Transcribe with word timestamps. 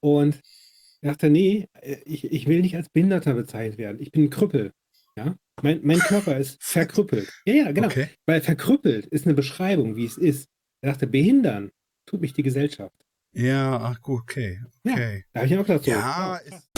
Und 0.00 0.40
dachte, 1.02 1.30
nee, 1.30 1.68
äh, 1.80 1.96
ich, 2.04 2.24
ich 2.24 2.46
will 2.46 2.60
nicht 2.60 2.76
als 2.76 2.88
Behinderter 2.88 3.34
bezeichnet 3.34 3.78
werden. 3.78 4.00
Ich 4.00 4.10
bin 4.10 4.24
ein 4.24 4.30
Krüppel. 4.30 4.72
Ja? 5.16 5.36
Mein, 5.62 5.80
mein 5.82 5.98
Körper 5.98 6.36
ist 6.36 6.58
verkrüppelt. 6.62 7.32
Ja, 7.46 7.54
ja, 7.54 7.72
genau. 7.72 7.88
Okay. 7.88 8.08
Weil 8.26 8.40
verkrüppelt 8.42 9.06
ist 9.06 9.24
eine 9.24 9.34
Beschreibung, 9.34 9.96
wie 9.96 10.04
es 10.04 10.18
ist. 10.18 10.48
Ich 10.82 10.90
dachte, 10.90 11.06
behindern 11.06 11.70
tut 12.06 12.20
mich 12.20 12.32
die 12.34 12.42
Gesellschaft. 12.42 12.94
Ja, 13.32 13.78
ach 13.78 14.00
gut, 14.00 14.22
okay. 14.22 14.60
Ja, 14.84 14.92
Okay. 14.92 15.24
da 15.32 15.40
habe 15.40 15.52
ich 15.52 15.58
auch 15.58 15.66
gedacht, 15.66 15.84
so, 15.84 15.90
Ja, 15.90 16.40
oh, 16.42 16.48
ist, 16.48 16.68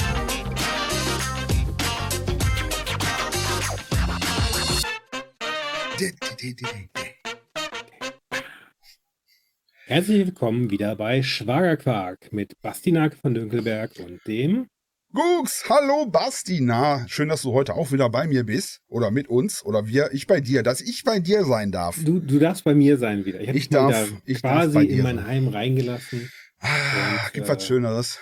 Herzlich 9.89 10.27
willkommen 10.27 10.71
wieder 10.71 10.97
bei 10.97 11.23
Schwagerquark 11.23 12.31
mit 12.31 12.61
Basti 12.61 12.93
Nake 12.93 13.17
von 13.17 13.33
Dünkelberg 13.33 13.93
und 14.01 14.21
dem. 14.27 14.69
Gux, 15.15 15.65
hallo 15.71 16.05
Basti. 16.05 16.61
Na, 16.61 17.09
schön, 17.09 17.31
dass 17.31 17.41
du 17.41 17.53
heute 17.55 17.73
auch 17.73 17.91
wieder 17.91 18.11
bei 18.11 18.27
mir 18.27 18.45
bist. 18.45 18.83
Oder 18.89 19.11
mit 19.11 19.29
uns. 19.29 19.65
Oder 19.65 19.87
wir, 19.87 20.11
ich 20.13 20.27
bei 20.27 20.43
dir. 20.43 20.63
Dass 20.63 20.83
ich 20.83 21.05
bei 21.05 21.21
dir 21.21 21.43
sein 21.47 21.73
darf. 21.73 21.97
Du, 22.05 22.21
du 22.21 22.39
darfst 22.39 22.65
bei 22.65 22.75
mir 22.75 22.99
sein 22.99 23.25
wieder. 23.25 23.41
Ich 23.41 23.49
habe 23.49 23.57
Ich 23.59 23.69
darf- 23.71 24.11
wieder 24.11 24.21
ich 24.27 24.43
darf 24.43 24.53
quasi 24.73 24.87
dir 24.89 24.97
in 24.99 25.03
mein. 25.05 25.27
Heim 25.27 25.49
reingelassen. 25.49 26.31
Ah, 26.61 27.25
Und, 27.25 27.33
gibt 27.33 27.47
äh, 27.47 27.49
was 27.49 27.67
Schöneres. 27.67 28.19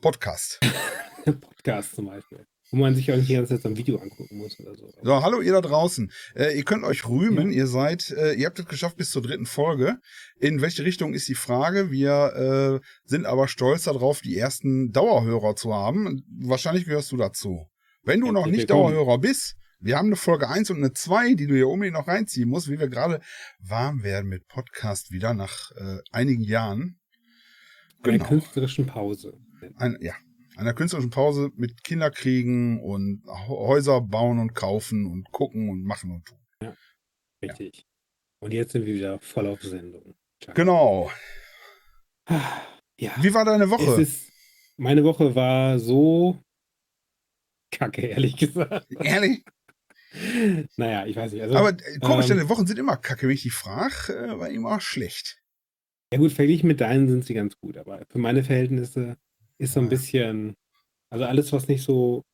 Podcast. 0.00 0.58
Podcast 1.24 1.94
zum 1.94 2.06
Beispiel. 2.06 2.46
Wo 2.72 2.78
man 2.78 2.94
sich 2.94 3.12
auch 3.12 3.16
nicht 3.16 3.28
die 3.28 3.34
ganze 3.34 3.54
Zeit 3.54 3.62
so 3.62 3.68
ein 3.68 3.76
Video 3.76 3.98
angucken 3.98 4.38
muss 4.38 4.58
oder 4.58 4.74
so. 4.74 4.90
So, 5.02 5.22
hallo 5.22 5.42
ihr 5.42 5.52
da 5.52 5.60
draußen. 5.60 6.10
Äh, 6.34 6.56
ihr 6.56 6.64
könnt 6.64 6.84
euch 6.84 7.06
rühmen, 7.06 7.52
ihr 7.52 7.66
seid, 7.66 8.10
äh, 8.10 8.32
ihr 8.32 8.46
habt 8.46 8.58
es 8.58 8.64
geschafft 8.66 8.96
bis 8.96 9.10
zur 9.10 9.20
dritten 9.20 9.44
Folge. 9.44 9.98
In 10.40 10.62
welche 10.62 10.82
Richtung 10.82 11.12
ist 11.12 11.28
die 11.28 11.34
Frage? 11.34 11.90
Wir 11.90 12.80
äh, 12.82 12.86
sind 13.04 13.26
aber 13.26 13.46
stolz 13.46 13.84
darauf, 13.84 14.22
die 14.22 14.38
ersten 14.38 14.90
Dauerhörer 14.90 15.54
zu 15.54 15.74
haben. 15.74 16.22
Wahrscheinlich 16.40 16.86
gehörst 16.86 17.12
du 17.12 17.18
dazu. 17.18 17.66
Wenn 18.04 18.20
du 18.20 18.32
noch 18.32 18.46
Herzlich 18.46 18.60
nicht 18.60 18.68
willkommen. 18.70 18.94
Dauerhörer 18.94 19.18
bist, 19.18 19.54
wir 19.78 19.98
haben 19.98 20.06
eine 20.06 20.16
Folge 20.16 20.48
1 20.48 20.70
und 20.70 20.78
eine 20.78 20.94
2, 20.94 21.34
die 21.34 21.46
du 21.46 21.54
hier 21.54 21.68
unbedingt 21.68 21.98
noch 21.98 22.08
reinziehen 22.08 22.48
musst, 22.48 22.70
wie 22.70 22.78
wir 22.78 22.88
gerade 22.88 23.20
warm 23.58 24.02
werden 24.02 24.30
mit 24.30 24.46
Podcast 24.48 25.10
wieder 25.10 25.34
nach 25.34 25.72
äh, 25.72 25.98
einigen 26.10 26.42
Jahren. 26.42 26.98
Einer 28.02 28.14
Genau. 28.14 28.28
künstlerischen 28.28 28.86
Pause. 28.86 29.34
Ein, 29.76 29.98
ja, 30.00 30.14
einer 30.56 30.74
künstlerischen 30.74 31.10
Pause 31.10 31.50
mit 31.56 31.82
Kinderkriegen 31.84 32.80
und 32.80 33.22
Hä- 33.26 33.48
Häuser 33.48 34.00
bauen 34.00 34.38
und 34.38 34.54
kaufen 34.54 35.06
und 35.06 35.30
gucken 35.32 35.68
und 35.70 35.82
machen 35.84 36.10
und 36.10 36.24
tun. 36.26 36.38
Richtig. 37.42 37.86
Und 38.40 38.52
jetzt 38.52 38.72
sind 38.72 38.86
wir 38.86 38.94
wieder 38.94 39.18
voll 39.20 39.46
auf 39.46 39.62
Sendung. 39.62 40.14
Ciao. 40.42 40.54
Genau. 40.54 41.10
Ja. 42.98 43.12
Wie 43.20 43.34
war 43.34 43.44
deine 43.44 43.70
Woche? 43.70 44.00
ist, 44.00 44.30
meine 44.76 45.04
Woche 45.04 45.34
war 45.34 45.78
so 45.78 46.42
kacke, 47.70 48.06
ehrlich 48.06 48.36
gesagt. 48.36 48.86
Ehrlich? 49.00 49.44
Naja, 50.76 51.06
ich 51.06 51.16
weiß 51.16 51.32
nicht. 51.32 51.42
Also, 51.42 51.56
Aber 51.56 51.70
äh, 51.70 51.98
komisch, 52.00 52.28
ähm, 52.30 52.36
deine 52.36 52.48
Wochen 52.48 52.66
sind 52.66 52.78
immer 52.78 52.96
kacke, 52.96 53.26
wenn 53.26 53.34
ich 53.34 53.42
die 53.42 53.50
frage, 53.50 54.12
äh, 54.14 54.38
war 54.38 54.50
immer 54.50 54.78
schlecht. 54.80 55.40
ja 56.12 56.18
gut, 56.18 56.32
verglichen 56.32 56.68
mit 56.68 56.80
deinen 56.80 57.08
sind 57.08 57.24
sie 57.24 57.34
ganz 57.34 57.56
gut, 57.58 57.76
aber 57.78 58.04
für 58.10 58.18
meine 58.18 58.44
Verhältnisse 58.44 59.16
ist 59.62 59.74
so 59.74 59.80
ein 59.80 59.84
Ja. 59.84 59.90
bisschen, 59.90 60.54
also 61.10 61.24
alles, 61.24 61.52
was 61.52 61.68
nicht 61.68 61.82
so 61.82 62.24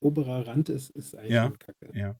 oberer 0.00 0.46
Rand 0.46 0.68
ist, 0.70 0.90
ist 0.90 1.14
eigentlich 1.14 1.34
Ja, 1.34 1.44
schon 1.48 1.58
kacke. 1.58 1.90
ja. 1.94 2.16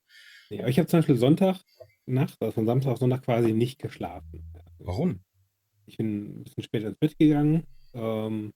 Nee, 0.50 0.60
aber 0.60 0.68
ich 0.68 0.78
habe 0.78 0.88
zum 0.88 0.98
Beispiel 0.98 1.16
Sonntag 1.16 1.60
Nacht, 2.06 2.36
also 2.40 2.52
von 2.52 2.66
Samstag 2.66 2.92
auf 2.92 2.98
Sonntag 2.98 3.22
quasi 3.22 3.52
nicht 3.52 3.78
geschlafen. 3.78 4.52
Warum? 4.78 5.20
Ich 5.86 5.96
bin 5.96 6.40
ein 6.40 6.44
bisschen 6.44 6.62
später 6.62 6.88
ins 6.88 6.98
Bett 6.98 7.16
gegangen. 7.18 7.66
Ähm, 7.94 8.52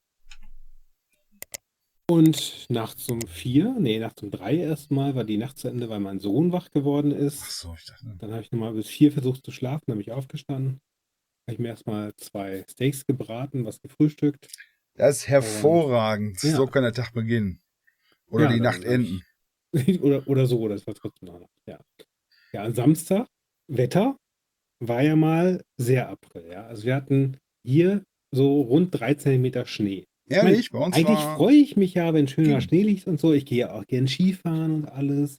und 2.10 2.66
nachts 2.68 3.08
um 3.08 3.22
vier, 3.22 3.76
nee, 3.78 3.98
nachts 3.98 4.22
um 4.22 4.30
drei 4.30 4.56
erstmal 4.56 5.14
war 5.14 5.24
die 5.24 5.38
Nacht 5.38 5.58
zu 5.58 5.68
Ende, 5.68 5.88
weil 5.88 6.00
mein 6.00 6.20
Sohn 6.20 6.52
wach 6.52 6.70
geworden 6.70 7.12
Ach 7.12 7.18
ist. 7.18 7.60
so, 7.60 7.74
ich 7.74 7.86
dachte. 7.86 8.14
Dann 8.18 8.32
habe 8.32 8.42
ich 8.42 8.52
nochmal 8.52 8.74
bis 8.74 8.88
vier 8.88 9.10
versucht 9.10 9.44
zu 9.44 9.52
schlafen, 9.52 9.84
dann 9.86 9.96
bin 9.96 10.02
ich 10.06 10.12
aufgestanden. 10.12 10.80
Habe 11.46 11.52
ich 11.54 11.58
mir 11.58 11.68
erstmal 11.68 12.14
zwei 12.16 12.64
Steaks 12.70 13.06
gebraten, 13.06 13.64
was 13.64 13.80
gefrühstückt. 13.80 14.48
Das 14.96 15.16
ist 15.18 15.28
hervorragend. 15.28 16.42
ja. 16.42 16.56
So 16.56 16.66
kann 16.66 16.82
der 16.82 16.92
Tag 16.92 17.12
beginnen. 17.12 17.60
Oder 18.30 18.44
Ja, 18.46 18.52
die 18.52 18.60
Nacht 18.60 18.80
ich- 18.80 18.86
enden. 18.86 19.22
oder, 20.02 20.26
oder 20.28 20.46
so, 20.46 20.68
das 20.68 20.86
war 20.86 20.94
trotzdem 20.94 21.28
noch. 21.28 21.48
Ja. 21.66 21.80
ja, 22.52 22.64
am 22.64 22.74
Samstag, 22.74 23.26
Wetter 23.68 24.16
war 24.80 25.02
ja 25.02 25.16
mal 25.16 25.62
sehr 25.76 26.08
April. 26.08 26.46
Ja. 26.50 26.66
Also 26.66 26.84
wir 26.84 26.94
hatten 26.94 27.38
hier 27.64 28.04
so 28.30 28.60
rund 28.62 28.90
drei 28.98 29.14
Zentimeter 29.14 29.66
Schnee. 29.66 30.04
Ehrlich, 30.28 30.70
bei 30.70 30.78
uns 30.78 30.96
Eigentlich 30.96 31.18
war. 31.18 31.36
freue 31.36 31.56
ich 31.56 31.76
mich 31.76 31.94
ja, 31.94 32.14
wenn 32.14 32.28
schöner 32.28 32.58
ging. 32.58 32.60
Schnee 32.60 32.82
liegt 32.82 33.06
und 33.06 33.20
so. 33.20 33.32
Ich 33.32 33.44
gehe 33.46 33.72
auch 33.72 33.84
gern 33.86 34.06
Skifahren 34.08 34.70
und 34.72 34.84
alles. 34.86 35.38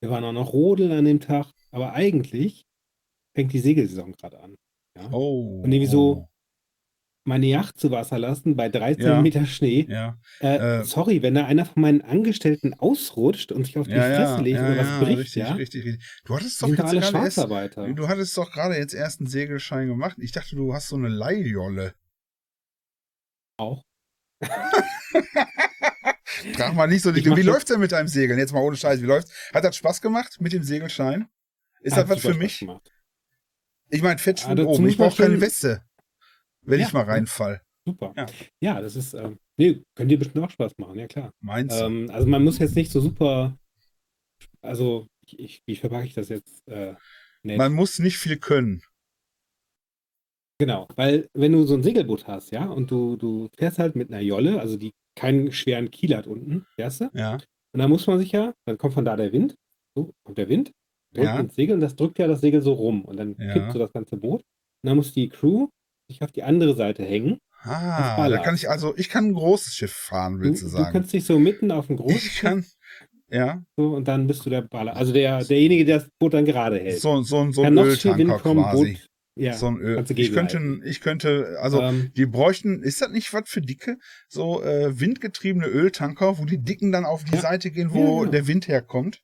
Wir 0.00 0.10
waren 0.10 0.24
auch 0.24 0.32
noch 0.32 0.52
rodeln 0.52 0.92
an 0.92 1.04
dem 1.04 1.20
Tag. 1.20 1.52
Aber 1.70 1.92
eigentlich 1.94 2.66
fängt 3.34 3.52
die 3.52 3.60
Segelsaison 3.60 4.12
gerade 4.12 4.40
an. 4.40 4.56
Ja. 4.96 5.10
Oh. 5.12 5.62
Und 5.62 5.72
irgendwie 5.72 5.86
so-. 5.90 6.28
Meine 7.26 7.46
Yacht 7.46 7.76
zu 7.78 7.90
Wasser 7.90 8.20
lassen 8.20 8.54
bei 8.54 8.68
drei 8.68 8.90
Ja. 8.92 8.98
Zentimeter 8.98 9.46
Schnee. 9.46 9.84
Ja, 9.88 10.16
Äh, 10.40 10.80
Äh, 10.80 10.84
sorry, 10.84 11.22
wenn 11.22 11.34
da 11.34 11.44
einer 11.44 11.66
von 11.66 11.82
meinen 11.82 12.00
Angestellten 12.02 12.72
ausrutscht 12.74 13.50
und 13.50 13.64
sich 13.66 13.76
auf 13.76 13.88
die 13.88 13.94
ja, 13.94 14.02
Fresse 14.02 14.20
ja, 14.20 14.40
legt 14.40 14.56
ja, 14.58 14.66
oder 14.66 14.76
was 14.78 14.86
ja, 14.86 14.98
bricht, 15.00 15.18
richtig, 15.18 15.34
ja, 15.42 15.52
richtig, 15.54 15.84
richtig. 15.84 16.20
Du 16.24 16.36
hattest 16.36 16.60
die 16.60 16.62
doch 16.62 16.68
jetzt 16.68 16.76
gerade 16.78 16.96
erst, 16.96 17.98
du 17.98 18.08
hattest 18.08 18.36
doch 18.36 18.52
gerade 18.52 18.76
jetzt 18.76 18.94
erst 18.94 19.20
einen 19.20 19.28
Segelschein 19.28 19.88
gemacht. 19.88 20.16
Ich 20.20 20.30
dachte, 20.30 20.54
du 20.54 20.72
hast 20.72 20.88
so 20.88 20.94
eine 20.96 21.08
Leihjolle. 21.08 21.94
Auch. 23.58 23.82
Frag 26.54 26.74
mal 26.74 26.86
nicht 26.86 27.02
so, 27.02 27.12
Ich 27.12 27.24
wie 27.24 27.42
läuft's 27.42 27.70
denn 27.70 27.80
mit 27.80 27.90
deinem 27.92 28.08
Segeln? 28.08 28.38
Jetzt 28.38 28.52
mal 28.52 28.60
ohne 28.60 28.76
Scheiß, 28.76 29.02
wie 29.02 29.06
läuft's? 29.06 29.32
Hat 29.52 29.64
das 29.64 29.76
Spaß 29.76 30.00
gemacht 30.00 30.36
mit 30.40 30.52
dem 30.52 30.62
Segelschein? 30.62 31.26
Ist 31.80 31.96
das 31.96 32.08
was 32.08 32.20
für 32.20 32.34
mich? 32.34 32.60
gemacht. 32.60 32.88
Ich 33.88 34.02
meine, 34.02 34.18
fett 34.18 34.38
Ah, 34.40 34.42
schwimmt 34.46 34.58
dazu 34.60 34.68
oben. 34.70 34.88
Ich 34.88 34.96
brauche 34.98 35.22
keine 35.22 35.40
Weste, 35.40 35.82
wenn 36.66 36.80
Ja, 36.80 36.86
ich 36.86 36.92
mal 36.92 37.04
reinfall. 37.04 37.62
Super. 37.86 38.12
Ja. 38.16 38.26
Ja, 38.60 38.80
das 38.80 38.96
ist, 38.96 39.14
ähm, 39.14 39.38
nee, 39.56 39.82
könnte 39.94 40.14
dir 40.14 40.18
bestimmt 40.18 40.44
auch 40.44 40.50
Spaß 40.50 40.72
machen, 40.78 40.98
ja 40.98 41.06
klar. 41.06 41.32
Meinst 41.40 41.80
du? 41.80 41.84
Ähm, 41.84 42.10
also 42.10 42.26
man 42.26 42.42
muss 42.42 42.58
jetzt 42.58 42.74
nicht 42.74 42.90
so 42.90 43.00
super, 43.00 43.56
also 44.60 45.06
ich, 45.24 45.38
ich, 45.38 45.62
wie 45.66 45.76
verpacke 45.76 46.06
ich 46.06 46.14
das 46.14 46.28
jetzt? 46.28 46.66
Äh? 46.68 46.94
Man 47.44 47.72
muss 47.72 47.98
nicht 47.98 48.18
viel 48.18 48.38
können. 48.38 48.82
Genau, 50.58 50.88
weil 50.96 51.28
wenn 51.34 51.52
du 51.52 51.64
so 51.64 51.74
ein 51.74 51.82
Segelboot 51.82 52.26
hast, 52.26 52.50
ja, 52.50 52.64
und 52.66 52.90
du, 52.90 53.16
du 53.16 53.48
fährst 53.56 53.78
halt 53.78 53.94
mit 53.94 54.10
einer 54.10 54.22
Jolle, 54.22 54.58
also 54.58 54.76
die 54.76 54.92
keinen 55.14 55.52
schweren 55.52 55.90
Kiel 55.90 56.16
hat 56.16 56.26
unten, 56.26 56.66
fährst 56.74 57.02
du? 57.02 57.10
Ja. 57.12 57.34
Und 57.34 57.80
dann 57.80 57.90
muss 57.90 58.06
man 58.06 58.18
sich 58.18 58.32
ja, 58.32 58.54
dann 58.64 58.78
kommt 58.78 58.94
von 58.94 59.04
da 59.04 59.16
der 59.16 59.32
Wind, 59.32 59.54
so, 59.94 60.12
kommt 60.24 60.38
der 60.38 60.48
Wind, 60.48 60.72
drückt 61.12 61.26
Ja. 61.28 61.40
ins 61.40 61.54
Segel 61.54 61.74
und 61.74 61.80
das 61.80 61.94
drückt 61.94 62.18
ja 62.18 62.26
das 62.26 62.40
Segel 62.40 62.62
so 62.62 62.72
rum 62.72 63.04
und 63.04 63.18
dann 63.18 63.36
Ja. 63.38 63.52
kippt 63.52 63.72
so 63.72 63.78
das 63.78 63.92
ganze 63.92 64.16
Boot. 64.16 64.40
Und 64.82 64.88
dann 64.88 64.96
muss 64.96 65.12
die 65.12 65.28
Crew 65.28 65.68
sich 66.08 66.22
auf 66.22 66.32
die 66.32 66.42
andere 66.42 66.74
Seite 66.74 67.04
hängen. 67.04 67.38
Ah, 67.62 68.28
da 68.28 68.38
kann 68.38 68.54
ich 68.54 68.70
also, 68.70 68.94
ich 68.96 69.08
kann 69.08 69.26
ein 69.26 69.34
großes 69.34 69.74
Schiff 69.74 69.92
fahren, 69.92 70.34
Du, 70.38 70.44
willst 70.44 70.62
du 70.62 70.66
du 70.66 70.72
sagen? 70.72 70.92
kannst 70.92 71.12
dich 71.12 71.24
so 71.24 71.38
mitten 71.38 71.72
auf 71.72 71.88
dem 71.88 71.96
großen 71.96 72.16
ich 72.16 72.38
kann, 72.38 72.64
ja, 73.28 73.62
so, 73.76 73.94
und 73.96 74.06
dann 74.06 74.28
bist 74.28 74.46
du 74.46 74.50
der 74.50 74.62
Baller. 74.62 74.94
Also 74.94 75.12
der, 75.12 75.42
derjenige, 75.42 75.84
der 75.84 75.98
das 75.98 76.08
Boot 76.20 76.34
dann 76.34 76.44
gerade 76.44 76.78
hält. 76.78 77.00
so, 77.00 77.22
so, 77.22 77.50
so 77.50 77.62
ein 77.62 77.76
Öltanker 77.76 78.38
quasi. 78.38 78.92
Boot. 78.92 79.08
Ja, 79.38 79.52
so 79.52 79.66
ein 79.66 79.78
Öl. 79.80 80.02
du 80.02 80.14
Ich 80.14 80.32
könnte, 80.32 80.80
ich 80.84 81.00
könnte, 81.02 81.58
also, 81.60 81.82
ähm, 81.82 82.10
die 82.16 82.24
bräuchten, 82.24 82.82
ist 82.82 83.02
das 83.02 83.10
nicht 83.10 83.34
was 83.34 83.42
für 83.50 83.60
Dicke? 83.60 83.98
So 84.28 84.62
äh, 84.62 84.98
windgetriebene 84.98 85.66
Öltanker, 85.66 86.38
wo 86.38 86.44
die 86.46 86.56
Dicken 86.62 86.90
dann 86.92 87.04
auf 87.04 87.22
die 87.24 87.34
Ja. 87.34 87.40
Seite 87.42 87.70
gehen, 87.70 87.88
Ja, 87.90 87.94
wo 87.94 88.20
genau. 88.20 88.30
der 88.30 88.46
Wind 88.46 88.68
herkommt? 88.68 89.20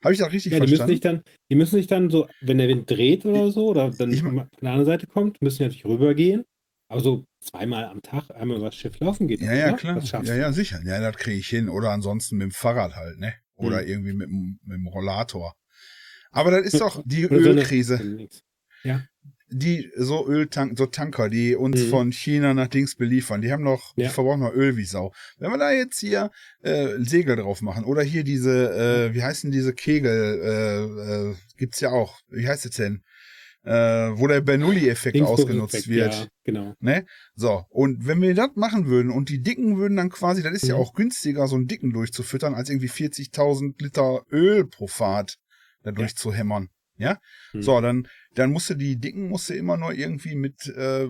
Ja. 0.00 0.04
Habe 0.04 0.12
ich 0.14 0.18
das 0.20 0.32
richtig 0.32 0.52
ja, 0.52 0.58
die 0.58 0.62
müssen 0.62 0.76
verstanden? 0.76 0.92
sich 0.92 1.00
dann, 1.00 1.22
die 1.50 1.54
müssen 1.56 1.76
sich 1.76 1.86
dann 1.86 2.10
so, 2.10 2.28
wenn 2.40 2.58
der 2.58 2.68
Wind 2.68 2.90
dreht 2.90 3.24
oder 3.24 3.50
so, 3.50 3.68
oder 3.68 3.90
dann 3.90 4.12
Ich- 4.12 4.22
von 4.22 4.36
der 4.36 4.48
anderen 4.70 4.84
Seite 4.86 5.06
kommt, 5.06 5.40
müssen 5.42 5.58
die 5.58 5.64
natürlich 5.64 5.84
rübergehen. 5.84 6.44
Aber 6.88 7.00
so 7.00 7.24
zweimal 7.40 7.86
am 7.86 8.00
Tag 8.02 8.30
einmal 8.30 8.58
über 8.58 8.66
das 8.66 8.76
Schiff 8.76 9.00
laufen 9.00 9.26
geht. 9.26 9.40
Ja, 9.40 9.48
das, 9.48 9.58
ja, 9.58 9.92
oder? 9.94 10.00
klar. 10.00 10.24
Ja, 10.24 10.34
ja, 10.36 10.52
sicher. 10.52 10.80
Ja, 10.84 11.00
das 11.00 11.16
kriege 11.16 11.38
ich 11.38 11.48
hin. 11.48 11.68
Oder 11.68 11.90
ansonsten 11.90 12.36
mit 12.36 12.44
dem 12.44 12.50
Fahrrad 12.52 12.94
halt, 12.94 13.18
ne? 13.18 13.34
Oder 13.56 13.80
Hm. 13.80 13.88
irgendwie 13.88 14.12
mit, 14.12 14.28
dem- 14.28 14.58
mit 14.62 14.76
dem 14.76 14.86
Rollator. 14.86 15.54
Aber 16.30 16.50
das 16.52 16.66
ist 16.66 16.80
doch 16.80 17.02
die 17.04 17.24
Ölkrise. 17.24 17.96
Nix. 18.04 18.42
Die 19.48 19.90
so 19.96 20.26
Öltank, 20.26 20.76
so 20.76 20.86
Tanker, 20.86 21.28
die 21.28 21.54
uns 21.54 21.80
Mhm. 21.84 21.88
von 21.90 22.12
China 22.12 22.52
nach 22.52 22.66
Dings 22.66 22.96
beliefern, 22.96 23.40
die 23.42 23.52
haben 23.52 23.62
noch, 23.62 23.94
die 23.94 24.02
Ja. 24.02 24.08
verbrauchen 24.10 24.40
noch 24.40 24.52
Öl 24.52 24.76
wie 24.76 24.84
Sau. 24.84 25.12
Wenn 25.38 25.50
wir 25.52 25.58
da 25.58 25.70
jetzt 25.70 26.00
hier 26.00 26.30
äh, 26.62 26.94
Segel 26.98 27.36
drauf 27.36 27.62
machen 27.62 27.84
oder 27.84 28.02
hier 28.02 28.24
diese, 28.24 28.72
äh, 29.10 29.14
wie 29.14 29.22
heißen 29.22 29.52
diese 29.52 29.72
Kegel, 29.72 30.40
äh, 30.42 31.30
äh, 31.30 31.34
gibt's 31.56 31.78
ja 31.80 31.90
auch. 31.90 32.18
Wie 32.28 32.48
heißt 32.48 32.66
es 32.66 32.72
denn? 32.72 33.02
Äh, 33.62 33.72
wo 34.18 34.26
der 34.28 34.40
Bernoulli-Effekt 34.40 35.20
ausgenutzt 35.20 35.88
wird. 35.88 36.12
Ja, 36.14 36.26
genau. 36.44 36.74
Ne? 36.78 37.04
So, 37.34 37.64
und 37.68 38.06
wenn 38.06 38.20
wir 38.22 38.32
das 38.34 38.50
machen 38.54 38.86
würden 38.86 39.10
und 39.10 39.28
die 39.28 39.42
Dicken 39.42 39.76
würden 39.76 39.96
dann 39.96 40.08
quasi, 40.10 40.42
das 40.42 40.54
ist 40.54 40.68
ja 40.68 40.74
Mhm. 40.76 40.80
auch 40.80 40.92
günstiger, 40.94 41.48
so 41.48 41.56
einen 41.56 41.66
Dicken 41.66 41.92
durchzufüttern, 41.92 42.54
als 42.54 42.68
irgendwie 42.70 42.88
40.000 42.88 43.80
Liter 43.82 44.22
Öl 44.30 44.66
pro 44.66 44.86
Fahrt 44.86 45.38
da 45.82 45.90
durchzuhämmern. 45.92 46.68
Ja? 46.96 47.18
Hm. 47.52 47.62
So, 47.62 47.80
dann, 47.80 48.08
dann 48.34 48.52
musste 48.52 48.76
die 48.76 48.96
Dicken 48.98 49.28
musste 49.28 49.54
immer 49.54 49.76
nur 49.76 49.92
irgendwie 49.92 50.34
mit 50.34 50.66
äh, 50.68 51.08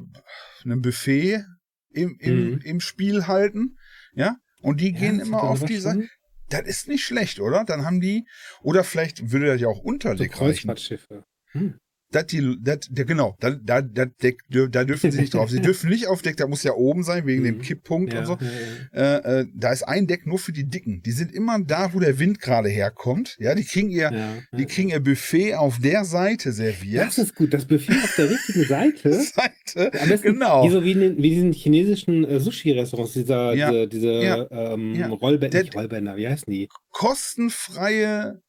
einem 0.65 0.83
Buffet 0.83 1.45
im, 1.91 2.17
im, 2.21 2.51
Mhm. 2.55 2.59
im 2.63 2.81
Spiel 2.81 3.27
halten. 3.27 3.77
Ja. 4.15 4.37
Und 4.61 4.81
die 4.81 4.93
Ja, 4.93 4.99
gehen 5.01 5.21
immer 5.21 5.43
auf 5.43 5.65
die 5.65 5.77
Seite. 5.77 6.01
schon 6.01 6.09
Das 6.49 6.63
ist 6.63 6.87
nicht 6.89 7.05
schlecht, 7.05 7.41
oder? 7.41 7.65
Dann 7.65 7.85
haben 7.85 8.01
die, 8.01 8.25
oder 8.63 8.85
vielleicht 8.85 9.33
würde 9.33 9.47
das 9.47 9.61
ja 9.61 9.69
auch 9.69 9.79
So 9.79 9.83
Unterdeck 9.83 10.33
reichen. 10.41 10.69
Kreuzfahrtschiffe. 10.69 11.25
Hm. 11.53 11.81
Das 12.13 12.27
die, 12.27 12.57
das, 12.63 12.81
der, 12.89 13.05
genau, 13.05 13.37
da, 13.41 13.51
da, 13.51 13.83
da, 13.83 14.05
Deck, 14.07 14.41
da 14.49 14.85
dürfen 14.85 15.11
sie 15.11 15.21
nicht 15.21 15.35
drauf. 15.35 15.51
Sie 15.51 15.61
dürfen 15.61 15.91
nicht 15.91 16.07
auf 16.07 16.23
Deck, 16.23 16.37
da 16.37 16.47
muss 16.47 16.63
ja 16.63 16.73
oben 16.75 17.03
sein, 17.03 17.27
wegen 17.27 17.43
dem 17.43 17.57
Mhm. 17.57 17.63
Kipppunkt 17.63 18.13
Ja, 18.13 18.21
und 18.21 18.27
so. 18.27 18.39
ja, 18.41 19.01
ja. 19.03 19.17
Äh, 19.19 19.41
äh, 19.41 19.47
da 19.55 19.73
ist 19.73 19.83
ein 19.83 20.07
Deck 20.07 20.25
nur 20.27 20.39
für 20.39 20.53
die 20.53 20.69
Dicken. 20.69 21.03
Die 21.03 21.11
sind 21.11 21.33
immer 21.33 21.59
da, 21.61 21.93
wo 21.95 21.99
der 22.01 22.19
Wind 22.21 22.41
gerade 22.41 22.69
herkommt. 22.69 23.37
Ja, 23.41 23.55
die 23.57 23.65
kriegen 23.65 23.91
ihr, 23.91 24.13
die 24.57 24.67
kriegen 24.67 24.91
ihr 24.91 25.01
Buffet 25.01 25.55
auf 25.55 25.79
der 25.81 26.05
Seite 26.05 26.53
serviert. 26.53 27.07
Das 27.09 27.19
ist 27.19 27.35
gut. 27.35 27.53
Das 27.53 27.65
Buffet 27.65 27.93
auf 28.05 28.15
der 28.17 28.31
richtigen 28.31 28.65
Seite. 28.65 29.13
Seite. 29.23 30.01
Am 30.01 30.09
besten 30.09 30.35
Genau. 30.35 30.65
Wie 30.65 30.71
so 30.71 30.85
wie 30.85 30.93
in, 30.93 31.01
den, 31.01 31.17
wie 31.19 31.31
diesen 31.31 31.53
chinesischen 31.53 32.25
äh, 32.25 32.39
Sushi-Restaurants, 32.39 33.15
dieser, 33.15 33.53
diese, 33.55 33.89
diese 33.89 34.49
ähm. 34.53 35.03
Rollbänder, 35.13 35.51
Der- 35.51 35.63
nicht 35.65 35.75
Rollbänder, 35.75 36.17
wie 36.17 36.29
heißen 36.29 36.51
die? 36.53 36.69
Kostenfreie, 36.91 38.41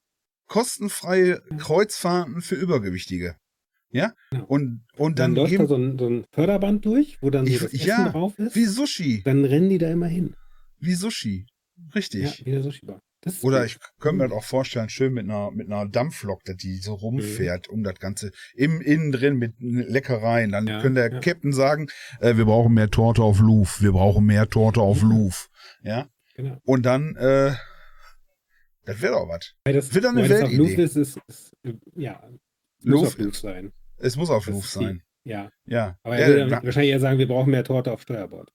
kostenfreie 0.47 1.41
Kreuzfahrten 1.57 2.41
für 2.41 2.55
Übergewichtige. 2.55 3.35
Ja? 3.91 4.13
Ja. 4.33 4.41
Und, 4.43 4.85
und 4.97 5.19
Dann, 5.19 5.33
dann, 5.33 5.35
läuft 5.35 5.53
da 5.53 5.57
geben, 5.57 5.67
so 5.67 5.75
ein, 5.75 5.97
so 5.97 6.07
ein 6.09 6.25
Förderband 6.31 6.85
durch, 6.85 7.17
wo 7.21 7.29
dann 7.29 7.45
so 7.45 7.51
Ich- 7.53 7.59
das 7.59 7.73
Essen 7.73 7.87
ja, 7.87 8.09
drauf 8.09 8.37
ist. 8.39 8.55
wie 8.55 8.65
Sushi. 8.65 9.21
Dann 9.23 9.45
rennen 9.45 9.69
die 9.69 9.77
da 9.77 9.89
immer 9.89 10.07
hin. 10.07 10.35
Wie 10.79 10.93
Sushi. 10.93 11.45
Richtig. 11.95 12.39
Ja, 12.39 12.45
wie 12.45 12.51
der 12.51 12.63
Sushi-Bar. 12.63 13.01
Oder 13.41 13.65
ich 13.65 13.77
könnte 13.99 14.17
mir 14.17 14.29
das 14.29 14.37
auch 14.37 14.43
vorstellen, 14.43 14.89
schön 14.89 15.13
mit 15.13 15.25
einer, 15.25 15.51
mit 15.51 15.67
einer 15.67 15.87
Dampflok, 15.89 16.43
die 16.61 16.77
so 16.77 16.93
rumfährt 16.93 17.67
um 17.67 17.83
das 17.83 17.95
Ganze. 17.99 18.31
Im 18.55 18.79
Innen 18.79 19.11
drin 19.11 19.37
mit 19.37 19.55
Leckereien. 19.59 20.51
Dann 20.51 20.67
Ja, 20.67 20.81
könnte 20.81 21.01
der 21.01 21.11
ja. 21.13 21.19
Captain 21.19 21.51
sagen, 21.51 21.87
äh, 22.21 22.37
wir 22.37 22.45
brauchen 22.45 22.73
mehr 22.73 22.89
Torte 22.89 23.23
auf 23.23 23.39
Louvre, 23.39 23.81
wir 23.83 23.91
brauchen 23.91 24.25
mehr 24.25 24.47
Torte 24.49 24.79
auf 24.81 25.01
Mhm. 25.01 25.09
Louvre. 25.09 25.47
Ja. 25.83 26.07
Genau. 26.35 26.57
Und 26.63 26.85
dann, 26.85 27.15
äh, 27.17 27.53
das 28.85 29.01
wäre 29.01 29.13
doch 29.13 29.27
was. 29.27 29.53
Das, 29.65 29.93
Wird 29.93 30.05
dann 30.05 30.17
eine 30.17 30.29
Weltidee. 30.29 30.75
Ist, 30.83 30.95
ist, 30.95 31.19
ist, 31.27 31.51
ja, 31.95 32.23
muss 32.87 33.07
auf 33.09 33.17
Louvre 33.17 33.33
sein. 33.35 33.73
Es 33.97 34.15
muss 34.15 34.29
auf 34.29 34.47
die- 34.47 34.61
sein. 34.83 35.03
Ja. 35.23 35.51
Ja. 35.65 35.97
Aber 36.03 36.15
ja, 36.19 36.21
er 36.21 36.27
würde 36.29 36.51
wa- 36.51 36.63
wahrscheinlich 36.63 36.91
eher 36.91 36.99
sagen, 36.99 37.19
wir 37.19 37.27
brauchen 37.27 37.51
mehr 37.51 37.63
Torte 37.63 37.91
auf 37.91 38.01
Steuerbord. 38.01 38.51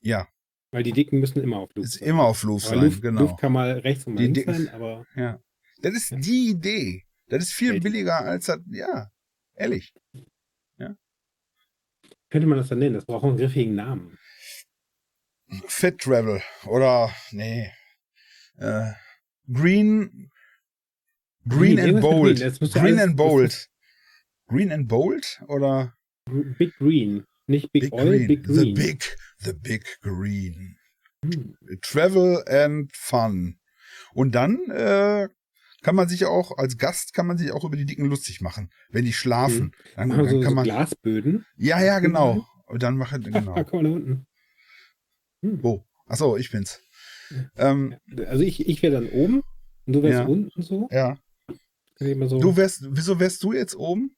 ja, 0.00 0.26
Weil 0.72 0.82
die 0.82 0.92
Dicken 0.92 1.20
müssen 1.20 1.40
immer 1.42 1.58
auf 1.58 1.70
Louvre 1.74 1.84
ist 1.86 1.98
sein. 1.98 2.08
immer 2.08 2.24
auf 2.24 2.42
aber 2.44 2.58
sein, 2.58 2.80
Louvre, 2.80 3.00
genau. 3.00 3.20
Louvre 3.22 3.36
kann 3.36 3.52
mal 3.52 3.72
rechts 3.78 4.06
und 4.06 4.14
mal 4.14 4.22
links 4.24 4.44
sein, 4.44 4.68
aber 4.70 5.06
Ja. 5.16 5.38
Das 5.82 5.94
ist 5.94 6.10
Ja. 6.10 6.18
die 6.18 6.50
Idee. 6.50 7.04
Das 7.28 7.44
ist 7.44 7.52
viel 7.52 7.68
Ja, 7.68 7.74
die- 7.74 7.80
billiger 7.80 8.18
als 8.18 8.46
das, 8.46 8.58
ja, 8.70 9.10
ehrlich. 9.54 9.92
könnte 12.30 12.46
man 12.48 12.56
das 12.58 12.68
dann 12.68 12.78
nennen? 12.78 12.94
Das 12.94 13.04
braucht 13.04 13.24
einen 13.24 13.36
griffigen 13.36 13.74
Namen. 13.74 14.18
Fat 15.66 15.98
Travel 15.98 16.42
oder, 16.64 17.14
nee, 17.30 17.70
äh, 18.56 18.92
Green, 19.52 20.31
Green 21.48 21.76
Green, 21.76 21.94
and 21.96 22.00
Bold. 22.00 22.38
Green. 22.72 22.98
And 23.00 23.16
Bold. 23.16 23.68
Green 24.48 24.72
and 24.72 24.88
Bold 24.88 25.42
oder 25.48 25.94
Big 26.58 26.72
Green. 26.78 27.24
Nicht 27.46 27.72
Big, 27.72 27.82
Big 27.84 27.92
Oil, 27.92 28.06
Green? 28.18 28.26
Big 28.28 28.46
The 28.46 28.52
Green. 28.62 28.74
Big, 28.74 29.16
the 29.38 29.52
Big 29.52 29.84
Green. 30.02 30.76
Hm. 31.24 31.56
Travel 31.80 32.44
and 32.46 32.90
Fun. 32.94 33.58
Und 34.14 34.34
dann 34.34 34.70
äh, 34.70 35.28
kann 35.82 35.96
man 35.96 36.08
sich 36.08 36.24
auch, 36.26 36.56
als 36.58 36.78
Gast 36.78 37.14
kann 37.14 37.26
man 37.26 37.38
sich 37.38 37.50
auch 37.52 37.64
über 37.64 37.76
die 37.76 37.86
Dicken 37.86 38.04
lustig 38.06 38.40
machen, 38.40 38.70
wenn 38.90 39.04
die 39.04 39.12
schlafen. 39.12 39.72
Dann, 39.96 40.08
Machen 40.08 40.24
wir 40.26 40.32
dann 40.32 40.40
kann 40.42 40.50
so 40.50 40.54
man. 40.54 40.64
Glasböden. 40.64 41.44
Ja, 41.56 41.82
ja, 41.82 41.98
genau. 41.98 42.46
Und 42.66 42.82
dann 42.82 42.96
machen, 42.96 43.22
genau. 43.32 43.54
Ah, 43.54 43.64
komm 43.64 43.84
da 43.84 43.90
unten. 43.90 44.26
Hm. 45.42 45.62
Wo? 45.62 45.84
Achso, 46.06 46.36
ich 46.36 46.50
bin's. 46.50 46.80
Ähm, 47.56 47.96
Also 48.26 48.44
ich, 48.44 48.68
ich 48.68 48.82
wäre 48.82 48.92
dann 48.92 49.08
oben 49.08 49.42
und 49.86 49.92
du 49.94 50.02
wärst 50.02 50.20
Ja. 50.20 50.26
unten 50.26 50.62
so. 50.62 50.88
ja. 50.92 51.18
So 52.28 52.40
Du 52.40 52.56
wärst, 52.56 52.84
wieso 52.90 53.18
wärst 53.20 53.42
du 53.42 53.52
jetzt 53.52 53.74
oben? 53.76 54.16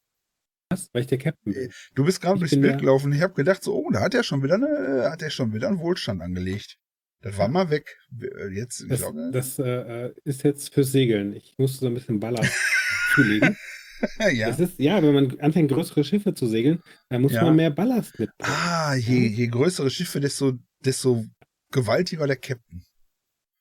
was, 0.71 0.89
weil 0.93 1.03
ich 1.03 1.09
der 1.09 1.19
Captain 1.19 1.53
bin. 1.53 1.71
Du 1.95 2.05
bist 2.05 2.21
gerade 2.21 2.39
durchs 2.39 2.59
Bild 2.59 2.79
gelaufen. 2.79 3.13
Ich 3.13 3.21
habe 3.21 3.35
gedacht, 3.35 3.63
so, 3.63 3.75
oh, 3.75 3.91
da 3.91 4.01
hat 4.01 4.15
er 4.15 4.23
schon 4.25 4.43
wieder 4.43 4.55
eine, 4.55 5.11
hat 5.11 5.23
er 5.23 5.31
schon 5.31 5.53
wieder 5.53 5.69
einen 5.69 5.79
Wohlstand 5.79 6.23
angelegt. 6.23 6.79
Das 7.21 7.39
war 7.39 7.49
mal 7.49 7.71
weg. 7.71 7.97
Äh, 8.21 8.49
Jetzt, 8.55 8.83
ich 8.83 8.89
Das, 8.89 9.01
glaube, 9.01 9.31
das 9.33 9.59
äh, 9.59 9.63
äh, 10.07 10.15
ist 10.25 10.43
jetzt 10.43 10.73
fürs 10.75 10.91
Segeln. 10.93 11.33
Ich 11.35 11.55
musste 11.59 11.79
so 11.81 11.87
ein 11.87 11.95
bisschen 11.95 12.19
Ballast 12.21 12.53
zulegen. 13.15 13.57
ja. 14.33 14.49
Ist, 14.49 14.79
ja, 14.79 15.03
wenn 15.03 15.15
man 15.15 15.41
anfängt, 15.41 15.71
größere 15.71 16.05
Schiffe 16.05 16.35
zu 16.35 16.47
segeln, 16.47 16.81
dann 17.09 17.23
muss 17.23 17.33
Ja. 17.33 17.45
man 17.45 17.57
mehr 17.57 17.71
Ballast 17.71 18.19
mitbringen. 18.19 18.53
Ah, 18.53 18.95
je, 18.95 19.27
je 19.29 19.47
größere 19.47 19.89
Schiffe, 19.91 20.21
desto, 20.21 20.53
desto 20.81 21.25
gewaltiger 21.71 22.27
der 22.27 22.37
Captain. 22.37 22.85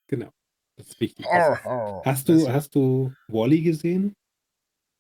Genau. 0.07 0.31
Das 0.75 0.87
ist 0.87 0.99
wichtig. 0.99 1.25
Arr, 1.27 1.63
arr. 1.65 2.01
Hast 2.05 2.29
du, 2.29 2.47
hast 2.49 2.73
du 2.75 3.13
Wally 3.27 3.61
gesehen? 3.61 4.15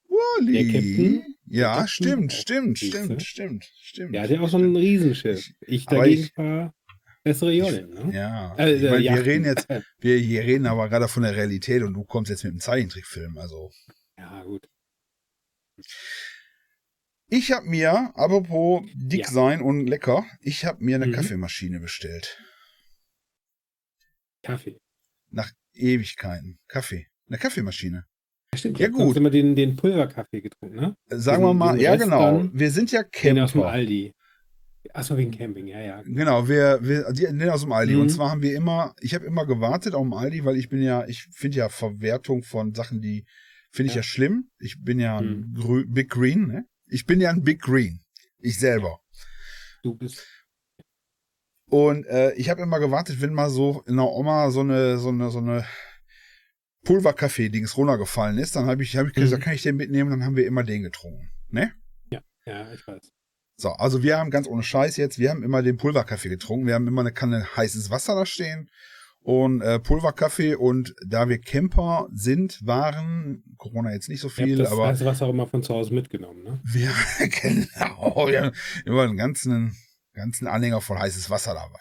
Wally. 0.07 0.53
der 0.53 0.73
Captain? 0.73 1.35
Ja, 1.45 1.71
Captain? 1.73 1.87
stimmt, 1.87 2.31
Oh, 2.33 2.35
stimmt, 2.35 2.77
siehste. 2.77 2.97
stimmt, 3.03 3.21
stimmt, 3.23 3.71
stimmt. 3.81 4.13
Der 4.15 4.21
hat 4.23 4.29
ja 4.29 4.39
auch 4.41 4.49
so 4.49 4.57
ein 4.57 4.75
Riesenschiff. 4.75 5.49
Ich 5.61 5.85
dagegen 5.85 6.23
ich- 6.23 6.37
war 6.37 6.73
bessere 7.23 7.51
Jolin, 7.53 7.89
ne? 7.89 8.13
Ja, 8.13 8.55
Äh, 8.57 8.73
ich 8.75 8.83
mein, 8.83 9.01
wir 9.01 9.25
reden 9.25 9.45
jetzt, 9.45 9.67
wir 9.99 10.17
hier 10.17 10.41
reden 10.43 10.65
aber 10.67 10.89
gerade 10.89 11.07
von 11.07 11.23
der 11.23 11.35
Realität 11.35 11.81
und 11.81 11.93
du 11.93 12.03
kommst 12.03 12.29
jetzt 12.29 12.43
mit 12.43 12.51
einem 12.51 12.59
Zeichentrickfilm. 12.59 13.37
Also 13.37 13.71
Ja, 14.17 14.43
gut. 14.43 14.67
ich 17.29 17.51
habe 17.51 17.65
mir, 17.67 18.11
apropos 18.15 18.83
dick 18.93 19.21
Ja. 19.25 19.31
sein 19.31 19.61
und 19.61 19.87
lecker, 19.87 20.25
ich 20.41 20.65
habe 20.65 20.83
mir 20.83 20.95
eine 20.97 21.07
Mhm. 21.07 21.13
Kaffeemaschine 21.13 21.79
bestellt. 21.79 22.37
Kaffee. 24.43 24.77
Nach 25.31 25.51
Ewigkeiten. 25.73 26.59
Kaffee. 26.67 27.07
Eine 27.27 27.37
Kaffeemaschine. 27.37 28.05
Stimmt, 28.55 28.77
Ja, 28.79 28.87
ich 28.87 28.93
hab 28.93 28.99
gut. 28.99 29.17
immer 29.17 29.29
den, 29.31 29.55
den 29.55 29.75
Pulverkaffee 29.75 30.41
getrunken, 30.41 30.75
ne? 30.75 30.95
Sagen 31.09 31.37
Diesen- 31.41 31.43
wir 31.43 31.53
mal, 31.53 31.81
ja 31.81 31.91
Rest 31.93 32.03
genau. 32.03 32.19
dann, 32.37 32.51
Wir 32.53 32.69
sind 32.71 32.91
ja 32.91 33.01
Den 33.03 33.39
aus 33.39 33.51
dem 33.53 33.61
Camper. 33.61 33.71
Aldi. 33.73 34.13
Achso, 34.93 35.15
wegen 35.17 35.31
Camping, 35.31 35.65
ja, 35.67 35.79
ja. 35.79 36.01
Genau, 36.05 36.47
wir, 36.47 36.77
wir 36.81 37.11
die, 37.13 37.21
den 37.23 37.49
aus 37.49 37.61
dem 37.61 37.71
Aldi. 37.71 37.95
Mhm. 37.95 38.01
Und 38.01 38.09
zwar 38.09 38.29
haben 38.29 38.41
wir 38.41 38.53
immer, 38.55 38.93
ich 38.99 39.15
habe 39.15 39.25
immer 39.25 39.45
gewartet 39.45 39.95
auf 39.95 40.03
dem 40.03 40.13
Aldi, 40.13 40.43
weil 40.45 40.57
ich 40.57 40.67
bin 40.69 40.81
ja, 40.83 41.07
ich 41.07 41.23
finde 41.31 41.57
ja 41.57 41.69
Verwertung 41.69 42.43
von 42.43 42.75
Sachen, 42.75 43.01
die 43.01 43.25
finde 43.71 43.87
ich 43.87 43.95
ja. 43.95 43.99
Ja. 43.99 44.03
schlimm. 44.03 44.49
Ich 44.59 44.83
bin 44.83 44.99
ja 44.99 45.17
ein 45.17 45.51
Mhm. 45.51 45.53
Grü 45.55 45.85
Big 45.87 46.09
Green, 46.09 46.47
ne? 46.47 46.65
Ich 46.87 47.05
bin 47.05 47.21
ja 47.21 47.29
ein 47.31 47.43
Big 47.43 47.61
Green. 47.61 48.01
Ich 48.39 48.59
selber. 48.59 48.99
Du 49.83 49.95
bist. 49.95 50.27
Und 51.69 52.05
äh, 52.05 52.33
ich 52.33 52.49
habe 52.49 52.61
immer 52.61 52.79
gewartet, 52.79 53.21
wenn 53.21 53.33
mal 53.33 53.49
so 53.49 53.83
in 53.87 53.95
der 53.95 54.05
Oma 54.05 54.51
so 54.51 54.59
eine, 54.61 54.97
so 54.97 55.09
eine, 55.09 55.29
so 55.31 55.39
eine 55.39 55.65
Pulverkaffee-Dings 56.85 57.77
runtergefallen 57.77 58.37
ist, 58.37 58.55
dann 58.55 58.65
habe 58.65 58.83
ich, 58.83 58.97
hab 58.97 59.07
ich 59.07 59.13
gesagt, 59.13 59.41
Mhm. 59.41 59.45
kann 59.45 59.53
ich 59.53 59.63
den 59.63 59.77
mitnehmen? 59.77 60.09
Dann 60.09 60.25
haben 60.25 60.35
wir 60.35 60.45
immer 60.45 60.63
den 60.63 60.83
getrunken. 60.83 61.29
Ne? 61.49 61.71
Ja, 62.45 62.71
ich 62.73 62.85
weiß. 62.85 63.11
So, 63.55 63.69
also 63.69 64.03
wir 64.03 64.17
haben 64.17 64.31
ganz 64.31 64.47
ohne 64.47 64.63
Scheiß 64.63 64.97
jetzt, 64.97 65.17
wir 65.19 65.29
haben 65.29 65.43
immer 65.43 65.61
den 65.61 65.77
Pulverkaffee 65.77 66.27
getrunken. 66.29 66.67
Wir 66.67 66.73
haben 66.73 66.87
immer 66.87 67.01
eine 67.01 67.13
Kanne 67.13 67.47
heißes 67.55 67.89
Wasser 67.89 68.15
da 68.15 68.25
stehen 68.25 68.69
und 69.21 69.61
äh, 69.61 69.79
Pulverkaffee. 69.79 70.55
Und 70.55 70.93
da 71.07 71.29
wir 71.29 71.39
Camper 71.39 72.09
sind, 72.11 72.59
waren 72.65 73.43
Corona 73.57 73.93
jetzt 73.93 74.09
nicht 74.09 74.19
so 74.19 74.27
viel, 74.27 74.57
das 74.57 74.71
aber 74.71 74.87
heiße 74.87 75.05
Wasser 75.05 75.27
auch 75.27 75.29
immer 75.29 75.47
von 75.47 75.63
zu 75.63 75.73
Hause 75.73 75.93
mitgenommen, 75.93 76.43
ne? 76.43 76.59
wir 76.65 76.89
genau, 77.41 78.27
wir 78.27 78.41
haben 78.41 78.55
immer 78.85 79.03
einen 79.03 79.15
ganzen, 79.15 79.77
ganzen 80.13 80.47
Anhänger 80.47 80.81
voll 80.81 80.97
heißes 80.97 81.29
Wasser 81.29 81.53
dabei. 81.53 81.79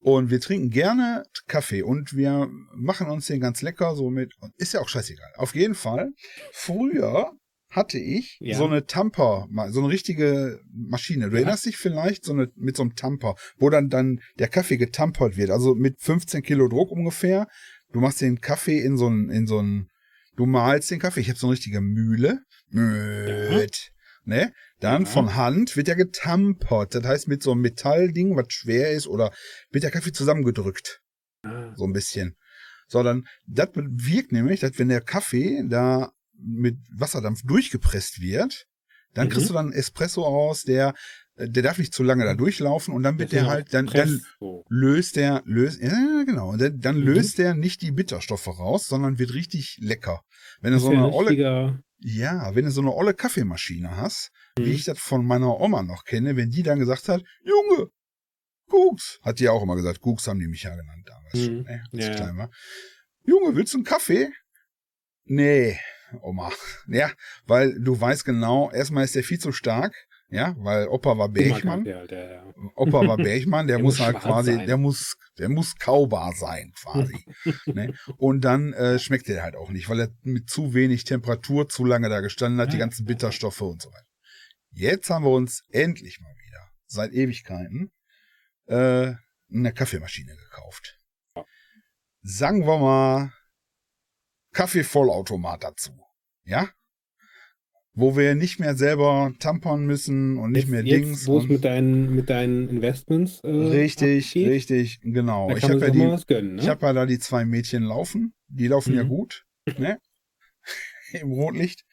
Und 0.00 0.30
wir 0.30 0.40
trinken 0.40 0.70
gerne 0.70 1.24
Kaffee 1.48 1.82
und 1.82 2.16
wir 2.16 2.48
machen 2.74 3.08
uns 3.08 3.26
den 3.26 3.40
ganz 3.40 3.62
lecker 3.62 3.96
so 3.96 4.10
mit. 4.10 4.32
Ist 4.56 4.72
ja 4.74 4.80
auch 4.80 4.88
scheißegal. 4.88 5.32
Auf 5.36 5.54
jeden 5.56 5.74
Fall. 5.74 6.10
Früher 6.52 7.32
hatte 7.70 7.98
ich 7.98 8.38
Ja. 8.40 8.56
so 8.56 8.66
eine 8.66 8.86
Tamper, 8.86 9.46
so 9.70 9.80
eine 9.80 9.88
richtige 9.88 10.60
Maschine. 10.72 11.26
Du 11.28 11.32
Ja. 11.36 11.40
erinnerst 11.42 11.66
dich 11.66 11.76
vielleicht 11.76 12.24
so 12.24 12.32
eine, 12.32 12.48
mit 12.56 12.76
so 12.76 12.82
einem 12.82 12.94
Tamper, 12.94 13.34
wo 13.58 13.70
dann, 13.70 13.88
dann 13.88 14.20
der 14.38 14.48
Kaffee 14.48 14.76
getampert 14.78 15.36
wird. 15.36 15.50
Also 15.50 15.74
mit 15.74 16.00
15 16.00 16.42
Kilo 16.42 16.68
Druck 16.68 16.90
ungefähr. 16.92 17.46
Du 17.92 18.00
machst 18.00 18.20
den 18.20 18.40
Kaffee 18.40 18.80
in 18.80 18.96
so 18.96 19.08
ein, 19.08 19.28
in 19.30 19.46
so 19.46 19.60
ein, 19.60 19.90
du 20.36 20.46
malst 20.46 20.90
den 20.90 20.98
Kaffee. 21.00 21.20
Ich 21.20 21.28
habe 21.28 21.38
so 21.38 21.48
eine 21.48 21.54
richtige 21.54 21.80
Mühle. 21.80 22.40
Müt. 22.70 23.90
Ne? 24.28 24.52
Dann 24.78 25.04
Ja. 25.04 25.08
von 25.08 25.34
Hand 25.36 25.74
wird 25.74 25.88
ja 25.88 25.94
getampert. 25.94 26.94
Das 26.94 27.02
heißt 27.02 27.28
mit 27.28 27.42
so 27.42 27.52
einem 27.52 27.62
Metallding, 27.62 28.36
was 28.36 28.52
schwer 28.52 28.92
ist, 28.92 29.06
oder 29.06 29.32
wird 29.70 29.84
der 29.84 29.90
Kaffee 29.90 30.12
zusammengedrückt. 30.12 31.00
Ah, 31.42 31.72
So 31.76 31.84
ein 31.86 31.94
bisschen. 31.94 32.36
Sondern 32.88 33.26
das 33.46 33.70
wirkt 33.74 34.32
nämlich, 34.32 34.60
dass 34.60 34.78
wenn 34.78 34.90
der 34.90 35.00
Kaffee 35.00 35.64
da 35.66 36.12
mit 36.38 36.76
Wasserdampf 36.94 37.40
durchgepresst 37.44 38.20
wird, 38.20 38.66
dann 39.14 39.28
Mhm. 39.28 39.30
kriegst 39.32 39.48
du 39.48 39.54
dann 39.54 39.72
Espresso 39.72 40.22
raus, 40.22 40.62
der, 40.62 40.92
der 41.38 41.62
darf 41.62 41.78
nicht 41.78 41.94
zu 41.94 42.02
lange 42.02 42.24
da 42.24 42.34
durchlaufen 42.34 42.92
und 42.94 43.02
dann 43.02 43.18
wird 43.18 43.32
der 43.32 43.46
halt, 43.46 43.72
dann, 43.72 43.86
dann 43.86 44.20
löst 44.68 45.16
der, 45.16 45.42
löst, 45.46 45.80
ja, 45.80 46.24
genau, 46.24 46.56
dann, 46.56 46.78
dann 46.80 46.96
Mhm. 46.96 47.02
löst 47.04 47.38
der 47.38 47.54
nicht 47.54 47.80
die 47.82 47.90
Bitterstoffe 47.92 48.46
raus, 48.48 48.86
sondern 48.86 49.18
wird 49.18 49.34
richtig 49.34 49.78
lecker. 49.80 50.22
Wenn 50.60 50.72
du 50.72 50.78
so 50.78 50.90
eine 50.90 51.06
ein 51.06 51.12
olle, 51.12 51.74
ja, 52.00 52.54
wenn 52.54 52.64
du 52.64 52.70
so 52.70 52.80
eine 52.80 52.92
olle 52.92 53.14
Kaffeemaschine 53.14 53.96
hast, 53.96 54.30
wie 54.56 54.70
Mhm. 54.70 54.74
ich 54.74 54.84
das 54.84 54.98
von 54.98 55.24
meiner 55.24 55.60
Oma 55.60 55.82
noch 55.82 56.04
kenne, 56.04 56.36
wenn 56.36 56.50
die 56.50 56.62
dann 56.62 56.78
gesagt 56.78 57.08
hat, 57.08 57.22
Junge, 57.44 57.88
Gucks, 58.68 59.18
hat 59.22 59.38
die 59.40 59.48
auch 59.48 59.62
immer 59.62 59.76
gesagt, 59.76 60.00
Gucks 60.00 60.26
haben 60.28 60.38
die 60.40 60.48
mich 60.48 60.64
ja 60.64 60.74
genannt 60.74 61.06
damals 61.06 61.38
Mhm. 61.38 61.44
schon, 61.44 61.62
ne, 61.64 61.82
als 61.92 62.04
Ja, 62.04 62.10
ich 62.10 62.16
klein 62.16 62.36
war. 62.36 62.50
Junge, 63.24 63.56
willst 63.56 63.72
du 63.72 63.78
einen 63.78 63.84
Kaffee? 63.84 64.28
Nee, 65.24 65.78
Oma. 66.22 66.50
Ja, 66.88 67.10
weil 67.46 67.78
du 67.80 67.98
weißt 68.00 68.24
genau, 68.24 68.70
erstmal 68.70 69.04
ist 69.04 69.14
der 69.14 69.24
viel 69.24 69.38
zu 69.38 69.52
stark, 69.52 69.94
ja, 70.30 70.54
weil 70.58 70.88
Opa 70.88 71.16
war 71.16 71.28
Bergmann. 71.28 71.86
Opa 72.74 73.06
war 73.06 73.16
Bergmann, 73.16 73.66
der, 73.66 73.78
muss 73.82 73.98
muss 73.98 74.06
halt 74.06 74.18
quasi, 74.18 74.54
sein. 74.54 74.66
der 74.66 74.76
muss, 74.76 75.16
der 75.38 75.48
muss 75.48 75.76
kaubar 75.76 76.34
sein, 76.34 76.72
quasi. 76.82 77.24
ne? 77.66 77.94
Und 78.18 78.42
dann 78.42 78.74
äh, 78.74 78.98
schmeckt 78.98 79.28
der 79.28 79.42
halt 79.42 79.56
auch 79.56 79.70
nicht, 79.70 79.88
weil 79.88 80.00
er 80.00 80.08
mit 80.22 80.50
zu 80.50 80.74
wenig 80.74 81.04
Temperatur 81.04 81.68
zu 81.68 81.84
lange 81.84 82.08
da 82.10 82.20
gestanden 82.20 82.60
hat, 82.60 82.72
die 82.72 82.78
ganzen 82.78 83.06
Bitterstoffe 83.06 83.60
und 83.62 83.80
so 83.80 83.90
weiter. 83.90 84.06
Jetzt 84.70 85.08
haben 85.08 85.24
wir 85.24 85.30
uns 85.30 85.62
endlich 85.70 86.20
mal 86.20 86.34
wieder, 86.46 86.68
seit 86.86 87.12
Ewigkeiten, 87.12 87.90
äh, 88.66 89.14
eine 89.50 89.72
Kaffeemaschine 89.72 90.36
gekauft. 90.36 91.00
Ja. 91.34 91.44
Sagen 92.20 92.66
wir 92.66 92.78
mal, 92.78 93.32
Kaffeevollautomat 94.52 95.64
dazu. 95.64 95.98
Ja? 96.44 96.68
Wo 98.00 98.16
wir 98.16 98.36
nicht 98.36 98.60
mehr 98.60 98.76
selber 98.76 99.32
tampern 99.40 99.84
müssen 99.84 100.38
und 100.38 100.52
nicht 100.52 100.68
Jetzt, 100.68 100.70
mehr 100.70 100.82
Dings. 100.84 101.26
wo 101.26 101.38
es 101.38 101.48
mit 101.48 101.64
deinen, 101.64 102.14
mit 102.14 102.30
deinen 102.30 102.68
Investments 102.68 103.40
äh, 103.42 103.48
Richtig, 103.48 104.28
abgeht, 104.28 104.48
richtig, 104.48 105.00
genau. 105.02 105.56
Ich 105.56 105.64
habe 105.64 105.80
ja, 105.80 105.90
die- 105.90 106.24
gönnen, 106.26 106.54
ne? 106.54 106.62
ich 106.62 106.68
hab 106.68 106.80
ja 106.82 106.92
da 106.92 107.06
die 107.06 107.18
zwei 107.18 107.44
Mädchen 107.44 107.82
laufen. 107.82 108.34
Die 108.46 108.68
laufen 108.68 108.94
ja 108.94 109.02
Mhm. 109.02 109.08
gut, 109.08 109.44
ne? 109.78 109.98
Im 111.20 111.32
Rotlicht. 111.32 111.84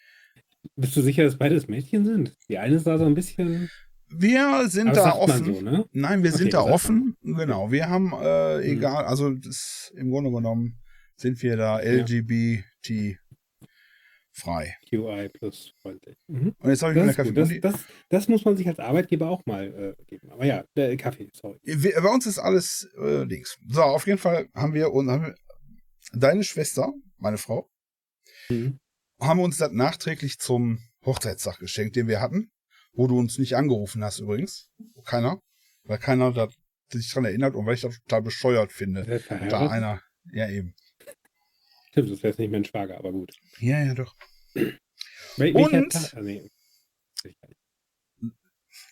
Bist 0.75 0.95
du 0.95 1.01
sicher, 1.01 1.23
dass 1.23 1.37
beides 1.37 1.67
Mädchen 1.67 2.05
sind? 2.05 2.35
Die 2.49 2.57
eine 2.59 2.77
sah 2.79 2.97
so 2.99 3.05
ein 3.05 3.15
bisschen. 3.15 3.69
Wir 4.09 4.65
sind 4.67 4.89
Aber 4.89 4.97
da 4.97 5.11
offen. 5.15 5.55
so, 5.55 5.61
ne? 5.61 5.85
Nein, 5.91 6.21
wir 6.21 6.29
Okay, 6.29 6.37
sind 6.43 6.53
da 6.53 6.61
offen. 6.61 7.15
Genau. 7.23 7.71
Wir 7.71 7.89
haben, 7.89 8.13
äh, 8.21 8.57
Mhm. 8.57 8.77
egal, 8.77 9.05
also 9.05 9.31
das, 9.31 9.91
im 9.97 10.11
Grunde 10.11 10.29
genommen 10.31 10.77
sind 11.15 11.41
wir 11.41 11.57
da 11.57 11.81
Ja. 11.81 12.03
Frei. 14.37 14.75
QI 14.89 15.29
plus 15.29 15.73
freundlich. 15.81 16.17
Mhm. 16.27 16.53
Und 16.59 16.69
jetzt 16.69 16.81
habe 16.83 16.91
ich 16.93 16.99
mir 16.99 17.05
Das, 17.07 17.15
Kaffee. 17.15 17.31
das, 17.31 17.49
das, 17.61 17.85
das 18.09 18.27
muss 18.27 18.43
man 18.43 18.57
sich 18.57 18.67
als 18.67 18.79
Arbeitgeber 18.79 19.29
auch 19.29 19.45
mal 19.45 19.95
äh, 19.97 20.03
geben. 20.05 20.29
Aber 20.29 20.45
ja, 20.45 20.65
der 20.75 20.95
Kaffee, 20.97 21.29
sorry. 21.33 21.57
Wir, 21.63 21.93
bei 22.01 22.09
uns 22.09 22.25
ist 22.25 22.37
alles 22.39 22.85
äh, 22.97 23.23
links. 23.23 23.57
So, 23.69 23.81
auf 23.81 24.05
jeden 24.07 24.17
Fall 24.19 24.49
haben 24.53 24.73
wir, 24.73 24.91
und 24.91 25.09
haben 25.09 25.23
wir 25.27 25.35
deine 26.13 26.43
Schwester, 26.43 26.91
meine 27.17 27.37
Frau, 27.37 27.69
Mhm. 28.49 28.77
haben 29.19 29.39
uns 29.39 29.57
das 29.57 29.71
nachträglich 29.71 30.37
zum 30.37 30.79
Hochzeitstag 31.05 31.57
geschenkt, 31.59 31.95
den 31.95 32.07
wir 32.07 32.19
hatten, 32.21 32.51
wo 32.93 33.07
du 33.07 33.17
uns 33.17 33.39
nicht 33.39 33.55
angerufen 33.55 34.03
hast 34.03 34.19
übrigens. 34.19 34.69
Keiner. 35.05 35.39
Weil 35.83 35.97
keiner 35.99 36.31
da 36.33 36.47
sich 36.91 37.09
dran 37.11 37.25
erinnert 37.25 37.55
und 37.55 37.65
weil 37.65 37.73
ich 37.75 37.81
das 37.81 37.99
total 38.01 38.21
bescheuert 38.21 38.71
finde. 38.71 39.21
Da 39.49 39.67
einer. 39.69 40.01
Ja, 40.31 40.49
eben. 40.49 40.73
Stimmt, 41.95 42.11
das 42.11 42.17
wäre 42.23 42.27
jetzt 42.31 42.39
nicht 42.39 42.51
mein 42.51 42.65
Schwager, 42.65 42.97
aber 42.97 43.13
gut. 43.13 43.31
Ja, 43.59 43.81
ja, 43.81 43.93
doch. 43.93 44.13
Wel 45.37 45.55
Und- 45.55 45.93
Tag? 45.93 46.21
Nee. 46.21 46.51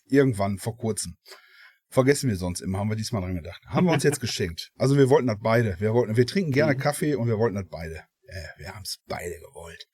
Irgendwann 0.06 0.58
vor 0.58 0.78
kurzem. 0.78 1.18
Vergessen 1.90 2.30
wir 2.30 2.38
sonst 2.38 2.62
immer, 2.62 2.80
haben 2.80 2.90
wir 2.90 2.96
diesmal 2.96 3.22
dran 3.22 3.36
gedacht. 3.36 3.62
Haben 3.68 3.88
wir 3.88 3.94
uns 3.94 4.04
jetzt 4.04 4.20
geschenkt. 4.22 4.72
Also 4.78 4.98
wir 4.98 5.10
wollten 5.10 5.28
das 5.28 5.40
beide. 5.42 5.80
Wir 5.82 5.94
wollten, 5.94 6.16
wir 6.16 6.26
trinken 6.26 6.52
gerne 6.52 6.76
Mhm. 6.76 6.80
Kaffee 6.80 7.16
und 7.16 7.28
wir 7.28 7.38
wollten 7.38 7.56
das 7.56 7.68
beide. 7.70 8.06
Äh, 8.28 8.48
wir 8.58 8.74
haben 8.74 8.84
es 8.84 9.00
beide 9.08 9.38
gewollt. 9.40 9.86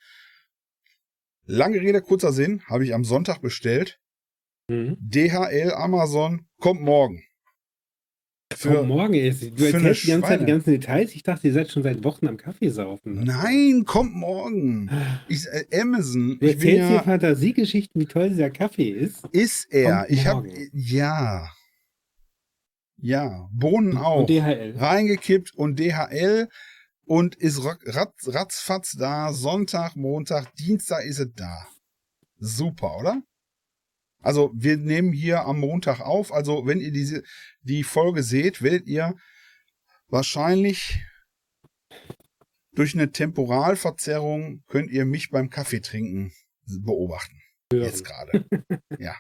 Lange 1.45 1.81
Rede, 1.81 2.01
kurzer 2.03 2.31
Sinn, 2.31 2.61
habe 2.67 2.85
ich 2.85 2.93
am 2.93 3.03
Sonntag 3.03 3.41
bestellt. 3.41 3.99
Mhm. 4.67 4.97
DHL, 4.99 5.71
Amazon, 5.73 6.47
kommt 6.59 6.81
morgen. 6.81 7.23
Komm, 8.61 8.87
morgen 8.87 9.13
ist. 9.13 9.43
Du 9.43 9.57
für 9.57 9.73
erzählst 9.73 10.03
die 10.03 10.07
ganze 10.07 10.27
Zeit 10.27 10.41
die 10.41 10.45
ganzen 10.45 10.71
Details. 10.71 11.13
Ich 11.13 11.21
dachte, 11.21 11.47
ihr 11.47 11.53
seid 11.53 11.69
schon 11.69 11.83
seit 11.83 12.03
Wochen 12.03 12.27
am 12.27 12.37
Kaffee 12.37 12.69
saufen. 12.69 13.23
Nein, 13.23 13.83
kommt 13.85 14.15
morgen. 14.15 14.89
Ich, 15.27 15.45
äh, 15.45 15.81
Amazon. 15.81 16.39
Du 16.39 16.45
Ich 16.47 16.55
erzählst 16.55 16.89
ja, 16.89 17.03
Fantasiegeschichten, 17.03 18.01
wie 18.01 18.07
toll 18.07 18.29
dieser 18.29 18.49
Kaffee 18.49 18.89
ist. 18.89 19.23
ist 19.31 19.71
er. 19.71 19.99
kommt 19.99 20.09
Ich 20.09 20.25
habe, 20.25 20.49
ja. 20.73 21.47
Ja, 22.97 23.47
Bohnen 23.53 23.91
Und 23.91 23.97
auch. 23.97 24.25
DHL. 24.25 24.75
reingekippt 24.77 25.53
und 25.55 25.79
DHL 25.79 26.49
und 27.05 27.35
ist 27.35 27.63
ratz, 27.63 28.27
ratzfatz 28.27 28.95
da. 28.97 29.31
Sonntag, 29.31 29.95
Montag, 29.95 30.53
Dienstag 30.55 31.05
ist 31.05 31.19
es 31.19 31.29
da. 31.35 31.67
Super, 32.39 32.97
oder? 32.99 33.21
Also 34.21 34.51
wir 34.53 34.77
nehmen 34.77 35.13
hier 35.13 35.45
am 35.45 35.59
Montag 35.59 36.01
auf. 36.01 36.33
Also 36.33 36.65
wenn 36.65 36.79
ihr 36.81 36.91
diese 36.91 37.23
die 37.61 37.83
Folge 37.83 38.23
seht, 38.23 38.61
werdet 38.61 38.87
ihr 38.87 39.15
wahrscheinlich 40.07 40.99
durch 42.73 42.93
eine 42.93 43.11
Temporalverzerrung 43.11 44.63
könnt 44.67 44.91
ihr 44.91 45.05
mich 45.05 45.29
beim 45.29 45.49
Kaffee 45.49 45.81
trinken 45.81 46.31
beobachten. 46.65 47.41
Jetzt 47.73 48.03
gerade. 48.05 48.45
ja. 48.99 49.15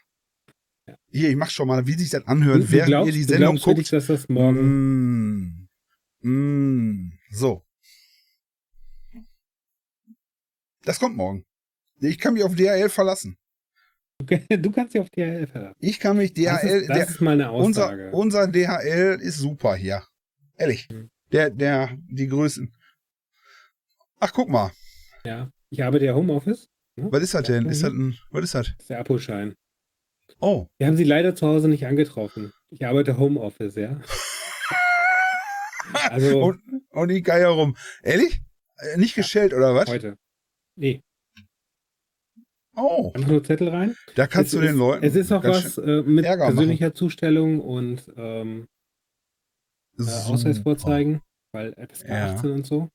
Hier, 1.11 1.29
ich 1.29 1.35
mach 1.35 1.49
schon 1.49 1.67
mal, 1.67 1.85
wie 1.85 1.93
sich 1.93 2.09
das 2.09 2.23
Du, 2.23 2.27
anhört, 2.29 2.63
du 2.63 2.71
während 2.71 2.87
glaubst, 2.87 3.07
ihr 3.07 3.13
die 3.13 3.25
du 3.25 3.27
Sendung 3.27 3.55
glaubst 3.55 3.63
guckt. 3.65 3.77
wirklich, 3.77 3.89
dass 3.89 4.07
das 4.07 4.29
morgen. 4.29 5.67
Mm. 6.21 6.27
Mm. 6.27 7.13
So. 7.31 7.63
Das 10.83 10.99
kommt 10.99 11.15
morgen. 11.15 11.45
Ich 11.99 12.17
kann 12.17 12.33
mich 12.33 12.43
auf 12.43 12.55
DHL 12.55 12.89
verlassen. 12.89 13.37
Du 14.49 14.71
kannst 14.71 14.93
dich 14.93 15.01
auf 15.01 15.09
DHL 15.09 15.47
verlassen. 15.47 15.75
Ich 15.79 15.99
kann 15.99 16.17
mich 16.17 16.33
Das, 16.33 16.61
DHL, 16.61 16.67
ist, 16.81 16.89
das 16.89 16.97
der, 16.97 17.07
ist 17.07 17.21
mal 17.21 17.31
eine 17.33 17.51
unser, 17.51 17.85
Aussage. 17.85 18.11
unser 18.11 18.47
DHL 18.47 19.19
ist 19.21 19.37
super 19.37 19.75
hier. 19.75 20.03
Ehrlich. 20.57 20.87
Mhm. 20.89 21.09
Der, 21.31 21.49
der, 21.49 21.97
die 22.09 22.27
Größen. 22.27 22.73
Ach, 24.19 24.33
guck 24.33 24.49
mal. 24.49 24.71
ja. 25.23 25.49
Ich 25.71 25.83
arbeite 25.83 26.05
ja 26.05 26.15
Homeoffice. 26.15 26.67
Ne? 26.95 27.11
Was 27.11 27.21
ist 27.21 27.33
das 27.35 27.43
denn? 27.43 27.67
Ist 27.67 27.83
das 27.83 27.91
ein, 27.91 28.17
was 28.31 28.43
ist 28.43 28.55
das? 28.55 28.65
Das 28.67 28.75
ist 28.79 28.89
der 28.89 28.99
Aposchein. 28.99 29.53
Oh. 30.41 30.65
Wir 30.79 30.87
haben 30.87 30.97
sie 30.97 31.03
leider 31.03 31.35
zu 31.35 31.45
Hause 31.47 31.67
nicht 31.67 31.85
angetroffen. 31.85 32.51
Ich 32.71 32.85
arbeite 32.85 33.17
Homeoffice, 33.17 33.75
ja. 33.75 34.01
Also 36.09 36.43
Und, 36.43 36.61
und 36.89 37.09
die 37.09 37.21
Geier 37.21 37.49
rum. 37.49 37.75
Ehrlich? 38.03 38.41
Äh, 38.77 38.97
Nicht 38.97 39.15
geschellt 39.15 39.53
oder 39.53 39.73
was? 39.75 39.89
heute. 39.89 40.17
Nee, 40.75 41.01
Oh. 42.75 43.11
einfach 43.13 43.29
nur 43.29 43.43
Zettel 43.43 43.69
rein. 43.69 43.95
Da 44.15 44.27
kannst 44.27 44.53
es 44.53 44.59
du 44.59 44.61
den 44.61 44.71
ist, 44.75 44.77
Leuten. 44.77 45.05
Es 45.05 45.15
ist 45.15 45.31
auch 45.31 45.43
was 45.43 45.77
äh, 45.77 46.01
mit 46.03 46.25
Ärger 46.25 46.45
machen. 46.45 46.55
persönlicher 46.55 46.93
Zustellung 46.93 47.59
und 47.61 48.03
ähm, 48.15 48.67
äh, 49.97 50.03
Ausweis 50.03 50.59
vorzeigen, 50.59 51.21
weil 51.51 51.73
FSK 51.73 52.07
Ja. 52.07 52.33
18 52.35 52.51
und 52.51 52.65
so. 52.67 52.89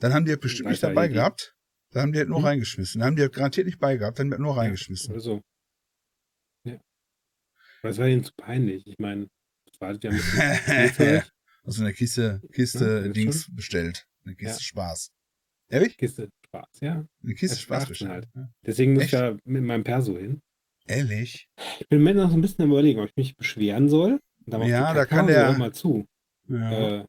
Dann 0.00 0.14
haben 0.14 0.24
die 0.24 0.32
das 0.32 0.40
bestimmt 0.40 0.70
nicht 0.70 0.82
dabei 0.82 1.04
irgendwie. 1.04 1.14
gehabt. 1.18 1.54
Dann 1.92 2.02
haben 2.02 2.12
die 2.12 2.18
das 2.20 2.28
nur 2.28 2.38
Hm? 2.38 2.44
reingeschmissen. 2.46 2.98
Dann 3.00 3.06
haben 3.08 3.16
die 3.16 3.22
das 3.22 3.32
garantiert 3.32 3.66
nicht 3.66 3.78
bei 3.78 3.96
gehabt. 3.96 4.18
Dann 4.18 4.26
haben 4.26 4.30
die 4.30 4.36
das 4.36 4.40
nur 4.42 4.56
reingeschmissen. 4.56 5.12
Oder 5.12 5.20
so. 5.20 5.40
Ja. 6.64 6.78
Aber 7.82 7.90
es 7.90 7.98
war 7.98 8.06
ihnen 8.08 8.24
zu 8.24 8.32
peinlich. 8.36 8.86
Ich 8.86 8.98
meine, 8.98 9.28
das 9.66 9.80
wartet 9.80 10.04
ja 10.04 10.10
ein 10.10 10.16
bisschen 10.16 10.54
Spielzeug. 10.94 11.30
Also 11.62 11.82
eine 11.82 11.92
Kiste, 11.92 12.40
Ja, 12.42 12.48
Kiste 12.54 13.02
das 13.04 13.12
Dings 13.12 13.54
bestellt. 13.54 14.06
Eine 14.24 14.34
Kiste 14.34 14.54
Ja. 14.54 14.60
Spaß. 14.60 15.10
Ehrlich? 15.68 15.98
Kiste 15.98 16.30
Spaß, 16.50 16.80
ja. 16.80 17.04
Eine 17.22 17.34
Kiste 17.34 17.56
Spaß 17.58 17.82
18 17.84 17.88
bestellt. 17.90 18.10
halt. 18.12 18.28
Ja. 18.34 18.48
Deswegen 18.66 18.92
muss 18.94 19.04
Echt? 19.04 19.12
ich 19.14 19.18
da 19.18 19.36
mit 19.44 19.62
meinem 19.62 19.84
Perso 19.84 20.16
hin. 20.18 20.42
Ehrlich? 20.86 21.48
Ich 21.78 21.88
bin 21.88 21.98
im 21.98 22.04
Moment 22.04 22.18
noch 22.18 22.30
so 22.30 22.36
ein 22.36 22.40
bisschen 22.40 22.64
am 22.64 22.70
überlegen, 22.72 23.00
ob 23.00 23.08
ich 23.08 23.16
mich 23.16 23.36
beschweren 23.36 23.88
soll. 23.88 24.20
Ja, 24.46 24.92
da 24.94 25.06
kann 25.06 25.26
der- 25.28 25.50
auch 25.50 25.58
mal 25.58 25.72
zu. 25.72 26.06
Ja. 26.48 27.00
Äh, 27.02 27.04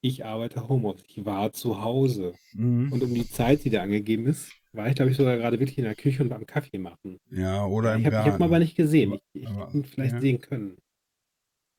ich 0.00 0.24
arbeite 0.24 0.68
Homeoffice. 0.68 1.02
Ich 1.08 1.24
war 1.24 1.52
zu 1.52 1.82
Hause. 1.82 2.34
Mhm. 2.52 2.92
Und 2.92 3.02
um 3.02 3.12
die 3.12 3.28
Zeit, 3.28 3.64
die 3.64 3.70
da 3.70 3.82
angegeben 3.82 4.26
ist, 4.26 4.52
war 4.72 4.86
ich, 4.86 4.94
glaube 4.94 5.10
ich, 5.10 5.16
sogar 5.16 5.36
gerade 5.36 5.58
wirklich 5.58 5.78
in 5.78 5.84
der 5.84 5.96
Küche 5.96 6.22
und 6.22 6.28
beim 6.28 6.46
Kaffee 6.46 6.78
machen. 6.78 7.18
ja, 7.32 7.66
oder 7.66 7.94
im 7.94 8.00
ich 8.00 8.06
habe 8.06 8.16
Garten. 8.16 8.30
hab 8.32 8.38
ihn 8.40 8.44
aber 8.44 8.58
nicht 8.60 8.76
gesehen. 8.76 9.14
Ich, 9.32 9.42
ich 9.42 9.48
Aber- 9.48 9.66
hätte 9.66 9.78
ihn 9.78 9.84
vielleicht 9.84 10.14
ja. 10.14 10.20
sehen 10.20 10.40
können. 10.40 10.76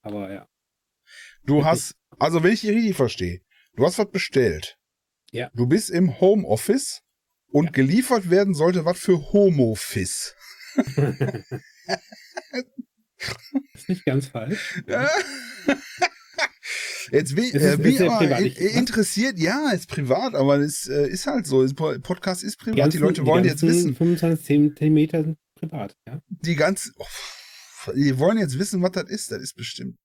Aber 0.02 0.32
ja. 0.34 0.48
Du 1.46 1.64
hast, 1.64 1.96
also 2.20 2.44
wenn 2.44 2.52
ich 2.52 2.62
dich 2.62 2.72
richtig 2.72 2.96
verstehe, 2.96 3.42
du 3.76 3.86
hast 3.86 3.98
was 4.00 4.12
bestellt. 4.12 4.78
Ja. 5.32 5.50
Du 5.54 5.68
bist 5.68 5.90
im 5.90 6.20
Homeoffice 6.20 7.02
und 7.52 7.66
Ja. 7.66 7.72
geliefert 7.72 8.30
werden 8.30 8.54
sollte 8.54 8.86
was 8.86 9.00
für 9.00 9.18
Homofis. 9.32 10.36
ist 13.74 13.90
nicht 13.90 14.06
ganz 14.06 14.28
falsch. 14.28 14.82
Jetzt 17.12 17.32
ist- 17.32 17.56
äh, 17.56 17.74
ist 17.74 17.80
ich 17.86 17.98
sehr 17.98 18.08
aber 18.12 18.20
privat, 18.20 18.44
was? 18.44 18.58
interessiert, 18.76 19.40
ja, 19.40 19.72
ist 19.72 19.88
privat, 19.88 20.36
aber 20.36 20.58
es 20.60 20.88
äh, 20.88 21.08
ist 21.10 21.26
halt 21.26 21.48
so. 21.48 21.66
Podcast 21.74 22.44
ist 22.44 22.58
privat. 22.58 22.76
Die, 22.76 22.82
ganzen- 22.82 23.02
Leute 23.02 23.26
wollen 23.26 23.44
jetzt 23.46 23.62
ganzen 23.62 23.70
wissen, 23.78 23.96
25 23.96 24.46
Zentimeter 24.46 25.24
sind 25.24 25.38
privat, 25.56 25.96
ja. 26.08 26.22
die 26.28 26.56
ganz, 26.56 26.92
oh, 26.98 27.06
die 27.96 28.20
wollen 28.20 28.38
jetzt 28.38 28.60
wissen, 28.60 28.84
was 28.84 28.92
das 28.92 29.10
ist. 29.10 29.32
Das 29.32 29.42
ist 29.42 29.56
bestimmt, 29.56 29.98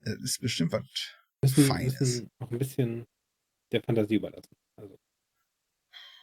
das 0.00 0.16
ist 0.24 0.40
bestimmt 0.40 0.72
was 0.72 0.82
Müssen, 1.42 1.64
Feines. 1.66 2.00
müssen 2.00 2.30
auch 2.40 2.50
ein 2.50 2.58
bisschen 2.58 3.04
der 3.74 3.82
Fantasie 3.82 4.14
überlassen. 4.16 4.56
Also, 4.76 4.96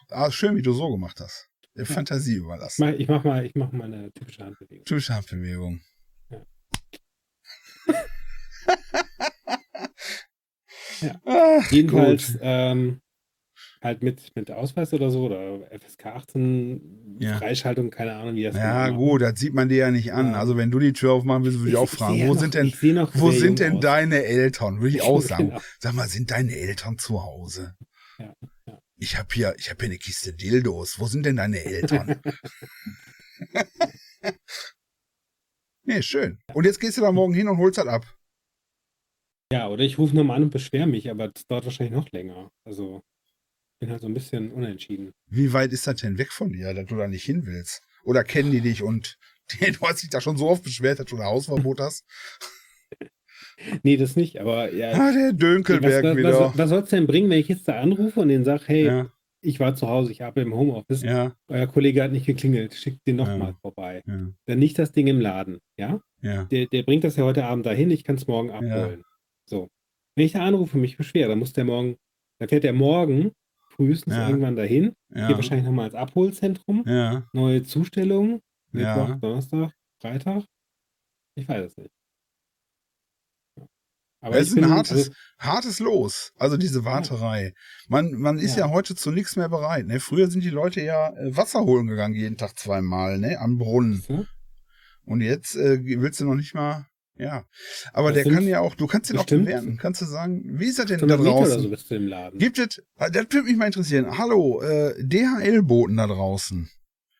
Ah, 0.09 0.29
schön, 0.31 0.55
wie 0.57 0.61
du 0.61 0.73
so 0.73 0.89
gemacht 0.91 1.19
hast. 1.21 1.47
der 1.75 1.85
Fantasie 1.85 2.35
überlassen. 2.35 2.83
Ich 2.99 3.07
mach, 3.07 3.23
ich 3.23 3.23
mach 3.23 3.23
mal, 3.23 3.45
ich 3.45 3.55
mach 3.55 3.71
mal 3.71 3.85
eine 3.85 4.11
typische 4.11 4.43
Handbewegung. 4.43 4.83
Typische 4.85 5.15
Handbewegung. 5.15 5.81
Ja. 6.29 6.45
ja. 11.01 11.21
Ach, 11.25 11.71
Jedenfalls 11.71 12.37
ähm, 12.41 13.01
halt 13.83 14.03
mit, 14.03 14.35
mit 14.35 14.51
Ausweis 14.51 14.93
oder 14.93 15.09
so 15.09 15.25
oder 15.25 15.59
FSK 15.79 16.05
18 16.07 17.17
Ja. 17.19 17.37
Freischaltung, 17.37 17.89
keine 17.89 18.13
Ahnung, 18.15 18.35
wie 18.35 18.43
das 18.43 18.55
Ja, 18.55 18.87
genau 18.87 18.99
gut, 18.99 19.21
das 19.21 19.39
sieht 19.39 19.53
man 19.55 19.69
dir 19.69 19.77
ja 19.77 19.91
nicht 19.91 20.13
an. 20.13 20.33
Ja. 20.33 20.39
Also 20.39 20.55
wenn 20.57 20.69
du 20.71 20.77
die 20.79 20.93
Tür 20.93 21.13
aufmachen 21.13 21.43
willst, 21.43 21.59
würde 21.59 21.71
ich, 21.71 21.75
auch 21.77 21.85
Ich- 21.85 21.93
ich 21.93 21.97
fragen, 21.99 22.27
wo 22.27 22.33
noch- 22.33 22.39
sind 22.39 22.53
denn, 22.53 22.71
wo 23.15 23.31
sind 23.31 23.59
denn 23.59 23.77
aus. 23.77 23.81
deine 23.81 24.23
Eltern? 24.23 24.79
Würde 24.81 24.95
ich 24.95 25.01
auch 25.01 25.21
sagen. 25.21 25.49
Genau. 25.49 25.61
Sag 25.79 25.93
mal, 25.93 26.07
sind 26.07 26.29
deine 26.31 26.55
Eltern 26.55 26.97
zu 26.99 27.23
Hause? 27.23 27.75
Ja, 28.19 28.35
ja. 28.67 28.79
Ich 28.97 29.17
habe 29.17 29.29
hier, 29.33 29.55
ich 29.57 29.69
habe 29.71 29.79
hier 29.79 29.89
eine 29.89 29.97
Kiste 29.97 30.31
Dildos. 30.33 30.99
Wo 30.99 31.07
sind 31.07 31.25
denn 31.25 31.37
deine 31.37 31.63
Eltern? 31.63 32.21
nee, 35.83 36.01
schön. 36.03 36.37
Und 36.53 36.65
jetzt 36.65 36.79
gehst 36.79 36.97
du 36.97 37.01
da 37.01 37.11
morgen 37.11 37.33
hin 37.33 37.47
und 37.47 37.57
holst 37.57 37.77
das 37.79 37.87
ab. 37.87 38.05
Ja, 39.51 39.67
oder 39.67 39.83
ich 39.83 39.97
rufe 39.97 40.15
nochmal 40.15 40.37
an 40.37 40.43
und 40.43 40.49
beschwere 40.51 40.87
mich, 40.87 41.09
aber 41.09 41.27
das 41.29 41.45
dauert 41.47 41.65
wahrscheinlich 41.65 41.93
noch 41.93 42.09
länger. 42.11 42.51
Also, 42.63 43.01
bin 43.81 43.89
halt 43.89 44.01
so 44.01 44.07
ein 44.07 44.13
bisschen 44.13 44.51
unentschieden. 44.51 45.11
Wie 45.27 45.51
weit 45.53 45.73
ist 45.73 45.87
das 45.87 45.95
denn 46.01 46.17
weg 46.17 46.31
von 46.31 46.53
dir, 46.53 46.73
dass 46.73 46.85
du 46.85 46.95
da 46.95 47.07
nicht 47.07 47.23
hin 47.25 47.45
willst? 47.45 47.81
Oder 48.03 48.23
kennen 48.23 48.51
die 48.51 48.61
dich 48.61 48.83
und 48.83 49.17
du 49.59 49.87
hast 49.87 50.03
dich 50.03 50.09
da 50.09 50.21
schon 50.21 50.37
so 50.37 50.47
oft 50.49 50.63
beschwert, 50.63 50.99
dass 50.99 51.07
du 51.07 51.17
ein 51.17 51.23
Hausverbot 51.25 51.79
hast? 51.81 52.05
Nee, 53.83 53.95
das 53.97 54.15
nicht, 54.15 54.39
aber 54.39 54.73
ja. 54.73 54.91
Ah, 54.91 55.11
der 55.11 55.29
was, 55.31 55.37
Dönkelberg 55.37 56.03
was, 56.03 56.17
wieder. 56.17 56.39
was, 56.39 56.57
was 56.57 56.69
soll 56.69 56.81
es 56.81 56.89
denn 56.89 57.05
bringen, 57.05 57.29
wenn 57.29 57.39
ich 57.39 57.47
jetzt 57.47 57.67
da 57.67 57.79
anrufe 57.79 58.19
und 58.19 58.29
den 58.29 58.43
sage, 58.43 58.63
hey, 58.65 58.85
ja, 58.85 59.11
ich 59.41 59.59
war 59.59 59.75
zu 59.75 59.87
Hause, 59.87 60.11
ich 60.11 60.21
habe 60.21 60.41
im 60.41 60.55
Homeoffice, 60.55 61.03
ja, 61.03 61.35
euer 61.47 61.67
Kollege 61.67 62.01
hat 62.03 62.11
nicht 62.11 62.25
geklingelt, 62.25 62.73
schickt 62.73 63.05
den 63.05 63.19
Ja. 63.19 63.25
nochmal 63.25 63.53
vorbei. 63.61 64.01
ja, 64.07 64.31
Dann 64.45 64.59
nicht 64.59 64.79
das 64.79 64.91
Ding 64.93 65.05
im 65.07 65.19
Laden, 65.21 65.59
ja? 65.77 66.01
ja. 66.21 66.45
Der, 66.45 66.65
der 66.67 66.83
bringt 66.83 67.03
das 67.03 67.17
ja 67.17 67.23
heute 67.23 67.45
Abend 67.45 67.65
dahin, 67.67 67.91
ich 67.91 68.03
kann 68.03 68.15
es 68.15 68.25
morgen 68.27 68.49
abholen. 68.49 69.03
So. 69.45 69.69
Wenn 70.15 70.25
ich 70.25 70.31
da 70.31 70.39
anrufe 70.43 70.75
und 70.75 70.81
mich 70.81 70.97
beschwere, 70.97 71.29
dann 71.29 71.39
muss 71.39 71.53
der 71.53 71.65
morgen, 71.65 71.97
dann 72.39 72.49
fährt 72.49 72.63
der 72.63 72.73
morgen 72.73 73.31
frühestens 73.75 74.15
Ja. 74.15 74.27
irgendwann 74.29 74.55
dahin, 74.55 74.93
geht 75.09 75.17
Ja, 75.17 75.29
wahrscheinlich 75.35 75.65
nochmal 75.65 75.85
ins 75.87 75.95
Abholzentrum, 75.95 76.83
ja, 76.85 77.27
neue 77.33 77.63
Zustellung, 77.63 78.41
Mittwoch, 78.71 79.09
Ja. 79.09 79.15
Donnerstag, 79.15 79.71
Freitag. 80.01 80.43
Ich 81.35 81.47
weiß 81.47 81.65
es 81.71 81.77
nicht. 81.77 81.91
Aber 84.23 84.35
Es 84.37 84.49
ist 84.49 84.57
ein 84.57 84.69
hartes, 84.69 84.91
also, 85.09 85.11
hartes 85.39 85.79
Los. 85.79 86.31
Also 86.37 86.55
diese 86.55 86.85
Warterei. 86.85 87.53
Man, 87.87 88.11
man 88.13 88.37
ist 88.37 88.55
ja. 88.55 88.67
Ja. 88.67 88.71
heute 88.71 88.93
zu 88.95 89.09
nichts 89.11 89.35
mehr 89.35 89.49
bereit. 89.49 89.87
Ne? 89.87 89.99
Früher 89.99 90.29
sind 90.29 90.43
die 90.43 90.51
Leute 90.51 90.81
ja 90.81 91.09
äh, 91.17 91.35
Wasser 91.35 91.61
holen 91.61 91.87
gegangen, 91.87 92.13
jeden 92.13 92.37
Tag 92.37 92.57
zweimal, 92.59 93.17
ne? 93.17 93.39
Am 93.39 93.57
Brunnen. 93.57 94.03
ne? 94.07 94.27
Und 95.05 95.21
jetzt 95.21 95.55
äh, 95.55 95.79
willst 95.83 96.19
du 96.19 96.25
noch 96.25 96.35
nicht 96.35 96.53
mal. 96.53 96.85
Ja. 97.21 97.45
Aber 97.93 98.11
Das 98.11 98.23
der 98.23 98.33
kann 98.33 98.47
ja 98.47 98.61
auch, 98.61 98.73
du 98.73 98.87
kannst 98.87 99.11
ihn 99.11 99.17
auch 99.17 99.25
bestimmt 99.25 99.45
bewerten. 99.45 99.77
Kannst 99.77 100.01
du 100.01 100.05
sagen, 100.05 100.41
wie 100.59 100.65
ist 100.65 100.79
er 100.79 100.85
denn 100.85 101.07
da 101.07 101.17
500 101.17 101.19
Meter 101.19 101.37
oder 101.37 101.67
draußen? 101.67 101.87
so 101.87 101.95
im 101.95 102.07
Laden. 102.07 102.39
Gibt 102.39 102.57
es, 102.57 102.79
äh, 102.97 103.11
das 103.11 103.27
würde 103.29 103.43
mich 103.43 103.57
mal 103.57 103.67
interessieren. 103.67 104.17
Hallo, 104.17 104.59
äh, 104.63 104.95
DHL-Boten 105.03 105.97
da 105.97 106.07
draußen. 106.07 106.67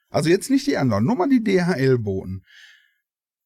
Also 0.10 0.30
jetzt 0.30 0.50
nicht 0.50 0.66
die 0.66 0.78
anderen, 0.78 1.06
nur 1.06 1.16
mal 1.16 1.30
die 1.30 1.44
DHL-Boten. 1.44 2.44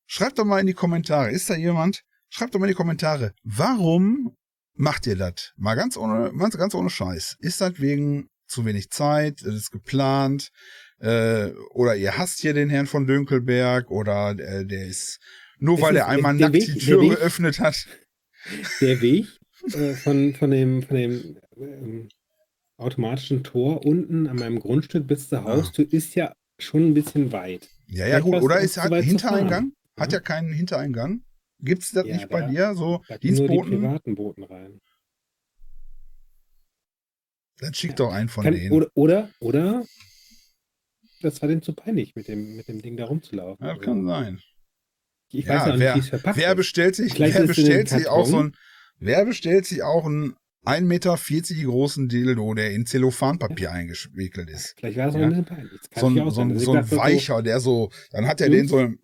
Schreibt 0.05 0.39
doch 0.39 0.45
mal 0.45 0.59
in 0.59 0.67
die 0.67 0.73
Kommentare, 0.73 1.29
ist 1.29 1.49
da 1.49 1.55
jemand? 1.55 2.03
Schreibt 2.29 2.55
doch 2.55 2.59
mal 2.59 2.67
in 2.67 2.71
die 2.71 2.77
Kommentare, 2.77 3.33
warum 3.43 4.37
macht 4.75 5.07
ihr 5.07 5.17
das? 5.17 5.51
Mal 5.57 5.75
ganz 5.75 5.97
ohne, 5.97 6.31
ganz, 6.37 6.57
ganz 6.57 6.73
ohne 6.73 6.89
Scheiß. 6.89 7.35
Ist 7.39 7.59
das 7.59 7.81
wegen 7.81 8.29
zu 8.47 8.63
wenig 8.63 8.91
Zeit? 8.91 9.41
Ist 9.41 9.55
es 9.55 9.71
geplant? 9.71 10.51
Äh, 10.99 11.51
oder 11.71 11.97
ihr 11.97 12.17
hasst 12.17 12.39
hier 12.39 12.53
den 12.53 12.69
Herrn 12.69 12.87
von 12.87 13.05
Dönkelberg? 13.05 13.91
Oder 13.91 14.31
äh, 14.39 14.65
der 14.65 14.85
ist 14.85 15.19
nur 15.65 15.75
Es 15.77 15.81
weil 15.83 15.95
er 15.97 16.07
einmal 16.07 16.33
nackt 16.35 16.53
Weg- 16.53 16.65
die 16.73 16.79
Tür 16.79 17.01
Weg- 17.01 17.11
geöffnet 17.17 17.59
hat? 17.59 17.87
Der 18.81 19.01
Weg 19.01 19.25
äh, 19.73 19.93
von, 19.95 20.33
von 20.35 20.51
dem, 20.51 20.83
von 20.83 20.95
dem 20.97 21.37
ähm, 21.57 22.09
automatischen 22.77 23.43
Tor 23.43 23.85
unten 23.85 24.27
an 24.27 24.35
meinem 24.37 24.59
Grundstück 24.59 25.07
bis 25.07 25.29
zur 25.29 25.43
Haustür 25.43 25.91
ist 25.91 26.15
ja 26.15 26.33
schon 26.59 26.87
ein 26.89 26.93
bisschen 26.93 27.31
weit. 27.31 27.69
Ja, 27.87 28.05
ja, 28.07 28.19
Vielleicht 28.19 28.23
gut. 28.25 28.43
Oder 28.43 28.59
ist 28.61 28.77
er 28.77 28.89
weit 28.91 29.03
zu 29.03 29.09
Hintereingang? 29.09 29.73
Hat 29.97 30.11
Ja. 30.11 30.17
er 30.19 30.21
keinen 30.21 30.53
Hintereingang? 30.53 31.21
Gibt's 31.59 31.91
das 31.91 32.05
Ja, 32.05 32.15
nicht 32.17 32.29
bei 32.29 32.41
da- 32.41 32.47
dir? 32.49 32.75
So 32.75 33.01
Da 33.07 33.17
gehen 33.17 33.35
nur 33.35 33.47
die 33.47 33.53
Dienstboten? 33.53 33.81
privaten 33.81 34.15
Boten 34.15 34.43
rein. 34.43 34.81
Dann 37.59 37.73
schick 37.73 37.95
doch 37.95 38.11
einen 38.11 38.27
von 38.29 38.43
Kann, 38.43 38.53
denen. 38.53 38.71
oder, 38.73 38.89
oder, 38.95 39.29
oder 39.39 39.85
das 41.21 41.41
war 41.41 41.47
dem 41.49 41.61
zu 41.61 41.73
peinlich, 41.73 42.13
mit 42.15 42.27
dem, 42.27 42.55
mit 42.57 42.67
dem 42.67 42.81
Ding 42.81 42.97
da 42.97 43.05
rumzulaufen. 43.05 43.65
ja, 43.65 43.71
das 43.73 43.79
Also, 43.79 43.85
kann 43.91 44.05
sein. 44.05 44.41
Ich 45.37 45.45
Ja, 45.45 45.55
weiß 45.55 45.65
ja 45.67 45.71
nicht, 45.71 45.79
wer- 45.79 45.95
wie 45.95 45.99
es 45.99 46.09
verpackt 46.09 46.37
Wer 46.37 46.55
bestellt 46.55 46.95
sich, 46.95 47.13
Vielleicht 47.13 47.37
wer 47.37 47.47
bestellt 47.47 47.89
sich 47.89 48.07
auch 48.07 48.25
so 48.25 48.39
ein, 48.43 48.55
wer 48.99 49.25
bestellt 49.25 49.65
sich 49.65 49.83
auch 49.83 50.05
einen 50.05 50.35
1,40 50.65 50.83
Meter 50.87 51.15
großen 51.71 52.09
Dildo, 52.09 52.55
der 52.55 52.71
in 52.71 52.85
Zellophanpapier 52.87 53.71
eingewickelt 53.71 54.49
ist? 54.49 54.73
Vielleicht 54.79 54.97
war 54.97 55.07
es 55.09 55.15
auch 55.15 55.19
Ja. 55.19 55.25
ein 55.25 55.29
bisschen 55.29 55.45
peinlich. 55.45 55.79
So 55.95 56.07
ein, 56.07 56.19
auch 56.21 56.31
so 56.31 56.41
ein, 56.41 56.51
Also 56.53 56.65
so 56.65 56.73
ein 56.73 56.91
weicher, 56.91 57.41
der 57.43 57.59
so, 57.59 57.91
dann 58.11 58.25
hat 58.27 58.41
er 58.41 58.49
den 58.49 58.67
so, 58.67 58.77
dann 58.79 58.97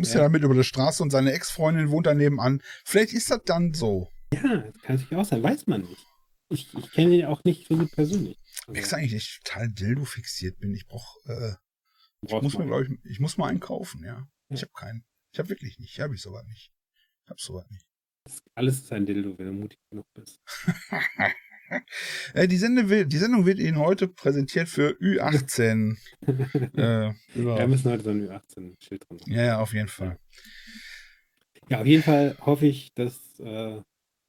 muss 0.00 0.12
Ja. 0.12 0.20
er 0.20 0.22
damit 0.24 0.42
über 0.42 0.54
die 0.54 0.64
Straße 0.64 1.02
und 1.02 1.10
seine 1.10 1.32
Ex-Freundin 1.32 1.90
wohnt 1.90 2.06
da 2.06 2.14
nebenan. 2.14 2.60
Vielleicht 2.84 3.12
ist 3.12 3.30
das 3.30 3.40
dann 3.44 3.72
so. 3.74 4.08
Ja, 4.32 4.40
das 4.42 4.82
kann 4.82 4.96
natürlich 4.96 5.16
auch 5.16 5.24
sein. 5.24 5.42
Weiß 5.42 5.66
man 5.66 5.82
nicht. 5.82 6.04
Ich, 6.50 6.68
ich 6.76 6.92
kenne 6.92 7.14
ihn 7.16 7.24
auch 7.26 7.42
nicht 7.44 7.68
so 7.68 7.76
gut 7.76 7.92
persönlich. 7.92 8.36
Also, 8.62 8.72
Merkst 8.72 8.92
du 8.92 8.96
eigentlich, 8.96 9.12
dass 9.12 9.22
ich 9.22 9.40
total 9.44 9.68
Dildo 9.70 10.04
fixiert 10.04 10.58
bin? 10.58 10.74
Ich 10.74 10.86
brauch, 10.86 11.16
äh, 11.26 11.52
ich 12.22 12.30
brauchst 12.30 12.42
muss 12.42 12.52
mir, 12.58 12.64
mal. 12.66 12.82
glaube 12.82 12.84
ich, 13.04 13.10
ich 13.12 13.20
muss 13.20 13.38
mal 13.38 13.48
einen 13.48 13.60
kaufen, 13.60 14.02
ja. 14.04 14.26
Ich 14.48 14.60
Ja. 14.60 14.66
habe 14.66 14.72
keinen. 14.74 15.04
Ich 15.32 15.38
habe 15.38 15.48
wirklich 15.48 15.78
nicht. 15.78 15.98
Habe 16.00 16.14
ich 16.14 16.22
soweit 16.22 16.46
nicht. 16.46 16.70
Ich 17.24 17.30
habe 17.30 17.40
soweit 17.40 17.70
nicht. 17.70 17.86
Alles 18.54 18.80
ist 18.80 18.92
ein 18.92 19.04
Dildo, 19.06 19.36
wenn 19.38 19.46
du 19.46 19.52
mutig 19.52 19.78
genug 19.90 20.06
bist. 20.14 20.40
Die, 22.36 22.56
Sende 22.58 22.88
will, 22.90 23.06
die 23.06 23.16
Sendung 23.16 23.46
wird 23.46 23.58
Ihnen 23.58 23.78
heute 23.78 24.06
präsentiert 24.06 24.68
für 24.68 24.90
Ü18. 25.00 25.96
äh, 26.76 27.12
über, 27.34 27.58
Wir 27.58 27.66
müssen 27.66 27.90
heute 27.90 28.04
so 28.04 28.10
ein 28.10 28.28
Ü18-Schild 28.28 29.08
drin 29.08 29.20
haben. 29.20 29.32
ja, 29.32 29.42
ja, 29.44 29.58
auf 29.60 29.72
jeden 29.72 29.88
Fall. 29.88 30.18
Ja, 31.70 31.80
auf 31.80 31.86
jeden 31.86 32.02
Fall 32.02 32.36
hoffe 32.40 32.66
ich, 32.66 32.92
dass 32.94 33.40
äh, 33.40 33.80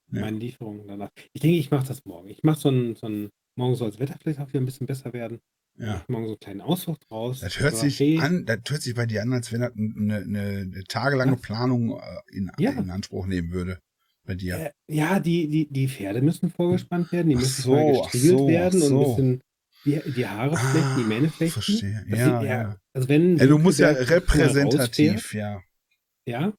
meine 0.08 0.38
Lieferung 0.38 0.88
danach. 0.88 1.10
Ich 1.34 1.42
denke, 1.42 1.58
ich 1.58 1.70
mache 1.72 1.86
das 1.88 2.06
morgen. 2.06 2.30
Ich 2.30 2.42
mache 2.44 2.60
so 2.60 2.70
ein, 2.70 2.96
so 2.96 3.08
ein, 3.08 3.30
morgen 3.56 3.76
soll 3.76 3.92
das 3.92 4.00
Wetter 4.00 4.18
vielleicht 4.20 4.40
auch 4.40 4.48
wieder 4.48 4.62
ein 4.62 4.66
bisschen 4.66 4.88
besser 4.88 5.12
werden. 5.12 5.42
Ja. 5.78 5.96
Mach 5.96 6.08
morgen 6.08 6.26
so 6.26 6.32
einen 6.32 6.40
kleinen 6.40 6.62
Ausflug 6.62 7.00
draus. 7.02 7.42
Das 7.42 7.60
hört 7.60 7.74
So, 7.76 7.82
sich 7.82 8.00
hey, 8.00 8.20
an, 8.20 8.46
das 8.46 8.60
hört 8.70 8.82
sich 8.82 8.96
bei 8.96 9.06
dir 9.06 9.22
an, 9.22 9.34
als 9.34 9.52
wenn 9.52 9.62
das 9.62 9.74
eine, 9.76 10.16
eine, 10.18 10.40
eine 10.72 10.84
tagelange? 10.88 11.36
Planung 11.38 12.00
äh, 12.00 12.02
in, 12.38 12.50
Ja. 12.58 12.72
in 12.72 12.90
Anspruch 12.90 13.26
nehmen 13.26 13.52
würde. 13.52 13.80
Bei 14.24 14.36
dir. 14.36 14.56
Äh, 14.58 14.72
ja, 14.88 15.20
die, 15.20 15.48
die, 15.48 15.68
die 15.72 15.88
Pferde 15.88 16.22
müssen 16.22 16.50
vorgespannt 16.50 17.12
werden, 17.12 17.30
die 17.30 17.36
Ach 17.36 17.42
müssen 17.42 17.62
so, 17.62 17.72
mal 17.74 18.02
gestriegelt 18.02 18.40
so, 18.40 18.48
werden 18.48 18.82
ach 18.82 18.86
und 18.88 18.94
ein 18.94 19.06
so. 19.06 19.16
bisschen 19.16 19.42
die, 19.86 20.02
die 20.14 20.28
Haare 20.28 20.58
flechten, 20.58 20.98
die 20.98 21.04
Mähne 21.04 21.30
flechten. 21.30 21.62
verstehe. 21.62 22.06
Ja, 22.08 22.40
sieht- 22.40 22.50
ja. 22.50 22.76
Also 22.94 23.10
wenn 23.10 23.38
Ja, 23.38 23.46
du 23.46 23.58
musst 23.60 23.80
ja 23.80 23.90
repräsentativ, 23.90 25.34
ja. 25.34 25.62
Ja. 26.26 26.54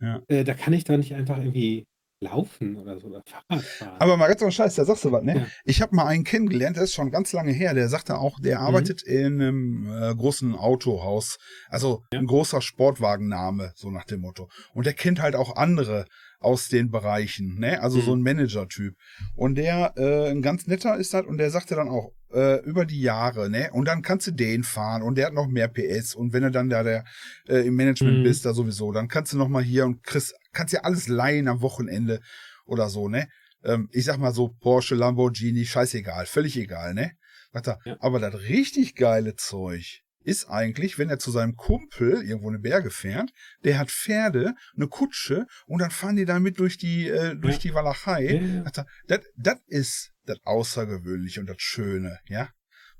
Ja. 0.00 0.22
Äh, 0.28 0.44
da 0.44 0.54
kann 0.54 0.72
ich 0.74 0.84
doch 0.84 0.96
nicht 0.96 1.12
einfach 1.14 1.38
irgendwie 1.38 1.86
laufen 2.20 2.76
oder 2.76 2.98
so 2.98 3.08
oder 3.08 3.22
Fahrrad 3.24 3.64
fahren. 3.64 3.96
Aber 4.00 4.16
mal 4.16 4.26
ganz 4.28 4.40
so 4.40 4.50
Scheiß, 4.50 4.74
da 4.74 4.84
sagst 4.84 5.04
du 5.04 5.12
was, 5.12 5.22
ne? 5.22 5.36
Ja. 5.36 5.46
Ich 5.64 5.80
habe 5.80 5.94
mal 5.94 6.06
einen 6.06 6.24
kennengelernt, 6.24 6.76
der 6.76 6.84
ist 6.84 6.94
schon 6.94 7.10
ganz 7.10 7.32
lange 7.32 7.52
her, 7.52 7.74
der 7.74 7.88
sagte 7.88 8.18
auch, 8.18 8.38
Mhm. 8.38 8.42
der 8.42 8.60
arbeitet 8.60 9.02
in 9.02 9.40
einem 9.40 9.86
äh, 10.02 10.14
großen 10.14 10.54
Autohaus, 10.56 11.38
also 11.68 12.02
Ja. 12.12 12.18
ein 12.18 12.26
großer 12.26 12.60
Sportwagenname, 12.60 13.72
so 13.76 13.90
nach 13.90 14.04
dem 14.04 14.20
Motto. 14.20 14.48
Und 14.74 14.86
der 14.86 14.94
kennt 14.94 15.20
halt 15.22 15.36
auch 15.36 15.56
andere 15.56 16.06
aus 16.40 16.68
den 16.68 16.90
Bereichen, 16.90 17.58
ne? 17.58 17.80
Also 17.82 17.98
Mhm. 17.98 18.02
so 18.02 18.14
ein 18.14 18.22
Manager-Typ. 18.22 18.94
Und 19.34 19.56
der 19.56 19.94
äh, 19.96 20.30
ein 20.30 20.42
ganz 20.42 20.66
netter 20.66 20.96
ist 20.96 21.14
halt 21.14 21.26
und 21.26 21.38
der 21.38 21.50
sagte 21.50 21.74
dann 21.74 21.88
auch, 21.88 22.12
äh, 22.32 22.60
über 22.64 22.84
die 22.84 23.00
Jahre, 23.00 23.48
ne? 23.50 23.70
Und 23.72 23.86
dann 23.86 24.02
kannst 24.02 24.26
du 24.26 24.30
den 24.32 24.62
fahren 24.62 25.02
und 25.02 25.16
der 25.16 25.26
hat 25.26 25.32
noch 25.34 25.48
mehr 25.48 25.68
PS 25.68 26.14
und 26.14 26.32
wenn 26.32 26.42
du 26.42 26.50
dann 26.50 26.68
da 26.68 26.82
der 26.82 27.04
äh, 27.48 27.66
im 27.66 27.74
Management 27.74 28.18
Mhm. 28.18 28.22
bist, 28.22 28.44
da 28.44 28.52
sowieso, 28.52 28.92
dann 28.92 29.08
kannst 29.08 29.32
du 29.32 29.36
noch 29.38 29.48
mal 29.48 29.62
hier 29.62 29.84
und 29.86 30.02
kriegst, 30.04 30.34
kannst 30.52 30.72
ja 30.74 30.80
alles 30.82 31.08
leihen 31.08 31.48
am 31.48 31.60
Wochenende 31.62 32.20
oder 32.66 32.88
so, 32.88 33.08
ne? 33.08 33.28
Ähm, 33.64 33.88
ich 33.92 34.04
sag 34.04 34.18
mal 34.18 34.32
so 34.32 34.48
Porsche, 34.60 34.94
Lamborghini, 34.94 35.64
scheißegal, 35.64 36.26
völlig 36.26 36.56
egal, 36.56 36.94
ne? 36.94 37.12
Sagt 37.52 37.68
er, 37.68 37.78
Ja. 37.84 37.96
aber 38.00 38.20
das 38.20 38.34
richtig 38.42 38.94
geile 38.94 39.34
Zeug 39.34 40.02
ist 40.24 40.46
eigentlich, 40.48 40.98
wenn 40.98 41.10
er 41.10 41.18
zu 41.18 41.30
seinem 41.30 41.56
Kumpel 41.56 42.22
irgendwo 42.22 42.48
eine 42.48 42.58
Berge 42.58 42.90
fährt, 42.90 43.30
der 43.64 43.78
hat 43.78 43.90
Pferde, 43.90 44.54
eine 44.76 44.88
Kutsche 44.88 45.46
und 45.66 45.80
dann 45.80 45.90
fahren 45.90 46.16
die 46.16 46.24
damit 46.24 46.58
durch 46.58 46.76
die, 46.76 47.08
äh, 47.08 47.34
durch 47.36 47.58
die 47.58 47.74
Walachei. 47.74 48.62
Ja, 48.64 48.84
Das, 49.06 49.20
das 49.36 49.58
ist 49.66 50.12
das 50.26 50.38
Außergewöhnliche 50.44 51.40
und 51.40 51.46
das 51.46 51.60
Schöne, 51.60 52.18
ja? 52.26 52.50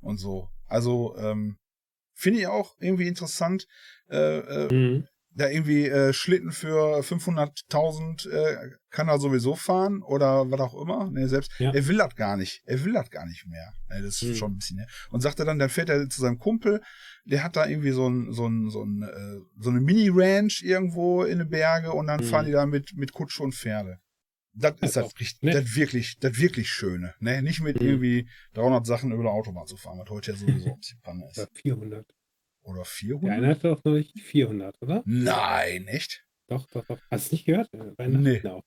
Und 0.00 0.18
so. 0.18 0.48
Also, 0.66 1.16
ähm, 1.18 1.58
finde 2.14 2.40
ich 2.40 2.46
auch 2.46 2.74
irgendwie 2.80 3.08
interessant. 3.08 3.66
Äh, 4.08 4.38
äh, 4.38 4.72
Mhm. 4.74 5.06
Da 5.38 5.48
irgendwie 5.48 5.86
äh, 5.86 6.12
Schlitten 6.12 6.50
für 6.52 7.00
500.000 7.02 8.28
äh, 8.30 8.70
kann 8.90 9.08
er 9.08 9.18
sowieso 9.18 9.54
fahren 9.54 10.02
oder 10.02 10.50
was 10.50 10.60
auch 10.60 10.80
immer. 10.80 11.10
Ne, 11.10 11.28
selbst 11.28 11.52
Ja. 11.58 11.72
er 11.72 11.86
will 11.86 11.96
das 11.98 12.14
gar 12.16 12.36
nicht. 12.36 12.62
Er 12.66 12.84
will 12.84 12.92
das 12.92 13.10
gar 13.10 13.26
nicht 13.26 13.46
mehr. 13.46 13.72
Ne, 13.88 14.02
das 14.02 14.22
ist 14.22 14.30
Hm. 14.30 14.34
schon 14.36 14.52
ein 14.52 14.56
bisschen. 14.56 14.76
Ne? 14.78 14.86
Und 15.10 15.20
sagte 15.20 15.44
dann, 15.44 15.58
dann 15.58 15.68
fährt 15.70 15.88
er 15.90 16.08
zu 16.08 16.20
seinem 16.20 16.38
Kumpel. 16.38 16.80
Der 17.24 17.42
hat 17.44 17.56
da 17.56 17.66
irgendwie 17.66 17.90
so 17.92 18.08
ein 18.08 18.32
so 18.32 18.46
ein 18.46 18.70
so 18.70 18.82
ein 18.84 19.02
äh, 19.02 19.38
so 19.60 19.70
eine 19.70 19.80
Mini 19.80 20.08
Ranch 20.12 20.62
irgendwo 20.62 21.24
in 21.24 21.38
den 21.38 21.48
Berge 21.48 21.92
und 21.92 22.06
dann 22.06 22.20
Hm. 22.20 22.26
fahren 22.26 22.46
die 22.46 22.52
da 22.52 22.66
mit 22.66 22.96
mit 22.96 23.12
Kutsche 23.12 23.42
und 23.42 23.54
Pferde. 23.54 23.98
Das 24.54 24.72
Das 24.72 24.80
ist 24.80 24.88
ist 24.88 24.96
das, 24.96 25.04
auch 25.04 25.20
richtig, 25.20 25.42
nett. 25.42 25.54
das 25.54 25.76
wirklich, 25.76 26.16
das 26.18 26.38
wirklich 26.38 26.68
Schöne. 26.70 27.14
Ne? 27.20 27.42
Nicht 27.42 27.60
mit 27.60 27.78
Hm. 27.78 27.86
irgendwie 27.86 28.28
300 28.54 28.84
Sachen 28.86 29.12
über 29.12 29.22
der 29.22 29.32
Autobahn 29.32 29.66
zu 29.66 29.76
fahren, 29.76 29.98
was 30.00 30.10
heute 30.10 30.32
ja 30.32 30.36
sowieso 30.36 30.66
ein 30.74 30.78
bisschen 30.80 31.00
Panne 31.00 31.28
ist. 31.30 31.48
400. 31.62 32.04
Oder 32.68 32.78
Der 32.78 32.84
400? 32.84 33.30
eine 33.36 33.46
hatte 33.48 33.68
doch 33.68 33.82
neulich 33.84 34.12
400, 34.22 34.76
oder? 34.82 35.02
Nein, 35.06 35.86
echt? 35.88 36.24
Doch, 36.48 36.66
doch, 36.70 36.84
doch. 36.86 36.98
Hast 37.10 37.30
du 37.30 37.34
nicht 37.34 37.44
gehört? 37.46 37.72
Äh, 37.72 37.92
Bei 37.96 38.06
Nee. 38.08 38.46
Auch. 38.46 38.62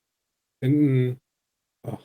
Irgendein, 0.60 1.18
oh, 1.86 1.98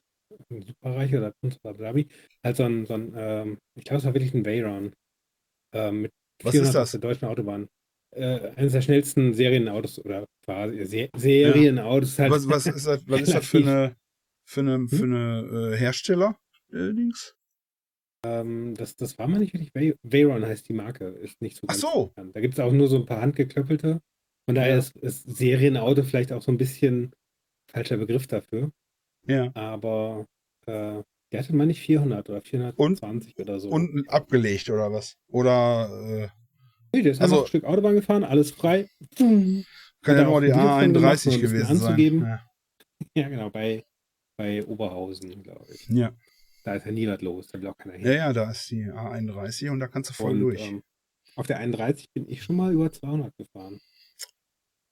ein 0.52 0.62
Superreicher 0.62 1.18
oder 1.20 1.32
Prinz 1.40 1.58
oder 1.64 1.74
Dhabi, 1.74 2.08
halt 2.44 2.56
so 2.58 2.64
ein, 2.64 2.86
so 2.86 2.94
ein 2.96 3.14
ähm, 3.16 3.58
ich 3.76 3.84
glaube, 3.86 3.98
es 4.00 4.06
war 4.06 4.14
wirklich 4.14 4.34
ein 4.34 4.46
Veyron. 4.46 4.94
Ähm, 5.74 6.02
mit 6.04 6.12
Was 6.44 6.52
400 6.52 6.70
ist 6.70 6.76
auf 6.76 6.82
das? 6.84 6.92
der 6.92 7.00
deutschen 7.02 7.26
Autobahn. 7.28 7.68
Äh, 8.16 8.52
eines 8.56 8.72
der 8.74 8.82
schnellsten 8.82 9.34
Serienautos 9.34 10.00
oder 10.04 10.26
quasi 10.46 10.86
Se 10.86 11.10
Serienautos 11.16 12.18
halt. 12.20 12.32
Was, 12.32 12.48
was 12.48 12.66
ist 12.68 12.88
das, 12.88 13.08
was 13.08 13.22
ist 13.22 13.34
das 13.34 13.46
für 13.46 13.58
eine, 13.58 13.96
für 14.48 14.62
eine, 14.62 14.88
für 14.88 15.04
eine 15.04 15.74
äh, 15.74 15.78
Hersteller? 15.78 16.38
Äh? 18.28 18.40
Ähm, 18.42 18.74
das, 18.76 18.96
das 18.96 19.18
war 19.18 19.28
mal 19.28 19.40
nicht 19.40 19.54
wirklich. 19.54 19.72
Vey- 19.74 19.96
Veyron 20.04 20.46
heißt 20.46 20.68
die 20.70 20.74
Marke. 20.74 21.06
Ist 21.06 21.42
nicht 21.42 21.58
so 21.58 21.68
Ach 21.70 21.76
so. 21.76 22.08
bekannt. 22.08 22.36
Da 22.36 22.42
gibt 22.42 22.54
es 22.56 22.60
auch 22.60 22.72
nur 22.72 22.88
so 22.88 22.98
ein 22.98 23.06
paar 23.06 23.22
handgeklöppelte. 23.22 24.02
Von 24.46 24.56
daher 24.56 24.72
Ja. 24.74 24.78
ist, 24.78 24.96
ist 24.98 25.24
Serienauto 25.38 26.04
vielleicht 26.04 26.32
auch 26.32 26.42
so 26.42 26.52
ein 26.52 26.58
bisschen 26.58 27.12
falscher 27.70 27.98
Begriff 27.98 28.28
dafür. 28.28 28.72
Ja. 29.28 29.52
Aber 29.56 30.26
äh, 30.66 31.02
der 31.32 31.40
hatte 31.40 31.54
mal 31.56 31.66
nicht 31.68 31.82
400 31.82 32.30
oder 32.30 32.42
420 32.42 33.38
oder 33.40 33.60
so. 33.60 33.70
Und 33.70 34.06
abgelegt 34.10 34.70
oder 34.70 34.92
was? 34.92 35.18
Oder 35.28 35.90
äh, 36.08 36.28
nee, 36.94 37.02
der 37.02 37.12
ist 37.12 37.22
also- 37.22 37.42
ein 37.42 37.48
Stück 37.48 37.64
Autobahn 37.66 37.96
gefahren, 37.96 38.24
alles 38.24 38.52
frei. 38.52 38.88
Kann 39.18 39.66
ja 40.06 40.24
nur 40.24 40.38
auch 40.38 40.40
die 40.42 40.54
ein 40.54 40.58
Video 40.60 40.80
von 40.80 40.94
gemacht, 40.94 40.96
um 40.96 41.04
A31 41.04 41.06
ein 41.06 41.12
bisschen 41.12 41.42
gewesen 41.42 41.66
sein. 41.78 41.88
anzugeben. 41.88 42.22
Ja. 42.24 42.44
Ja, 43.16 43.30
genau, 43.30 43.50
bei, 43.52 43.84
bei 44.38 44.66
Oberhausen, 44.66 45.44
glaube 45.44 45.66
ich. 45.72 45.88
ja. 45.90 46.14
Da 46.68 46.76
ist 46.76 46.86
ja 46.86 46.92
nie 46.92 47.08
was 47.08 47.22
los, 47.22 47.48
da 47.48 47.62
will 47.62 47.68
auch 47.70 47.78
keiner 47.78 47.96
hin. 47.96 48.06
ja, 48.06 48.12
ja, 48.12 48.34
da 48.34 48.52
ist 48.52 48.70
die 48.70 48.88
A31 48.92 49.70
und 49.70 49.80
da 49.80 49.88
kannst 49.88 50.10
du 50.10 50.14
voll 50.14 50.34
Und, 50.34 50.40
durch. 50.42 50.68
ähm, 50.68 50.84
auf 51.38 51.48
der 51.48 51.60
31 51.60 52.12
bin 52.12 52.28
ich 52.28 52.44
schon 52.44 52.58
mal 52.58 52.74
über 52.74 52.92
200 52.92 53.34
gefahren. 53.38 53.80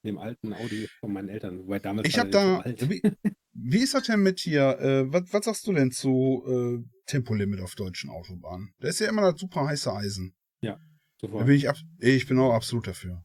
In 0.01 0.11
dem 0.11 0.17
alten 0.17 0.53
Audi 0.53 0.87
von 1.01 1.11
meinen 1.11 1.27
Eltern. 1.27 1.59
Wobei 1.59 1.79
damals 1.79 2.07
ich 2.07 2.17
habe 2.17 2.29
da. 2.29 2.63
so. 2.77 2.89
Wie, 2.89 3.01
wie 3.53 3.79
ist 3.79 3.93
das 3.93 4.03
denn 4.03 4.21
mit 4.21 4.39
hier? 4.39 4.79
Äh, 4.79 5.11
was, 5.11 5.33
was 5.33 5.43
sagst 5.43 5.67
du 5.67 5.73
denn 5.73 5.91
zu 5.91 6.45
äh, 6.47 6.89
Tempolimit 7.07 7.59
auf 7.59 7.75
deutschen 7.75 8.09
Autobahnen? 8.09 8.73
Da 8.79 8.87
ist 8.87 9.01
ja 9.01 9.09
immer 9.09 9.29
das 9.29 9.41
super 9.41 9.65
heiße 9.67 9.91
Eisen. 9.91 10.33
Da 10.61 10.79
Sofort. 11.19 11.45
bin 11.45 11.55
ich, 11.57 11.67
ab, 11.67 11.75
ich 11.99 12.25
bin 12.25 12.39
auch 12.39 12.53
absolut 12.53 12.87
dafür. 12.87 13.21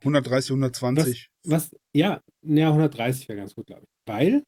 130, 0.00 0.50
120. 0.50 1.30
Was, 1.44 1.70
ja, 1.94 2.22
ja, 2.42 2.68
130 2.70 3.28
wäre 3.28 3.38
ganz 3.38 3.54
gut, 3.54 3.66
glaube 3.68 3.82
ich. 3.84 3.88
Weil, 4.04 4.42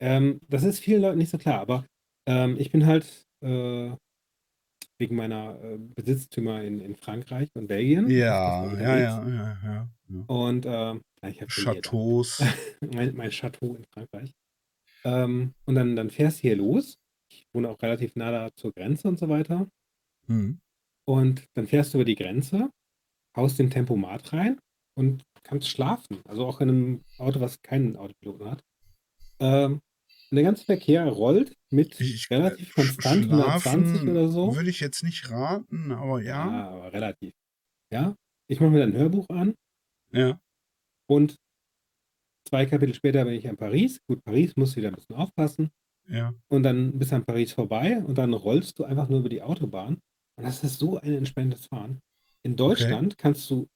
ähm, 0.00 0.40
das 0.48 0.62
ist 0.64 0.78
vielen 0.78 1.02
Leuten 1.02 1.18
nicht 1.18 1.30
so 1.30 1.36
klar, 1.38 1.60
aber 1.60 1.86
ähm, 2.26 2.56
ich 2.58 2.70
bin 2.70 2.86
halt 2.86 3.26
äh, 3.42 3.90
wegen 4.98 5.16
meiner 5.16 5.60
äh, 5.62 5.78
Besitztümer 5.78 6.62
in, 6.62 6.80
in 6.80 6.96
Frankreich 6.96 7.48
und 7.54 7.68
Belgien. 7.68 8.10
Ja, 8.10 8.66
ja, 8.74 8.80
ja, 8.80 8.98
ja, 8.98 9.28
ja, 9.28 9.58
ja. 9.64 10.24
Und 10.26 10.64
ja, 10.64 11.28
ich 11.28 11.40
habe 11.40 11.50
Chateaus. 11.50 12.42
mein, 12.80 13.14
mein 13.16 13.30
Chateau 13.30 13.74
in 13.74 13.84
Frankreich. 13.84 14.32
Ähm, 15.04 15.54
und 15.64 15.74
dann, 15.74 15.96
dann 15.96 16.10
fährst 16.10 16.38
du 16.38 16.42
hier 16.42 16.56
los. 16.56 16.98
Ich 17.30 17.46
wohne 17.52 17.68
auch 17.68 17.80
relativ 17.82 18.14
nah 18.16 18.30
da 18.30 18.50
zur 18.54 18.72
Grenze 18.72 19.08
und 19.08 19.18
so 19.18 19.28
weiter. 19.28 19.68
Hm. 20.26 20.58
Und 21.08 21.44
dann 21.54 21.66
fährst 21.66 21.94
du 21.94 21.98
über 21.98 22.04
die 22.04 22.16
Grenze, 22.16 22.70
haust 23.36 23.58
den 23.58 23.70
Tempomat 23.70 24.32
rein 24.32 24.58
und 24.96 25.22
kannst 25.42 25.68
schlafen. 25.68 26.20
Also 26.24 26.44
auch 26.46 26.60
in 26.60 26.68
einem 26.68 27.04
Auto, 27.18 27.40
was 27.40 27.62
keinen 27.62 27.96
Autopiloten 27.96 28.50
hat. 28.50 28.64
Ähm, 29.38 29.80
der 30.34 30.42
ganze 30.44 30.64
Verkehr 30.64 31.06
rollt 31.06 31.54
mit 31.70 32.00
Ich- 32.00 32.28
relativ 32.30 32.70
sch- 32.70 32.74
konstant 32.74 33.30
120 33.30 34.08
oder 34.08 34.28
so. 34.28 34.54
Würde 34.56 34.70
ich 34.70 34.80
jetzt 34.80 35.02
nicht 35.04 35.30
raten, 35.30 35.92
aber 35.92 36.22
ja. 36.22 36.68
aber 36.70 36.92
relativ. 36.92 37.32
Ja, 37.92 38.16
ich 38.48 38.60
mache 38.60 38.70
mir 38.70 38.80
dann 38.80 38.92
ein 38.92 38.98
Hörbuch 38.98 39.28
an 39.28 39.54
Ja. 40.12 40.38
und 41.08 41.36
zwei 42.48 42.66
Kapitel 42.66 42.94
später 42.94 43.24
bin 43.24 43.34
ich 43.34 43.44
in 43.44 43.56
Paris. 43.56 44.00
Gut, 44.08 44.22
Paris 44.24 44.52
muss 44.56 44.76
wieder 44.76 44.88
ein 44.88 44.94
bisschen 44.94 45.16
aufpassen. 45.16 45.70
Ja. 46.08 46.32
Und 46.48 46.62
dann 46.62 46.98
bist 46.98 47.10
du 47.12 47.16
an 47.16 47.24
Paris 47.24 47.52
vorbei 47.52 47.98
und 48.04 48.16
dann 48.18 48.32
rollst 48.32 48.78
du 48.78 48.84
einfach 48.84 49.08
nur 49.08 49.20
über 49.20 49.28
die 49.28 49.42
Autobahn. 49.42 49.98
Und 50.38 50.44
das 50.44 50.62
ist 50.62 50.78
so 50.78 50.98
ein 50.98 51.12
entspanntes 51.14 51.66
Fahren. 51.66 52.00
In 52.44 52.56
Deutschland 52.56 53.18
kannst 53.18 53.50
du 53.50 53.66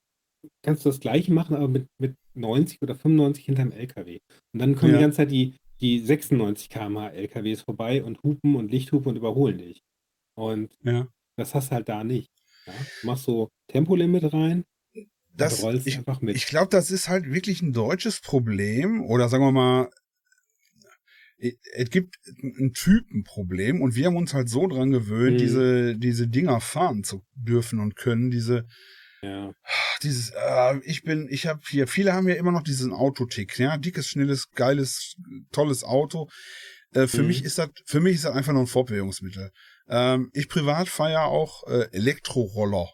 kannst 0.65 0.85
du 0.87 0.89
das 0.89 1.01
gleiche 1.01 1.33
machen, 1.35 1.55
aber 1.55 1.69
mit, 1.69 1.87
mit 2.01 2.15
90 2.35 2.81
oder 2.81 2.95
95 2.95 3.45
hinterm 3.45 3.73
LKW. 3.73 4.21
Und 4.55 4.61
dann 4.61 4.75
kommen 4.75 4.93
Ja. 4.93 4.99
die 4.99 5.03
ganze 5.03 5.17
Zeit 5.19 5.31
die, 5.31 5.57
die 5.81 6.01
96 6.01 6.69
km/h 6.69 7.09
LKWs 7.11 7.63
vorbei 7.63 8.03
und 8.05 8.23
hupen 8.23 8.57
und 8.57 8.71
Lichthupen 8.71 9.09
und 9.11 9.17
überholen 9.17 9.59
dich. 9.59 9.83
Und 10.35 10.77
Ja. 10.83 11.09
das 11.37 11.55
hast 11.55 11.71
du 11.71 11.75
halt 11.77 11.89
da 11.89 12.05
nicht. 12.05 12.31
Ja? 12.67 12.75
Du 13.01 13.07
machst 13.07 13.25
so 13.25 13.49
Tempolimit 13.69 14.33
rein 14.33 14.65
Das, 15.35 15.63
rollst 15.63 15.87
ich 15.87 15.97
einfach 15.99 16.21
mit. 16.21 16.37
ich 16.37 16.47
glaube, 16.47 16.69
das 16.71 16.91
ist 16.91 17.09
halt 17.09 17.27
wirklich 17.33 17.63
ein 17.63 17.73
deutsches 17.73 18.21
Problem 18.21 19.03
oder 19.03 19.29
sagen 19.29 19.45
wir 19.45 19.53
mal, 19.53 19.89
es 21.39 21.89
gibt 21.89 22.17
ein 22.43 22.73
Typenproblem 22.75 23.81
und 23.81 23.95
wir 23.95 24.07
haben 24.07 24.17
uns 24.17 24.35
halt 24.35 24.51
so 24.51 24.67
dran 24.67 24.91
gewöhnt, 24.91 25.35
Mhm. 25.37 25.39
diese, 25.39 25.97
diese 25.97 26.29
Dinger 26.29 26.61
fahren 26.61 27.03
zu 27.03 27.25
dürfen 27.35 27.79
und 27.81 27.97
können, 27.97 28.31
diese, 28.31 28.67
ja. 29.23 29.53
dieses, 30.03 30.31
äh, 30.31 30.79
ich 30.85 31.03
bin, 31.03 31.29
ich 31.31 31.47
habe 31.47 31.61
hier, 31.69 31.87
viele 31.87 32.13
haben 32.13 32.29
ja 32.29 32.35
immer 32.37 32.53
noch 32.53 32.63
diesen 32.63 32.93
Autotick, 32.93 33.59
ja, 33.59 33.77
dickes, 33.77 34.09
schnelles, 34.09 34.49
geiles, 34.55 35.15
tolles 35.53 35.85
Auto. 35.85 36.29
Äh, 36.93 37.07
für 37.07 37.23
Mhm. 37.23 37.29
mich 37.29 37.45
ist 37.45 37.59
das, 37.59 37.71
für 37.87 38.01
mich 38.01 38.17
ist 38.17 38.25
das 38.25 38.35
einfach 38.35 38.53
nur 38.53 38.63
ein 38.63 38.67
Fortbewegungsmittel. 38.67 39.51
Ähm, 39.89 40.31
ich 40.33 40.49
privat 40.49 40.89
ja 40.99 41.25
auch 41.25 41.67
äh, 41.69 41.89
Elektroroller 41.93 42.89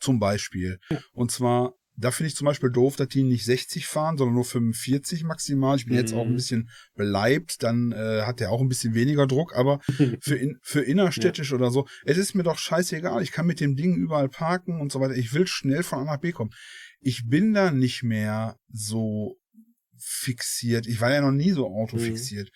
zum 0.00 0.18
Beispiel. 0.18 0.78
Und 1.12 1.30
zwar, 1.30 1.72
da 1.98 2.10
finde 2.10 2.28
ich 2.28 2.36
zum 2.36 2.44
Beispiel 2.44 2.70
doof, 2.70 2.96
dass 2.96 3.08
die 3.08 3.22
nicht 3.22 3.44
60 3.44 3.86
fahren, 3.86 4.18
sondern 4.18 4.34
nur 4.34 4.44
45 4.44 5.24
maximal. 5.24 5.76
Ich 5.76 5.86
bin 5.86 5.94
jetzt 5.94 6.12
auch 6.12 6.24
ein 6.26 6.32
Mhm. 6.32 6.36
bisschen 6.36 6.70
beleibt, 6.94 7.62
dann 7.62 7.92
äh, 7.92 8.22
hat 8.22 8.40
der 8.40 8.50
auch 8.50 8.60
ein 8.60 8.68
bisschen 8.68 8.94
weniger 8.94 9.26
Druck, 9.26 9.54
aber 9.56 9.80
für, 10.20 10.36
in, 10.36 10.58
für 10.62 10.82
innerstädtisch 10.82 11.52
oder 11.52 11.70
so, 11.70 11.86
es 12.04 12.18
ist 12.18 12.34
mir 12.34 12.42
doch 12.42 12.58
scheißegal. 12.58 13.22
Ich 13.22 13.32
kann 13.32 13.46
mit 13.46 13.60
dem 13.60 13.76
Ding 13.76 13.94
überall 13.96 14.28
parken 14.28 14.80
und 14.80 14.92
so 14.92 15.00
weiter. 15.00 15.16
Ich 15.16 15.32
will 15.32 15.46
schnell 15.46 15.82
von 15.82 16.00
A 16.00 16.04
nach 16.04 16.20
B 16.20 16.32
kommen. 16.32 16.50
Ich 17.00 17.28
bin 17.28 17.54
da 17.54 17.70
nicht 17.70 18.02
mehr 18.02 18.56
so 18.68 19.36
fixiert. 19.98 20.86
Ich 20.86 21.00
war 21.00 21.10
ja 21.12 21.20
noch 21.20 21.32
nie 21.32 21.52
so 21.52 21.66
autofixiert. 21.66 22.50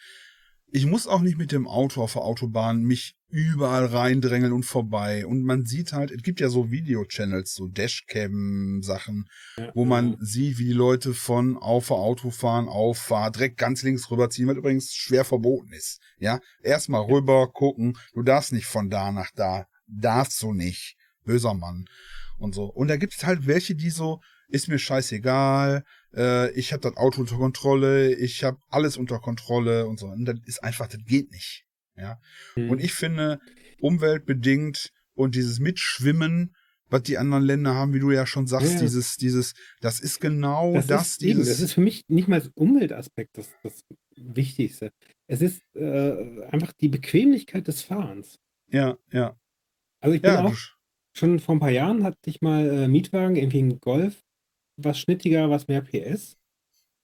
Ich 0.73 0.87
muss 0.87 1.07
auch 1.07 1.21
nicht 1.21 1.37
mit 1.37 1.51
dem 1.51 1.67
Auto 1.67 2.03
auf 2.03 2.13
der 2.13 2.23
Autobahn 2.23 2.83
mich 2.83 3.17
überall 3.29 3.87
reindrängeln 3.87 4.53
und 4.53 4.65
vorbei. 4.65 5.27
Und 5.27 5.43
man 5.43 5.65
sieht 5.65 5.93
halt, 5.93 6.11
es 6.11 6.23
gibt 6.23 6.41
ja 6.41 6.49
so 6.49 6.71
Video-Channels, 6.71 7.55
so 7.55 7.67
Dashcam-Sachen, 7.67 9.29
Ja, 9.57 9.71
wo 9.75 9.85
man 9.85 10.17
sieht, 10.21 10.59
wie 10.59 10.67
die 10.67 10.73
Leute 10.73 11.15
von 11.15 11.57
auf 11.57 11.89
der 11.89 11.97
Autofahren, 11.97 12.69
Auffahrt, 12.69 13.37
direkt 13.37 13.57
ganz 13.57 13.83
links 13.83 14.11
rüberziehen, 14.11 14.49
was 14.49 14.57
übrigens 14.57 14.95
schwer 14.95 15.25
verboten 15.25 15.73
ist. 15.73 16.01
Ja, 16.19 16.41
erstmal 16.63 17.03
rüber 17.03 17.51
gucken, 17.53 17.97
du 18.15 18.23
darfst 18.23 18.53
nicht 18.53 18.67
von 18.67 18.91
da 18.91 19.11
nach 19.11 19.31
da, 19.35 19.67
darfst 19.89 20.41
du 20.43 20.53
nicht. 20.53 20.97
Böser 21.25 21.55
Mann. 21.55 21.87
Und 22.39 22.55
so. 22.55 22.65
Und 22.65 22.89
da 22.89 22.97
gibt 22.97 23.15
es 23.15 23.25
halt 23.25 23.47
welche, 23.47 23.75
die 23.75 23.91
so, 23.91 24.21
ist 24.49 24.69
mir 24.69 24.79
scheißegal, 24.79 25.85
äh, 26.15 26.51
ich 26.53 26.73
habe 26.73 26.81
das 26.83 26.97
Auto 26.97 27.21
unter 27.21 27.37
Kontrolle, 27.37 28.15
ich 28.15 28.45
habe 28.45 28.59
alles 28.69 28.97
unter 28.97 29.19
Kontrolle 29.19 29.87
und 29.87 29.99
so. 29.99 30.07
Und 30.07 30.25
das 30.25 30.37
ist 30.47 30.63
einfach, 30.65 30.87
das 30.89 31.05
geht 31.05 31.31
nicht. 31.31 31.65
Ja. 31.97 32.19
Mhm. 32.57 32.71
Und 32.71 32.81
ich 32.81 32.93
finde, 32.93 33.39
umweltbedingt 33.81 34.91
und 35.15 35.35
dieses 35.35 35.61
Mitschwimmen, 35.61 36.55
was 36.89 37.03
die 37.03 37.19
anderen 37.19 37.45
Länder 37.45 37.75
haben, 37.75 37.93
wie 37.95 38.01
du 38.01 38.11
ja 38.11 38.27
schon 38.27 38.47
sagst, 38.47 38.75
Ja. 38.75 38.81
dieses, 38.81 39.17
dieses, 39.17 39.53
das 39.81 40.01
ist 40.01 40.21
genau 40.21 40.75
das, 40.75 40.87
das, 40.87 41.09
ist, 41.11 41.23
eben, 41.23 41.39
dieses. 41.39 41.59
das 41.59 41.61
ist 41.61 41.73
für 41.75 41.81
mich 41.81 42.03
nicht 42.09 42.27
mal 42.29 42.41
das 42.41 42.51
Umweltaspekt 42.55 43.37
das, 43.39 43.49
das 43.63 43.83
Wichtigste. 44.17 44.93
Es 45.29 45.41
ist 45.43 45.63
äh, 45.75 46.43
einfach 46.51 46.73
die 46.73 46.89
Bequemlichkeit 46.89 47.69
des 47.69 47.83
Fahrens. 47.83 48.39
ja, 48.69 48.97
ja. 49.13 49.37
Also 50.03 50.15
ich 50.17 50.23
bin 50.23 50.33
Ja, 50.33 50.45
auch 50.45 50.57
schon 51.13 51.41
vor 51.41 51.55
ein 51.57 51.61
paar 51.61 51.71
Jahren 51.71 52.05
hatte 52.05 52.17
ich 52.25 52.41
mal 52.41 52.67
äh, 52.67 52.89
Mietwagen, 52.89 53.37
irgendwie 53.37 53.61
ein 53.63 53.79
Golf, 53.81 54.23
was 54.85 54.99
schnittiger, 54.99 55.51
was 55.51 55.69
mehr 55.69 55.83
PS. 55.83 56.37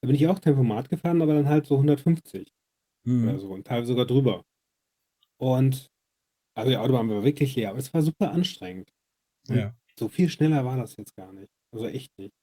Da 0.03 0.09
bin 0.09 0.17
ich 0.17 0.27
auch 0.29 0.39
Tempomat 0.39 0.89
gefahren, 0.91 1.23
aber 1.23 1.35
dann 1.35 1.49
halt 1.49 1.67
so 1.67 1.77
150 1.77 2.49
oder 3.23 3.33
hm, 3.33 3.39
so 3.39 3.49
und 3.53 3.67
teilweise 3.67 3.89
sogar 3.89 4.07
drüber. 4.07 4.45
Und 5.39 5.91
also 6.57 6.71
die 6.71 6.77
Autobahn 6.77 7.09
war 7.11 7.25
wirklich 7.25 7.55
leer, 7.57 7.71
aber 7.71 7.79
es 7.79 7.93
war 7.93 8.03
super 8.03 8.31
anstrengend. 8.33 8.91
Und 9.49 9.57
ja. 9.57 9.77
so 9.99 10.09
viel 10.09 10.29
schneller 10.29 10.65
war 10.65 10.77
das 10.77 10.97
jetzt 10.97 11.15
gar 11.17 11.33
nicht. 11.33 11.51
Also 11.73 11.87
echt 11.87 12.17
nicht. 12.19 12.35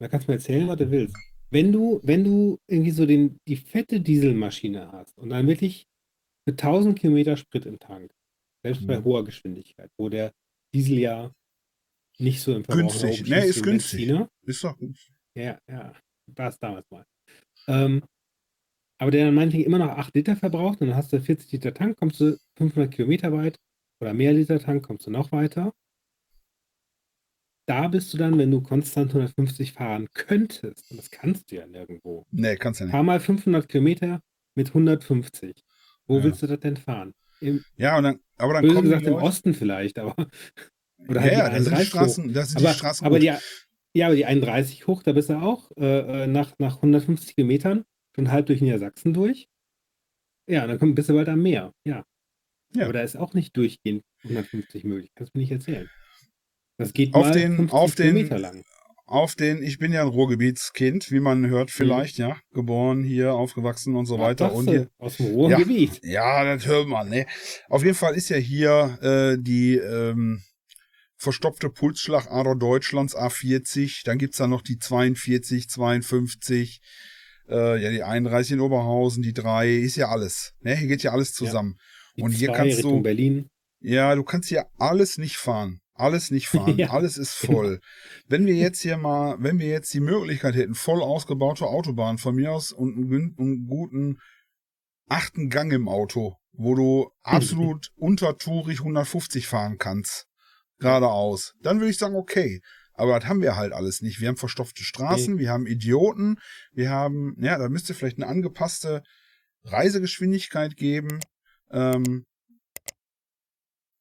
Da 0.00 0.08
kannst 0.08 0.26
du 0.28 0.32
mir 0.32 0.36
erzählen, 0.36 0.68
was 0.68 0.78
du 0.78 0.90
willst. 0.90 1.16
Wenn 1.50 1.72
du, 1.72 2.00
wenn 2.02 2.24
du 2.24 2.58
irgendwie 2.68 2.90
so 2.90 3.06
den, 3.06 3.38
die 3.48 3.56
fette 3.56 4.00
Dieselmaschine 4.00 4.92
hast 4.92 5.16
und 5.18 5.30
dann 5.30 5.46
wirklich 5.46 5.86
für 6.46 6.52
1000 6.52 6.98
Kilometer 6.98 7.36
Sprit 7.36 7.66
im 7.66 7.78
Tank, 7.78 8.12
selbst 8.64 8.86
bei 8.86 8.98
Mhm. 8.98 9.04
hoher 9.04 9.24
Geschwindigkeit, 9.24 9.90
wo 9.98 10.08
der 10.08 10.32
Diesel 10.74 10.98
ja 10.98 11.32
nicht 12.18 12.40
so 12.42 12.54
im 12.54 12.64
Verbrauch 12.64 13.00
Günstig. 13.00 13.28
Nee, 13.28 13.46
ist 13.46 13.62
günstig. 13.62 14.00
Benziner. 14.00 14.30
Ist 14.42 14.64
doch 14.64 14.76
günstig. 14.78 15.12
Ja, 15.34 15.58
ja, 15.68 15.92
war 16.26 16.48
es 16.48 16.58
damals 16.58 16.90
mal. 16.90 17.04
Ähm, 17.68 18.02
aber 19.00 19.10
der 19.12 19.26
dann 19.26 19.34
meinetwegen 19.34 19.64
immer 19.64 19.78
noch 19.78 19.90
8 19.90 20.14
Liter 20.14 20.34
verbraucht 20.36 20.80
und 20.80 20.88
dann 20.88 20.96
hast 20.96 21.12
du 21.12 21.20
40 21.20 21.52
Liter 21.52 21.72
Tank, 21.74 21.96
kommst 21.98 22.20
du 22.20 22.36
500 22.56 22.92
Kilometer 22.92 23.32
weit 23.32 23.56
oder 24.00 24.12
mehr 24.14 24.32
Liter 24.32 24.58
Tank, 24.58 24.84
kommst 24.84 25.06
du 25.06 25.10
noch 25.10 25.30
weiter. 25.32 25.72
Da 27.66 27.86
bist 27.88 28.12
du 28.14 28.18
dann, 28.18 28.38
wenn 28.38 28.50
du 28.50 28.62
konstant 28.62 29.10
150 29.10 29.74
fahren 29.74 30.08
könntest, 30.14 30.90
und 30.90 30.96
das 30.96 31.10
kannst 31.10 31.50
du 31.50 31.56
ja 31.56 31.66
nirgendwo, 31.66 32.24
Nee, 32.30 32.56
kannst 32.56 32.80
ja 32.80 32.86
nicht. 32.86 32.92
fahr 32.92 33.02
mal 33.02 33.20
500 33.20 33.68
Kilometer 33.68 34.22
mit 34.54 34.72
150. 34.72 35.64
Wo 36.06 36.16
Ja. 36.18 36.24
willst 36.24 36.42
du 36.42 36.46
das 36.46 36.60
denn 36.60 36.78
fahren? 36.78 37.14
Im, 37.40 37.62
Ja, 37.76 37.98
und 37.98 38.04
dann, 38.04 38.20
aber 38.38 38.54
dann 38.54 38.62
böse 38.62 38.74
kommen 38.74 38.88
gesagt 38.90 39.06
im. 39.06 39.14
Osten 39.14 39.54
vielleicht, 39.54 39.98
aber 39.98 40.16
oder 41.06 41.20
Ja, 41.20 41.22
halt 41.22 41.32
die 41.32 41.36
ja, 41.38 41.48
da 41.50 41.54
sind 41.62 41.64
die 41.66 41.76
31 41.76 41.78
hoch. 41.78 41.88
Straßen, 41.88 42.32
da 42.32 42.44
sind 42.44 42.60
die 42.60 42.64
Aber, 42.66 42.74
Straßen 42.74 43.06
aber 43.06 43.18
die, 43.18 43.32
ja, 43.94 44.06
aber 44.06 44.16
die 44.16 44.24
31 44.26 44.86
hoch, 44.86 45.02
da 45.02 45.12
bist 45.12 45.28
du 45.30 45.34
auch 45.40 45.70
äh, 45.76 46.24
äh, 46.24 46.26
nach, 46.26 46.54
nach 46.58 46.76
150 46.76 47.34
Kilometern 47.36 47.84
schon 48.14 48.30
halb 48.30 48.46
durch 48.46 48.60
Niedersachsen 48.60 49.12
durch. 49.14 49.48
Ja, 50.48 50.62
und 50.62 50.68
dann 50.70 50.78
komm, 50.78 50.94
bist 50.94 51.08
du 51.08 51.14
bald 51.14 51.28
am 51.28 51.42
Meer. 51.42 51.72
Ja. 51.84 52.04
Ja. 52.74 52.84
Aber 52.84 52.92
da 52.92 53.00
ist 53.02 53.16
auch 53.16 53.34
nicht 53.34 53.56
durchgehend 53.56 54.02
150 54.24 54.84
möglich. 54.84 55.10
Kannst 55.14 55.34
du 55.34 55.38
mir 55.38 55.42
nicht 55.42 55.52
erzählen. 55.52 55.88
Das 56.78 56.92
geht 56.92 57.14
Auf 57.14 57.26
mal 57.26 57.32
den- 57.32 57.56
50 57.56 57.72
auf 57.74 57.94
den- 57.94 58.06
Kilometer 58.14 58.38
lang. 58.38 58.64
auf 59.06 59.34
den, 59.34 59.62
ich 59.62 59.78
bin 59.78 59.92
ja 59.92 60.02
ein 60.02 60.08
Ruhrgebietskind, 60.08 61.10
wie 61.10 61.20
man 61.20 61.46
hört 61.48 61.70
vielleicht, 61.70 62.18
ja, 62.18 62.36
geboren 62.52 63.02
hier, 63.02 63.32
aufgewachsen 63.34 63.96
und 63.96 64.04
so 64.06 64.18
weiter. 64.18 64.46
Ach, 64.50 64.54
Und 64.54 64.66
sagst 64.66 64.78
hier, 64.78 64.90
aus 64.98 65.16
dem 65.16 65.26
Ruhrgebiet. 65.26 66.00
ja, 66.04 66.44
das 66.44 66.66
hört 66.66 66.86
man, 66.88 67.08
ne. 67.08 67.26
Auf 67.68 67.82
jeden 67.84 67.94
Fall 67.96 68.14
ist 68.14 68.28
ja 68.28 68.36
hier 68.36 68.98
äh, 69.02 69.42
die 69.42 69.76
ähm, 69.76 70.42
verstopfte 71.18 71.68
Pulsschlagader 71.68 72.54
Deutschlands 72.54 73.16
A40, 73.16 74.04
dann 74.04 74.18
gibt's 74.18 74.38
da 74.38 74.46
noch 74.46 74.62
die 74.62 74.78
42, 74.78 75.68
52, 75.68 76.80
äh, 77.48 77.82
ja, 77.82 77.90
die 77.90 78.02
31 78.02 78.52
in 78.52 78.60
Oberhausen, 78.60 79.22
die 79.22 79.32
3, 79.34 79.74
ist 79.74 79.96
ja 79.96 80.08
alles. 80.08 80.54
Ne? 80.60 80.76
Hier 80.76 80.88
geht 80.88 81.02
ja 81.02 81.12
alles 81.12 81.32
zusammen. 81.32 81.76
Die 82.16 82.22
Und 82.22 82.30
hier 82.30 82.52
kannst 82.52 82.78
Richtung 82.78 82.98
du, 82.98 83.02
Berlin. 83.02 83.50
ja, 83.80 84.14
du 84.14 84.22
kannst 84.22 84.48
hier 84.48 84.66
alles 84.78 85.18
nicht 85.18 85.36
fahren. 85.36 85.80
Alles 85.94 86.30
nicht 86.30 86.48
fahren. 86.48 86.78
Ja, 86.78 86.90
alles 86.90 87.18
ist 87.18 87.34
voll. 87.34 87.80
Wenn 88.28 88.46
wir 88.46 88.54
jetzt 88.54 88.80
hier 88.80 88.96
mal, 88.96 89.36
wenn 89.40 89.58
wir 89.58 89.68
jetzt 89.68 89.92
die 89.92 90.00
Möglichkeit 90.00 90.54
hätten, 90.54 90.74
voll 90.74 91.02
ausgebaute 91.02 91.66
Autobahn 91.66 92.18
von 92.18 92.36
mir 92.36 92.52
aus 92.52 92.70
und 92.70 92.96
einen 92.96 93.66
guten 93.66 94.18
achten 95.08 95.48
Gang 95.50 95.72
im 95.72 95.88
Auto, 95.88 96.36
wo 96.52 96.76
du 96.76 97.10
absolut 97.22 97.90
untertourig 97.96 98.78
150 98.78 99.48
fahren 99.48 99.78
kannst, 99.78 100.26
geradeaus, 100.78 101.54
dann 101.62 101.78
würde 101.78 101.90
ich 101.90 101.98
sagen, 101.98 102.16
okay. 102.16 102.60
Aber 102.94 103.18
das 103.18 103.28
haben 103.28 103.42
wir 103.42 103.54
halt 103.54 103.72
alles 103.72 104.02
nicht. 104.02 104.20
Wir 104.20 104.28
haben 104.28 104.36
verstopfte 104.36 104.82
Straßen, 104.82 105.38
wir 105.38 105.50
haben 105.50 105.66
Idioten, 105.68 106.36
wir 106.72 106.90
haben, 106.90 107.36
ja, 107.38 107.56
da 107.56 107.68
müsste 107.68 107.94
vielleicht 107.94 108.18
eine 108.18 108.26
angepasste 108.26 109.02
Reisegeschwindigkeit 109.64 110.76
geben. 110.76 111.20
Ähm, 111.70 112.24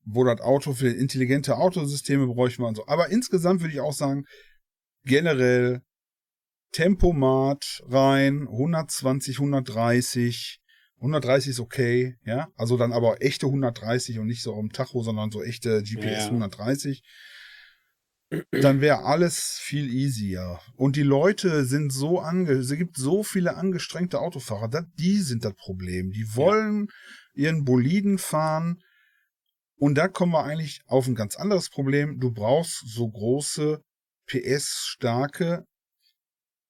wo 0.09 0.23
das 0.23 0.39
Auto 0.39 0.73
für 0.73 0.87
intelligente 0.87 1.57
Autosysteme 1.57 2.27
bräuchte 2.27 2.61
man 2.61 2.69
und 2.69 2.75
so. 2.75 2.87
Aber 2.87 3.09
insgesamt 3.09 3.61
würde 3.61 3.73
ich 3.73 3.81
auch 3.81 3.93
sagen, 3.93 4.23
generell 5.03 5.81
Tempomat 6.71 7.81
rein, 7.85 8.47
120, 8.47 9.37
130. 9.39 10.59
130 10.97 11.51
ist 11.51 11.59
okay, 11.59 12.17
ja. 12.25 12.49
Also 12.55 12.77
dann 12.77 12.91
aber 12.91 13.21
echte 13.21 13.45
130 13.45 14.19
und 14.19 14.27
nicht 14.27 14.41
so 14.41 14.55
am 14.55 14.71
Tacho, 14.71 15.03
sondern 15.03 15.31
so 15.31 15.43
echte 15.43 15.81
GPS 15.83 16.25
Ja. 16.25 16.25
130. 16.27 17.03
Dann 18.51 18.81
wäre 18.81 19.03
alles 19.03 19.57
viel 19.61 19.89
easier. 19.89 20.59
Und 20.75 20.95
die 20.95 21.03
Leute 21.03 21.63
sind 21.65 21.93
so 21.93 22.19
ange, 22.19 22.51
es 22.53 22.69
gibt 22.71 22.97
so 22.97 23.23
viele 23.23 23.55
angestrengte 23.55 24.19
Autofahrer, 24.19 24.67
das, 24.67 24.83
die 24.95 25.19
sind 25.19 25.45
das 25.45 25.53
Problem. 25.55 26.11
Die 26.11 26.35
wollen 26.35 26.87
ihren 27.33 27.63
Boliden 27.63 28.17
fahren, 28.17 28.81
und 29.79 29.95
da 29.95 30.07
kommen 30.07 30.31
wir 30.31 30.43
eigentlich 30.43 30.81
auf 30.87 31.07
ein 31.07 31.15
ganz 31.15 31.35
anderes 31.35 31.69
Problem. 31.69 32.19
Du 32.19 32.31
brauchst 32.31 32.83
so 32.87 33.07
große, 33.09 33.83
PS-starke, 34.25 35.65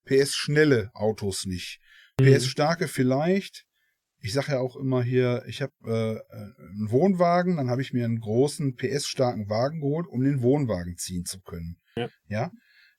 PS-schnelle 0.05 0.91
Autos 0.93 1.45
nicht. 1.45 1.79
Mhm. 2.19 2.25
PS-starke 2.25 2.87
vielleicht. 2.87 3.65
Ich 4.19 4.33
sage 4.33 4.53
ja 4.53 4.59
auch 4.59 4.75
immer 4.75 5.03
hier, 5.03 5.43
ich 5.47 5.61
habe 5.61 5.73
äh, 5.83 6.35
einen 6.35 6.89
Wohnwagen, 6.89 7.57
dann 7.57 7.69
habe 7.69 7.81
ich 7.81 7.93
mir 7.93 8.05
einen 8.05 8.19
großen 8.19 8.75
PS-starken 8.75 9.49
Wagen 9.49 9.79
geholt, 9.81 10.07
um 10.07 10.23
den 10.23 10.41
Wohnwagen 10.41 10.97
ziehen 10.97 11.25
zu 11.25 11.39
können. 11.41 11.77
Ja. 11.95 12.09
ja? 12.27 12.51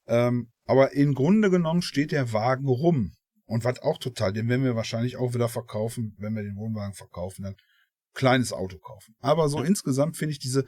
Ähm, 0.07 0.51
aber 0.65 0.93
im 0.93 1.15
Grunde 1.15 1.51
genommen 1.51 1.83
steht 1.83 2.13
der 2.13 2.33
Wagen 2.33 2.67
rum. 2.67 3.15
Und 3.47 3.65
was 3.65 3.81
auch 3.81 3.99
total, 3.99 4.33
den 4.33 4.49
werden 4.49 4.65
wir 4.65 4.77
wahrscheinlich 4.77 5.17
auch 5.17 5.35
wieder 5.35 5.49
verkaufen, 5.49 6.15
wenn 6.19 6.35
wir 6.35 6.43
den 6.43 6.57
Wohnwagen 6.57 6.95
verkaufen, 6.95 7.45
dann 7.45 7.57
kleines 8.15 8.53
Auto 8.53 8.79
kaufen. 8.79 9.15
Aber 9.21 9.49
so 9.49 9.59
Ja. 9.59 9.65
insgesamt 9.65 10.17
finde 10.17 10.33
ich 10.33 10.39
diese, 10.39 10.65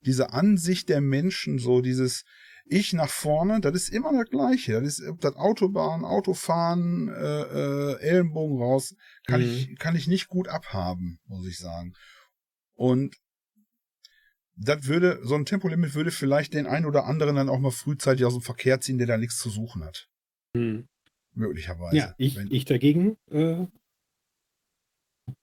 diese 0.00 0.32
Ansicht 0.32 0.88
der 0.88 1.00
Menschen, 1.00 1.58
so 1.58 1.80
dieses 1.80 2.24
Ich 2.66 2.92
nach 2.94 3.10
vorne, 3.10 3.60
das 3.60 3.74
ist 3.74 3.88
immer 3.90 4.12
das 4.12 4.30
Gleiche. 4.30 4.72
Das 4.80 4.98
ist 4.98 5.06
ob 5.08 5.20
das 5.20 5.36
Autobahn, 5.36 6.04
Autofahren, 6.04 7.08
äh, 7.08 7.12
äh, 7.42 8.00
Ellenbogen 8.00 8.58
raus, 8.58 8.94
kann 9.26 9.40
Mhm. 9.40 9.46
ich, 9.46 9.78
kann 9.78 9.96
ich 9.96 10.06
nicht 10.06 10.28
gut 10.28 10.48
abhaben, 10.48 11.18
muss 11.26 11.46
ich 11.46 11.58
sagen. 11.58 11.92
Und 12.74 13.16
das 14.56 14.86
würde, 14.86 15.20
so 15.24 15.34
ein 15.34 15.44
Tempolimit 15.44 15.94
würde 15.94 16.10
vielleicht 16.10 16.54
den 16.54 16.66
einen 16.66 16.86
oder 16.86 17.04
anderen 17.06 17.36
dann 17.36 17.48
auch 17.48 17.58
mal 17.58 17.70
frühzeitig 17.72 18.24
aus 18.24 18.34
dem 18.34 18.42
Verkehr 18.42 18.80
ziehen, 18.80 18.98
der 18.98 19.06
da 19.08 19.18
nichts 19.18 19.38
zu 19.38 19.50
suchen 19.50 19.84
hat. 19.84 20.08
Mhm. 20.54 20.88
Möglicherweise. 21.34 21.96
Ja, 21.96 22.14
ich, 22.18 22.36
Wenn- 22.36 22.50
ich 22.52 22.64
dagegen 22.64 23.16
äh, 23.30 23.66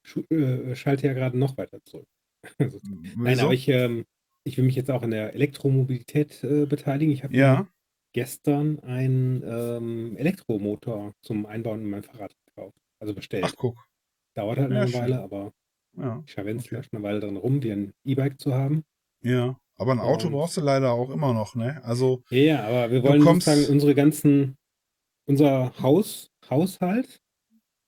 schu- 0.03 0.25
äh, 0.33 0.75
schalte 0.75 1.07
ja 1.07 1.13
gerade 1.13 1.37
noch 1.37 1.57
weiter 1.57 1.83
zurück. 1.83 2.07
Also, 2.57 2.79
Nein, 3.17 3.39
aber 3.39 3.53
ich, 3.53 3.67
ähm, 3.67 4.05
ich 4.43 4.57
will 4.57 4.65
mich 4.65 4.75
jetzt 4.75 4.89
auch 4.91 5.03
an 5.03 5.11
der 5.11 5.33
Elektromobilität 5.33 6.43
äh, 6.43 6.65
beteiligen. 6.65 7.13
Ich 7.13 7.23
habe 7.23 7.35
ja, 7.35 7.67
gestern 8.13 8.79
einen 8.79 9.43
ähm, 9.45 10.17
Elektromotor 10.17 11.13
zum 11.21 11.45
Einbauen 11.45 11.81
in 11.81 11.89
mein 11.89 12.03
Fahrrad 12.03 12.35
gekauft. 12.47 12.77
Also 12.99 13.13
bestellt. 13.13 13.43
ach 13.47 13.55
guck. 13.55 13.87
Dauert 14.35 14.59
halt 14.59 14.71
Ja, 14.71 14.81
eine 14.81 14.87
schön. 14.87 15.01
Weile, 15.01 15.21
aber 15.21 15.53
Ja, 15.97 16.23
ich 16.25 16.33
verwende 16.33 16.63
es 16.63 16.71
Okay. 16.71 16.87
eine 16.91 17.03
Weile 17.03 17.19
drin 17.19 17.37
rum, 17.37 17.61
wie 17.63 17.71
ein 17.71 17.93
E-Bike 18.05 18.39
zu 18.39 18.53
haben. 18.53 18.83
ja. 19.21 19.57
Aber 19.77 19.93
ein 19.93 19.99
Auto 19.99 20.27
Und- 20.27 20.33
brauchst 20.33 20.57
du 20.57 20.61
leider 20.61 20.91
auch 20.91 21.09
immer 21.09 21.33
noch, 21.33 21.55
ne? 21.55 21.83
Also, 21.83 22.23
Ja, 22.29 22.37
ja, 22.37 22.63
aber 22.67 22.91
wir 22.91 23.01
wollen 23.01 23.23
kommst- 23.23 23.47
sozusagen 23.47 23.73
unsere 23.73 23.95
ganzen, 23.95 24.55
unser 25.27 25.73
Haus, 25.81 26.29
Haushalt 26.47 27.19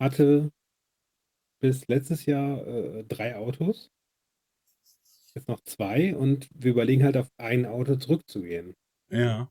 hatte 0.01 0.51
bis 1.61 1.87
letztes 1.87 2.25
Jahr 2.25 2.65
äh, 2.65 3.03
drei 3.03 3.35
Autos. 3.35 3.91
Jetzt 5.35 5.47
noch 5.47 5.61
zwei 5.61 6.15
und 6.15 6.47
wir 6.53 6.71
überlegen 6.71 7.03
halt 7.03 7.17
auf 7.17 7.27
ein 7.37 7.65
Auto 7.65 7.95
zurückzugehen. 7.95 8.75
ja. 9.09 9.49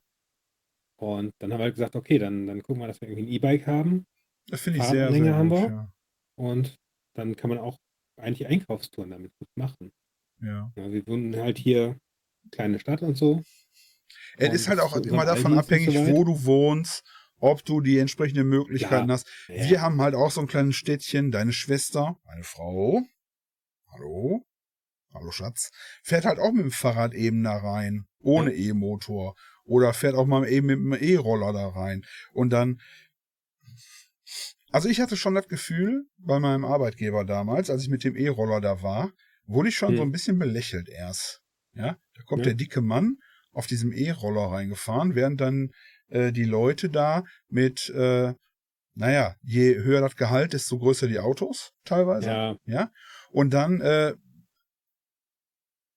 Und 0.97 1.33
dann 1.41 1.53
haben 1.53 1.59
wir 1.59 1.65
halt 1.65 1.75
gesagt, 1.75 1.97
okay, 1.97 2.19
dann, 2.19 2.47
dann 2.47 2.63
gucken 2.63 2.81
wir, 2.81 2.87
dass 2.87 3.01
wir 3.01 3.09
irgendwie 3.09 3.27
ein 3.29 3.33
E-Bike 3.35 3.67
haben 3.67 4.07
Das 4.49 4.61
finde 4.61 4.79
ich 4.79 4.85
sehr, 4.85 5.11
sehr 5.11 5.35
haben 5.35 5.51
wir. 5.51 5.59
ja. 5.69 5.93
und 6.37 6.77
dann 7.15 7.35
kann 7.35 7.51
man 7.51 7.59
auch 7.59 7.77
eigentlich 8.17 8.47
Einkaufstouren 8.47 9.11
damit 9.11 9.33
gut 9.39 9.49
machen. 9.57 9.91
ja. 10.41 10.73
Ja, 10.77 10.93
wir 10.93 11.05
wohnen 11.09 11.35
halt 11.37 11.59
hier, 11.59 11.99
kleine 12.53 12.79
Stadt 12.79 13.03
und 13.03 13.17
so. 13.17 13.43
Es 14.37 14.49
Und 14.49 14.55
ist 14.55 14.69
halt 14.69 14.79
auch 14.79 14.93
zu 14.93 15.09
immer 15.09 15.25
davon 15.25 15.59
abhängig, 15.59 15.93
so 15.93 16.07
wo 16.07 16.23
du 16.23 16.45
wohnst, 16.45 17.03
ob 17.39 17.65
du 17.65 17.81
die 17.81 17.99
entsprechenden 17.99 18.49
Möglichkeiten 18.49 19.09
Ja. 19.09 19.15
hast. 19.15 19.27
Wir 19.49 19.81
haben 19.81 20.01
halt 20.01 20.15
auch 20.15 20.31
so 20.31 20.41
ein 20.41 20.47
kleines 20.47 20.77
Städtchen, 20.77 21.33
deine 21.33 21.53
Schwester, 21.53 22.17
eine 22.27 22.45
Frau, 22.45 23.03
hallo, 23.89 24.45
hallo 25.15 25.31
Schatz, 25.31 25.71
fährt 26.03 26.25
halt 26.25 26.39
auch 26.39 26.53
mit 26.53 26.65
dem 26.65 26.71
Fahrrad 26.71 27.15
eben 27.15 27.43
da 27.43 27.57
rein, 27.57 28.07
ohne 28.21 28.53
E-Motor. 28.53 29.35
Oder 29.65 29.93
fährt 29.95 30.15
auch 30.17 30.27
mal 30.27 30.47
eben 30.49 30.67
mit 30.67 30.77
dem 30.79 30.93
E-Roller 31.09 31.53
da 31.53 31.69
rein. 31.69 32.03
Und 32.33 32.51
dann, 32.51 32.81
also 34.71 34.89
ich 34.89 35.01
hatte 35.01 35.17
schon 35.17 35.35
das 35.35 35.49
Gefühl, 35.49 36.07
bei 36.19 36.39
meinem 36.41 36.65
Arbeitgeber 36.65 37.25
damals, 37.25 37.71
als 37.71 37.83
ich 37.83 37.89
mit 37.89 38.05
dem 38.05 38.17
E-Roller 38.17 38.61
da 38.61 38.83
war, 38.83 39.13
wurde 39.47 39.69
ich 39.69 39.77
schon 39.77 39.91
Hm. 39.91 39.97
so 39.97 40.03
ein 40.03 40.13
bisschen 40.13 40.39
belächelt 40.39 40.89
erst. 40.89 41.41
Ja, 41.75 41.97
da 42.17 42.23
kommt 42.25 42.41
Ja. 42.41 42.47
der 42.51 42.55
dicke 42.55 42.81
Mann 42.81 43.17
auf 43.53 43.67
diesem 43.67 43.93
E-Roller 43.93 44.51
reingefahren, 44.53 45.15
während 45.15 45.41
dann 45.41 45.71
äh, 46.09 46.33
die 46.33 46.45
Leute 46.45 46.91
da 46.91 47.25
mit, 47.49 47.89
äh, 47.91 48.35
naja, 48.95 49.37
je 49.43 49.77
höher 49.77 50.01
das 50.01 50.17
Gehalt, 50.17 50.53
desto 50.53 50.79
größer 50.79 51.07
die 51.09 51.19
Autos 51.19 51.73
teilweise. 51.85 52.27
Ja, 52.29 52.57
Ja. 52.67 52.91
Und 53.31 53.55
dann, 53.55 53.81
äh, 53.81 54.15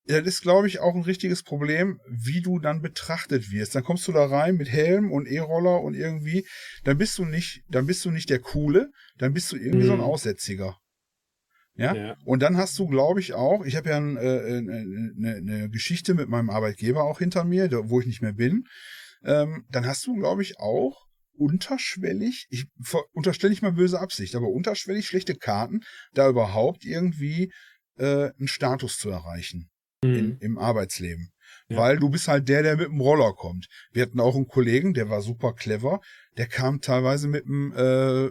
das 0.07 0.25
ist, 0.25 0.41
glaube 0.41 0.67
ich, 0.67 0.79
auch 0.79 0.93
ein 0.93 1.01
richtiges 1.01 1.41
Problem, 1.41 1.99
wie 2.07 2.41
du 2.41 2.59
dann 2.59 2.81
betrachtet 2.81 3.51
wirst. 3.51 3.73
Dann 3.73 3.83
kommst 3.83 4.07
du 4.07 4.11
da 4.11 4.25
rein 4.25 4.55
mit 4.55 4.69
Helm 4.69 5.11
und 5.11 5.27
E-Roller 5.27 5.81
und 5.81 5.95
irgendwie, 5.95 6.45
dann 6.83 6.97
bist 6.97 7.17
du 7.17 7.25
nicht, 7.25 7.63
dann 7.69 7.87
bist 7.87 8.05
du 8.05 8.11
nicht 8.11 8.29
der 8.29 8.39
Coole, 8.39 8.91
dann 9.17 9.33
bist 9.33 9.51
du 9.51 9.55
irgendwie 9.55 9.85
mhm. 9.85 9.87
so 9.87 9.93
ein 9.93 9.99
mhm. 9.99 10.05
Aussätziger. 10.05 10.77
Ja? 11.75 11.95
ja? 11.95 12.15
Und 12.23 12.43
dann 12.43 12.55
hast 12.55 12.77
du, 12.77 12.87
glaube 12.87 13.19
ich, 13.19 13.33
auch, 13.33 13.65
ich 13.65 13.75
habe 13.75 13.89
ja 13.89 13.97
ein, 13.97 14.15
äh, 14.15 14.19
eine, 14.19 15.35
eine 15.37 15.69
Geschichte 15.69 16.13
mit 16.13 16.29
meinem 16.29 16.51
Arbeitgeber 16.51 17.03
auch 17.03 17.19
hinter 17.19 17.43
mir, 17.43 17.69
wo 17.89 17.99
ich 17.99 18.05
nicht 18.05 18.21
mehr 18.21 18.33
bin. 18.33 18.65
Ähm, 19.23 19.65
dann 19.71 19.87
hast 19.87 20.05
du, 20.05 20.13
glaube 20.13 20.43
ich, 20.43 20.59
auch 20.59 21.03
unterschwellig, 21.37 22.45
ich 22.49 22.67
unterstelle 23.11 23.51
ich 23.51 23.61
mal 23.61 23.73
böse 23.73 23.99
Absicht, 23.99 24.35
aber 24.35 24.47
unterschwellig 24.47 25.07
schlechte 25.07 25.35
Karten, 25.35 25.81
da 26.13 26.29
überhaupt 26.29 26.85
irgendwie 26.85 27.51
äh, 27.97 28.29
einen 28.37 28.47
Status 28.47 28.97
zu 28.97 29.09
erreichen 29.09 29.69
mhm. 30.07 30.15
in, 30.15 30.37
im 30.39 30.57
Arbeitsleben. 30.57 31.29
Ja. 31.69 31.77
Weil 31.77 31.97
du 31.97 32.09
bist 32.09 32.27
halt 32.27 32.47
der, 32.47 32.63
der 32.63 32.77
mit 32.77 32.87
dem 32.87 33.01
Roller 33.01 33.33
kommt. 33.33 33.67
Wir 33.91 34.03
hatten 34.03 34.19
auch 34.19 34.35
einen 34.35 34.47
Kollegen, 34.47 34.93
der 34.93 35.09
war 35.09 35.21
super 35.21 35.53
clever, 35.53 35.99
der 36.37 36.47
kam 36.47 36.81
teilweise 36.81 37.27
mit 37.27 37.45
dem 37.45 37.73
äh, 37.75 38.25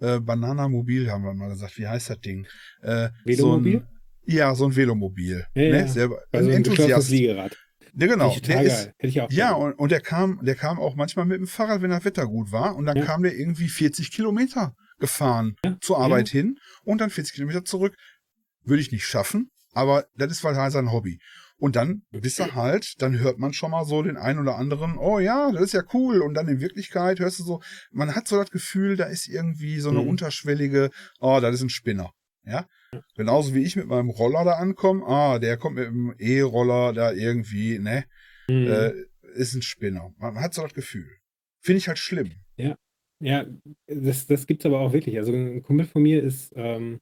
äh, 0.00 0.20
Bananamobil, 0.20 1.10
haben 1.10 1.24
wir 1.24 1.34
mal 1.34 1.48
gesagt. 1.48 1.78
Wie 1.78 1.86
heißt 1.86 2.10
das 2.10 2.20
Ding? 2.20 2.46
Äh, 2.82 3.08
Velomobil? 3.24 3.72
So 3.72 3.78
ein, 3.78 3.88
ja, 4.26 4.54
so 4.54 4.66
ein 4.66 4.76
Velomobil. 4.76 5.46
Ja, 5.54 5.62
ne? 5.62 5.80
ja. 5.80 5.88
Selber, 5.88 6.22
also 6.32 6.48
ein 6.48 6.56
Enthusiast. 6.56 7.10
Liegerad. 7.10 7.56
Ja, 7.98 8.06
genau. 8.08 8.36
Der 8.40 8.62
ist, 8.62 8.86
Hätte 8.98 9.06
ich 9.06 9.20
auch 9.22 9.30
ja, 9.30 9.54
und, 9.54 9.72
und 9.72 9.90
der 9.90 10.00
kam, 10.00 10.40
der 10.42 10.54
kam 10.54 10.78
auch 10.78 10.96
manchmal 10.96 11.24
mit 11.24 11.38
dem 11.38 11.46
Fahrrad, 11.46 11.80
wenn 11.80 11.90
das 11.90 12.04
Wetter 12.04 12.26
gut 12.26 12.52
war. 12.52 12.76
Und 12.76 12.86
dann 12.86 12.96
ja. 12.96 13.04
kam 13.04 13.22
der 13.22 13.34
irgendwie 13.34 13.68
40 13.68 14.10
Kilometer 14.10 14.74
gefahren 14.98 15.56
ja. 15.64 15.76
zur 15.80 15.98
Arbeit 15.98 16.28
ja. 16.28 16.40
hin 16.40 16.58
und 16.84 17.00
dann 17.00 17.10
40 17.10 17.34
Kilometer 17.34 17.64
zurück. 17.64 17.96
Würde 18.64 18.82
ich 18.82 18.92
nicht 18.92 19.06
schaffen, 19.06 19.50
aber 19.76 20.06
das 20.16 20.32
ist 20.32 20.42
halt 20.42 20.72
sein 20.72 20.90
Hobby. 20.90 21.20
Und 21.58 21.76
dann 21.76 22.02
bist 22.10 22.38
du 22.38 22.54
halt, 22.54 22.94
dann 23.00 23.18
hört 23.18 23.38
man 23.38 23.52
schon 23.52 23.70
mal 23.70 23.84
so 23.84 24.02
den 24.02 24.16
einen 24.16 24.38
oder 24.40 24.56
anderen, 24.56 24.98
oh 24.98 25.18
ja, 25.18 25.50
das 25.52 25.62
ist 25.62 25.72
ja 25.72 25.82
cool. 25.94 26.20
Und 26.20 26.34
dann 26.34 26.48
in 26.48 26.60
Wirklichkeit 26.60 27.18
hörst 27.20 27.38
du 27.38 27.44
so, 27.44 27.62
man 27.90 28.14
hat 28.14 28.28
so 28.28 28.36
das 28.36 28.50
Gefühl, 28.50 28.96
da 28.96 29.04
ist 29.04 29.28
irgendwie 29.28 29.80
so 29.80 29.90
eine 29.90 30.00
mhm. 30.00 30.08
unterschwellige, 30.08 30.90
oh, 31.20 31.40
das 31.40 31.54
ist 31.54 31.62
ein 31.62 31.68
Spinner. 31.70 32.12
Ja. 32.44 32.66
Genauso 33.16 33.54
wie 33.54 33.62
ich 33.62 33.76
mit 33.76 33.86
meinem 33.86 34.10
Roller 34.10 34.44
da 34.44 34.52
ankomme, 34.52 35.04
ah, 35.06 35.38
der 35.38 35.56
kommt 35.56 35.76
mit 35.76 35.86
dem 35.86 36.14
E-Roller 36.18 36.92
da 36.92 37.12
irgendwie, 37.12 37.78
ne? 37.78 38.04
Mhm. 38.48 38.66
Äh, 38.66 38.92
ist 39.34 39.54
ein 39.54 39.62
Spinner. 39.62 40.12
Man 40.18 40.36
hat 40.40 40.54
so 40.54 40.62
das 40.62 40.74
Gefühl. 40.74 41.08
Finde 41.60 41.78
ich 41.78 41.88
halt 41.88 41.98
schlimm. 41.98 42.32
Ja. 42.56 42.76
Ja, 43.18 43.46
das, 43.86 44.26
das 44.26 44.44
es 44.48 44.66
aber 44.66 44.80
auch 44.80 44.92
wirklich. 44.92 45.16
Also 45.16 45.32
ein 45.32 45.62
Kumpel 45.62 45.86
von 45.86 46.02
mir 46.02 46.22
ist 46.22 46.52
ähm, 46.54 47.00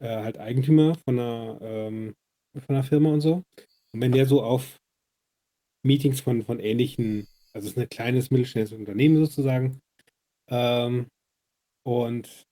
äh, 0.00 0.22
halt 0.22 0.38
Eigentümer 0.38 0.94
von 1.04 1.18
einer, 1.18 1.58
ähm, 1.62 2.14
von 2.54 2.76
einer 2.76 2.84
Firma 2.84 3.12
und 3.12 3.20
so. 3.20 3.42
Und 3.92 4.00
wenn 4.00 4.12
der 4.12 4.26
so 4.26 4.42
auf 4.42 4.78
Meetings 5.82 6.20
von, 6.20 6.42
von 6.42 6.60
ähnlichen, 6.60 7.26
also 7.52 7.66
es 7.66 7.76
ist 7.76 7.78
ein 7.78 7.88
kleines 7.88 8.30
mittelständisches 8.30 8.78
Unternehmen 8.78 9.16
sozusagen, 9.16 9.80
ähm, 10.50 11.06
und 11.84 12.46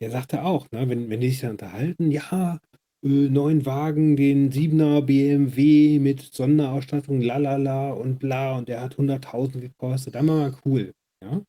der 0.00 0.10
sagte 0.10 0.42
auch, 0.42 0.70
ne, 0.70 0.88
wenn, 0.88 1.10
wenn 1.10 1.20
die 1.20 1.30
sich 1.30 1.40
dann 1.40 1.52
unterhalten, 1.52 2.10
ja, 2.10 2.58
äh, 3.04 3.08
neuen 3.08 3.66
Wagen, 3.66 4.16
den 4.16 4.50
7er 4.50 5.02
BMW 5.02 5.98
mit 5.98 6.20
Sonderausstattung, 6.20 7.20
lalala 7.20 7.92
und 7.92 8.18
bla, 8.18 8.56
und 8.56 8.68
der 8.68 8.80
hat 8.80 8.96
100.000 8.96 9.60
gekostet, 9.60 10.14
dann 10.14 10.28
war 10.28 10.36
mal 10.36 10.56
cool. 10.64 10.92
Ja? 11.22 11.30
Und 11.30 11.46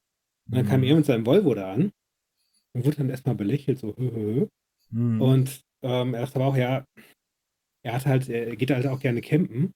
dann 0.48 0.66
kam 0.66 0.82
mhm. 0.82 0.88
er 0.88 0.96
mit 0.98 1.06
seinem 1.06 1.26
Volvo 1.26 1.56
da 1.56 1.74
an 1.74 1.92
und 2.74 2.86
wurde 2.86 2.98
dann 2.98 3.10
erstmal 3.10 3.36
belächelt, 3.36 3.80
so, 3.80 3.96
hö, 3.98 4.12
hö, 4.12 4.22
hö. 4.36 4.48
Mhm. 4.96 5.22
Und 5.22 5.62
ähm, 5.84 6.14
er 6.14 6.22
dachte 6.22 6.36
aber 6.38 6.46
auch, 6.46 6.58
ja, 6.58 6.86
er 7.84 7.94
hat 7.94 8.06
halt, 8.06 8.30
er 8.30 8.56
geht 8.56 8.72
halt 8.72 8.88
auch 8.88 9.00
gerne 9.00 9.22
campen. 9.22 9.74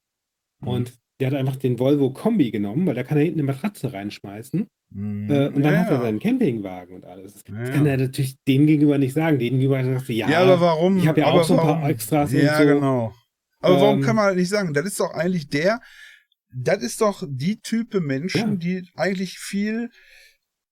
Mhm. 0.61 0.67
Und 0.67 0.93
der 1.19 1.27
hat 1.27 1.35
einfach 1.35 1.57
den 1.57 1.77
Volvo 1.77 2.11
Kombi 2.11 2.49
genommen, 2.51 2.87
weil 2.87 2.95
da 2.95 3.03
kann 3.03 3.17
er 3.17 3.25
hinten 3.25 3.41
eine 3.41 3.51
Matratze 3.51 3.91
reinschmeißen. 3.91 4.67
Mhm. 4.91 5.29
Äh, 5.29 5.47
und 5.49 5.61
dann 5.61 5.73
ja, 5.73 5.79
hat 5.81 5.91
er 5.91 6.01
seinen 6.01 6.19
Campingwagen 6.19 6.95
und 6.95 7.05
alles. 7.05 7.33
Das, 7.33 7.43
ja. 7.47 7.73
kann 7.73 7.85
er 7.85 7.97
natürlich 7.97 8.37
dem 8.47 8.65
gegenüber 8.65 8.97
nicht 8.97 9.13
sagen. 9.13 9.37
Dem 9.37 9.59
gegenüber 9.59 9.83
sagt 9.83 10.09
er, 10.09 10.15
ja, 10.15 10.29
ja, 10.29 10.39
aber 10.39 10.61
warum? 10.61 10.97
Ich 10.97 11.07
habe 11.07 11.19
ja 11.19 11.27
auch 11.27 11.43
so 11.43 11.59
ein 11.59 11.59
paar 11.59 11.89
Extras 11.89 12.31
ja, 12.31 12.53
und 12.53 12.57
so. 12.57 12.73
genau. 12.73 13.13
Aber 13.59 13.75
ähm, 13.75 13.81
warum 13.81 14.01
kann 14.01 14.15
man 14.15 14.35
nicht 14.35 14.49
sagen? 14.49 14.73
Das 14.73 14.85
ist 14.85 14.99
doch 14.99 15.13
eigentlich 15.13 15.49
der, 15.49 15.81
das 16.51 16.81
ist 16.81 17.01
doch 17.01 17.23
die 17.27 17.59
Type 17.59 17.99
Menschen, 17.99 18.57
die 18.57 18.89
eigentlich 18.95 19.37
viel 19.37 19.91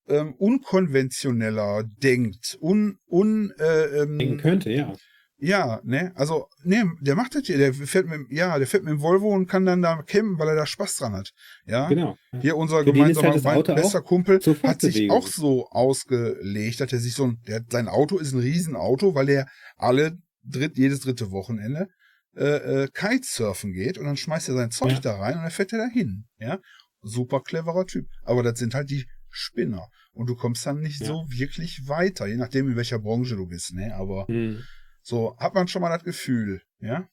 ähm, 0.07 0.33
unkonventioneller 0.35 1.83
denkt, 1.83 2.57
un, 2.61 2.97
un 3.09 3.51
äh, 3.59 4.01
ähm, 4.01 4.17
denken 4.17 4.37
könnte, 4.37 4.71
ja. 4.71 4.93
Ja, 5.39 5.81
ne, 5.83 6.13
also, 6.15 6.47
ne, 6.63 6.91
der 6.99 7.15
macht 7.15 7.35
das 7.35 7.43
hier, 7.45 7.59
der 7.59 7.71
fährt 7.71 8.07
mit, 8.07 8.31
ja, 8.31 8.57
der 8.57 8.65
fährt 8.65 8.83
mit 8.83 8.91
dem 8.91 9.01
Volvo 9.01 9.29
und 9.29 9.45
kann 9.45 9.67
dann 9.67 9.83
da 9.83 10.01
campen, 10.01 10.39
weil 10.39 10.47
er 10.47 10.55
da 10.55 10.65
Spaß 10.65 10.97
dran 10.97 11.13
hat. 11.13 11.31
Ja, 11.67 11.87
genau. 11.87 12.17
Hier 12.41 12.57
unser 12.57 12.79
Für 12.79 12.85
gemeinsamer 12.91 13.43
halt 13.43 13.67
bester 13.67 14.01
Kumpel 14.01 14.39
hat 14.63 14.81
sich 14.81 15.11
auch 15.11 15.27
so 15.27 15.67
ausgelegt, 15.69 16.81
dass 16.81 16.91
er 16.91 16.99
sich 16.99 17.13
so 17.13 17.25
ein, 17.25 17.39
der, 17.47 17.63
sein 17.69 17.87
Auto 17.87 18.17
ist 18.17 18.33
ein 18.33 18.39
Riesenauto, 18.39 19.13
weil 19.13 19.29
er 19.29 19.47
alle 19.75 20.17
dritt, 20.43 20.75
jedes 20.75 21.01
dritte 21.01 21.29
Wochenende 21.29 21.87
äh, 22.35 22.83
äh, 22.83 22.87
Kitesurfen 22.91 23.73
geht 23.73 23.99
und 23.99 24.05
dann 24.05 24.17
schmeißt 24.17 24.49
er 24.49 24.55
sein 24.55 24.71
Zeug 24.71 24.93
ja. 24.93 24.99
da 25.01 25.17
rein 25.17 25.35
und 25.35 25.43
dann 25.43 25.51
fährt 25.51 25.71
er 25.71 25.79
da 25.79 25.87
hin. 25.87 26.25
Ja, 26.39 26.57
super 27.03 27.41
cleverer 27.41 27.85
Typ. 27.85 28.07
Aber 28.23 28.41
das 28.41 28.57
sind 28.57 28.73
halt 28.73 28.89
die 28.89 29.05
Spinner. 29.29 29.89
Und 30.11 30.27
du 30.27 30.35
kommst 30.35 30.65
dann 30.65 30.79
nicht 30.79 31.01
ja. 31.01 31.07
so 31.07 31.25
wirklich 31.29 31.87
weiter, 31.87 32.27
je 32.27 32.37
nachdem, 32.37 32.69
in 32.69 32.75
welcher 32.75 32.99
Branche 32.99 33.35
du 33.35 33.47
bist, 33.47 33.73
ne, 33.73 33.95
aber. 33.95 34.27
Hm 34.27 34.63
so, 35.07 35.37
hat 35.37 35.55
man 35.55 35.69
schon 35.69 35.81
mal 35.81 35.89
das 35.89 36.03
Gefühl, 36.03 36.61
ja? 36.79 37.09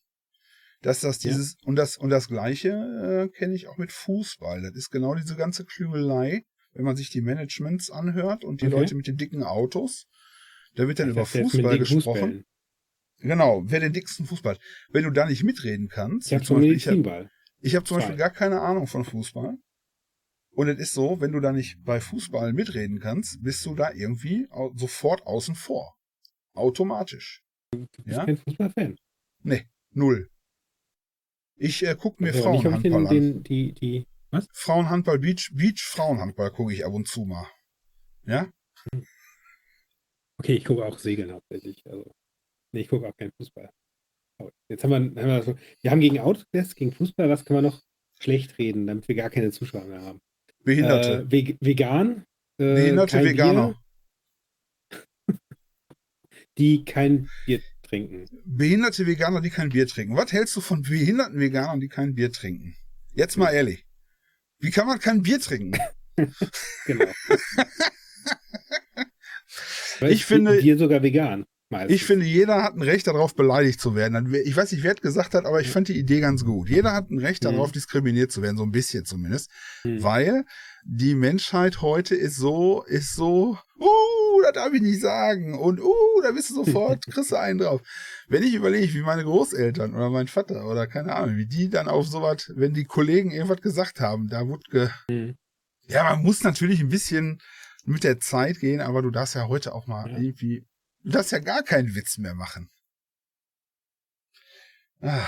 Dass 0.82 1.00
das 1.00 1.20
dieses, 1.20 1.52
ja. 1.60 1.68
und 1.68 1.76
das, 1.76 1.96
und 1.96 2.10
das 2.10 2.26
Gleiche 2.26 2.70
äh, 2.70 3.28
kenne 3.28 3.54
ich 3.54 3.68
auch 3.68 3.78
mit 3.78 3.92
Fußball. 3.92 4.62
Das 4.62 4.74
ist 4.74 4.90
genau 4.90 5.14
diese 5.14 5.36
ganze 5.36 5.64
Klügelei, 5.64 6.42
wenn 6.72 6.84
man 6.84 6.96
sich 6.96 7.10
die 7.10 7.20
Managements 7.20 7.90
anhört 7.90 8.44
und 8.44 8.60
die 8.60 8.66
okay. 8.66 8.76
Leute 8.76 8.94
mit 8.96 9.06
den 9.06 9.16
dicken 9.16 9.44
Autos. 9.44 10.06
Da 10.74 10.88
wird 10.88 10.98
dann 10.98 11.08
über 11.08 11.24
Fußball 11.24 11.78
gesprochen. 11.78 12.44
Genau, 13.20 13.62
wer 13.64 13.78
den 13.78 13.92
dicksten 13.92 14.26
Fußball. 14.26 14.58
Wenn 14.90 15.04
du 15.04 15.10
da 15.10 15.26
nicht 15.26 15.44
mitreden 15.44 15.88
kannst, 15.88 16.26
ich 16.26 16.34
habe 16.34 16.44
zum 16.44 16.56
Beispiel, 16.56 16.74
ich 16.74 16.88
hab, 16.88 17.30
ich 17.60 17.76
hab 17.76 17.86
zum 17.86 17.98
Beispiel 17.98 18.16
gar 18.16 18.30
keine 18.30 18.60
Ahnung 18.60 18.88
von 18.88 19.04
Fußball. 19.04 19.56
Und 20.54 20.68
es 20.68 20.78
ist 20.78 20.94
so, 20.94 21.20
wenn 21.20 21.32
du 21.32 21.40
da 21.40 21.52
nicht 21.52 21.82
bei 21.84 22.00
Fußball 22.00 22.52
mitreden 22.52 23.00
kannst, 23.00 23.42
bist 23.42 23.66
du 23.66 23.74
da 23.74 23.92
irgendwie 23.92 24.46
sofort 24.76 25.26
außen 25.26 25.56
vor. 25.56 25.96
Automatisch. 26.54 27.42
Du 27.72 27.86
bist 28.02 28.18
ja? 28.18 28.24
kein 28.24 28.36
Fußballfan. 28.36 28.96
Nee, 29.42 29.66
null. 29.90 30.30
Ich 31.56 31.84
äh, 31.84 31.96
gucke 31.96 32.22
mir 32.22 32.30
also, 32.30 32.42
Frauenhandball 32.42 33.06
den, 33.08 33.36
an. 33.36 33.42
Die, 33.42 33.72
die, 33.72 34.06
was? 34.30 34.48
Frauenhandball, 34.52 35.18
Beach, 35.18 35.50
Beach 35.54 35.82
Frauenhandball 35.82 36.50
gucke 36.52 36.72
ich 36.72 36.84
ab 36.84 36.92
und 36.92 37.08
zu 37.08 37.24
mal. 37.24 37.46
Ja? 38.26 38.48
Okay, 40.38 40.54
ich 40.54 40.64
gucke 40.64 40.84
auch 40.84 40.98
Segeln 40.98 41.32
hauptsächlich. 41.32 41.82
Also, 41.86 42.12
nee, 42.72 42.80
ich 42.82 42.88
gucke 42.88 43.08
auch 43.08 43.16
keinen 43.16 43.32
Fußball. 43.32 43.70
Jetzt 44.68 44.84
haben 44.84 44.90
wir, 44.90 44.96
haben 44.96 45.14
wir, 45.14 45.42
so, 45.42 45.56
wir 45.80 45.90
haben 45.90 46.00
gegen 46.00 46.18
Outcast, 46.18 46.76
gegen 46.76 46.92
Fußball, 46.92 47.28
was 47.28 47.44
können 47.44 47.58
wir 47.58 47.70
noch 47.70 47.82
schlecht 48.20 48.58
reden, 48.58 48.86
damit 48.86 49.08
wir 49.08 49.14
gar 49.14 49.30
keine 49.30 49.50
Zuschauer 49.50 49.84
mehr 49.84 50.02
haben? 50.02 50.20
Behinderte. 50.64 51.26
Äh, 51.30 51.56
vegan. 51.60 52.24
Äh, 52.58 52.74
Behinderte 52.74 53.22
Veganer. 53.22 53.74
Bier, 54.90 55.38
die 56.58 56.84
kein 56.84 57.28
Bier 57.46 57.60
trinken. 57.82 58.26
Behinderte 58.44 59.06
Veganer, 59.06 59.40
die 59.40 59.50
kein 59.50 59.68
Bier 59.68 59.86
trinken. 59.86 60.16
Was 60.16 60.32
hältst 60.32 60.56
du 60.56 60.60
von 60.60 60.82
behinderten 60.82 61.38
Veganern, 61.38 61.80
die 61.80 61.88
kein 61.88 62.14
Bier 62.14 62.32
trinken? 62.32 62.74
Jetzt 63.12 63.36
mal 63.36 63.52
ehrlich. 63.52 63.84
Wie 64.58 64.70
kann 64.70 64.86
man 64.86 64.98
kein 64.98 65.22
Bier 65.22 65.40
trinken? 65.40 65.78
genau. 66.86 67.12
ich 70.00 70.24
finde. 70.24 70.60
Bier 70.60 70.78
sogar 70.78 71.02
vegan. 71.02 71.44
Meistens. 71.74 71.96
Ich 71.96 72.04
finde, 72.04 72.24
jeder 72.24 72.62
hat 72.62 72.74
ein 72.74 72.82
Recht 72.82 73.06
darauf, 73.06 73.34
beleidigt 73.34 73.80
zu 73.80 73.94
werden. 73.94 74.32
Ich 74.44 74.56
weiß 74.56 74.72
nicht, 74.72 74.84
wer 74.84 74.94
es 74.94 75.00
gesagt 75.00 75.34
hat, 75.34 75.44
aber 75.44 75.60
ich 75.60 75.70
fand 75.70 75.88
die 75.88 75.98
Idee 75.98 76.20
ganz 76.20 76.44
gut. 76.44 76.68
Jeder 76.68 76.92
hat 76.92 77.10
ein 77.10 77.18
Recht 77.18 77.44
darauf, 77.44 77.68
mhm. 77.68 77.72
diskriminiert 77.72 78.30
zu 78.30 78.42
werden, 78.42 78.56
so 78.56 78.62
ein 78.62 78.70
bisschen 78.70 79.04
zumindest. 79.04 79.50
Mhm. 79.82 80.02
Weil 80.02 80.44
die 80.84 81.14
Menschheit 81.14 81.82
heute 81.82 82.14
ist 82.14 82.36
so, 82.36 82.84
ist 82.84 83.14
so, 83.14 83.58
uh, 83.80 84.42
das 84.42 84.52
darf 84.52 84.72
ich 84.72 84.82
nicht 84.82 85.00
sagen. 85.00 85.58
Und 85.58 85.80
uh, 85.80 86.20
da 86.22 86.30
bist 86.30 86.50
du 86.50 86.54
sofort, 86.54 87.04
kriegst 87.10 87.32
du 87.32 87.36
einen 87.36 87.58
drauf. 87.58 87.80
Wenn 88.28 88.42
ich 88.42 88.54
überlege, 88.54 88.94
wie 88.94 89.02
meine 89.02 89.24
Großeltern 89.24 89.94
oder 89.94 90.10
mein 90.10 90.28
Vater 90.28 90.66
oder 90.66 90.86
keine 90.86 91.14
Ahnung, 91.14 91.36
wie 91.36 91.46
die 91.46 91.68
dann 91.68 91.88
auf 91.88 92.06
sowas, 92.06 92.52
wenn 92.54 92.72
die 92.72 92.84
Kollegen 92.84 93.32
irgendwas 93.32 93.60
gesagt 93.60 94.00
haben, 94.00 94.28
da 94.28 94.46
wurde 94.46 94.62
ge 94.70 94.88
mhm. 95.10 95.36
Ja, 95.86 96.04
man 96.04 96.22
muss 96.22 96.42
natürlich 96.42 96.80
ein 96.80 96.88
bisschen 96.88 97.40
mit 97.84 98.04
der 98.04 98.18
Zeit 98.20 98.60
gehen, 98.60 98.80
aber 98.80 99.02
du 99.02 99.10
darfst 99.10 99.34
ja 99.34 99.48
heute 99.48 99.74
auch 99.74 99.86
mal 99.86 100.10
ja. 100.10 100.18
irgendwie, 100.18 100.64
du 101.04 101.10
darfst 101.10 101.32
ja 101.32 101.38
gar 101.38 101.62
keinen 101.62 101.94
Witz 101.94 102.18
mehr 102.18 102.34
machen. 102.34 102.70
Ah. 105.00 105.26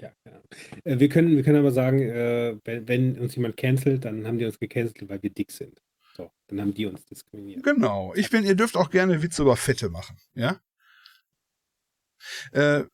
Ja, 0.00 0.12
genau. 0.24 0.42
Äh, 0.84 0.98
wir 0.98 1.08
können, 1.08 1.36
wir 1.36 1.44
können 1.44 1.58
aber 1.58 1.70
sagen, 1.70 2.00
äh, 2.00 2.58
wenn, 2.64 2.88
wenn 2.88 3.18
uns 3.18 3.36
jemand 3.36 3.56
cancelt, 3.56 4.04
dann 4.04 4.26
haben 4.26 4.38
die 4.38 4.44
uns 4.44 4.58
gecancelt, 4.58 5.08
weil 5.08 5.22
wir 5.22 5.30
dick 5.30 5.52
sind. 5.52 5.80
So, 6.16 6.30
dann 6.48 6.60
haben 6.60 6.74
die 6.74 6.86
uns 6.86 7.04
diskriminiert. 7.06 7.62
Genau. 7.62 8.12
Ich 8.14 8.28
bin, 8.30 8.44
ihr 8.44 8.56
dürft 8.56 8.76
auch 8.76 8.90
gerne 8.90 9.22
Witze 9.22 9.42
über 9.42 9.56
Fette 9.56 9.88
machen, 9.88 10.16
ja? 10.34 10.60
Äh, 12.50 12.84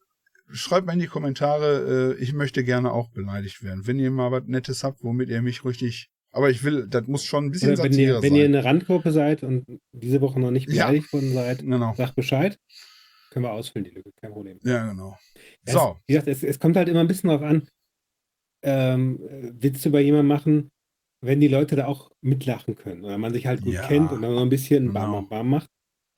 schreibt 0.50 0.86
mal 0.86 0.92
in 0.92 1.00
die 1.00 1.06
Kommentare, 1.06 2.14
äh, 2.18 2.22
ich 2.22 2.32
möchte 2.32 2.62
gerne 2.62 2.92
auch 2.92 3.10
beleidigt 3.10 3.62
werden. 3.62 3.86
Wenn 3.86 3.98
ihr 3.98 4.10
mal 4.10 4.30
was 4.30 4.44
Nettes 4.44 4.84
habt, 4.84 5.02
womit 5.02 5.30
ihr 5.30 5.42
mich 5.42 5.64
richtig. 5.64 6.10
Aber 6.32 6.50
ich 6.50 6.62
will, 6.62 6.86
das 6.88 7.06
muss 7.06 7.24
schon 7.24 7.46
ein 7.46 7.50
bisschen 7.50 7.72
Oder 7.72 7.84
wenn 7.84 7.92
Satire 7.92 8.16
ihr, 8.16 8.22
wenn 8.22 8.30
sein. 8.30 8.38
ihr 8.38 8.44
eine 8.44 8.64
Randgruppe 8.64 9.12
seid 9.12 9.42
und 9.42 9.64
diese 9.92 10.20
Woche 10.20 10.38
noch 10.40 10.50
nicht 10.50 10.68
Ja. 10.70 10.86
beleidigt 10.86 11.12
worden 11.12 11.32
seid, 11.32 11.60
genau. 11.60 11.94
sagt 11.94 12.14
Bescheid. 12.16 12.58
Können 13.30 13.44
wir 13.44 13.52
ausfüllen, 13.52 13.84
die 13.84 13.90
Lücke, 13.90 14.10
kein 14.20 14.32
Problem. 14.32 14.58
Ja, 14.62 14.86
genau. 14.90 15.16
Ja, 15.66 15.72
So. 15.72 15.78
Es, 15.96 16.02
wie 16.06 16.12
gesagt, 16.12 16.28
es, 16.28 16.42
es 16.42 16.58
kommt 16.58 16.76
halt 16.76 16.88
immer 16.88 17.00
ein 17.00 17.08
bisschen 17.08 17.28
darauf 17.28 17.44
an, 17.44 17.68
ähm, 18.62 19.20
äh, 19.28 19.62
Witze 19.62 19.88
über 19.88 20.00
jemanden 20.00 20.26
machen, 20.28 20.70
wenn 21.20 21.40
die 21.40 21.48
Leute 21.48 21.76
da 21.76 21.86
auch 21.86 22.10
mitlachen 22.20 22.74
können 22.74 23.04
oder 23.04 23.18
man 23.18 23.32
sich 23.32 23.46
halt 23.46 23.62
gut 23.62 23.74
Ja, 23.74 23.86
kennt 23.86 24.12
und 24.12 24.22
dann 24.22 24.34
noch 24.34 24.42
ein 24.42 24.48
bisschen 24.48 24.88
genau. 24.88 25.12
Bam, 25.12 25.28
Bam 25.28 25.50
macht. 25.50 25.70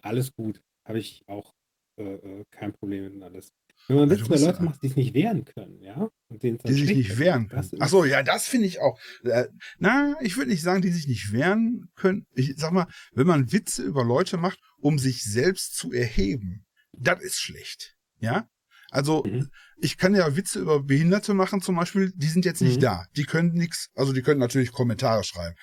Alles 0.02 0.32
gut. 0.34 0.60
Habe 0.86 0.98
ich 0.98 1.22
auch 1.26 1.52
äh, 1.98 2.14
äh, 2.14 2.44
kein 2.50 2.72
Problem 2.72 3.12
mit 3.14 3.22
alles. 3.22 3.52
Wenn 3.88 3.96
man 3.96 4.10
Witze 4.10 4.20
du 4.24 4.26
über 4.26 4.38
Leute 4.38 4.62
macht, 4.62 4.82
die 4.82 4.88
sich 4.88 4.96
nicht 4.96 5.14
wehren 5.14 5.44
können, 5.44 5.80
ja? 5.82 6.08
Die 6.30 6.56
sich 6.72 6.94
nicht 6.96 7.18
wehren 7.18 7.48
können. 7.48 7.60
ist- 7.62 7.74
Ach 7.80 7.88
so, 7.88 8.04
ja, 8.04 8.22
das 8.22 8.46
finde 8.46 8.66
ich 8.66 8.80
auch. 8.80 8.98
Äh, 9.24 9.46
na, 9.78 10.14
ich 10.20 10.36
würde 10.36 10.50
nicht 10.50 10.62
sagen, 10.62 10.80
die 10.82 10.90
sich 10.92 11.08
nicht 11.08 11.32
wehren 11.32 11.90
können. 11.96 12.26
Ich 12.34 12.54
sag 12.56 12.72
mal, 12.72 12.86
wenn 13.12 13.26
man 13.26 13.50
Witze 13.52 13.82
über 13.82 14.04
Leute 14.04 14.36
macht, 14.36 14.60
um 14.78 14.98
sich 14.98 15.24
selbst 15.24 15.76
zu 15.76 15.92
erheben, 15.92 16.66
das 16.92 17.20
ist 17.22 17.40
schlecht. 17.40 17.96
Ja? 18.20 18.48
Also, 18.90 19.22
Mhm. 19.24 19.48
ich 19.78 19.96
kann 19.98 20.14
ja 20.14 20.36
Witze 20.36 20.58
über 20.60 20.82
Behinderte 20.82 21.32
machen 21.34 21.60
zum 21.60 21.76
Beispiel, 21.76 22.12
die 22.14 22.26
sind 22.28 22.44
jetzt 22.44 22.60
nicht 22.62 22.76
Mhm. 22.76 22.80
da. 22.82 23.04
Die 23.16 23.24
können 23.24 23.52
nichts, 23.52 23.88
also 23.94 24.12
die 24.12 24.22
können 24.22 24.40
natürlich 24.40 24.72
Kommentare 24.72 25.24
schreiben. 25.24 25.56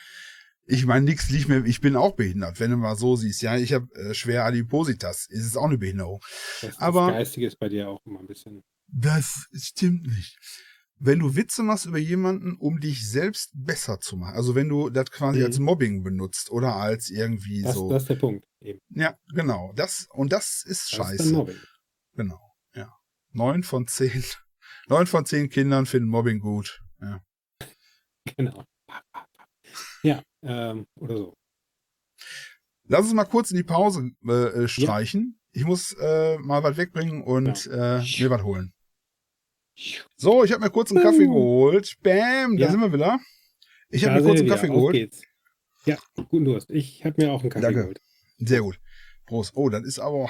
Ich 0.70 0.86
meine, 0.86 1.06
nichts 1.06 1.30
liegt 1.30 1.48
mir, 1.48 1.66
ich 1.66 1.80
bin 1.80 1.96
auch 1.96 2.16
behindert, 2.16 2.60
wenn 2.60 2.72
du 2.72 2.78
mal 2.78 2.98
so 2.98 3.16
siehst. 3.16 3.42
Ja, 3.42 3.56
ich 3.58 3.72
habe 3.74 3.88
äh, 3.96 4.14
schwer 4.14 4.44
Adipositas, 4.46 5.26
ist 5.30 5.46
es 5.46 5.56
auch 5.56 5.64
eine 5.66 5.78
Behinderung. 5.78 6.22
Das, 6.62 6.78
aber- 6.78 7.08
das 7.08 7.16
Geistige 7.16 7.48
ist 7.48 7.58
bei 7.58 7.70
dir 7.70 7.88
auch 7.90 8.06
immer 8.06 8.20
ein 8.20 8.28
bisschen. 8.28 8.64
Das 8.88 9.48
stimmt 9.54 10.08
nicht. 10.08 10.38
Wenn 11.00 11.20
du 11.20 11.36
Witze 11.36 11.62
machst 11.64 11.86
über 11.86 12.00
jemanden, 12.00 12.56
um 12.58 12.80
dich 12.80 13.08
selbst 13.10 13.52
besser 13.54 14.00
zu 14.00 14.18
machen, 14.18 14.36
also 14.36 14.56
wenn 14.56 14.68
du 14.68 14.90
das 14.90 15.12
quasi 15.12 15.40
Mhm. 15.40 15.46
als 15.46 15.60
Mobbing 15.60 16.04
benutzt 16.04 16.50
oder 16.52 16.76
als 16.76 17.10
irgendwie 17.10 17.62
Das, 17.62 17.76
so. 17.76 17.90
das 17.90 18.04
ist 18.04 18.10
der 18.10 18.16
Punkt. 18.16 18.46
Eben. 18.62 18.80
ja, 18.90 19.16
genau. 19.34 19.72
Das, 19.76 20.08
und 20.12 20.32
das 20.34 20.64
ist 20.66 20.66
Das 20.66 20.82
ist 20.82 20.90
scheiße. 20.90 21.24
dann 21.24 21.32
Mobbing. 21.34 21.58
genau. 22.16 22.42
Ja. 22.74 22.92
Neun 23.32 23.64
von 23.64 23.86
zehn, 23.88 24.24
neun 24.88 25.06
von 25.08 25.26
zehn 25.26 25.50
Kindern 25.50 25.86
finden 25.86 26.10
Mobbing 26.10 26.40
gut. 26.40 26.82
Ja. 27.00 27.22
Genau. 28.36 28.66
Ja, 30.08 30.24
ähm, 30.44 30.86
oder 31.00 31.18
so. 31.18 31.34
Lass 32.88 33.02
uns 33.02 33.14
mal 33.14 33.26
kurz 33.26 33.52
in 33.52 33.58
die 33.58 33.64
Pause 33.64 34.12
äh, 34.28 34.32
äh, 34.64 34.68
streichen. 34.68 35.40
Ich 35.52 35.66
muss 35.66 35.94
äh, 36.00 36.38
mal 36.38 36.64
was 36.64 36.78
wegbringen 36.78 37.22
und 37.24 37.68
äh, 37.68 38.00
mir 38.00 38.30
was 38.30 38.44
holen. 38.44 38.74
So, 40.16 40.44
ich 40.44 40.52
habe 40.52 40.64
mir 40.64 40.70
kurz 40.72 40.92
einen 40.92 41.02
Kaffee 41.04 41.26
geholt. 41.26 41.96
Bam, 42.02 42.58
da 42.58 42.66
Ja. 42.66 42.72
sind 42.72 42.80
wir 42.80 42.92
wieder. 42.94 43.20
Ich 43.90 44.06
habe 44.06 44.16
mir 44.22 44.24
kurz 44.28 44.40
einen. 44.40 44.50
Kaffee 44.50 44.68
geholt. 44.68 44.94
geht's. 44.94 45.22
Ja, 45.86 45.98
guten 46.16 46.46
Durst. 46.46 46.70
Ich 46.72 47.04
habe 47.06 47.16
mir 47.22 47.32
auch 47.32 47.42
einen 47.42 47.50
Kaffee 47.50 47.62
Danke. 47.64 47.80
geholt. 47.82 48.02
Sehr 48.40 48.62
gut. 48.62 48.80
Prost. 49.26 49.52
Oh, 49.56 49.70
das 49.70 49.84
ist 49.86 50.00
aber, 50.00 50.30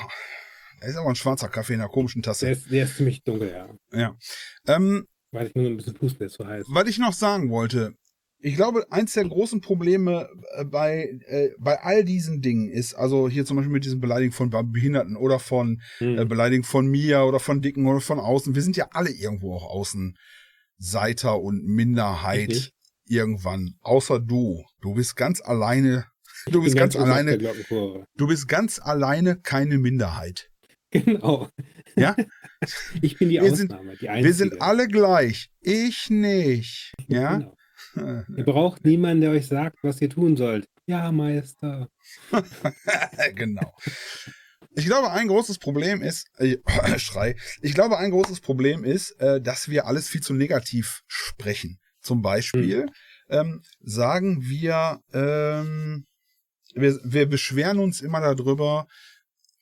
das 0.81 0.89
ist 0.91 0.95
aber 0.97 1.09
ein 1.09 1.15
schwarzer 1.15 1.49
Kaffee 1.49 1.73
in 1.75 1.81
einer 1.81 1.89
komischen 1.89 2.21
Der 2.21 2.31
Tasse. 2.33 2.49
ist, 2.51 2.69
der 2.71 2.83
ist 2.85 2.97
ziemlich 2.97 3.23
dunkel, 3.23 3.49
ja. 3.51 3.69
Ja. 3.97 4.17
Ähm, 4.67 5.07
Weil 5.31 5.47
ich 5.47 5.55
nur 5.55 5.65
ein 5.67 5.77
bisschen 5.77 5.93
pusten, 5.93 6.19
der 6.19 6.27
ist 6.27 6.33
so 6.33 6.45
heiß. 6.45 6.65
was 6.69 6.87
ich 6.87 6.97
noch 6.99 7.13
sagen 7.13 7.49
wollte, 7.49 7.95
ich 8.39 8.55
glaube, 8.55 8.85
eins 8.91 9.13
der 9.13 9.25
großen 9.25 9.61
Probleme 9.61 10.29
äh, 10.55 10.63
bei, 10.65 11.19
äh, 11.27 11.49
bei 11.59 11.79
all 11.81 12.03
diesen 12.03 12.41
Dingen 12.41 12.69
ist, 12.69 12.93
also 12.93 13.27
hier 13.27 13.45
zum 13.45 13.57
Beispiel 13.57 13.73
mit 13.73 13.85
diesem 13.85 13.99
Beleidigen 13.99 14.31
von 14.31 14.49
Behinderten 14.71 15.15
oder 15.15 15.39
von 15.39 15.81
Hm. 15.97 16.19
äh, 16.19 16.25
Beleidigen 16.25 16.63
von 16.63 16.87
mir 16.87 17.23
oder 17.23 17.39
von 17.39 17.61
Dicken 17.61 17.87
oder 17.87 17.99
von 18.01 18.19
außen. 18.19 18.53
Wir 18.55 18.61
sind 18.61 18.77
ja 18.77 18.87
alle 18.91 19.09
irgendwo 19.09 19.55
auch 19.55 19.65
Außenseiter 20.79 21.39
und 21.41 21.63
Minderheit 21.65 22.49
Richtig. 22.49 22.73
irgendwann. 23.05 23.75
Außer 23.81 24.19
du. 24.19 24.63
Du 24.81 24.93
bist 24.93 25.15
ganz 25.15 25.41
alleine. 25.41 26.05
Du 26.49 26.61
bist 26.63 26.75
ganz 26.75 26.95
auf 26.95 27.03
alleine. 27.03 27.37
Du 28.15 28.27
bist 28.27 28.47
ganz 28.47 28.79
alleine 28.79 29.37
keine 29.37 29.77
Minderheit. 29.77 30.49
Genau. 30.91 31.49
Ja? 31.95 32.15
Ich 33.03 33.19
bin 33.19 33.29
die 33.29 33.35
Wir 33.39 33.55
sind- 33.55 33.71
Ausnahme, 33.71 33.95
die 33.97 34.09
Einzige. 34.09 34.25
Wir 34.29 34.33
sind 34.33 34.61
alle 34.63 34.87
gleich. 34.87 35.51
Ich 35.61 36.09
nicht. 36.09 36.91
Ja? 37.07 37.37
Genau. 37.37 37.56
Ihr 38.35 38.43
braucht 38.43 38.85
niemanden, 38.85 39.21
der 39.21 39.31
euch 39.31 39.47
sagt, 39.47 39.77
was 39.83 40.01
ihr 40.01 40.09
tun 40.09 40.37
sollt. 40.37 40.67
Ja, 40.85 41.11
Meister. 41.11 41.89
genau. 43.35 43.73
Ich 44.75 44.85
glaube, 44.85 45.11
ein 45.11 45.27
großes 45.27 45.59
Problem 45.59 46.01
ist, 46.01 46.27
äh, 46.37 46.57
Schrei, 46.99 47.35
ich 47.61 47.73
glaube, 47.73 47.97
ein 47.97 48.11
großes 48.11 48.41
Problem 48.41 48.83
ist, 48.83 49.11
äh, 49.19 49.41
dass 49.41 49.69
wir 49.69 49.87
alles 49.87 50.07
viel 50.07 50.21
zu 50.21 50.33
negativ 50.33 51.01
sprechen. 51.07 51.79
Zum 52.01 52.21
Beispiel 52.21 52.85
ähm, 53.29 53.61
sagen 53.81 54.43
wir, 54.43 55.01
ähm, 55.13 56.05
wir, 56.73 56.99
wir 57.03 57.27
beschweren 57.27 57.79
uns 57.79 58.01
immer 58.01 58.21
darüber, 58.21 58.87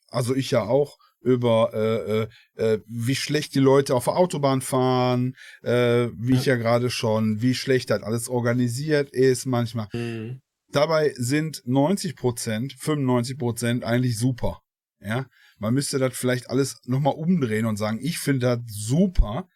also 0.10 0.36
ich 0.36 0.52
ja 0.52 0.64
auch, 0.64 0.98
über 1.26 1.72
äh, 1.74 2.22
äh, 2.62 2.74
äh, 2.74 2.80
wie 2.88 3.16
schlecht 3.16 3.56
die 3.56 3.60
Leute 3.60 3.96
auf 3.96 4.06
der 4.06 4.16
Autobahn 4.16 4.62
fahren, 4.62 5.36
äh, 5.64 6.08
wie 6.16 6.36
ich 6.36 6.46
ja 6.46 6.56
gerade 6.56 6.90
schon, 6.90 7.42
wie 7.42 7.56
schlecht 7.56 7.90
das 7.90 8.04
alles 8.04 8.30
organisiert 8.30 9.10
ist 9.12 9.46
manchmal. 9.46 9.88
Hm. 9.92 10.40
Dabei 10.72 11.14
sind 11.18 11.62
90 11.66 12.16
Prozent, 12.16 12.74
95 12.80 13.38
Prozent 13.38 13.84
eigentlich 13.84 14.18
super. 14.18 14.62
Ja, 15.02 15.26
man 15.60 15.74
müsste 15.74 16.00
das 16.00 16.16
vielleicht 16.16 16.50
alles 16.50 16.78
nochmal 16.86 17.14
umdrehen 17.16 17.66
und 17.66 17.78
sagen, 17.78 18.00
ich 18.02 18.18
finde 18.20 18.40
das 18.48 18.60
super, 18.68 19.48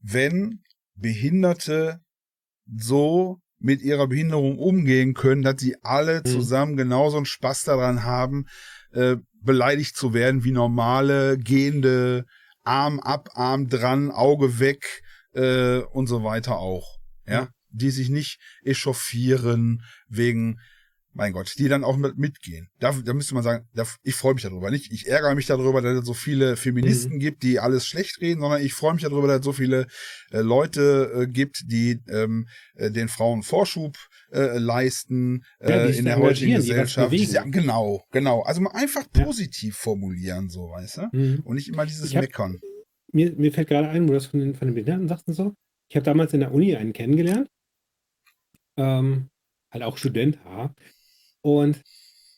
wenn 0.00 0.62
Behinderte 0.94 2.00
so 2.76 3.38
mit 3.58 3.82
ihrer 3.82 4.06
Behinderung 4.06 4.58
umgehen 4.58 5.14
können, 5.14 5.42
dass 5.42 5.60
sie 5.60 5.76
alle 5.82 6.18
Mhm. 6.20 6.30
zusammen 6.30 6.76
genauso 6.76 7.16
einen 7.16 7.26
Spaß 7.26 7.64
daran 7.64 8.04
haben, 8.04 8.46
äh, 8.94 9.16
beleidigt 9.40 9.96
zu 9.96 10.14
werden 10.14 10.44
wie 10.44 10.52
normale, 10.52 11.36
gehende, 11.38 12.24
Arm 12.62 12.98
ab, 13.00 13.28
Arm 13.34 13.68
dran, 13.68 14.10
Auge 14.10 14.58
weg 14.58 15.02
äh, 15.34 15.78
und 15.78 16.06
so 16.06 16.24
weiter 16.24 16.58
auch. 16.58 16.98
Ja, 17.26 17.32
Ja. 17.34 17.48
die 17.70 17.90
sich 17.90 18.08
nicht 18.08 18.38
echauffieren 18.62 19.82
wegen, 20.08 20.60
mein 21.12 21.32
Gott, 21.32 21.54
die 21.58 21.68
dann 21.68 21.84
auch 21.84 21.96
mit, 21.96 22.18
mitgehen. 22.18 22.68
Da, 22.80 22.92
da 22.92 23.14
müsste 23.14 23.34
man 23.34 23.42
sagen, 23.42 23.68
da, 23.74 23.84
ich 24.02 24.14
freue 24.14 24.34
mich 24.34 24.42
darüber. 24.42 24.70
Nicht, 24.70 24.92
ich 24.92 25.06
ärgere 25.06 25.34
mich 25.34 25.46
darüber, 25.46 25.80
dass 25.80 25.98
es 26.00 26.06
so 26.06 26.14
viele 26.14 26.56
Feministen 26.56 27.18
gibt, 27.18 27.42
die 27.42 27.60
alles 27.60 27.86
schlecht 27.86 28.20
reden, 28.20 28.40
sondern 28.40 28.62
ich 28.62 28.74
freue 28.74 28.94
mich 28.94 29.02
darüber, 29.02 29.28
dass 29.28 29.38
es 29.40 29.44
so 29.44 29.52
viele 29.52 29.86
äh, 30.32 30.40
Leute 30.40 31.12
äh, 31.14 31.26
gibt, 31.26 31.64
die 31.66 32.00
ähm, 32.08 32.48
äh, 32.74 32.90
den 32.90 33.08
Frauen 33.08 33.42
Vorschub 33.42 33.96
äh, 34.34 34.58
leisten 34.58 35.44
Ja, 35.60 35.86
äh, 35.86 35.96
in 35.98 36.04
der 36.04 36.18
heutigen 36.18 36.56
Gesellschaft. 36.56 37.12
Ja, 37.14 37.44
genau, 37.44 38.04
genau. 38.10 38.42
Also 38.42 38.60
mal 38.60 38.72
einfach 38.72 39.04
Ja. 39.16 39.24
positiv 39.24 39.76
formulieren, 39.76 40.48
so, 40.50 40.70
weißt 40.70 40.96
du? 40.98 41.10
Hm. 41.12 41.40
Und 41.44 41.54
nicht 41.56 41.68
immer 41.68 41.86
dieses 41.86 42.14
hab- 42.14 42.22
Meckern. 42.22 42.58
Mir, 43.12 43.32
mir 43.36 43.52
fällt 43.52 43.68
gerade 43.68 43.88
ein, 43.88 44.04
wo 44.04 44.08
du 44.08 44.14
das 44.14 44.26
von 44.26 44.40
den, 44.40 44.54
von 44.54 44.66
den 44.68 44.74
Behinderten 44.74 45.06
sagst 45.08 45.28
und 45.28 45.34
so. 45.34 45.54
Ich 45.88 45.96
habe 45.96 46.04
damals 46.04 46.32
in 46.34 46.40
der 46.40 46.52
Uni 46.52 46.74
einen 46.74 46.92
kennengelernt. 46.92 47.48
Ähm, 48.76 49.28
halt 49.70 49.84
auch 49.84 49.96
Student, 49.98 50.38
ja. 50.44 50.74
Und 51.42 51.80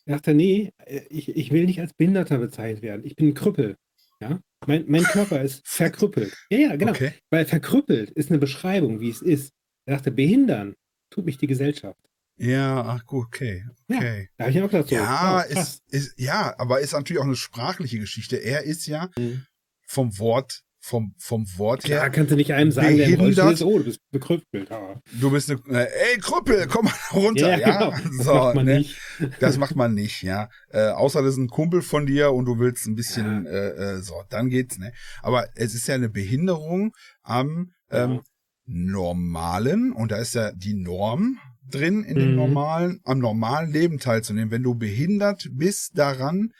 er 0.05 0.15
dachte, 0.17 0.33
nee, 0.33 0.71
äh, 0.85 1.01
ich, 1.09 1.29
ich 1.29 1.51
will 1.51 1.65
nicht 1.65 1.79
als 1.81 1.93
Behinderter 1.93 2.37
bezeichnet 2.37 2.81
werden. 2.83 3.05
Ich 3.05 3.15
bin 3.15 3.29
ein 3.29 3.33
Krüppel. 3.33 3.75
Ja? 4.21 4.39
Mein, 4.65 4.85
mein 4.87 5.03
Körper 5.03 5.41
ist 5.41 5.61
verkrüppelt. 5.67 6.35
Ja, 6.49 6.57
ja, 6.59 6.75
genau. 6.75 6.91
Okay. 6.91 7.13
Weil 7.31 7.45
verkrüppelt 7.45 8.11
ist 8.11 8.29
eine 8.29 8.39
Beschreibung, 8.39 8.99
wie 8.99 9.09
es 9.09 9.21
ist. 9.21 9.51
Er 9.85 9.95
dachte, 9.95 10.11
behindern 10.11 10.75
tut 11.09 11.25
mich 11.25 11.37
die 11.37 11.47
Gesellschaft. 11.47 11.99
Ja, 12.39 12.83
ach 12.85 13.03
gut, 13.05 13.25
okay. 13.27 13.65
Ja, 13.87 13.97
Okay. 13.97 14.29
Da 14.37 14.43
habe 14.45 14.51
ich 14.51 14.61
auch 14.61 14.69
gedacht, 14.69 14.89
so, 14.89 14.95
ja, 14.95 15.43
oh, 15.47 15.51
ist, 15.59 15.81
ist, 15.89 16.13
ja, 16.19 16.53
aber 16.59 16.79
ist 16.81 16.93
natürlich 16.93 17.19
auch 17.19 17.25
eine 17.25 17.35
sprachliche 17.35 17.97
Geschichte. 17.99 18.35
Er 18.37 18.63
ist 18.63 18.85
ja 18.85 19.09
Mhm. 19.17 19.45
vom 19.87 20.19
Wort, 20.19 20.61
vom, 20.79 21.15
vom 21.17 21.45
Wort 21.57 21.83
Klar, 21.83 22.01
her, 22.01 22.09
kannst 22.11 22.31
du 22.31 22.35
nicht 22.35 22.53
einem 22.53 22.71
sagen, 22.71 22.95
der 22.95 23.07
behindert. 23.07 23.53
ist, 23.53 23.63
oh, 23.63 23.79
du 23.79 23.85
bist 23.85 23.99
bekrüppelt. 24.11 24.71
Aber, 24.71 25.01
du 25.19 25.31
bist 25.31 25.49
eine, 25.49 25.59
äh, 25.87 26.11
ey, 26.13 26.17
Krüppel, 26.19 26.67
komm 26.67 26.85
mal 26.85 26.93
runter, 27.13 27.57
ja, 27.57 27.57
ja. 27.57 27.77
genau. 27.79 27.91
Das 28.17 28.25
So, 28.25 28.33
macht 28.35 28.55
man 28.55 28.65
ne? 28.65 28.77
nicht. 28.77 28.97
Das 29.39 29.57
macht 29.57 29.75
man 29.75 29.93
nicht, 29.95 30.21
ja. 30.21 30.47
Äh, 30.69 30.89
außer 30.89 31.23
das 31.23 31.31
ist 31.33 31.37
ein 31.39 31.47
Kumpel 31.49 31.81
von 31.81 32.05
dir 32.05 32.31
und 32.33 32.45
du 32.45 32.59
willst 32.59 32.85
ein 32.85 32.93
bisschen, 32.95 33.47
äh, 33.47 33.69
äh, 33.95 34.01
so, 34.01 34.13
dann 34.29 34.49
geht's, 34.49 34.77
ne? 34.77 34.93
Aber 35.23 35.47
es 35.55 35.73
ist 35.73 35.87
ja 35.87 35.95
eine 35.95 36.09
Behinderung 36.09 36.93
am 37.23 37.71
ähm, 37.89 38.11
Ja. 38.13 38.21
Normalen, 38.67 39.91
und 39.93 40.11
da 40.11 40.17
ist 40.17 40.35
ja 40.35 40.51
die 40.51 40.73
Norm 40.75 41.39
drin 41.69 42.03
in 42.03 42.15
dem 42.15 42.29
Mhm. 42.31 42.35
normalen, 42.35 43.01
am 43.03 43.19
normalen 43.19 43.71
Leben 43.71 43.99
teilzunehmen. 43.99 44.51
Wenn 44.51 44.63
du 44.63 44.75
behindert 44.75 45.49
bist 45.51 45.97
daran, 45.97 46.53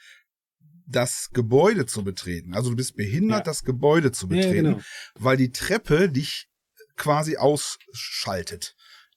das 0.86 1.30
Gebäude 1.32 1.84
zu 1.86 2.02
betreten. 2.02 2.54
Also 2.54 2.70
du 2.70 2.76
bist 2.76 2.96
behindert, 2.96 3.38
Ja. 3.40 3.44
das 3.44 3.62
Gebäude 3.64 4.10
zu 4.12 4.26
Ja, 4.26 4.36
betreten, 4.36 4.64
genau. 4.72 4.80
weil 5.14 5.36
die 5.36 5.50
Treppe 5.52 6.08
dich 6.10 6.48
quasi 6.96 7.36
ausschaltet. 7.36 8.74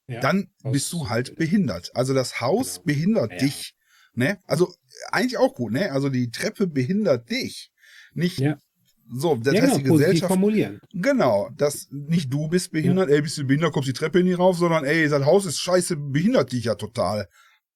Ja, 0.08 0.20
Dann 0.20 0.50
bist 0.64 0.92
du 0.92 1.10
halt 1.10 1.36
behindert. 1.38 1.92
Also 1.96 2.14
das 2.14 2.42
Haus 2.42 2.76
Genau. 2.76 2.86
behindert 2.86 3.32
Ja. 3.34 3.38
dich. 3.38 3.74
Ne? 4.14 4.38
Also 4.46 4.74
eigentlich 5.10 5.38
auch 5.38 5.54
gut, 5.56 5.72
ne? 5.72 5.92
Also 5.92 6.10
die 6.10 6.30
Treppe 6.32 6.68
behindert 6.68 7.30
dich. 7.30 7.72
Nicht 8.14 8.40
Ja. 8.40 8.58
So, 9.14 9.36
das 9.36 9.54
ja, 9.54 9.62
heißt, 9.64 9.74
genau, 9.84 9.84
die 9.84 9.90
Gesellschaft. 10.00 10.28
formulieren. 10.32 10.80
Genau, 10.94 11.50
dass 11.58 11.88
nicht 11.92 12.32
du 12.34 12.48
bist 12.48 12.72
behindert, 12.72 13.10
ey, 13.10 13.22
bist 13.22 13.38
du 13.38 13.46
behindert, 13.46 13.74
kommst 13.74 13.90
die 13.90 13.94
Treppe 13.94 14.24
nie 14.24 14.34
rauf, 14.34 14.58
sondern 14.58 14.86
ey, 14.86 15.08
das 15.10 15.26
Haus 15.26 15.46
ist 15.46 15.60
scheiße, 15.60 15.98
behindert 15.98 16.52
dich 16.52 16.66
ja 16.66 16.76
total. 16.76 17.28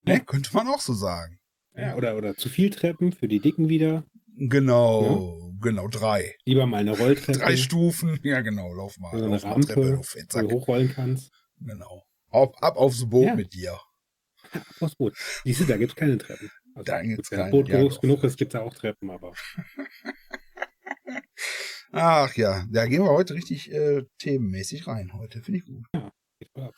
Ja. 0.08 0.14
Ne? 0.16 0.20
Könnte 0.22 0.52
man 0.54 0.68
auch 0.68 0.80
so 0.80 0.94
sagen. 0.94 1.40
Ja, 1.76 1.96
oder, 1.96 2.16
oder 2.16 2.36
zu 2.36 2.48
viel 2.48 2.70
Treppen 2.70 3.12
für 3.12 3.28
die 3.28 3.40
Dicken 3.42 3.68
wieder. 3.68 4.06
Genau, 4.38 5.52
genau, 5.62 5.88
drei. 5.88 6.36
Lieber 6.46 6.66
mal 6.66 6.78
eine 6.78 6.98
Rolltreppe, 6.98 7.40
Drei 7.40 7.58
Stufen, 7.58 8.18
ja 8.24 8.42
genau, 8.42 8.74
lauf 8.74 8.98
mal, 9.00 9.14
oder 9.14 9.26
eine 9.26 9.36
lauf 9.36 9.44
mal 9.44 9.60
Treppe, 9.62 9.82
Rampe, 9.82 10.26
du 10.30 10.38
wo 10.38 10.48
du 10.48 10.56
hochrollen 10.56 10.92
kannst. 10.94 11.32
Genau. 11.60 12.04
Auf, 12.30 12.54
ab 12.62 12.78
aufs 12.78 13.10
Boot 13.10 13.26
Ja. 13.26 13.36
mit 13.36 13.54
dir. 13.54 13.78
Aufs 14.80 14.96
Boot. 14.96 15.16
Siehst 15.44 15.62
du, 15.62 15.66
da 15.66 15.76
gibt 15.78 15.92
es 15.92 15.96
keine 15.96 16.18
Treppen. 16.18 16.50
Also, 16.76 16.86
Da 16.86 17.02
gibt's 17.02 17.32
wenn 17.32 17.38
das 17.40 17.46
keine, 17.46 17.52
Boot 17.52 17.70
ja, 17.70 17.80
groß 17.82 18.00
genug 18.02 18.24
ist, 18.24 18.38
gibt 18.38 18.54
es 18.54 18.60
da 18.60 18.66
auch 18.66 18.74
Treppen, 18.74 19.10
aber 19.10 19.34
Ach 21.92 22.34
ja, 22.36 22.66
da 22.72 22.86
gehen 22.88 23.04
wir 23.04 23.10
heute 23.12 23.34
richtig 23.36 23.72
äh, 23.72 24.04
themenmäßig 24.20 24.88
rein 24.88 25.14
heute. 25.14 25.42
Finde 25.42 25.60
ich 25.60 25.66
gut. 25.66 25.86
ab. 25.94 26.74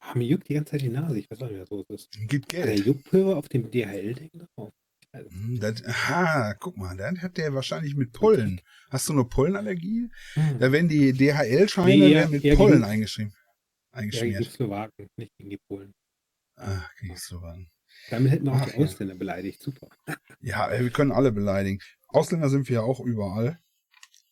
Ah, 0.00 0.14
mir 0.16 0.26
juckt 0.26 0.48
die 0.48 0.54
ganze 0.54 0.72
Zeit 0.72 0.82
die 0.82 0.88
Nase. 0.88 1.18
Ich 1.18 1.30
weiß 1.30 1.42
auch 1.42 1.48
nicht, 1.50 1.60
was 1.60 1.70
los 1.70 1.86
ist. 1.90 2.10
Gibt 2.28 2.52
Der 2.52 2.66
Geld. 2.66 2.84
Juckhörer 2.86 3.36
auf 3.36 3.48
dem 3.48 3.70
DHL-Ding 3.70 4.30
drauf. 4.56 4.72
Hm, 5.14 5.60
Das, 5.60 5.84
aha, 5.84 6.54
guck 6.58 6.76
mal, 6.76 6.96
dann 6.96 7.20
hat 7.22 7.36
der 7.36 7.54
wahrscheinlich 7.54 7.94
mit 7.94 8.12
Pollen. 8.12 8.60
Hast 8.90 9.08
du 9.08 9.12
eine 9.12 9.24
Pollenallergie? 9.24 10.08
Hm. 10.34 10.58
Da 10.58 10.72
werden 10.72 10.88
die 10.88 11.12
DHL-Scheine 11.12 11.86
Nee, 11.86 12.14
werden 12.14 12.30
mit 12.32 12.56
Pollen 12.56 12.72
gegen- 12.80 12.84
eingeschrieben. 12.84 13.32
Ja, 13.94 14.00
gegen 14.00 14.10
die 14.10 14.18
Eingeschmiert. 14.20 14.52
Slowaken, 14.52 15.06
nicht 15.16 15.32
gegen 15.36 15.50
die 15.50 15.58
Polen. 15.68 15.92
Ah, 16.56 16.82
kriegst 16.98 17.30
du 17.30 17.40
was. 17.42 17.58
Damit 18.10 18.32
hätten 18.32 18.46
wir 18.46 18.52
auch 18.52 18.60
Ach, 18.62 18.70
die 18.70 18.80
ja. 18.80 18.86
Ausländer 18.86 19.14
beleidigt. 19.14 19.62
Super. 19.62 19.88
Ja, 20.40 20.68
ey, 20.70 20.82
wir 20.82 20.90
können 20.90 21.12
alle 21.12 21.30
beleidigen. 21.30 21.78
Ausländer 22.12 22.48
sind 22.50 22.68
wir 22.68 22.74
ja 22.74 22.82
auch 22.82 23.00
überall. 23.00 23.58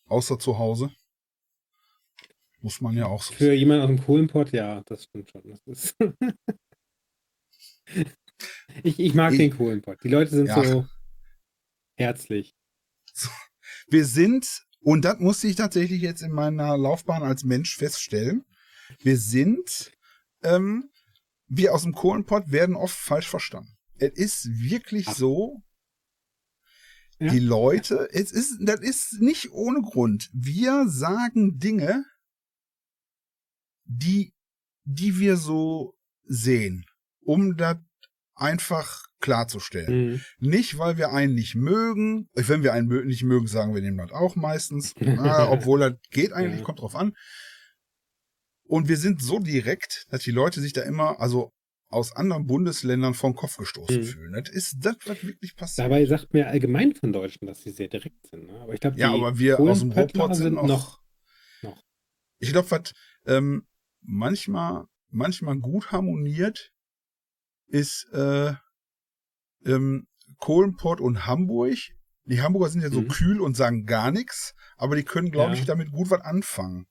Außer 0.05 0.37
zu 0.39 0.57
Hause. 0.57 0.91
Muss 2.59 2.79
man 2.81 2.95
ja 2.95 3.07
auch 3.07 3.23
so 3.23 3.33
Für 3.33 3.53
jemanden 3.53 3.83
aus 3.83 3.87
dem 3.89 4.03
Kohlenpott, 4.05 4.51
ja, 4.51 4.81
das 4.83 5.05
stimmt 5.05 5.31
schon. 5.31 5.41
Das 5.65 5.65
ist 5.65 5.95
ich, 8.83 8.99
ich 8.99 9.13
mag 9.13 9.33
Ich- 9.33 9.39
den 9.39 9.55
Kohlenpott. 9.55 10.03
Die 10.03 10.09
Leute 10.09 10.31
sind 10.31 10.47
Ja. 10.47 10.63
so 10.63 10.87
herzlich. 11.95 12.55
Wir 13.87 14.05
sind, 14.05 14.63
und 14.79 15.03
das 15.05 15.19
musste 15.19 15.47
ich 15.47 15.55
tatsächlich 15.55 16.01
jetzt 16.01 16.21
in 16.21 16.31
meiner 16.31 16.77
Laufbahn 16.77 17.23
als 17.23 17.43
Mensch 17.43 17.75
feststellen, 17.75 18.45
wir 18.99 19.17
sind, 19.17 19.91
ähm, 20.43 20.89
wir 21.47 21.73
aus 21.73 21.83
dem 21.83 21.93
Kohlenpott 21.93 22.51
werden 22.51 22.75
oft 22.75 22.95
falsch 22.97 23.27
verstanden. 23.27 23.77
Es 23.97 24.11
ist 24.13 24.47
wirklich 24.59 25.07
Ach. 25.07 25.15
so, 25.15 25.61
Ja. 27.21 27.31
die 27.31 27.39
Leute, 27.39 28.09
es 28.11 28.31
ist, 28.31 28.57
das 28.61 28.79
ist 28.81 29.21
nicht 29.21 29.51
ohne 29.51 29.81
Grund. 29.81 30.29
Wir 30.33 30.87
sagen 30.89 31.59
Dinge, 31.59 32.03
die, 33.85 34.33
die 34.85 35.19
wir 35.19 35.37
so 35.37 35.93
sehen, 36.23 36.85
um 37.23 37.57
das 37.57 37.77
einfach 38.33 39.03
klarzustellen. 39.19 40.13
Mhm. 40.13 40.21
Nicht, 40.39 40.77
weil 40.79 40.97
wir 40.97 41.11
einen 41.11 41.35
nicht 41.35 41.53
mögen. 41.55 42.27
Wenn 42.33 42.63
wir 42.63 42.73
einen 42.73 43.05
nicht 43.05 43.23
mögen, 43.23 43.45
sagen 43.47 43.75
wir 43.75 43.81
dem 43.81 43.97
das 43.97 44.11
auch 44.11 44.35
meistens. 44.35 44.93
Ah, 45.19 45.47
obwohl 45.51 45.79
das 45.79 45.93
geht 46.09 46.33
eigentlich, 46.33 46.59
Ja. 46.61 46.65
kommt 46.65 46.79
drauf 46.79 46.95
an. 46.95 47.13
Und 48.63 48.87
wir 48.87 48.97
sind 48.97 49.21
so 49.21 49.37
direkt, 49.39 50.05
dass 50.09 50.23
die 50.23 50.31
Leute 50.31 50.59
sich 50.61 50.73
da 50.73 50.81
immer, 50.81 51.19
also 51.19 51.51
aus 51.91 52.15
anderen 52.15 52.47
Bundesländern 52.47 53.13
vom 53.13 53.35
Kopf 53.35 53.57
gestoßen 53.57 53.99
Mhm. 53.99 54.03
fühlen. 54.05 54.33
Das 54.33 54.49
ist 54.49 54.77
das, 54.79 54.95
was 55.05 55.23
wirklich 55.23 55.55
passiert. 55.55 55.85
Dabei 55.85 56.05
sagt 56.05 56.33
mir 56.33 56.47
allgemein 56.47 56.93
von 56.95 57.11
Deutschen, 57.13 57.47
dass 57.47 57.61
sie 57.61 57.71
sehr 57.71 57.87
direkt 57.89 58.27
sind. 58.27 58.47
Ne? 58.47 58.59
Aber 58.61 58.73
ich 58.73 58.79
glaube, 58.79 58.97
ja, 58.99 59.13
aber 59.13 59.37
wir 59.37 59.59
aus 59.59 59.79
dem 59.79 59.91
Ruhrpott 59.91 60.35
sind 60.35 60.53
noch. 60.55 60.67
noch. 60.67 61.01
noch. 61.61 61.83
Ich 62.39 62.51
glaube, 62.51 62.71
was 62.71 62.93
ähm, 63.25 63.67
manchmal, 64.01 64.85
manchmal 65.09 65.57
gut 65.57 65.91
harmoniert, 65.91 66.71
ist 67.67 68.07
äh, 68.13 68.53
ähm, 69.65 70.07
Kohlenpott 70.37 71.01
und 71.01 71.25
Hamburg. 71.27 71.77
Die 72.25 72.41
Hamburger 72.41 72.69
sind 72.69 72.81
ja 72.81 72.89
so 72.89 73.01
Mhm. 73.01 73.07
kühl 73.09 73.41
und 73.41 73.55
sagen 73.57 73.85
gar 73.85 74.11
nichts, 74.11 74.53
aber 74.77 74.95
die 74.95 75.03
können, 75.03 75.31
glaube 75.31 75.53
Ja. 75.53 75.59
ich, 75.59 75.65
damit 75.65 75.91
gut 75.91 76.09
was 76.09 76.21
anfangen. 76.21 76.87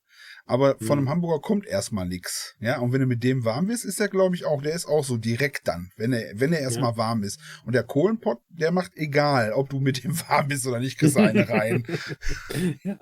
Aber 0.51 0.77
von 0.79 0.87
Mhm. 0.87 0.93
einem 0.93 1.09
Hamburger 1.11 1.41
kommt 1.41 1.67
erstmal 1.67 2.07
nichts. 2.09 2.55
Ja, 2.61 2.79
und 2.81 2.93
wenn 2.93 3.01
du 3.01 3.07
mit 3.07 3.23
dem 3.23 3.45
warm 3.45 3.69
bist, 3.69 3.85
ist 3.85 4.01
er, 4.01 4.09
glaube 4.09 4.35
ich, 4.35 4.45
auch, 4.45 4.63
der 4.63 4.75
ist 4.75 4.87
auch 4.87 5.05
so 5.05 5.17
direkt 5.17 5.69
dann, 5.69 5.91
wenn 5.97 6.13
er, 6.13 6.33
wenn 6.41 6.53
er 6.53 6.61
erstmal 6.61 6.97
warm 6.97 7.23
ist. 7.23 7.39
Und 7.65 7.75
der 7.75 7.85
Kohlenpott, 7.85 8.41
der 8.49 8.73
macht 8.73 8.93
egal, 8.97 9.53
ob 9.53 9.71
du 9.71 9.79
mit 9.81 10.03
dem 10.03 10.19
warm 10.29 10.49
bist 10.49 10.67
oder 10.67 10.81
nicht, 10.81 10.99
kriegst 10.99 11.17
eine 11.17 11.49
rein. 11.49 11.87
Ja. 12.83 12.99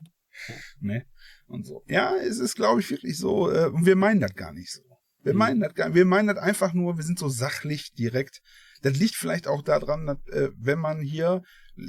Ne? 0.81 1.05
Und 1.49 1.67
so. 1.67 1.83
Ja, 1.89 2.15
es 2.17 2.39
ist, 2.39 2.55
glaube 2.55 2.81
ich, 2.81 2.91
wirklich 2.91 3.19
so, 3.19 3.51
äh, 3.51 3.67
und 3.67 3.87
wir 3.87 3.97
meinen 3.97 4.21
das 4.21 4.35
gar 4.35 4.53
nicht 4.53 4.71
so. 4.71 4.83
Wir 5.23 5.33
Mhm. 5.33 5.39
meinen 5.39 5.61
das 5.61 5.75
gar 5.75 5.95
wir 5.95 6.05
meinen 6.05 6.29
das 6.29 6.39
einfach 6.39 6.75
nur, 6.75 6.97
wir 6.97 7.03
sind 7.05 7.19
so 7.19 7.29
sachlich, 7.29 7.93
direkt. 7.95 8.41
Das 8.83 8.97
liegt 8.97 9.17
vielleicht 9.17 9.49
auch 9.49 9.63
daran, 9.63 10.07
dass, 10.07 10.19
äh, 10.29 10.51
wenn 10.57 10.79
man 10.79 11.01
hier 11.01 11.43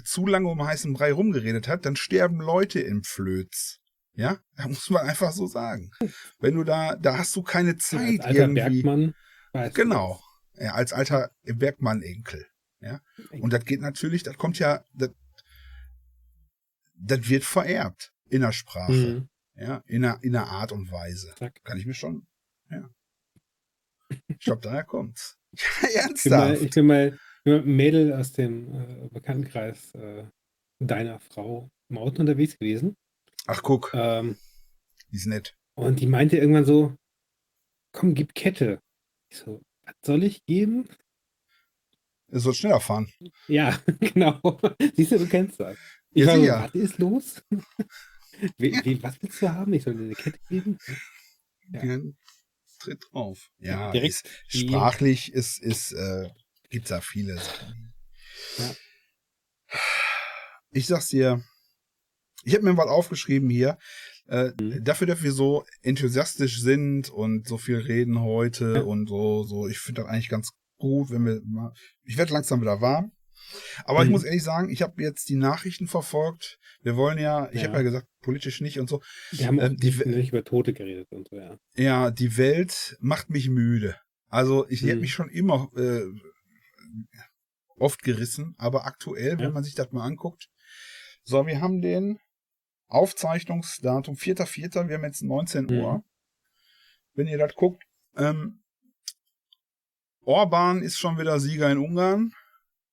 zu 0.04 0.26
lange 0.26 0.48
um 0.48 0.66
heißen 0.66 0.94
Brei 0.94 1.12
rumgeredet 1.14 1.68
hat, 1.68 1.86
dann 1.86 1.96
sterben 1.96 2.40
Leute 2.40 2.80
im 2.80 3.04
Flöz. 3.04 3.78
Ja, 4.14 4.40
da 4.56 4.68
muss 4.68 4.90
man 4.90 5.08
einfach 5.08 5.32
so 5.32 5.48
sagen. 5.48 5.92
Wenn 6.40 6.56
du 6.56 6.64
da, 6.64 6.96
da 6.96 7.18
hast 7.18 7.36
du 7.36 7.42
keine 7.44 7.72
Ja, 7.72 7.78
Zeit 7.78 8.20
als 8.22 8.26
alter 8.26 8.40
irgendwie. 8.40 8.84
Bergmann. 8.84 9.14
Genau. 9.74 10.22
Ja, 10.56 10.74
als 10.74 10.92
alter 10.94 11.32
Bergmann-Enkel. 11.44 12.46
das. 12.82 13.02
Und 13.42 13.54
das 13.54 13.64
geht 13.66 13.82
natürlich, 13.82 14.24
das 14.24 14.38
kommt 14.38 14.60
ja, 14.60 14.84
das, 14.94 15.12
das 16.96 17.30
wird 17.30 17.44
vererbt 17.44 18.14
in 18.30 18.42
der 18.42 18.52
Sprache. 18.52 18.92
Mhm. 18.92 19.30
Ja, 19.56 19.84
in 19.88 20.04
einer, 20.06 20.22
in 20.24 20.36
einer 20.36 20.48
Art 20.48 20.72
und 20.72 20.92
Weise. 20.92 21.34
Zack. 21.38 21.64
Kann 21.64 21.78
ich 21.78 21.86
mir 21.86 21.94
schon, 21.94 22.26
ja. 22.70 22.90
Ich 24.28 24.40
glaube, 24.40 24.62
daher 24.62 24.84
kommt's. 24.84 25.38
Ja, 25.94 26.08
Ich 26.14 26.24
bin 26.24 26.32
mal, 26.32 26.48
ernsthaft. 26.50 26.62
ich 26.64 26.70
bin 26.72 26.86
mal, 26.88 27.08
ich 27.44 27.46
mal 27.52 27.60
einem 27.62 27.76
Mädel 27.76 28.14
aus 28.14 28.32
dem 28.34 28.74
äh, 28.74 29.10
Bekanntenkreis 29.12 29.94
äh, 29.96 30.26
deiner 30.80 31.20
Frau 31.20 31.70
im 31.90 31.98
Auto 31.98 32.22
unterwegs 32.22 32.58
gewesen. 32.58 32.96
Ach, 33.52 33.64
guck, 33.64 33.92
Ähm, 33.96 34.38
die 35.12 35.16
ist 35.16 35.26
nett. 35.26 35.56
und 35.74 36.00
die 36.00 36.06
meinte 36.08 36.38
irgendwann 36.38 36.66
so, 36.66 36.96
komm, 37.92 38.14
gib 38.14 38.36
Kette. 38.36 38.80
Ich 39.30 39.38
so, 39.40 39.62
was 39.84 39.96
soll 40.06 40.24
ich 40.24 40.46
geben? 40.46 40.88
Er 42.28 42.40
soll 42.42 42.54
schneller 42.54 42.80
fahren. 42.80 43.12
Ja, 43.48 43.80
genau. 44.00 44.40
Siehst 44.94 45.14
du, 45.14 45.18
du 45.18 45.28
kennst 45.28 45.60
das. 45.60 45.78
Ich 46.12 46.26
Ja, 46.26 46.36
so, 46.36 46.42
sicher. 46.42 46.64
was 46.64 46.76
ist 46.76 46.98
los? 47.00 47.44
wie, 48.60 48.72
wie, 48.84 49.02
was 49.02 49.20
willst 49.22 49.42
du 49.42 49.50
haben? 49.50 49.74
Ich 49.74 49.84
soll 49.84 49.96
dir 49.96 50.04
eine 50.04 50.14
Kette 50.16 50.40
geben? 50.48 50.78
Ja. 51.72 51.84
Ja. 51.84 52.00
Tritt 52.80 53.04
drauf. 53.12 53.50
Ja, 53.58 53.92
Direkt 53.92 54.14
ist, 54.14 54.28
sprachlich 54.48 55.34
ist, 55.34 55.60
ist, 55.60 55.92
äh, 55.92 56.30
gibt's 56.70 56.90
da 56.90 57.02
viele 57.02 57.36
Sachen. 57.38 57.94
Ja. 58.60 58.76
Ich 60.72 60.86
sag's 60.86 61.08
dir, 61.08 61.44
ich 62.44 62.54
habe 62.56 62.64
mir 62.66 62.78
was 62.78 62.88
aufgeschrieben 62.88 63.50
hier. 63.50 63.78
Äh, 64.28 64.52
Mhm. 64.62 64.84
Dafür, 64.84 65.08
dass 65.08 65.24
wir 65.24 65.32
so 65.32 65.66
enthusiastisch 65.82 66.62
sind 66.62 67.10
und 67.10 67.48
so 67.48 67.58
viel 67.58 67.78
reden 67.78 68.22
heute 68.22 68.74
Ja. 68.76 68.82
und 68.82 69.08
so, 69.10 69.44
so, 69.44 69.68
ich 69.68 69.80
finde 69.80 70.02
das 70.02 70.10
eigentlich 70.12 70.30
ganz 70.30 70.52
gut, 70.78 71.10
wenn 71.10 71.26
wir 71.26 71.42
mal. 71.46 71.74
Ich 72.04 72.18
werde 72.18 72.34
langsam 72.34 72.62
wieder 72.62 72.80
warm. 72.82 73.12
Aber 73.86 74.02
ich 74.04 74.08
Mhm. 74.08 74.12
muss 74.12 74.24
ehrlich 74.24 74.44
sagen, 74.44 74.70
ich 74.70 74.82
habe 74.84 75.02
jetzt 75.02 75.28
die 75.30 75.36
Nachrichten 75.36 75.88
verfolgt. 75.88 76.60
Wir 76.82 76.96
wollen 76.96 77.18
ja, 77.18 77.50
ich 77.52 77.62
Ja. 77.62 77.68
habe 77.70 77.78
ja 77.78 77.84
gesagt, 77.84 78.08
politisch 78.22 78.62
nicht 78.62 78.80
und 78.80 78.88
so. 78.90 79.02
Wir 79.32 79.48
haben 79.48 79.60
Ähm, 79.60 79.78
die 79.78 79.92
nicht, 79.92 80.30
über 80.30 80.44
Tote 80.44 80.74
geredet 80.74 81.08
und 81.12 81.28
so, 81.30 81.36
ja. 81.38 81.58
Ja, 81.76 82.12
die 82.12 82.38
Welt 82.38 82.98
macht 83.00 83.30
mich 83.30 83.50
müde. 83.50 83.96
Also 84.28 84.68
ich 84.70 84.84
Mhm. 84.84 85.00
mich 85.02 85.14
schon 85.14 85.30
immer 85.30 85.70
äh, 85.76 86.04
oft 87.78 88.04
gerissen, 88.04 88.56
aber 88.58 88.86
aktuell, 88.86 89.38
wenn 89.38 89.46
Ja. 89.46 89.50
man 89.52 89.64
sich 89.64 89.74
das 89.76 89.92
mal 89.92 90.04
anguckt. 90.06 90.48
So, 91.24 91.46
wir 91.48 91.62
haben 91.62 91.82
den 91.82 92.20
Aufzeichnungsdatum 92.90 94.16
4.4., 94.16 94.88
wir 94.90 94.96
haben 94.98 95.04
jetzt 95.06 95.24
19 95.24 95.66
Mhm. 95.66 95.72
Uhr. 95.80 96.04
Wenn 97.14 97.28
ihr 97.28 97.38
das 97.38 97.56
guckt, 97.56 97.84
ähm, 98.18 98.62
Orban 100.26 100.82
ist 100.84 100.98
schon 101.00 101.18
wieder 101.18 101.40
Sieger 101.40 101.72
in 101.72 101.78
Ungarn 101.78 102.34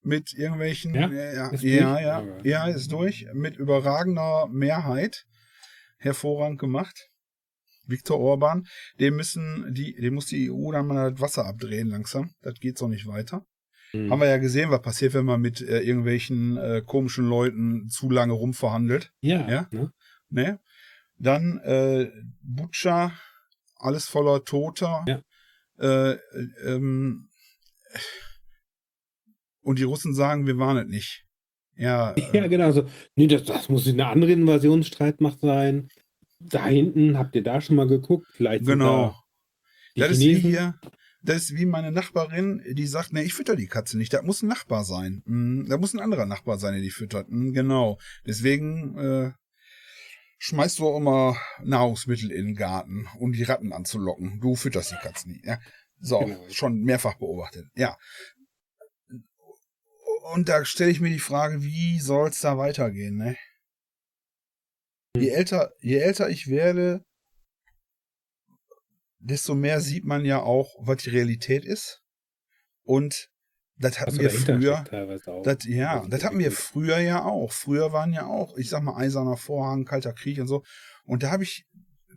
mit 0.02 0.32
irgendwelchen, 0.34 0.94
Ja? 0.94 1.08
äh, 1.10 1.34
ja, 1.36 1.48
Ist 1.50 1.62
ja, 1.64 2.00
ja, 2.00 2.18
Aber- 2.18 2.46
ja, 2.46 2.66
ist 2.68 2.92
durch, 2.92 3.26
mit 3.34 3.56
überragender 3.56 4.46
Mehrheit, 4.48 5.26
hervorragend 5.98 6.58
gemacht. 6.60 7.08
Viktor 7.88 8.18
Orban, 8.18 8.66
dem 8.98 9.16
müssen 9.16 9.72
die, 9.74 9.94
dem 9.94 10.14
muss 10.14 10.26
die 10.26 10.50
EU 10.50 10.72
dann 10.72 10.86
mal 10.88 11.12
das 11.12 11.20
Wasser 11.20 11.46
abdrehen 11.46 11.88
langsam. 11.88 12.34
Das 12.42 12.54
geht 12.58 12.78
so 12.78 12.88
nicht 12.88 13.06
weiter. 13.06 13.46
Mhm. 13.92 14.10
Haben 14.10 14.20
wir 14.20 14.28
ja 14.28 14.38
gesehen, 14.38 14.70
was 14.70 14.82
passiert, 14.82 15.14
wenn 15.14 15.24
man 15.24 15.40
mit 15.40 15.60
äh, 15.60 15.80
irgendwelchen 15.80 16.56
äh, 16.56 16.82
komischen 16.84 17.28
Leuten 17.28 17.88
zu 17.88 18.10
lange 18.10 18.32
rumverhandelt. 18.32 19.12
ja, 19.20 19.48
ja? 19.48 19.68
Ne? 19.70 19.92
Ne? 20.28 20.60
Dann 21.18 21.58
äh, 21.64 22.10
Butscha, 22.42 23.12
alles 23.76 24.06
voller 24.06 24.44
Toter. 24.44 25.04
Ja. 25.06 25.22
Äh, 25.78 26.18
ähm, 26.64 27.28
und 29.62 29.78
die 29.78 29.84
Russen 29.84 30.14
sagen, 30.14 30.46
wir 30.46 30.58
waren 30.58 30.76
es 30.76 30.86
nicht. 30.86 31.24
Ja, 31.76 32.14
Ja, 32.32 32.44
äh, 32.44 32.48
genau 32.48 32.70
so. 32.72 32.86
Ne, 33.14 33.28
das 33.28 33.44
das 33.44 33.68
muss 33.68 33.86
eine 33.86 34.06
andere 34.06 34.32
Invasionsstreitmacht 34.32 35.40
sein. 35.40 35.88
Da 36.38 36.66
hinten, 36.66 37.18
habt 37.18 37.34
ihr 37.34 37.42
da 37.42 37.60
schon 37.60 37.76
mal 37.76 37.86
geguckt? 37.86 38.26
Vielleicht 38.32 38.64
sind 38.64 38.78
genau. 38.78 39.08
da 39.08 39.26
die 39.96 40.00
Das 40.00 40.10
ist 40.12 40.20
wie 40.20 40.34
hier, 40.34 40.74
das 41.28 41.42
ist 41.42 41.54
wie 41.56 41.66
meine 41.66 41.92
Nachbarin, 41.92 42.62
die 42.72 42.86
sagt, 42.86 43.12
ne, 43.12 43.22
ich 43.22 43.34
fütter 43.34 43.56
die 43.56 43.66
Katze 43.66 43.98
nicht, 43.98 44.12
da 44.12 44.22
muss 44.22 44.42
ein 44.42 44.48
Nachbar 44.48 44.84
sein. 44.84 45.22
Hm, 45.26 45.66
Da 45.68 45.76
muss 45.78 45.94
ein 45.94 46.00
anderer 46.00 46.26
Nachbar 46.26 46.58
sein, 46.58 46.72
der 46.72 46.82
die 46.82 46.90
füttert. 46.90 47.28
Hm, 47.28 47.52
Genau. 47.52 47.98
Deswegen 48.26 48.96
äh, 48.98 49.32
schmeißt 50.38 50.78
du 50.78 50.88
auch 50.88 50.96
immer 50.98 51.36
Nahrungsmittel 51.62 52.30
in 52.30 52.46
den 52.46 52.54
Garten, 52.56 53.06
um 53.18 53.32
die 53.32 53.42
Ratten 53.42 53.72
anzulocken. 53.72 54.40
Du 54.40 54.54
fütterst 54.56 54.90
die 54.92 54.96
Katzen 55.02 55.32
nicht. 55.32 55.44
Ja? 55.44 55.58
So, 55.98 56.18
Genau. 56.20 56.48
schon 56.50 56.80
mehrfach 56.82 57.14
beobachtet. 57.18 57.66
Ja. 57.74 57.96
Und 60.34 60.48
da 60.48 60.64
stelle 60.64 60.90
ich 60.90 61.00
mir 61.00 61.10
die 61.10 61.18
Frage, 61.20 61.62
wie 61.62 62.00
soll 62.00 62.28
es 62.30 62.40
da 62.40 62.58
weitergehen, 62.58 63.16
ne? 63.16 63.36
Je 65.16 65.28
älter, 65.30 65.72
je 65.80 65.96
älter 65.98 66.28
ich 66.28 66.48
werde, 66.48 67.02
desto 69.18 69.54
mehr 69.54 69.80
sieht 69.80 70.04
man 70.04 70.24
ja 70.24 70.40
auch, 70.40 70.74
was 70.80 71.02
die 71.02 71.10
Realität 71.10 71.64
ist. 71.64 72.02
Und 72.82 73.28
das 73.78 74.00
hatten 74.00 74.12
Was 74.12 74.18
wir 74.18 74.30
früher, 74.30 74.84
das, 75.44 75.64
ja, 75.64 75.98
Also 75.98 76.08
das 76.08 76.24
hatten 76.24 76.38
wir 76.38 76.50
früher 76.52 76.98
ja 76.98 77.24
auch. 77.24 77.52
Früher 77.52 77.92
waren 77.92 78.12
ja 78.12 78.26
auch, 78.26 78.56
ich 78.56 78.70
sag 78.70 78.82
mal, 78.82 78.96
eiserner 78.96 79.36
Vorhang, 79.36 79.84
kalter 79.84 80.14
Krieg 80.14 80.38
und 80.38 80.46
so. 80.46 80.62
Und 81.04 81.22
da 81.22 81.30
habe 81.30 81.42
ich 81.42 81.66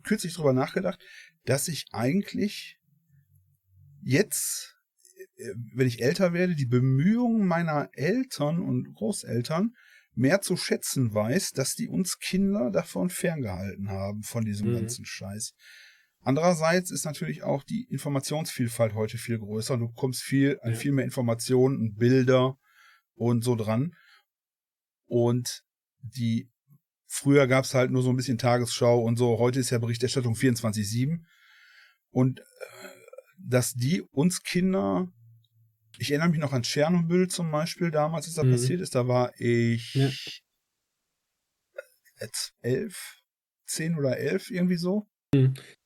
kürzlich 0.02 0.34
drüber 0.34 0.54
nachgedacht, 0.54 0.98
dass 1.44 1.68
ich 1.68 1.86
eigentlich 1.92 2.78
jetzt, 4.02 4.76
äh, 5.36 5.52
wenn 5.74 5.86
ich 5.86 6.02
älter 6.02 6.32
werde, 6.32 6.54
die 6.54 6.66
Bemühungen 6.66 7.46
meiner 7.46 7.90
Eltern 7.92 8.60
und 8.60 8.94
Großeltern 8.94 9.74
mehr 10.14 10.40
zu 10.40 10.56
schätzen 10.56 11.12
weiß, 11.14 11.50
dass 11.50 11.74
die 11.74 11.88
uns 11.88 12.18
Kinder 12.18 12.70
davon 12.70 13.10
ferngehalten 13.10 13.90
haben, 13.90 14.22
von 14.22 14.44
diesem 14.44 14.68
Mhm. 14.70 14.74
ganzen 14.74 15.04
Scheiß. 15.04 15.52
Andererseits 16.22 16.90
ist 16.90 17.04
natürlich 17.04 17.42
auch 17.42 17.62
die 17.64 17.84
Informationsvielfalt 17.90 18.94
heute 18.94 19.16
viel 19.18 19.38
größer. 19.38 19.78
Du 19.78 19.88
kommst 19.88 20.22
viel 20.22 20.58
an 20.62 20.72
Ja. 20.72 20.78
viel 20.78 20.92
mehr 20.92 21.04
Informationen 21.04 21.78
und 21.78 21.96
Bilder 21.96 22.58
und 23.14 23.42
so 23.42 23.56
dran. 23.56 23.94
Und 25.06 25.64
die 26.02 26.50
früher 27.06 27.46
gab 27.46 27.64
es 27.64 27.74
halt 27.74 27.90
nur 27.90 28.02
so 28.02 28.10
ein 28.10 28.16
bisschen 28.16 28.38
Tagesschau 28.38 29.00
und 29.02 29.16
so. 29.16 29.38
Heute 29.38 29.60
ist 29.60 29.70
ja 29.70 29.78
Berichterstattung 29.78 30.34
24/7 30.36 31.26
und 32.10 32.40
äh, 32.40 32.44
dass 33.38 33.72
die 33.74 34.02
uns 34.02 34.42
Kinder 34.42 35.08
ich 35.98 36.10
erinnere 36.12 36.30
mich 36.30 36.38
noch 36.40 36.54
an 36.54 36.62
Tschernobyl 36.62 37.28
zum 37.28 37.50
Beispiel, 37.50 37.90
damals, 37.90 38.24
als 38.24 38.34
das 38.34 38.46
Mhm. 38.46 38.52
passiert 38.52 38.80
ist. 38.80 38.94
Da 38.94 39.06
war 39.06 39.32
ich 39.38 39.92
Ja. 39.94 40.10
jetzt 42.20 42.54
elf, 42.62 43.20
zehn 43.66 43.96
oder 43.96 44.16
elf, 44.16 44.50
irgendwie 44.50 44.76
so. 44.78 45.10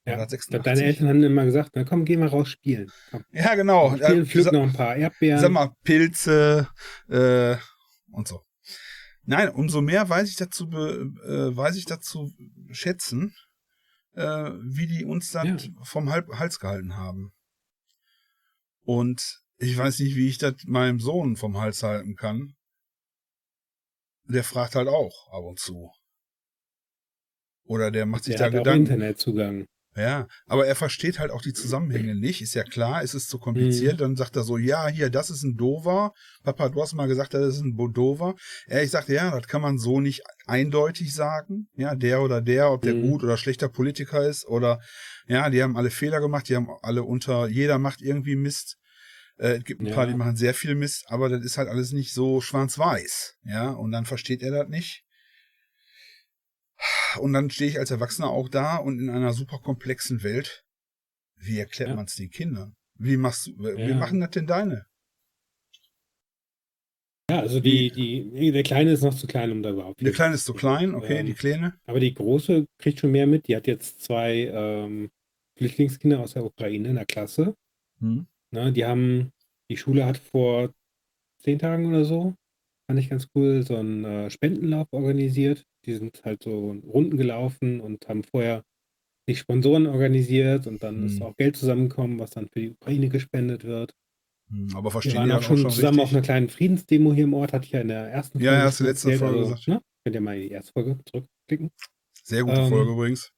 Ja, 0.06 0.12
ich 0.22 0.30
86. 0.30 0.50
glaube, 0.50 0.64
deine 0.64 0.84
Eltern 0.84 1.08
haben 1.08 1.22
immer 1.22 1.44
gesagt, 1.46 1.70
na 1.74 1.84
komm, 1.84 2.04
geh 2.04 2.16
mal 2.18 2.28
raus 2.28 2.48
spielen. 2.50 2.90
Komm, 3.10 3.24
Ja, 3.32 3.54
genau. 3.54 3.96
spielen, 3.96 4.26
pflück 4.26 4.52
noch 4.52 4.62
ein 4.62 4.72
paar 4.72 4.96
Erdbeeren. 4.96 5.40
Sag 5.40 5.50
mal, 5.50 5.70
Pilze 5.82 6.68
äh, 7.08 7.56
und 8.12 8.28
so. 8.28 8.42
Nein, 9.22 9.48
umso 9.48 9.80
mehr 9.80 10.06
weiß 10.08 10.28
ich 10.28 10.36
dazu, 10.36 10.64
äh, 10.66 11.56
weiß 11.56 11.76
ich 11.76 11.86
dazu 11.86 12.30
schätzen, 12.70 13.34
äh, 14.12 14.50
wie 14.62 14.86
die 14.86 15.06
uns 15.06 15.30
dann 15.30 15.56
Ja. 15.58 15.64
vom 15.84 16.10
Hal 16.10 16.26
Hals 16.34 16.58
gehalten 16.60 16.96
haben. 16.96 17.32
Und 18.82 19.40
ich 19.56 19.78
weiß 19.78 20.00
nicht, 20.00 20.16
wie 20.16 20.28
ich 20.28 20.36
das 20.36 20.54
meinem 20.66 21.00
Sohn 21.00 21.36
vom 21.36 21.56
Hals 21.58 21.82
halten 21.82 22.16
kann. 22.16 22.54
Der 24.24 24.44
fragt 24.44 24.74
halt 24.74 24.88
auch 24.88 25.32
ab 25.32 25.44
und 25.44 25.58
zu. 25.58 25.90
Oder 27.64 27.90
der 27.90 28.04
macht 28.04 28.24
sich 28.24 28.36
Der 28.36 28.50
da 28.50 28.52
hat 28.52 28.60
auch 28.60 28.64
Gedanken. 28.64 28.82
Internetzugang. 28.92 29.64
Ja, 29.96 30.26
aber 30.46 30.66
er 30.66 30.74
versteht 30.74 31.20
halt 31.20 31.30
auch 31.30 31.40
die 31.42 31.52
Zusammenhänge 31.52 32.16
nicht. 32.16 32.42
Ist 32.42 32.54
ja 32.54 32.64
klar, 32.64 33.02
es 33.04 33.14
ist 33.14 33.28
zu 33.28 33.38
kompliziert. 33.38 33.94
Mhm. 33.94 33.98
Dann 33.98 34.16
sagt 34.16 34.34
er 34.34 34.42
so, 34.42 34.58
ja, 34.58 34.88
hier, 34.88 35.08
das 35.08 35.30
ist 35.30 35.44
ein 35.44 35.56
Dover. 35.56 36.12
Papa, 36.42 36.68
du 36.68 36.82
hast 36.82 36.94
mal 36.94 37.06
gesagt, 37.06 37.32
das 37.34 37.54
ist 37.56 37.60
ein 37.62 37.76
Bodover. 37.76 38.34
Ja, 38.66 38.80
ich 38.80 38.90
sagte, 38.90 39.14
ja, 39.14 39.30
das 39.30 39.46
kann 39.46 39.62
man 39.62 39.78
so 39.78 40.00
nicht 40.00 40.22
eindeutig 40.46 41.14
sagen. 41.14 41.68
Ja, 41.76 41.94
der 41.94 42.22
oder 42.22 42.40
der, 42.40 42.72
ob 42.72 42.82
der 42.82 42.94
Mhm. 42.94 43.02
gut 43.02 43.22
oder 43.22 43.36
schlechter 43.36 43.68
Politiker 43.68 44.26
ist 44.26 44.46
oder, 44.48 44.80
ja, 45.28 45.48
die 45.48 45.62
haben 45.62 45.76
alle 45.76 45.90
Fehler 45.90 46.20
gemacht, 46.20 46.48
die 46.48 46.56
haben 46.56 46.68
alle 46.82 47.04
unter, 47.04 47.46
jeder 47.46 47.78
macht 47.78 48.02
irgendwie 48.02 48.34
Mist. 48.36 48.76
Äh, 49.38 49.58
es 49.58 49.64
gibt 49.64 49.80
ein 49.80 49.86
Ja. 49.86 49.94
paar, 49.94 50.06
die 50.08 50.14
machen 50.14 50.34
sehr 50.36 50.54
viel 50.54 50.74
Mist, 50.74 51.04
aber 51.06 51.28
das 51.28 51.44
ist 51.44 51.56
halt 51.56 51.68
alles 51.68 51.92
nicht 51.92 52.12
so 52.12 52.40
schwarz-weiß. 52.40 53.34
Ja, 53.44 53.70
und 53.70 53.92
dann 53.92 54.06
versteht 54.06 54.42
er 54.42 54.50
das 54.50 54.68
nicht. 54.68 55.03
Und 57.20 57.32
dann 57.32 57.50
stehe 57.50 57.70
ich 57.70 57.78
als 57.78 57.90
Erwachsener 57.90 58.28
auch 58.28 58.48
da 58.48 58.76
und 58.76 58.98
in 58.98 59.08
einer 59.10 59.32
super 59.32 59.58
komplexen 59.58 60.22
Welt. 60.22 60.64
Wie 61.36 61.58
erklärt 61.58 61.90
Ja. 61.90 61.96
man 61.96 62.06
es 62.06 62.16
den 62.16 62.30
Kindern? 62.30 62.74
Wie 62.98 63.16
machst 63.16 63.46
du, 63.46 63.58
wie 63.58 63.90
Ja. 63.90 63.94
machen 63.96 64.20
das 64.20 64.30
denn 64.30 64.46
deine? 64.46 64.86
Ja, 67.30 67.40
also 67.40 67.58
die, 67.58 67.90
die, 67.90 68.52
der 68.52 68.62
Kleine 68.62 68.92
ist 68.92 69.02
noch 69.02 69.14
zu 69.14 69.26
klein, 69.26 69.50
um 69.50 69.62
da 69.62 69.70
überhaupt 69.70 70.00
Der 70.00 70.12
Kleine 70.12 70.34
ist 70.34 70.44
zu 70.44 70.52
klein, 70.52 70.94
okay, 70.94 71.20
Ähm, 71.20 71.26
die 71.26 71.34
Kleine. 71.34 71.74
Aber 71.86 71.98
die 71.98 72.12
Große 72.12 72.66
kriegt 72.78 73.00
schon 73.00 73.12
mehr 73.12 73.26
mit. 73.26 73.48
Die 73.48 73.56
hat 73.56 73.66
jetzt 73.66 74.02
zwei 74.02 74.50
ähm, 74.52 75.10
Flüchtlingskinder 75.56 76.20
aus 76.20 76.34
der 76.34 76.44
Ukraine 76.44 76.88
in 76.88 76.96
der 76.96 77.06
Klasse. 77.06 77.54
Hm. 78.00 78.26
Ne, 78.50 78.72
die 78.72 78.84
haben, 78.84 79.32
die 79.70 79.76
Schule 79.76 80.04
hat 80.04 80.18
vor 80.18 80.72
zehn 81.38 81.58
Tagen 81.58 81.86
oder 81.86 82.04
so, 82.04 82.34
fand 82.86 82.98
ich 83.00 83.10
ganz 83.10 83.28
cool, 83.34 83.62
so 83.64 83.76
einen 83.76 84.04
äh, 84.04 84.30
Spendenlauf 84.30 84.88
organisiert. 84.92 85.64
Die 85.86 85.94
sind 85.94 86.22
halt 86.24 86.42
so 86.42 86.70
Runden 86.72 87.16
gelaufen 87.16 87.80
und 87.80 88.08
haben 88.08 88.24
vorher 88.24 88.64
die 89.28 89.36
Sponsoren 89.36 89.86
organisiert 89.86 90.66
und 90.66 90.82
dann 90.82 91.04
ist 91.06 91.16
Hm. 91.20 91.22
auch 91.22 91.36
Geld 91.36 91.56
zusammengekommen, 91.56 92.18
was 92.18 92.30
dann 92.30 92.48
für 92.48 92.60
die 92.60 92.70
Ukraine 92.70 93.08
gespendet 93.08 93.64
wird. 93.64 93.94
Hm, 94.50 94.68
Aber 94.74 94.84
Wir 94.86 94.90
verstehen 94.90 95.16
waren 95.16 95.28
die 95.28 95.34
auch 95.34 95.42
schon 95.42 95.56
auch 95.56 95.60
schon 95.62 95.70
zusammen 95.70 96.00
auf 96.00 96.04
richtig? 96.06 96.16
einer 96.16 96.24
kleinen 96.24 96.48
Friedensdemo 96.50 97.14
hier 97.14 97.24
im 97.24 97.34
Ort, 97.34 97.52
hatte 97.54 97.64
ich 97.66 97.72
ja 97.72 97.80
in 97.80 97.88
der 97.88 98.08
ersten 98.10 98.38
Ja, 98.38 98.50
Folge 98.50 98.58
ja, 98.60 98.66
hast 98.66 98.80
du 98.80 98.84
schon 98.84 98.86
letzte 98.88 99.08
erzählt, 99.12 99.20
Folge 99.30 99.38
also, 99.40 99.50
gesagt. 99.54 99.68
ne? 99.68 99.82
Könnt 100.04 100.14
ihr 100.16 100.20
mal 100.20 100.36
in 100.36 100.42
die 100.42 100.50
erste 100.50 100.72
Folge 100.72 100.98
zurückklicken. 101.06 101.70
Sehr 102.22 102.42
gute 102.44 102.60
Ähm, 102.60 102.68
Folge 102.68 102.92
übrigens. 102.92 103.30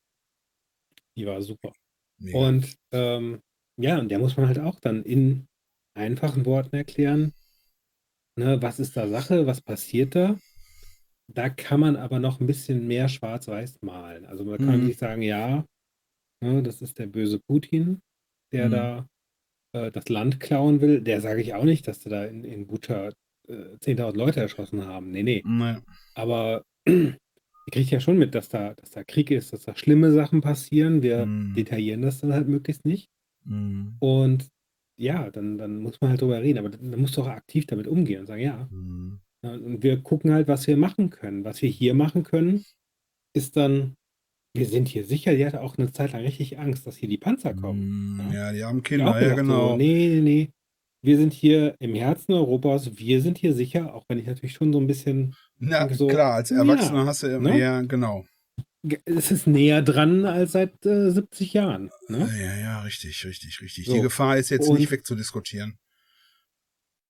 Die 1.17 1.27
war 1.27 1.41
super. 1.43 1.73
Mega. 2.19 2.39
Und 2.39 2.75
ähm, 2.93 3.41
ja, 3.81 3.99
und 3.99 4.09
der 4.09 4.19
muss 4.19 4.37
man 4.37 4.47
halt 4.49 4.59
auch 4.59 4.81
dann 4.81 5.03
in 5.05 5.47
einfachen 5.95 6.45
Worten 6.47 6.75
erklären, 6.77 7.33
ne, 8.37 8.61
was 8.63 8.79
ist 8.81 8.97
da 8.97 9.09
Sache, 9.09 9.47
was 9.47 9.61
passiert 9.61 10.15
da. 10.15 10.39
Da 11.29 11.49
kann 11.49 11.81
man 11.81 11.97
aber 11.97 12.19
noch 12.21 12.41
ein 12.41 12.47
bisschen 12.47 12.87
mehr 12.87 13.09
schwarz-weiß 13.09 13.79
malen. 13.83 14.27
Also 14.27 14.45
man 14.45 14.59
kann 14.59 14.81
Mhm. 14.81 14.87
nicht 14.87 14.99
sagen, 14.99 15.23
ja, 15.23 15.65
ne, 16.41 16.63
das 16.63 16.83
ist 16.83 16.99
der 16.99 17.07
böse 17.07 17.41
Putin, 17.41 18.01
der 18.53 18.67
Mhm. 18.69 18.71
da 18.73 19.07
äh, 19.75 19.91
das 19.91 20.09
Land 20.09 20.39
klauen 20.41 20.81
will. 20.81 21.01
Der 21.03 21.21
sage 21.21 21.41
ich 21.43 21.53
auch 21.55 21.65
nicht, 21.65 21.87
dass 21.89 22.03
sie 22.03 22.09
da 22.09 22.25
in, 22.25 22.45
in 22.45 22.67
Bucha 22.67 23.11
äh, 23.49 23.77
10.000 23.81 24.17
Leute 24.17 24.41
erschossen 24.41 24.87
haben. 24.87 25.11
Nee, 25.11 25.23
nee. 25.23 25.43
Naja. 25.45 25.83
Aber 26.15 26.63
ihr 26.87 27.19
kriegt 27.73 27.91
ja 27.91 28.01
schon 28.01 28.17
mit, 28.19 28.35
dass 28.35 28.49
da, 28.49 28.75
dass 28.75 28.91
da 28.93 29.03
Krieg 29.05 29.31
ist, 29.31 29.53
dass 29.53 29.65
da 29.65 29.75
schlimme 29.77 30.13
Sachen 30.13 30.41
passieren. 30.41 31.03
Wir 31.03 31.27
Mhm. 31.27 31.55
detaillieren 31.55 32.03
das 32.03 32.21
dann 32.21 32.33
halt 32.33 32.49
möglichst 32.49 32.85
nicht. 32.87 33.09
Hm. 33.45 33.97
Und 33.99 34.49
ja, 34.97 35.31
dann, 35.31 35.59
dann 35.59 35.79
muss 35.79 36.01
man 36.01 36.11
halt 36.11 36.21
drüber 36.21 36.41
reden. 36.43 36.59
Aber 36.59 36.71
dann 36.71 37.01
musst 37.01 37.17
du 37.17 37.23
auch 37.23 37.29
aktiv 37.29 37.67
damit 37.67 37.87
umgehen 37.87 38.21
und 38.21 38.27
sagen, 38.27 38.43
ja. 38.43 38.69
Hm. 38.71 39.21
ja, 39.43 39.53
Und 39.53 39.83
wir 39.83 40.03
gucken 40.03 40.33
halt, 40.33 40.49
was 40.49 40.67
wir 40.67 40.77
machen 40.77 41.11
können. 41.11 41.45
Was 41.45 41.63
wir 41.63 41.69
hier 41.69 41.95
machen 41.95 42.23
können, 42.23 42.65
ist 43.35 43.57
dann, 43.57 43.97
wir 44.55 44.67
sind 44.67 44.89
hier 44.89 45.05
sicher. 45.05 45.35
Die 45.35 45.45
hatte 45.45 45.61
auch 45.61 45.77
eine 45.79 45.93
Zeit 45.93 46.13
lang 46.13 46.23
richtig 46.23 46.59
Angst, 46.59 46.87
dass 46.87 46.97
hier 46.97 47.09
die 47.09 47.19
Panzer 47.19 47.55
kommen. 47.55 48.21
Hm. 48.21 48.33
Ja, 48.33 48.53
die 48.53 48.65
haben 48.65 48.79
Die 48.79 48.83
Kinder, 48.83 49.13
ja 49.13 49.21
gesagt, 49.21 49.41
genau. 49.41 49.71
So, 49.71 49.77
nee, 49.77 50.09
nee, 50.09 50.21
nee. 50.21 50.51
Wir 51.03 51.19
sind 51.19 51.33
hier 51.33 51.77
im 51.79 51.95
Herzen 51.95 52.33
Europas. 52.33 52.99
Wir 52.99 53.21
sind 53.23 53.39
hier 53.39 53.55
sicher, 53.55 53.95
auch 53.95 54.05
wenn 54.09 54.19
ich 54.19 54.27
natürlich 54.27 54.55
schon 54.55 54.73
so 54.73 54.81
ein 54.81 54.87
bisschen 54.87 55.37
Na, 55.59 55.89
so, 55.93 56.09
klar, 56.09 56.35
als 56.35 56.51
ja, 56.51 56.57
Erwachsener 56.59 57.07
hast 57.07 57.23
du 57.23 57.41
ne? 57.41 57.59
ja, 57.59 57.81
genau. 57.83 58.25
Es 59.05 59.31
ist 59.31 59.47
näher 59.47 59.83
dran 59.83 60.25
als 60.25 60.53
seit 60.53 60.85
äh, 60.87 61.11
70 61.11 61.53
Jahren. 61.53 61.91
Ne? 62.09 62.29
Ja, 62.41 62.57
ja, 62.57 62.81
richtig, 62.83 63.25
richtig, 63.25 63.61
richtig. 63.61 63.87
So. 63.87 63.95
Die 63.95 64.01
Gefahr 64.01 64.37
ist 64.39 64.51
jetzt 64.51 64.69
Und- 64.69 64.79
nicht 64.79 64.91
wegzudiskutieren. 64.91 65.79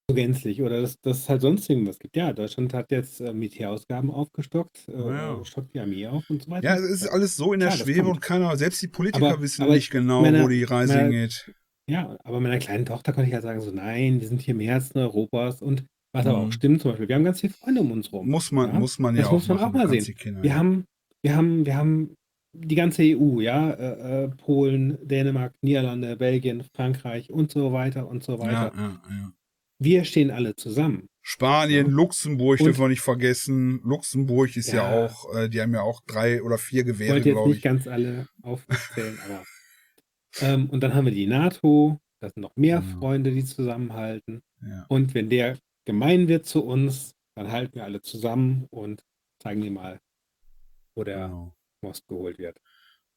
So 0.08 0.14
gänzlich. 0.14 0.62
Oder 0.62 0.82
dass 0.82 0.98
es 1.04 1.28
halt 1.28 1.40
sonst 1.42 1.68
irgendwas 1.68 1.98
gibt. 1.98 2.16
Ja, 2.16 2.32
Deutschland 2.32 2.72
hat 2.74 2.90
jetzt 2.92 3.20
äh, 3.20 3.32
Militärausgaben 3.32 4.10
aufgestockt, 4.10 4.88
äh, 4.88 4.92
Ja. 4.96 5.44
stockt 5.44 5.74
die 5.74 5.80
Armee 5.80 6.06
auf 6.06 6.30
und 6.30 6.44
so 6.44 6.50
weiter. 6.50 6.64
Ja, 6.68 6.76
es 6.76 7.02
ist 7.02 7.08
alles 7.08 7.34
so 7.36 7.52
in 7.52 7.60
der 7.60 7.70
Klar, 7.70 7.78
das 7.78 7.86
Schwebe 7.86 8.08
und 8.08 8.20
keiner, 8.20 8.56
selbst 8.56 8.80
die 8.82 8.88
Politiker 8.88 9.30
Aber- 9.32 9.42
wissen 9.42 9.62
aber 9.62 9.74
nicht 9.74 9.90
genau, 9.90 10.22
meine- 10.22 10.42
wo 10.44 10.48
die 10.48 10.62
Reise 10.64 10.94
meine- 10.94 11.08
hingeht. 11.10 11.52
Ja, 11.88 12.16
aber 12.24 12.40
meiner 12.40 12.58
kleinen 12.58 12.84
Tochter 12.86 13.12
konnte 13.12 13.28
ich 13.28 13.34
halt 13.34 13.44
sagen, 13.44 13.60
so 13.60 13.70
nein, 13.70 14.20
wir 14.20 14.26
sind 14.28 14.40
hier 14.42 14.54
im 14.54 14.60
Herzen 14.60 14.98
Europas 14.98 15.60
und 15.62 15.84
was 16.12 16.26
aber 16.26 16.38
Mhm. 16.40 16.48
auch 16.48 16.52
stimmt 16.52 16.82
zum 16.82 16.90
Beispiel, 16.92 17.08
wir 17.08 17.14
haben 17.16 17.24
ganz 17.24 17.40
viele 17.40 17.52
Freunde 17.52 17.80
um 17.80 17.90
uns 17.92 18.12
rum. 18.12 18.28
Muss 18.28 18.50
man, 18.50 18.72
ja? 18.72 18.78
muss 18.78 18.98
man 18.98 19.14
ja 19.14 19.22
Das 19.22 19.28
auch 19.28 19.32
muss 19.34 19.48
man 19.48 19.56
machen, 19.58 19.68
auch 19.68 19.72
mal 19.84 19.88
sehen. 20.00 20.14
Kinder, 20.16 20.42
Wir 20.42 20.50
ja. 20.50 20.56
haben, 20.56 20.84
wir 21.26 21.34
haben, 21.36 21.66
wir 21.66 21.76
haben 21.76 22.16
die 22.52 22.74
ganze 22.76 23.02
EU, 23.02 23.40
ja, 23.40 23.70
äh, 23.72 24.24
äh, 24.24 24.28
Polen, 24.28 24.96
Dänemark, 25.02 25.52
Niederlande, 25.60 26.16
Belgien, 26.16 26.62
Frankreich 26.74 27.30
und 27.30 27.50
so 27.50 27.72
weiter 27.72 28.08
und 28.08 28.22
so 28.22 28.34
ja, 28.34 28.38
weiter. 28.40 28.72
ja, 28.76 29.02
ja. 29.10 29.32
Wir 29.78 30.04
stehen 30.04 30.30
alle 30.30 30.54
zusammen. 30.54 31.08
Spanien, 31.20 31.86
Ja. 31.88 31.92
Luxemburg 31.92 32.60
Und- 32.60 32.66
dürfen 32.66 32.80
wir 32.82 32.88
nicht 32.88 33.00
vergessen. 33.00 33.80
Luxemburg 33.82 34.56
ist 34.56 34.72
ja, 34.72 34.88
Ja. 35.00 35.04
auch, 35.06 35.34
äh, 35.34 35.48
die 35.50 35.60
haben 35.60 35.74
ja 35.74 35.82
auch 35.82 36.00
drei 36.06 36.40
oder 36.42 36.56
vier 36.58 36.80
Ich 36.80 36.86
Gewehre, 36.86 37.14
wollte 37.14 37.28
jetzt 37.28 37.34
glaube 37.34 37.48
nicht 37.48 37.56
ich. 37.58 37.62
ganz 37.64 37.86
alle 37.88 38.28
aufzählen, 38.42 39.18
aber. 39.26 39.42
Ähm, 40.40 40.70
und 40.70 40.82
dann 40.82 40.94
haben 40.94 41.06
wir 41.06 41.12
die 41.12 41.26
NATO, 41.26 41.98
da 42.20 42.28
sind 42.30 42.42
noch 42.42 42.54
mehr 42.56 42.76
Ja. 42.76 42.98
Freunde, 43.00 43.32
die 43.32 43.44
zusammenhalten. 43.44 44.42
Ja. 44.62 44.86
Und 44.88 45.14
wenn 45.14 45.28
der 45.28 45.58
gemein 45.84 46.28
wird 46.28 46.46
zu 46.46 46.64
uns, 46.64 47.14
dann 47.34 47.50
halten 47.52 47.74
wir 47.74 47.84
alle 47.84 48.00
zusammen 48.00 48.66
und 48.70 49.02
zeigen 49.42 49.62
ihm 49.62 49.74
mal, 49.74 49.98
wo 50.96 51.04
der 51.04 51.28
Genau. 51.28 51.54
Most 51.82 52.08
geholt 52.08 52.38
wird. 52.38 52.58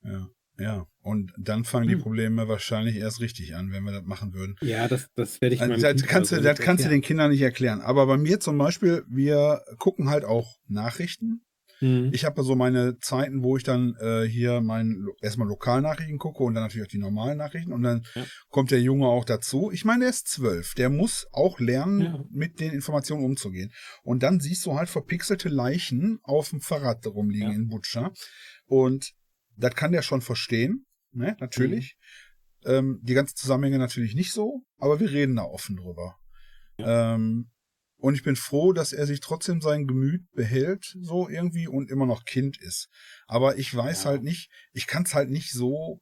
Ja. 0.04 0.30
ja. 0.60 0.86
Und 1.02 1.34
dann 1.38 1.64
fangen 1.64 1.88
die 1.88 1.96
Hm. 1.96 2.02
Probleme 2.02 2.48
wahrscheinlich 2.48 2.98
erst 2.98 3.22
richtig 3.22 3.56
an, 3.56 3.72
wenn 3.72 3.84
wir 3.84 3.94
das 3.94 4.04
machen 4.04 4.34
würden. 4.34 4.56
Ja, 4.62 4.88
das, 4.88 5.08
das 5.16 5.42
werde 5.42 5.56
ich 5.56 5.62
Also, 5.62 5.72
meinem 5.72 5.82
das 5.82 6.06
kannst, 6.06 6.32
du, 6.32 6.36
also 6.36 6.48
das 6.48 6.60
kannst 6.60 6.86
du 6.86 6.90
den. 6.90 7.02
Kindern 7.02 7.32
nicht 7.32 7.42
erklären. 7.42 7.82
Aber 7.82 8.06
bei 8.06 8.18
mir 8.18 8.40
zum 8.40 8.58
Beispiel, 8.58 9.04
wir 9.08 9.64
gucken 9.78 10.10
halt 10.10 10.26
auch 10.26 10.58
Nachrichten. 10.68 11.42
Mhm. 11.82 12.10
Ich 12.14 12.26
habe 12.26 12.44
so 12.44 12.56
meine 12.56 12.98
Zeiten, 13.00 13.44
wo 13.44 13.58
ich 13.58 13.64
dann 13.64 13.96
äh, 14.02 14.24
hier 14.24 14.62
mein 14.62 15.06
erstmal 15.22 15.48
Lokalnachrichten 15.48 16.18
gucke 16.18 16.44
und 16.44 16.54
dann 16.54 16.64
natürlich 16.64 16.88
auch 16.88 16.92
die 16.92 16.98
normalen 17.00 17.38
Nachrichten 17.38 17.72
und 17.74 17.84
dann 17.84 18.04
Ja. 18.16 18.26
kommt 18.50 18.72
der 18.72 18.82
Junge 18.82 19.08
auch 19.08 19.26
dazu. 19.26 19.72
Ich 19.72 19.86
meine, 19.86 20.06
er 20.06 20.10
ist 20.10 20.28
zwölf. 20.28 20.74
Der 20.76 20.90
muss 20.90 21.28
auch 21.32 21.60
lernen, 21.60 22.02
Ja. 22.02 22.24
mit 22.30 22.60
den 22.60 22.72
Informationen 22.74 23.24
umzugehen. 23.24 23.72
Und 24.04 24.24
dann 24.24 24.40
siehst 24.40 24.66
du 24.66 24.76
halt 24.76 24.90
verpixelte 24.90 25.50
Leichen 25.50 26.20
auf 26.24 26.50
dem 26.50 26.62
Fahrrad 26.62 27.06
rumliegen 27.08 27.50
Ja. 27.50 27.56
in 27.56 27.68
Butscha. 27.68 28.12
Und 28.66 29.12
das 29.56 29.76
kann 29.76 29.92
der 29.92 30.02
schon 30.02 30.22
verstehen, 30.22 30.86
ne? 31.12 31.36
Natürlich. 31.40 31.98
Ähm, 32.66 33.00
die 33.04 33.14
ganzen 33.14 33.36
Zusammenhänge 33.38 33.78
natürlich 33.80 34.16
nicht 34.16 34.32
so, 34.34 34.64
aber 34.78 35.00
wir 35.00 35.12
reden 35.12 35.38
da 35.38 35.44
offen 35.44 35.78
drüber. 35.78 36.16
Ähm, 36.78 37.50
und 38.00 38.16
ich 38.16 38.24
bin 38.24 38.36
froh, 38.36 38.74
dass 38.74 38.94
er 38.94 39.06
sich 39.06 39.20
trotzdem 39.20 39.62
sein 39.62 39.86
Gemüt 39.88 40.22
behält, 40.32 40.96
so 41.02 41.30
irgendwie, 41.30 41.68
und 41.68 41.90
immer 41.92 42.06
noch 42.06 42.26
Kind 42.26 42.58
ist. 42.60 42.90
Aber 43.28 43.58
ich 43.58 43.74
weiß 43.76 44.04
Ja. 44.06 44.10
halt 44.12 44.24
nicht, 44.24 44.50
ich 44.72 44.88
kann 44.88 45.04
es 45.04 45.14
halt 45.14 45.30
nicht 45.30 45.52
so, 45.52 46.02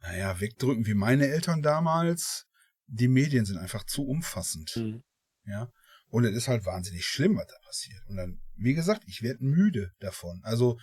naja, 0.00 0.40
wegdrücken 0.40 0.86
wie 0.86 0.94
meine 0.94 1.26
Eltern 1.26 1.62
damals. 1.62 2.44
Die 2.86 3.08
Medien 3.08 3.44
sind 3.44 3.58
einfach 3.58 3.84
zu 3.84 4.06
umfassend, 4.06 4.74
Mhm. 4.76 5.02
ja. 5.44 5.70
Und 6.10 6.24
es 6.24 6.34
ist 6.34 6.48
halt 6.48 6.64
wahnsinnig 6.64 7.04
schlimm, 7.04 7.36
was 7.36 7.46
da 7.48 7.56
passiert. 7.66 8.00
Und 8.08 8.16
dann, 8.16 8.40
wie 8.56 8.72
gesagt, 8.74 9.02
ich 9.06 9.20
werde 9.22 9.44
müde 9.44 9.92
davon. 9.98 10.40
Also 10.42 10.78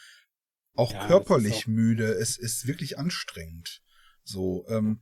auch 0.75 0.91
Ja, 0.93 1.07
körperlich 1.07 1.63
auch- 1.63 1.67
müde. 1.67 2.05
Es 2.11 2.37
ist 2.37 2.67
wirklich 2.67 2.99
anstrengend. 2.99 3.81
So, 4.23 4.67
ähm, 4.69 5.01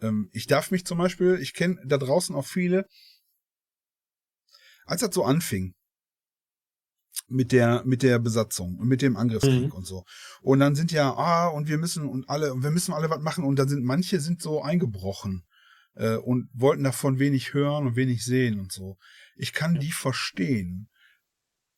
ähm, 0.00 0.28
ich 0.32 0.46
darf 0.46 0.70
mich 0.70 0.84
zum 0.86 0.98
Beispiel, 0.98 1.38
ich 1.40 1.54
kenne 1.54 1.80
da 1.84 1.96
draußen 1.98 2.34
auch 2.36 2.46
viele, 2.46 2.86
als 4.90 5.00
das 5.02 5.14
so 5.14 5.24
anfing 5.24 5.74
mit 7.28 7.52
der 7.52 7.84
mit 7.84 8.02
der 8.02 8.18
Besatzung 8.18 8.76
und 8.78 8.88
mit 8.88 9.02
dem 9.02 9.16
Angriffskrieg 9.16 9.66
Mhm. 9.66 9.72
und 9.72 9.86
so. 9.86 10.04
Und 10.42 10.58
dann 10.60 10.74
sind 10.74 10.90
ja 10.90 11.12
ah 11.14 11.48
und 11.48 11.68
wir 11.68 11.78
müssen 11.78 12.08
und 12.08 12.28
alle 12.28 12.52
und 12.52 12.62
wir 12.62 12.70
müssen 12.70 12.92
alle 12.92 13.08
was 13.08 13.20
machen. 13.20 13.44
Und 13.44 13.56
dann 13.58 13.68
sind 13.68 13.84
manche 13.84 14.20
sind 14.20 14.42
so 14.42 14.62
eingebrochen 14.62 15.44
äh, 15.94 16.16
und 16.16 16.48
wollten 16.52 16.84
davon 16.84 17.18
wenig 17.18 17.54
hören 17.54 17.86
und 17.86 17.96
wenig 17.96 18.24
sehen 18.24 18.58
und 18.58 18.72
so. 18.72 18.98
Ich 19.36 19.52
kann 19.52 19.78
die 19.78 19.92
verstehen 19.92 20.88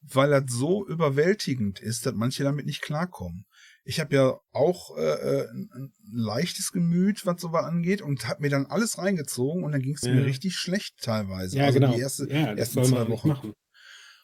weil 0.05 0.31
das 0.31 0.53
so 0.53 0.85
überwältigend 0.89 1.79
ist 1.79 2.07
dass 2.07 2.15
manche 2.15 2.43
damit 2.43 2.67
nicht 2.67 2.83
klarkommen 2.83 3.47
ich 3.85 4.01
habe 4.01 4.14
ja 4.14 4.39
auch 4.53 4.97
äh, 4.97 5.01
äh, 5.01 5.49
ein, 5.51 5.93
leichtes 6.12 6.72
Gemüt, 6.72 7.26
was 7.26 7.41
sowas 7.41 7.64
angeht, 7.64 8.03
und 8.03 8.28
habe 8.28 8.43
mir 8.43 8.51
dann 8.51 8.66
alles 8.66 8.99
reingezogen 8.99 9.64
und 9.64 9.72
dann 9.72 9.83
ging 9.83 9.95
es 9.95 10.03
Ja. 10.03 10.12
mir 10.14 10.24
richtig 10.24 10.57
schlecht 10.57 10.97
teilweise. 11.01 11.59
Ja, 11.59 11.66
also 11.66 11.80
genau. 11.80 11.95
die 11.95 12.01
erste, 12.01 12.28
ja, 12.28 12.53
ersten 12.55 12.85
zwei 12.85 13.09
Wochen. 13.09 13.53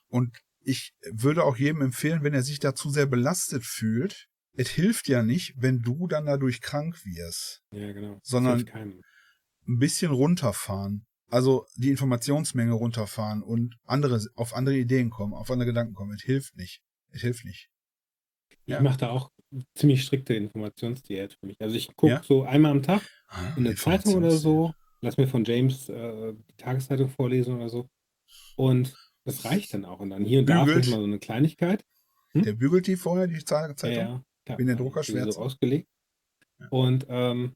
Und 0.08 0.38
ich 0.62 0.92
würde 1.10 1.44
auch 1.44 1.56
jedem 1.56 1.82
empfehlen, 1.82 2.22
wenn 2.22 2.34
er 2.34 2.42
sich 2.42 2.58
da 2.60 2.74
zu 2.74 2.90
sehr 2.90 3.06
belastet 3.06 3.64
fühlt, 3.64 4.26
es 4.54 4.68
hilft 4.70 5.08
ja 5.08 5.22
nicht, 5.22 5.54
wenn 5.56 5.80
du 5.82 6.08
dann 6.08 6.26
dadurch 6.26 6.60
krank 6.60 7.04
wirst. 7.04 7.62
Ja, 7.70 7.92
genau. 7.92 8.18
Sondern-. 8.22 8.68
Ein 9.66 9.78
bisschen 9.78 10.10
runterfahren. 10.10 11.04
Also 11.30 11.66
die 11.76 11.90
Informationsmenge 11.90 12.72
runterfahren 12.72 13.42
und 13.42 13.76
andere, 13.84 14.24
auf 14.34 14.54
andere 14.54 14.76
Ideen 14.76 15.10
kommen, 15.10 15.34
auf 15.34 15.50
andere 15.50 15.66
Gedanken 15.66 15.92
kommen. 15.94 16.12
Es 16.14 16.22
hilft 16.22 16.56
nicht. 16.56 16.80
Es 17.10 17.20
hilft 17.20 17.44
nicht. 17.44 17.68
Ich 18.64 18.74
Ja. 18.74 18.80
mache 18.80 18.96
da 18.98 19.10
auch 19.10 19.30
ziemlich 19.74 20.02
strikte 20.04 20.34
Informationsdiät 20.34 21.34
für 21.34 21.46
mich. 21.46 21.56
Also 21.60 21.76
ich 21.76 21.88
gucke 21.96 22.14
Ja? 22.14 22.22
so 22.22 22.42
einmal 22.42 22.72
am 22.72 22.82
Tag 22.82 23.02
Ah, 23.28 23.52
in 23.56 23.64
der 23.64 23.76
Zeitung 23.76 24.14
oder 24.16 24.30
so, 24.30 24.72
lass 25.00 25.16
mir 25.16 25.26
von 25.26 25.44
James 25.44 25.88
äh, 25.88 26.32
die 26.32 26.56
Tageszeitung 26.56 27.08
vorlesen 27.08 27.56
oder 27.56 27.68
so. 27.68 27.88
Und 28.56 28.96
das 29.24 29.44
reicht 29.44 29.74
dann 29.74 29.84
auch. 29.84 30.00
Und 30.00 30.10
dann 30.10 30.24
hier 30.24 30.40
und 30.40 30.46
da 30.46 30.64
vielleicht 30.64 30.90
mal 30.90 30.98
so 31.00 31.04
eine 31.04 31.18
Kleinigkeit. 31.18 31.84
Der 32.34 32.52
bügelt 32.52 32.86
die 32.86 32.96
vorher, 32.96 33.26
die 33.26 33.44
Zeitung? 33.44 33.76
Ja, 33.90 33.90
ja. 33.90 34.24
klar. 34.44 34.58
Wie 34.58 34.62
eine 34.62 34.72
Also 34.72 34.84
Druckerschwärze. 34.84 35.32
So 35.32 35.40
ausgelegt. 35.40 35.88
Ja. 36.60 36.68
Und 36.70 37.06
ähm, 37.08 37.52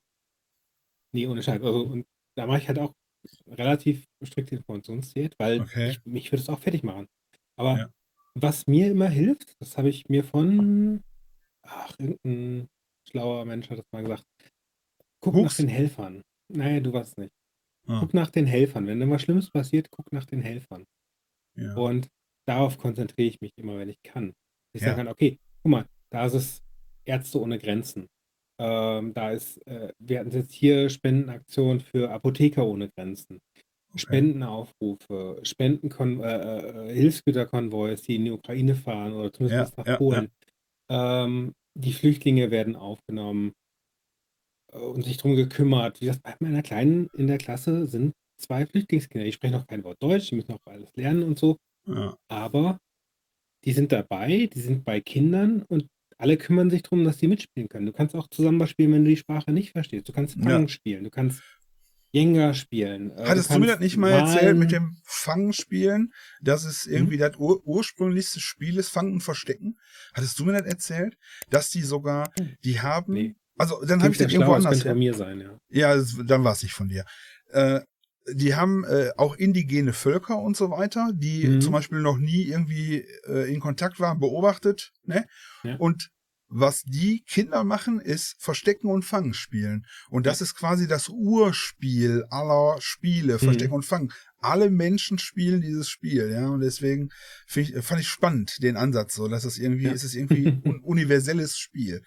nee, 1.12 1.26
ohne 1.26 1.42
Scheiß. 1.42 1.62
Also, 1.62 1.82
und 1.84 2.06
da 2.36 2.46
mache 2.46 2.58
ich 2.58 2.68
halt 2.68 2.78
auch 2.78 2.94
relativ 3.46 4.06
strikte 4.22 4.56
Informationsdiät, 4.56 5.34
weil 5.38 5.60
Okay. 5.60 5.90
ich, 5.90 6.04
mich 6.04 6.32
würde 6.32 6.42
es 6.42 6.48
auch 6.48 6.58
fertig 6.58 6.82
machen. 6.82 7.06
Aber 7.56 7.78
Ja. 7.78 7.90
was 8.34 8.66
mir 8.66 8.90
immer 8.90 9.08
hilft, 9.08 9.54
das 9.60 9.76
habe 9.78 9.88
ich 9.88 10.08
mir 10.08 10.24
von, 10.24 11.02
ach, 11.62 11.94
irgendein 11.98 12.68
schlauer 13.08 13.44
Mensch 13.44 13.70
hat 13.70 13.78
das 13.78 13.86
mal 13.92 14.02
gesagt. 14.02 14.24
Guck 15.20 15.34
Hux? 15.34 15.42
nach 15.44 15.56
den 15.56 15.68
Helfern. 15.68 16.22
Naja, 16.48 16.80
du 16.80 16.92
warst 16.92 17.16
nicht. 17.18 17.32
Ah, 17.86 18.00
Guck 18.00 18.14
nach 18.14 18.30
den 18.30 18.46
Helfern. 18.46 18.86
Wenn 18.86 19.00
irgendwas 19.00 19.22
Schlimmes 19.22 19.50
passiert, 19.50 19.90
guck 19.90 20.12
nach 20.12 20.24
den 20.24 20.40
Helfern. 20.40 20.84
ja. 21.56 21.74
Und 21.74 22.08
darauf 22.46 22.78
konzentriere 22.78 23.28
ich 23.28 23.40
mich 23.40 23.52
immer, 23.56 23.78
wenn 23.78 23.88
ich 23.88 24.00
kann. 24.02 24.32
Ich 24.72 24.80
Ja. 24.82 24.88
sage 24.88 24.98
kann, 24.98 25.08
okay, 25.08 25.38
guck 25.62 25.70
mal, 25.70 25.86
da 26.10 26.26
ist 26.26 26.34
es 26.34 26.62
Ärzte 27.04 27.40
ohne 27.40 27.58
Grenzen. 27.58 28.06
Ähm, 28.60 29.12
da 29.14 29.30
ist, 29.32 29.58
äh, 29.66 29.92
wir 29.98 30.20
hatten 30.20 30.30
jetzt 30.30 30.52
hier 30.52 30.88
Spendenaktion 30.90 31.80
für 31.80 32.10
Apotheker 32.10 32.64
ohne 32.66 32.88
Grenzen. 32.90 33.40
Okay. 33.90 33.98
Spendenaufrufe, 34.00 35.40
Spendenkon 35.42 36.20
äh, 36.20 36.90
äh, 36.90 36.94
Hilfsgüterkonvois, 36.94 37.96
die 38.02 38.16
in 38.16 38.24
die 38.26 38.30
Ukraine 38.30 38.74
fahren 38.74 39.12
oder 39.12 39.32
zumindest 39.32 39.76
Ja, 39.76 39.84
nach 39.84 39.98
Polen. 39.98 40.30
Ähm, 40.92 41.54
die 41.74 41.94
Flüchtlinge 41.94 42.50
werden 42.50 42.76
aufgenommen 42.76 43.54
äh, 44.72 44.76
und 44.78 45.04
sich 45.04 45.16
darum 45.16 45.36
gekümmert. 45.36 46.00
Wie 46.00 46.06
das 46.06 46.20
bei 46.20 46.34
meiner 46.40 46.62
Kleinen 46.62 47.08
in 47.16 47.26
der 47.26 47.38
Klasse 47.38 47.86
sind 47.86 48.12
zwei 48.36 48.66
Flüchtlingskinder. 48.66 49.24
Die 49.24 49.32
sprechen 49.32 49.54
noch 49.54 49.66
kein 49.66 49.84
Wort 49.84 50.02
Deutsch, 50.02 50.28
die 50.28 50.34
müssen 50.36 50.52
noch 50.52 50.60
alles 50.66 50.90
lernen 50.96 51.22
und 51.22 51.38
so. 51.38 51.56
Ja. 51.86 52.16
Aber 52.28 52.78
die 53.64 53.72
sind 53.72 53.92
dabei, 53.92 54.50
die 54.52 54.60
sind 54.60 54.84
bei 54.84 55.00
Kindern 55.00 55.62
und 55.62 55.86
alle 56.18 56.36
kümmern 56.36 56.70
sich 56.70 56.82
darum, 56.82 57.04
dass 57.04 57.16
die 57.16 57.28
mitspielen 57.28 57.68
können. 57.68 57.86
Du 57.86 57.92
kannst 57.92 58.14
auch 58.14 58.28
zusammen 58.28 58.60
was 58.60 58.70
spielen, 58.70 58.92
wenn 58.92 59.04
du 59.04 59.10
die 59.10 59.16
Sprache 59.16 59.52
nicht 59.52 59.72
verstehst. 59.72 60.08
Du 60.08 60.12
kannst 60.12 60.36
Ja. 60.36 60.42
Fang 60.42 60.68
spielen, 60.68 61.04
du 61.04 61.10
kannst 61.10 61.42
Jenga 62.12 62.52
spielen. 62.54 63.10
äh, 63.16 63.24
Hattest 63.26 63.50
du 63.52 63.58
mir 63.58 63.66
das 63.68 63.80
nicht 63.80 63.96
mal 63.96 64.10
erzählt 64.10 64.56
mit 64.58 64.70
dem 64.70 64.98
Fangenspielen, 65.04 66.12
dass 66.42 66.64
es 66.64 66.86
Mhm. 66.86 66.92
irgendwie 66.92 67.16
das 67.16 67.36
ur 67.38 67.66
ursprünglichste 67.66 68.38
Spiel 68.40 68.76
ist, 68.78 68.90
Fangen 68.90 69.14
und 69.14 69.20
Verstecken? 69.22 69.76
Hattest 70.14 70.38
du 70.38 70.44
mir 70.44 70.52
das 70.52 70.66
erzählt? 70.66 71.16
Dass 71.50 71.70
die 71.70 71.82
sogar, 71.82 72.30
die 72.64 72.80
haben, 72.80 73.14
Nee. 73.14 73.34
also 73.56 73.82
dann 73.84 74.02
habe 74.02 74.12
ich 74.12 74.18
das 74.18 74.30
irgendwo 74.32 74.54
das 74.54 74.66
anders 74.66 74.80
könnte 74.82 74.88
von 74.90 74.98
mir 74.98 75.14
sein, 75.14 75.40
ja. 75.40 75.58
Ja, 75.70 75.96
das, 75.96 76.16
dann 76.26 76.44
war 76.44 76.52
es 76.52 76.62
nicht 76.62 76.74
von 76.74 76.88
dir. 76.88 77.04
Äh, 77.50 77.80
die 78.32 78.54
haben 78.54 78.84
äh, 78.84 79.10
auch 79.16 79.34
indigene 79.34 79.92
Völker 79.92 80.38
und 80.38 80.56
so 80.56 80.70
weiter, 80.70 81.10
die 81.12 81.46
Mhm. 81.48 81.60
zum 81.60 81.72
Beispiel 81.72 82.00
noch 82.00 82.18
nie 82.18 82.42
irgendwie 82.44 83.04
äh, 83.26 83.52
in 83.52 83.58
Kontakt 83.58 83.98
waren, 83.98 84.20
beobachtet. 84.20 84.92
Ne? 85.04 85.26
Ja. 85.64 85.74
Und 85.76 86.10
was 86.54 86.82
die 86.82 87.22
Kinder 87.26 87.64
machen, 87.64 87.98
ist 88.00 88.36
Verstecken 88.38 88.88
und 88.88 89.04
Fangen 89.04 89.32
spielen. 89.34 89.86
Und 90.10 90.26
das 90.26 90.40
ist 90.42 90.54
quasi 90.54 90.86
das 90.86 91.08
Urspiel 91.08 92.24
aller 92.30 92.76
Spiele, 92.80 93.38
Verstecken 93.38 93.70
Mhm. 93.70 93.76
und 93.76 93.84
Fangen. 93.84 94.12
Alle 94.38 94.70
Menschen 94.70 95.18
spielen 95.18 95.60
dieses 95.62 95.88
Spiel, 95.88 96.30
ja. 96.30 96.48
Und 96.48 96.60
deswegen 96.60 97.08
ich, 97.54 97.72
fand 97.80 98.00
ich 98.00 98.08
spannend 98.08 98.62
den 98.62 98.76
Ansatz 98.76 99.14
so, 99.14 99.28
dass 99.28 99.44
es 99.44 99.58
irgendwie, 99.58 99.84
Ja. 99.86 99.92
es 99.92 100.04
ist 100.04 100.14
irgendwie 100.14 100.46
ein 100.64 100.80
universelles 100.82 101.56
Spiel. 101.56 102.02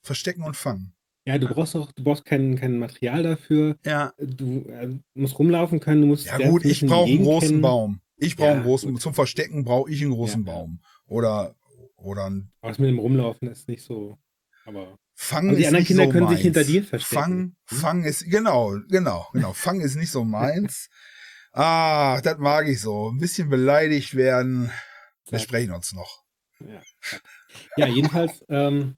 Verstecken 0.00 0.42
und 0.44 0.56
Fangen. 0.56 0.94
Ja, 1.26 1.36
du 1.38 1.48
brauchst 1.48 1.76
auch, 1.76 1.92
du 1.92 2.04
brauchst 2.04 2.24
kein, 2.24 2.56
kein 2.56 2.78
Material 2.78 3.22
dafür. 3.22 3.76
Ja, 3.84 4.12
Du 4.18 4.64
äh, 4.68 4.96
musst 5.14 5.38
rumlaufen 5.38 5.80
können, 5.80 6.00
du 6.02 6.06
musst 6.06 6.26
Ja 6.26 6.38
gut, 6.38 6.64
ich 6.64 6.86
brauche 6.86 7.10
einen 7.10 7.22
großen 7.24 7.48
kennen. 7.48 7.60
Baum. 7.62 8.00
Ich 8.16 8.36
brauche 8.36 8.50
einen 8.50 8.60
Ja, 8.60 8.64
großen, 8.66 8.92
gut. 8.92 9.02
zum 9.02 9.12
Verstecken 9.14 9.64
brauche 9.64 9.90
ich 9.90 10.00
einen 10.02 10.12
großen 10.12 10.44
ja. 10.46 10.52
Baum. 10.52 10.80
Oder, 11.06 11.54
oder 11.98 12.30
ein 12.30 12.50
Aber 12.62 12.70
das 12.70 12.78
mit 12.78 12.88
dem 12.88 12.98
Rumlaufen 12.98 13.48
ist 13.48 13.68
nicht 13.68 13.82
so. 13.84 14.18
Aber 14.64 14.96
Fangen 15.14 15.48
Aber 15.50 15.56
die 15.56 15.62
ist 15.62 15.68
anderen 15.68 15.84
Kinder 15.86 16.04
so 16.04 16.10
können 16.10 16.28
sich 16.28 16.36
meins. 16.36 16.42
hinter 16.44 16.64
dir 16.64 16.84
verstecken. 16.84 17.20
Fang, 17.22 17.34
Hm? 17.70 17.78
Fang 17.78 18.04
ist, 18.04 18.24
genau, 18.30 18.76
genau, 18.88 19.28
genau. 19.32 19.52
Fang 19.52 19.80
ist 19.80 19.96
nicht 19.96 20.10
so 20.10 20.24
meins. 20.24 20.88
Ah, 21.52 22.20
das 22.20 22.38
mag 22.38 22.68
ich 22.68 22.80
so. 22.80 23.08
Ein 23.10 23.18
bisschen 23.18 23.48
beleidigt 23.48 24.14
werden. 24.14 24.70
Wir 25.30 25.38
sprechen 25.40 25.72
uns 25.72 25.92
noch. 25.94 26.22
ja, 26.60 26.82
ja 27.78 27.86
jedenfalls, 27.88 28.44
ähm, 28.50 28.96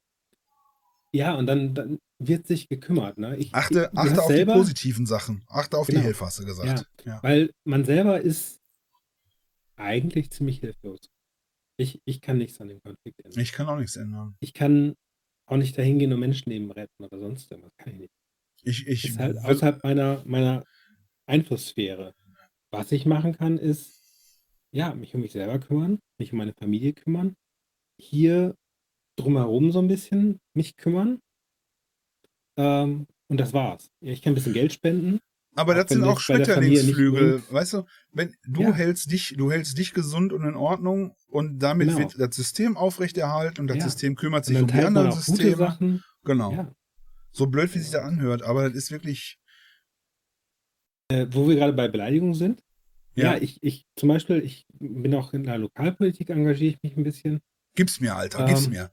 ja, 1.12 1.34
und 1.36 1.46
dann, 1.46 1.74
dann 1.74 1.98
wird 2.18 2.48
sich 2.48 2.68
gekümmert. 2.68 3.16
Ne? 3.18 3.36
Ich, 3.36 3.54
Achte, 3.54 3.88
du 3.92 3.96
achte 3.98 4.20
auf 4.22 4.26
selber, 4.28 4.52
die 4.54 4.58
positiven 4.58 5.06
Sachen. 5.06 5.44
Achte 5.48 5.78
auf 5.78 5.86
die 5.86 5.92
Genau. 5.92 6.04
Hilfe, 6.06 6.26
hast 6.26 6.40
du 6.40 6.44
gesagt. 6.44 6.86
Ja. 7.04 7.22
Weil 7.22 7.50
man 7.64 7.84
selber 7.84 8.20
ist 8.20 8.58
eigentlich 9.76 10.30
ziemlich 10.30 10.58
hilflos. 10.58 10.98
Ich, 11.80 12.02
ich 12.04 12.20
kann 12.20 12.36
nichts 12.36 12.60
an 12.60 12.68
dem 12.68 12.82
Konflikt 12.82 13.24
ändern. 13.24 13.40
Ich 13.40 13.52
kann 13.52 13.66
auch 13.66 13.78
nichts 13.78 13.96
ändern. 13.96 14.36
Ich 14.40 14.52
kann 14.52 14.94
auch 15.46 15.56
nicht 15.56 15.78
dahin 15.78 15.98
gehen 15.98 16.12
und 16.12 16.20
Menschenleben 16.20 16.70
retten 16.70 17.02
oder 17.02 17.18
sonst 17.18 17.50
irgendwas. 17.50 17.72
Kann 17.78 17.94
ich 17.94 18.00
nicht. 18.00 18.12
Ich, 18.62 18.86
ich 18.86 19.04
ist 19.06 19.18
halt 19.18 19.38
außerhalb 19.38 19.82
meiner, 19.82 20.22
meiner 20.26 20.62
Einflusssphäre. 21.26 22.14
Was 22.70 22.92
ich 22.92 23.06
machen 23.06 23.32
kann, 23.32 23.56
ist, 23.56 24.42
ja, 24.72 24.94
mich 24.94 25.14
um 25.14 25.22
mich 25.22 25.32
selber 25.32 25.58
kümmern, 25.58 25.98
mich 26.18 26.32
um 26.32 26.38
meine 26.38 26.52
Familie 26.52 26.92
kümmern, 26.92 27.34
hier 27.98 28.54
drumherum 29.16 29.72
so 29.72 29.78
ein 29.78 29.88
bisschen 29.88 30.38
mich 30.54 30.76
kümmern. 30.76 31.18
Ähm, 32.58 33.06
und 33.28 33.40
das 33.40 33.54
war's. 33.54 33.90
Ja, 34.02 34.12
ich 34.12 34.20
kann 34.20 34.32
ein 34.32 34.34
bisschen 34.34 34.52
Geld 34.52 34.74
spenden. 34.74 35.18
Aber 35.60 35.74
das 35.74 35.90
sind 35.90 36.02
auch 36.04 36.20
Schmetterlingsflügel, 36.20 37.42
weißt 37.50 37.74
du? 37.74 37.84
Wenn 38.12 38.34
du 38.46 38.62
ja. 38.62 38.72
hältst 38.72 39.12
dich, 39.12 39.34
du 39.36 39.52
hältst 39.52 39.76
dich 39.76 39.92
gesund 39.92 40.32
und 40.32 40.42
in 40.42 40.56
Ordnung 40.56 41.14
und 41.28 41.58
damit 41.58 41.88
genau. 41.88 42.00
wird 42.00 42.18
das 42.18 42.34
System 42.34 42.78
aufrechterhalten 42.78 43.60
und 43.60 43.68
das 43.68 43.76
ja. 43.76 43.84
System 43.84 44.14
kümmert 44.14 44.46
sich 44.46 44.58
um 44.58 44.68
die 44.68 44.78
anderen 44.78 45.12
Systeme. 45.12 46.02
Genau. 46.24 46.52
Ja. 46.52 46.74
So 47.30 47.46
blöd, 47.46 47.74
wie 47.74 47.78
sich 47.78 47.90
das 47.90 48.02
anhört, 48.02 48.42
aber 48.42 48.68
das 48.68 48.74
ist 48.74 48.90
wirklich. 48.90 49.38
Äh, 51.12 51.26
wo 51.30 51.46
wir 51.46 51.56
gerade 51.56 51.74
bei 51.74 51.88
Beleidigung 51.88 52.32
sind. 52.32 52.62
Ja, 53.16 53.34
ja 53.34 53.42
ich, 53.42 53.62
ich 53.62 53.84
zum 53.96 54.08
Beispiel, 54.08 54.42
ich 54.42 54.66
bin 54.78 55.14
auch 55.14 55.34
in 55.34 55.44
der 55.44 55.58
Lokalpolitik, 55.58 56.30
engagiere 56.30 56.72
ich 56.72 56.82
mich 56.82 56.96
ein 56.96 57.04
bisschen. 57.04 57.40
Gib's 57.74 58.00
mir, 58.00 58.16
Alter, 58.16 58.46
gib's 58.46 58.64
ähm, 58.64 58.72
mir. 58.72 58.90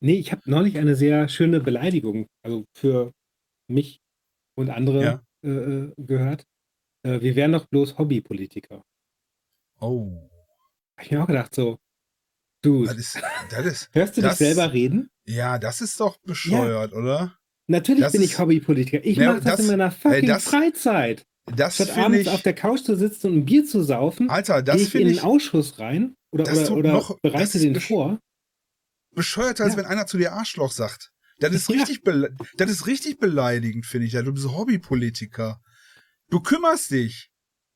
Nee, 0.00 0.14
ich 0.14 0.32
habe 0.32 0.42
neulich 0.46 0.78
eine 0.78 0.96
sehr 0.96 1.28
schöne 1.28 1.60
Beleidigung, 1.60 2.28
also 2.42 2.64
für 2.74 3.12
mich 3.68 4.00
und 4.56 4.70
andere 4.70 5.02
ja. 5.02 5.22
Äh, 5.44 5.48
äh 5.48 5.94
gehört. 5.98 6.46
Äh, 7.02 7.20
wir 7.20 7.36
wären 7.36 7.52
doch 7.52 7.66
bloß 7.66 7.98
Hobbypolitiker. 7.98 8.82
Oh. 9.80 10.30
Hab 10.96 11.04
ich 11.04 11.10
mir 11.10 11.22
auch 11.22 11.26
gedacht, 11.26 11.54
so, 11.54 11.78
du, 12.62 12.84
das 12.84 12.96
ist, 12.96 13.22
das 13.50 13.66
ist, 13.66 13.90
hörst 13.94 14.16
du 14.16 14.22
das, 14.22 14.38
dich 14.38 14.46
selber 14.46 14.72
reden? 14.72 15.10
Ja, 15.26 15.58
das 15.58 15.80
ist 15.80 16.00
doch 16.00 16.16
bescheuert, 16.18 16.92
ja. 16.92 16.98
oder? 16.98 17.38
Natürlich 17.66 18.02
das 18.02 18.12
bin 18.12 18.22
ist, 18.22 18.32
ich 18.32 18.38
Hobbypolitiker. 18.38 19.04
Ich 19.04 19.16
ja, 19.16 19.32
mache 19.32 19.42
das, 19.42 19.56
das, 19.56 19.60
in 19.60 19.66
meiner 19.68 19.90
fucking 19.90 20.28
ey, 20.28 20.40
Freizeit. 20.40 21.26
Das 21.46 21.74
Statt 21.74 21.96
abends 21.96 22.20
ich, 22.20 22.28
auf 22.28 22.42
der 22.42 22.54
Couch 22.54 22.80
zu 22.80 22.96
sitzen 22.96 23.28
und 23.28 23.36
ein 23.38 23.44
Bier 23.44 23.66
zu 23.66 23.82
saufen, 23.82 24.30
Alter, 24.30 24.62
das 24.62 24.76
gehe 24.76 24.86
ich 24.86 24.94
in 24.94 25.08
den 25.08 25.20
Ausschuss 25.20 25.78
rein 25.78 26.16
oder, 26.30 26.50
oder, 26.50 26.72
oder 26.72 26.92
noch, 26.92 27.20
bereite 27.20 27.58
den 27.58 27.78
vor. 27.80 28.18
Bescheuerter, 29.14 29.64
als 29.64 29.76
wenn 29.76 29.84
einer 29.84 30.06
zu 30.06 30.16
dir 30.18 30.32
Arschloch 30.32 30.72
sagt. 30.72 31.12
Das 31.48 31.54
ist 31.54 31.70
richtig, 31.70 32.02
das 32.56 32.70
ist 32.70 32.86
richtig 32.86 33.18
beleidigend, 33.18 33.86
finde 33.86 34.06
ich. 34.06 34.12
Ja, 34.12 34.22
du 34.22 34.32
bist 34.32 34.48
Hobbypolitiker. 34.48 35.60
Du 36.30 36.40
kümmerst 36.40 36.90
dich. 36.90 37.30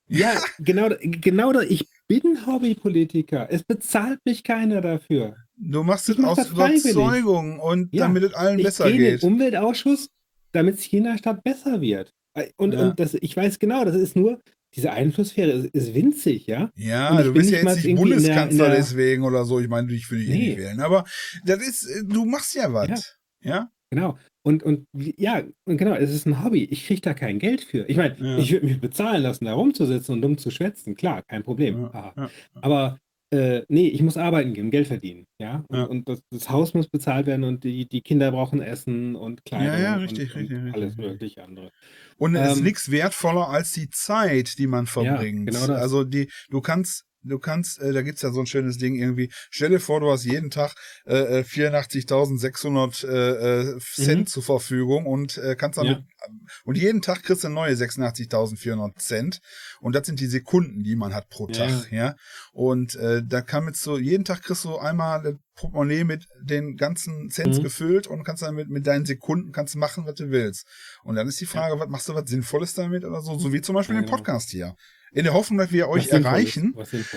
Ja, 0.08 0.32
genau, 0.58 0.88
genau, 1.00 1.60
ich 1.60 1.86
bin 2.08 2.46
Hobbypolitiker. 2.46 3.48
Es 3.50 3.62
bezahlt 3.62 4.20
mich 4.24 4.42
keiner 4.42 4.80
dafür. 4.80 5.36
Du 5.56 5.82
machst 5.82 6.08
es 6.08 6.18
aus 6.18 6.50
Überzeugung 6.50 7.58
und 7.58 7.92
ja, 7.92 8.06
damit 8.06 8.22
es 8.22 8.34
allen 8.34 8.62
besser 8.62 8.84
geht. 8.84 8.92
Ich 8.92 8.98
gehe 8.98 9.14
in 9.14 9.20
den 9.20 9.32
Umweltausschuss, 9.32 10.08
damit 10.52 10.78
es 10.78 10.88
der 10.88 11.18
Stadt 11.18 11.42
besser 11.44 11.80
wird. 11.80 12.14
Und, 12.56 12.72
ja. 12.72 12.88
und 12.88 13.00
das, 13.00 13.14
ich 13.14 13.36
weiß 13.36 13.58
genau, 13.58 13.84
das 13.84 13.96
ist 13.96 14.14
nur, 14.14 14.40
diese 14.74 14.92
Einflusssphäre 14.92 15.50
ist, 15.50 15.74
ist 15.74 15.94
winzig, 15.94 16.46
ja? 16.46 16.70
Ja, 16.76 17.22
du 17.22 17.32
bist 17.32 17.50
ja 17.50 17.58
jetzt 17.58 17.84
nicht 17.84 17.96
Bundeskanzler 17.96 18.50
in 18.50 18.56
der, 18.56 18.66
in 18.66 18.70
der, 18.72 18.76
deswegen 18.76 19.24
oder 19.24 19.44
so. 19.44 19.60
Ich 19.60 19.68
meine, 19.68 19.92
ich 19.92 20.10
würde 20.10 20.24
dich 20.24 20.30
nee. 20.30 20.48
nicht 20.48 20.58
wählen. 20.58 20.80
Aber 20.80 21.04
das 21.44 21.66
ist, 21.66 21.88
du 22.04 22.24
machst 22.24 22.54
ja 22.54 22.72
was. 22.72 23.17
Ja. 23.42 23.70
Genau. 23.90 24.18
Und, 24.42 24.62
und 24.62 24.86
ja, 24.94 25.42
und 25.64 25.78
genau, 25.78 25.94
es 25.94 26.10
ist 26.10 26.26
ein 26.26 26.44
Hobby. 26.44 26.64
Ich 26.64 26.86
kriege 26.86 27.00
da 27.00 27.14
kein 27.14 27.38
Geld 27.38 27.62
für. 27.62 27.88
Ich 27.88 27.96
meine, 27.96 28.16
ja. 28.18 28.38
ich 28.38 28.52
würde 28.52 28.66
mich 28.66 28.80
bezahlen 28.80 29.22
lassen, 29.22 29.46
da 29.46 29.54
rumzusitzen 29.54 30.14
und 30.14 30.22
dumm 30.22 30.38
zu 30.38 30.50
schwätzen. 30.50 30.94
Klar, 30.94 31.22
kein 31.22 31.42
Problem. 31.42 31.82
Ja, 31.92 32.12
ja, 32.16 32.30
Aber 32.60 32.98
äh, 33.30 33.62
nee, 33.68 33.88
ich 33.88 34.02
muss 34.02 34.16
arbeiten 34.16 34.54
gehen, 34.54 34.70
Geld 34.70 34.86
verdienen. 34.86 35.26
Ja. 35.38 35.64
Und, 35.68 35.86
und 35.86 36.08
das, 36.08 36.20
das, 36.30 36.48
Haus 36.48 36.72
muss 36.72 36.88
bezahlt 36.88 37.26
werden 37.26 37.44
und 37.44 37.64
die, 37.64 37.86
die 37.86 38.00
Kinder 38.00 38.30
brauchen 38.30 38.62
Essen 38.62 39.16
und 39.16 39.44
Kleidung. 39.44 39.66
Ja, 39.66 39.78
ja, 39.78 39.94
richtig, 39.96 40.34
und, 40.34 40.40
richtig, 40.40 40.58
und 40.58 40.74
alles 40.74 40.96
mögliche 40.96 41.44
andere. 41.44 41.70
Und 42.16 42.36
es 42.36 42.46
ähm, 42.46 42.56
ist 42.56 42.62
nichts 42.62 42.90
wertvoller 42.90 43.48
als 43.48 43.72
die 43.72 43.90
Zeit, 43.90 44.58
die 44.58 44.66
man 44.66 44.86
verbringt. 44.86 45.50
genau. 45.50 45.74
Also 45.74 46.04
die, 46.04 46.30
du 46.48 46.60
kannst 46.60 47.04
du 47.22 47.38
kannst, 47.38 47.80
äh, 47.80 47.92
da 47.92 48.02
gibt's 48.02 48.22
ja 48.22 48.30
so 48.30 48.40
ein 48.40 48.46
schönes 48.46 48.78
Ding 48.78 48.94
irgendwie, 48.94 49.30
stell 49.50 49.70
dir 49.70 49.80
vor, 49.80 50.00
du 50.00 50.10
hast 50.10 50.24
jeden 50.24 50.50
Tag 50.50 50.74
äh, 51.04 51.40
84.600 51.42 53.06
äh, 53.06 53.08
äh, 53.08 53.76
äh, 53.76 53.78
Cent 53.80 54.20
mhm. 54.20 54.26
zur 54.26 54.42
Verfügung 54.42 55.06
und 55.06 55.38
äh, 55.38 55.56
kannst 55.56 55.78
damit, 55.78 55.98
ja. 55.98 56.28
und 56.64 56.76
jeden 56.76 57.02
Tag 57.02 57.22
kriegst 57.22 57.44
du 57.44 57.48
neue 57.48 57.74
86.400 57.74 58.98
Cent 58.98 59.40
und 59.80 59.94
das 59.94 60.06
sind 60.06 60.20
die 60.20 60.26
Sekunden, 60.26 60.82
die 60.82 60.96
man 60.96 61.14
hat 61.14 61.28
pro 61.28 61.46
Tag, 61.46 61.90
ja, 61.90 61.98
ja? 61.98 62.14
und 62.52 62.94
äh, 62.96 63.22
da 63.24 63.40
kann 63.40 63.64
mit 63.64 63.76
so, 63.76 63.98
jeden 63.98 64.24
Tag 64.24 64.42
kriegst 64.42 64.64
du 64.64 64.76
einmal 64.78 65.22
das 65.22 65.34
Portemonnaie 65.58 66.04
mit 66.04 66.28
den 66.40 66.76
ganzen 66.76 67.30
Cents 67.30 67.58
mhm. 67.58 67.62
gefüllt 67.64 68.06
und 68.06 68.22
kannst 68.22 68.42
damit 68.42 68.68
mit 68.68 68.86
deinen 68.86 69.04
Sekunden 69.04 69.50
kannst 69.50 69.74
machen, 69.74 70.06
was 70.06 70.14
du 70.14 70.30
willst. 70.30 70.66
Und 71.02 71.16
dann 71.16 71.26
ist 71.26 71.40
die 71.40 71.46
Frage, 71.46 71.74
ja. 71.74 71.80
was 71.80 71.88
machst 71.88 72.08
du 72.08 72.14
was 72.14 72.30
Sinnvolles 72.30 72.74
damit 72.74 73.04
oder 73.04 73.20
so, 73.22 73.36
so 73.38 73.52
wie 73.52 73.60
zum 73.60 73.74
Beispiel 73.74 73.96
ja, 73.96 74.02
den 74.02 74.06
genau. 74.06 74.16
Podcast 74.18 74.50
hier. 74.50 74.76
In 75.12 75.24
der 75.24 75.32
Hoffnung, 75.32 75.58
dass 75.58 75.72
wir 75.72 75.88
euch 75.88 76.08
erreichen. 76.08 76.74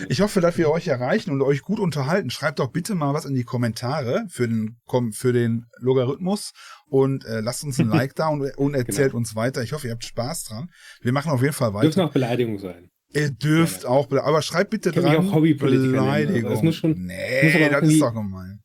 Ich 0.10 0.22
hoffe, 0.22 0.42
dass 0.42 0.58
wir 0.58 0.70
euch 0.70 0.88
erreichen 0.88 1.32
und 1.32 1.42
euch 1.42 1.62
gut 1.62 1.80
unterhalten. 1.80 2.30
Schreibt 2.30 2.60
doch 2.60 2.72
bitte 2.72 2.96
mal 2.96 3.14
was 3.14 3.26
in 3.26 3.36
die 3.36 3.44
Kommentare 3.44 4.26
für 4.30 4.48
den, 4.48 4.78
für 5.12 5.34
den 5.34 5.66
Logarithmus 5.80 6.52
und 6.88 7.26
äh, 7.26 7.42
lasst 7.42 7.64
uns 7.64 7.80
ein 7.80 7.88
Like 7.90 8.16
da 8.16 8.28
und, 8.28 8.42
und 8.58 8.74
erzählt 8.76 9.10
genau. 9.10 9.18
uns 9.18 9.36
weiter. 9.36 9.62
Ich 9.64 9.74
hoffe, 9.74 9.88
ihr 9.88 9.94
habt 9.94 10.06
Spaß 10.06 10.46
dran. 10.46 10.70
Wir 11.02 11.12
machen 11.12 11.32
auf 11.32 11.42
jeden 11.42 11.54
Fall 11.54 11.74
weiter. 11.74 11.88
Dürfen 11.88 12.02
auch 12.02 12.14
Beleidigungen 12.14 12.60
sein. 12.60 12.90
Ihr 13.14 13.30
dürft 13.30 13.84
ja, 13.84 13.90
auch, 13.90 14.10
aber 14.12 14.42
schreibt 14.42 14.70
bitte 14.70 14.92
dran. 14.92 15.28
Auch 15.28 15.42
Beleidigung. 15.42 16.50
Das 16.50 16.62
muss 16.62 16.76
schon, 16.76 16.94
nee, 16.94 17.70
das 17.70 17.90
ist 17.90 18.02
doch 18.02 18.14
gemein. 18.14 18.62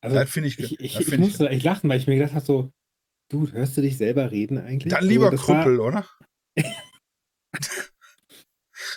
Also, 0.00 0.16
das 0.16 0.30
finde 0.30 0.48
ich, 0.48 0.58
ich, 0.58 0.80
ich, 0.80 1.00
ich, 1.00 1.12
ich 1.12 1.18
musste 1.18 1.48
echt 1.48 1.62
lachen, 1.62 1.88
weil 1.88 1.98
ich 1.98 2.06
mir 2.06 2.16
gedacht 2.16 2.34
habe, 2.34 2.44
so, 2.44 2.72
du, 3.28 3.50
hörst 3.52 3.76
du 3.76 3.82
dich 3.82 3.96
selber 3.96 4.30
reden 4.32 4.58
eigentlich? 4.58 4.92
Dann 4.92 5.04
lieber 5.04 5.30
so, 5.30 5.36
Krüppel, 5.36 5.78
war, 5.78 5.86
oder? 5.86 6.06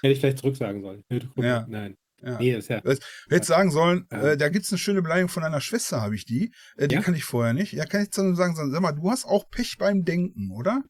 Hätte 0.01 0.13
ich 0.13 0.19
vielleicht 0.19 0.39
zurücksagen 0.39 0.81
sollen. 0.81 1.03
Ja. 1.37 1.65
Nein. 1.67 1.95
Ja. 2.21 2.39
Nee, 2.39 2.55
ist 2.55 2.69
ja. 2.69 2.81
Hätte 3.29 3.45
sagen 3.45 3.71
sollen, 3.71 4.07
ja. 4.11 4.31
äh, 4.31 4.37
da 4.37 4.49
gibt 4.49 4.65
es 4.65 4.71
eine 4.71 4.79
schöne 4.79 5.01
Beleidigung 5.01 5.29
von 5.29 5.43
einer 5.43 5.61
Schwester, 5.61 6.01
habe 6.01 6.15
ich 6.15 6.25
die. 6.25 6.51
Äh, 6.77 6.87
die 6.87 6.95
ja? 6.95 7.01
kann 7.01 7.13
ich 7.13 7.23
vorher 7.23 7.53
nicht. 7.53 7.73
Ja, 7.73 7.85
kann 7.85 8.01
ich 8.01 8.09
dann 8.09 8.35
sagen, 8.35 8.55
sag 8.55 8.81
mal, 8.81 8.93
du 8.93 9.11
hast 9.11 9.25
auch 9.25 9.49
Pech 9.49 9.77
beim 9.77 10.03
Denken, 10.03 10.51
oder? 10.51 10.83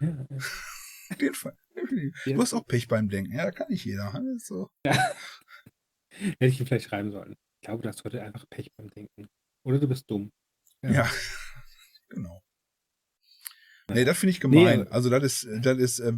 Ja. 0.00 0.26
Auf 1.10 1.20
jeden 1.20 1.34
Fall. 1.34 1.56
Du 2.26 2.40
hast 2.40 2.54
auch 2.54 2.66
Pech 2.66 2.88
beim 2.88 3.08
Denken. 3.08 3.32
Ja, 3.32 3.44
da 3.44 3.50
kann 3.50 3.68
nicht 3.70 3.84
jeder. 3.84 4.12
So. 4.38 4.70
Ja. 4.84 4.92
Hätte 6.10 6.46
ich 6.46 6.60
ihm 6.60 6.66
vielleicht 6.66 6.88
schreiben 6.88 7.12
sollen. 7.12 7.36
Ich 7.60 7.66
glaube, 7.66 7.82
du 7.82 7.88
hast 7.88 8.04
heute 8.04 8.22
einfach 8.22 8.44
Pech 8.50 8.72
beim 8.76 8.88
Denken. 8.88 9.28
Oder 9.64 9.78
du 9.78 9.88
bist 9.88 10.10
dumm. 10.10 10.32
Ja, 10.82 11.08
genau. 12.08 12.42
Nee, 13.90 14.04
das 14.04 14.18
finde 14.18 14.32
ich 14.32 14.40
gemein. 14.40 14.80
Nee, 14.80 14.86
also 14.90 15.08
das 15.08 15.22
ist, 15.24 15.48
das 15.64 15.78
ist 15.78 16.00
äh, 16.00 16.12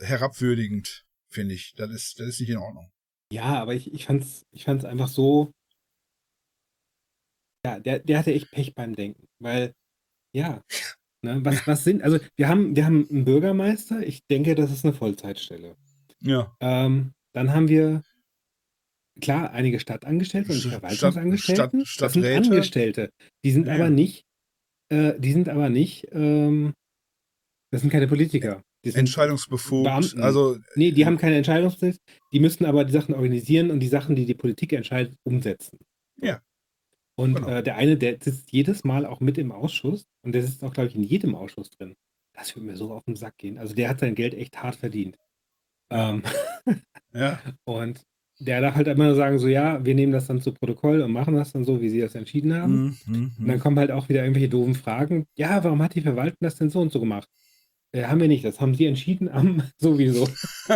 herabwürdigend 0.00 1.05
finde 1.36 1.54
ich. 1.54 1.74
Das 1.76 1.90
ist, 1.90 2.18
das 2.18 2.26
ist 2.28 2.40
nicht 2.40 2.50
in 2.50 2.56
Ordnung. 2.56 2.90
Ja, 3.30 3.60
aber 3.60 3.74
ich, 3.74 3.92
ich 3.92 4.06
fand's, 4.06 4.46
ich 4.50 4.64
fand's 4.64 4.84
einfach 4.84 5.08
so. 5.08 5.52
Ja, 7.64 7.78
der, 7.78 7.98
der 7.98 8.18
hatte 8.18 8.32
echt 8.32 8.50
Pech 8.50 8.74
beim 8.74 8.94
Denken, 8.94 9.26
weil, 9.40 9.74
ja, 10.32 10.62
ne, 11.22 11.44
was, 11.44 11.66
was 11.66 11.84
sind, 11.84 12.02
also 12.02 12.18
wir 12.36 12.48
haben, 12.48 12.76
wir 12.76 12.86
haben 12.86 13.08
einen 13.10 13.24
Bürgermeister, 13.24 14.06
ich 14.06 14.24
denke, 14.26 14.54
das 14.54 14.70
ist 14.70 14.84
eine 14.84 14.94
Vollzeitstelle. 14.94 15.76
Ja. 16.20 16.56
Ähm, 16.60 17.12
dann 17.34 17.52
haben 17.52 17.68
wir, 17.68 18.02
klar, 19.20 19.50
einige 19.50 19.80
Stadtangestellte 19.80 20.52
und 20.52 20.60
Verwaltungsangestellte. 20.60 21.62
Stadt, 21.62 21.88
Stadt, 21.88 22.06
das 22.06 22.12
sind 22.12 22.24
Angestellte. 22.24 23.10
Die 23.44 23.50
sind 23.50 23.66
ja. 23.66 23.74
aber 23.74 23.90
nicht, 23.90 24.24
äh, 24.88 25.18
die 25.18 25.32
sind 25.32 25.48
aber 25.48 25.68
nicht, 25.68 26.06
ähm, 26.12 26.72
das 27.72 27.80
sind 27.80 27.90
keine 27.90 28.06
Politiker. 28.06 28.62
Entscheidungsbefugt. 28.94 30.16
Also, 30.18 30.58
nee, 30.74 30.92
die 30.92 31.06
haben 31.06 31.16
keine 31.16 31.36
Entscheidungsbefugt. 31.36 32.00
Die 32.32 32.40
müssen 32.40 32.64
aber 32.64 32.84
die 32.84 32.92
Sachen 32.92 33.14
organisieren 33.14 33.70
und 33.70 33.80
die 33.80 33.88
Sachen, 33.88 34.16
die 34.16 34.26
die 34.26 34.34
Politik 34.34 34.72
entscheidet, 34.72 35.16
umsetzen. 35.24 35.78
Ja. 36.20 36.40
Und 37.16 37.36
genau. 37.36 37.48
äh, 37.48 37.62
der 37.62 37.76
eine, 37.76 37.96
der 37.96 38.18
sitzt 38.20 38.52
jedes 38.52 38.84
Mal 38.84 39.06
auch 39.06 39.20
mit 39.20 39.38
im 39.38 39.50
Ausschuss 39.50 40.06
und 40.22 40.32
der 40.32 40.42
sitzt 40.42 40.62
auch, 40.62 40.72
glaube 40.72 40.88
ich, 40.88 40.94
in 40.94 41.02
jedem 41.02 41.34
Ausschuss 41.34 41.70
drin. 41.70 41.96
Das 42.34 42.54
würde 42.54 42.66
mir 42.66 42.76
so 42.76 42.92
auf 42.92 43.04
den 43.04 43.16
Sack 43.16 43.38
gehen. 43.38 43.56
Also 43.58 43.74
der 43.74 43.88
hat 43.88 44.00
sein 44.00 44.14
Geld 44.14 44.34
echt 44.34 44.62
hart 44.62 44.76
verdient. 44.76 45.16
Ähm, 45.90 46.22
ja. 47.14 47.40
Und 47.64 48.02
der 48.38 48.60
darf 48.60 48.74
halt 48.74 48.86
immer 48.88 49.06
nur 49.06 49.14
sagen, 49.14 49.38
so 49.38 49.48
ja, 49.48 49.82
wir 49.84 49.94
nehmen 49.94 50.12
das 50.12 50.26
dann 50.26 50.42
zu 50.42 50.52
Protokoll 50.52 51.00
und 51.00 51.10
machen 51.10 51.34
das 51.34 51.52
dann 51.52 51.64
so, 51.64 51.80
wie 51.80 51.88
sie 51.88 52.00
das 52.00 52.14
entschieden 52.14 52.54
haben. 52.54 52.72
Mhm, 52.72 52.96
mhm 53.06 53.32
und 53.38 53.48
dann 53.48 53.56
mhm. 53.56 53.60
kommen 53.60 53.78
halt 53.78 53.90
auch 53.90 54.08
wieder 54.08 54.22
irgendwelche 54.22 54.50
doofen 54.50 54.74
Fragen. 54.74 55.26
Ja, 55.36 55.64
warum 55.64 55.82
hat 55.82 55.94
die 55.94 56.02
Verwaltung 56.02 56.36
das 56.40 56.56
denn 56.56 56.68
so 56.68 56.80
und 56.80 56.92
so 56.92 57.00
gemacht? 57.00 57.30
Äh, 57.96 58.04
haben 58.04 58.20
wir 58.20 58.28
nicht, 58.28 58.44
das 58.44 58.60
haben 58.60 58.74
sie 58.74 58.86
entschieden 58.86 59.28
am 59.28 59.62
sowieso. 59.78 60.28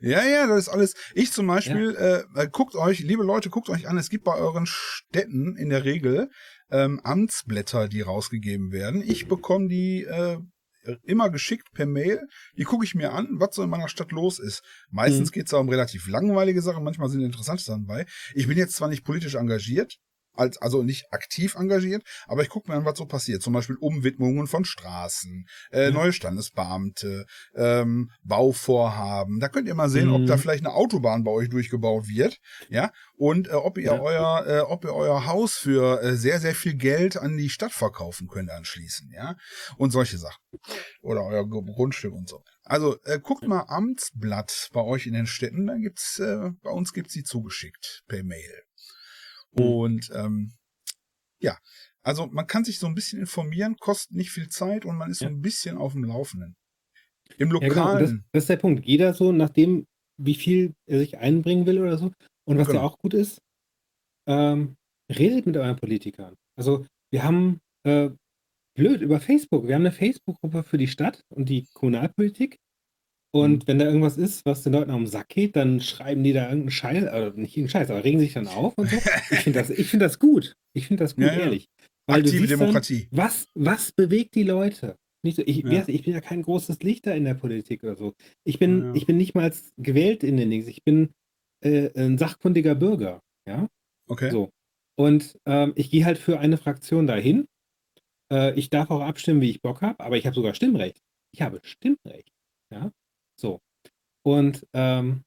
ja, 0.00 0.24
ja, 0.24 0.46
das 0.46 0.66
ist 0.66 0.68
alles. 0.68 0.94
Ich 1.14 1.32
zum 1.32 1.46
Beispiel, 1.46 1.94
ja. 1.94 2.16
Äh, 2.16 2.24
äh, 2.34 2.48
guckt 2.50 2.74
euch, 2.74 3.00
liebe 3.00 3.22
Leute, 3.22 3.50
guckt 3.50 3.68
euch 3.68 3.88
an, 3.88 3.96
es 3.96 4.10
gibt 4.10 4.24
bei 4.24 4.34
euren 4.34 4.66
Städten 4.66 5.56
in 5.56 5.70
der 5.70 5.84
Regel 5.84 6.30
ähm, 6.70 7.00
Amtsblätter, 7.04 7.88
die 7.88 8.00
rausgegeben 8.00 8.72
werden. 8.72 9.02
Ich 9.06 9.28
bekomme 9.28 9.68
die 9.68 10.02
äh, 10.02 10.38
immer 11.02 11.30
geschickt 11.30 11.68
per 11.72 11.86
Mail. 11.86 12.20
Die 12.58 12.64
gucke 12.64 12.84
ich 12.84 12.94
mir 12.94 13.12
an, 13.12 13.28
was 13.32 13.54
so 13.54 13.62
in 13.62 13.70
meiner 13.70 13.88
Stadt 13.88 14.12
los 14.12 14.38
ist. 14.38 14.62
Meistens 14.90 15.30
mhm. 15.30 15.32
geht 15.32 15.46
es 15.46 15.50
da 15.52 15.58
um 15.58 15.68
relativ 15.68 16.08
langweilige 16.08 16.60
Sachen, 16.60 16.84
manchmal 16.84 17.08
sind 17.08 17.22
interessante 17.22 17.62
Sachen 17.62 17.86
bei. 17.86 18.06
Ich 18.34 18.48
bin 18.48 18.58
jetzt 18.58 18.74
zwar 18.74 18.88
nicht 18.88 19.04
politisch 19.04 19.34
engagiert, 19.34 19.96
als, 20.34 20.58
also 20.58 20.82
nicht 20.82 21.12
aktiv 21.12 21.54
engagiert, 21.54 22.02
aber 22.26 22.42
ich 22.42 22.48
gucke 22.48 22.70
mir 22.70 22.76
an, 22.76 22.84
was 22.84 22.98
so 22.98 23.06
passiert. 23.06 23.42
Zum 23.42 23.52
Beispiel 23.52 23.76
Umwidmungen 23.76 24.46
von 24.46 24.64
Straßen, 24.64 25.46
äh, 25.70 25.88
mhm. 25.88 25.94
neue 25.94 26.12
Standesbeamte, 26.12 27.26
ähm, 27.54 28.10
Bauvorhaben. 28.22 29.40
Da 29.40 29.48
könnt 29.48 29.68
ihr 29.68 29.74
mal 29.74 29.88
sehen, 29.88 30.08
mhm. 30.08 30.14
ob 30.14 30.26
da 30.26 30.36
vielleicht 30.36 30.64
eine 30.64 30.74
Autobahn 30.74 31.24
bei 31.24 31.30
euch 31.30 31.48
durchgebaut 31.48 32.08
wird, 32.08 32.38
ja, 32.68 32.92
und 33.16 33.48
äh, 33.48 33.52
ob 33.52 33.78
ihr 33.78 33.84
ja. 33.84 34.00
euer, 34.00 34.46
äh, 34.46 34.60
ob 34.60 34.84
ihr 34.84 34.94
euer 34.94 35.26
Haus 35.26 35.54
für 35.54 36.02
äh, 36.02 36.16
sehr, 36.16 36.40
sehr 36.40 36.54
viel 36.54 36.74
Geld 36.74 37.16
an 37.16 37.36
die 37.36 37.50
Stadt 37.50 37.72
verkaufen 37.72 38.28
könnt 38.28 38.50
anschließend, 38.50 39.12
ja, 39.12 39.36
und 39.76 39.90
solche 39.90 40.18
Sachen. 40.18 40.42
Oder 41.02 41.24
euer 41.24 41.48
Grundstück 41.48 42.12
und 42.12 42.28
so. 42.28 42.42
Also 42.64 42.98
äh, 43.04 43.20
guckt 43.20 43.46
mal 43.46 43.66
Amtsblatt 43.68 44.70
bei 44.72 44.80
euch 44.80 45.06
in 45.06 45.12
den 45.12 45.26
Städten, 45.26 45.66
da 45.66 45.76
gibt's, 45.76 46.18
äh, 46.18 46.50
bei 46.62 46.70
uns 46.70 46.92
gibt's 46.92 47.12
die 47.12 47.22
zugeschickt 47.22 48.04
per 48.08 48.24
Mail. 48.24 48.62
Mhm. 49.56 49.64
Und 49.64 50.10
ähm, 50.14 50.52
ja, 51.40 51.58
also 52.02 52.26
man 52.26 52.46
kann 52.46 52.64
sich 52.64 52.78
so 52.78 52.86
ein 52.86 52.94
bisschen 52.94 53.20
informieren, 53.20 53.76
kostet 53.76 54.16
nicht 54.16 54.30
viel 54.30 54.48
Zeit 54.48 54.84
und 54.84 54.96
man 54.96 55.10
ist 55.10 55.20
ja. 55.20 55.28
so 55.28 55.34
ein 55.34 55.42
bisschen 55.42 55.76
auf 55.76 55.92
dem 55.92 56.04
Laufenden. 56.04 56.56
Im 57.38 57.50
Lokalen. 57.50 57.72
Ja, 57.72 57.84
genau. 57.84 57.98
das, 57.98 58.14
das, 58.32 58.42
ist 58.44 58.50
der 58.50 58.56
Punkt. 58.56 58.84
Jeder 58.84 59.14
so, 59.14 59.32
nachdem, 59.32 59.86
wie 60.18 60.34
viel 60.34 60.74
er 60.86 60.98
sich 60.98 61.18
einbringen 61.18 61.66
will 61.66 61.80
oder 61.80 61.98
so. 61.98 62.12
Und 62.46 62.58
was 62.58 62.68
genau. 62.68 62.80
ja 62.80 62.86
auch 62.86 62.98
gut 62.98 63.14
ist, 63.14 63.40
ähm, 64.26 64.76
redet 65.08 65.46
mit 65.46 65.56
euren 65.56 65.76
Politikern. 65.76 66.34
Also 66.56 66.86
wir 67.10 67.24
haben 67.24 67.60
äh, 67.84 68.10
blöd 68.76 69.00
über 69.00 69.20
Facebook. 69.20 69.66
Wir 69.66 69.74
haben 69.74 69.82
eine 69.82 69.92
Facebook-Gruppe 69.92 70.62
für 70.62 70.78
die 70.78 70.88
Stadt 70.88 71.24
und 71.30 71.48
die 71.48 71.66
Kommunalpolitik. 71.72 72.58
Und 73.34 73.64
mhm. 73.64 73.66
wenn 73.66 73.78
da 73.80 73.86
irgendwas 73.86 74.16
ist, 74.16 74.46
was 74.46 74.62
den 74.62 74.74
Leuten 74.74 74.92
am 74.92 75.08
Sack 75.08 75.28
geht, 75.30 75.56
dann 75.56 75.80
schreiben 75.80 76.22
die 76.22 76.32
da 76.32 76.44
irgendeinen 76.44 76.70
Scheiß, 76.70 77.04
also 77.06 77.36
nicht 77.36 77.56
irgendeinen 77.56 77.68
Scheiß, 77.68 77.90
aber 77.90 78.04
regen 78.04 78.20
sich 78.20 78.32
dann 78.34 78.46
auf 78.46 78.78
und 78.78 78.88
so. 78.88 78.96
Ich 79.30 79.40
finde 79.40 79.58
das, 79.58 79.72
find 79.72 80.02
das 80.02 80.20
gut. 80.20 80.54
Ich 80.72 80.86
finde 80.86 81.02
das 81.02 81.16
gut, 81.16 81.24
ja, 81.24 81.32
ehrlich. 81.32 81.68
Weil 82.06 82.20
Aktive 82.20 82.46
Demokratie. 82.46 83.08
Dann, 83.10 83.18
was, 83.18 83.48
was 83.54 83.90
bewegt 83.90 84.36
die 84.36 84.44
Leute? 84.44 84.96
Nicht 85.24 85.36
so, 85.36 85.42
ich, 85.44 85.64
ja. 85.64 85.82
ich 85.88 86.04
bin 86.04 86.12
ja 86.12 86.20
kein 86.20 86.42
großes 86.42 86.80
Licht 86.84 87.08
da 87.08 87.12
in 87.12 87.24
der 87.24 87.34
Politik 87.34 87.82
oder 87.82 87.96
so. 87.96 88.14
Ich 88.44 88.60
bin, 88.60 88.84
ja. 88.84 88.94
ich 88.94 89.04
bin 89.04 89.16
nicht 89.16 89.34
mal 89.34 89.52
gewählt 89.78 90.22
in 90.22 90.36
den 90.36 90.50
Dings. 90.50 90.68
Ich 90.68 90.84
bin 90.84 91.10
äh, 91.64 91.90
ein 92.00 92.18
sachkundiger 92.18 92.76
Bürger. 92.76 93.20
Ja. 93.48 93.68
Okay. 94.06 94.30
So. 94.30 94.50
Und 94.96 95.36
ähm, 95.44 95.72
ich 95.74 95.90
gehe 95.90 96.04
halt 96.04 96.18
für 96.18 96.38
eine 96.38 96.56
Fraktion 96.56 97.08
dahin. 97.08 97.48
Äh, 98.32 98.54
ich 98.54 98.70
darf 98.70 98.92
auch 98.92 99.00
abstimmen, 99.00 99.40
wie 99.40 99.50
ich 99.50 99.60
Bock 99.60 99.82
habe, 99.82 99.98
aber 100.04 100.16
ich 100.18 100.26
habe 100.26 100.36
sogar 100.36 100.54
Stimmrecht. 100.54 101.02
Ich 101.32 101.42
habe 101.42 101.58
Stimmrecht. 101.64 102.30
Ja. 102.72 102.92
So. 103.36 103.60
Und 104.22 104.66
ähm, 104.72 105.24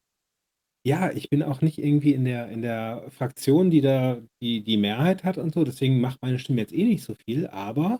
ja, 0.88 1.12
ich 1.12 1.30
bin 1.30 1.44
auch 1.44 1.62
nicht 1.62 1.80
irgendwie 1.80 2.14
in 2.14 2.24
der, 2.24 2.50
in 2.50 2.62
der 2.62 3.06
Fraktion, 3.10 3.70
die 3.70 3.82
da 3.82 4.22
die, 4.42 4.64
die 4.64 4.78
Mehrheit 4.78 5.24
hat 5.24 5.38
und 5.38 5.54
so, 5.54 5.64
deswegen 5.64 6.00
macht 6.00 6.22
meine 6.22 6.40
Stimme 6.40 6.62
jetzt 6.62 6.74
eh 6.74 6.86
nicht 6.86 7.04
so 7.04 7.14
viel, 7.14 7.48
aber 7.48 8.00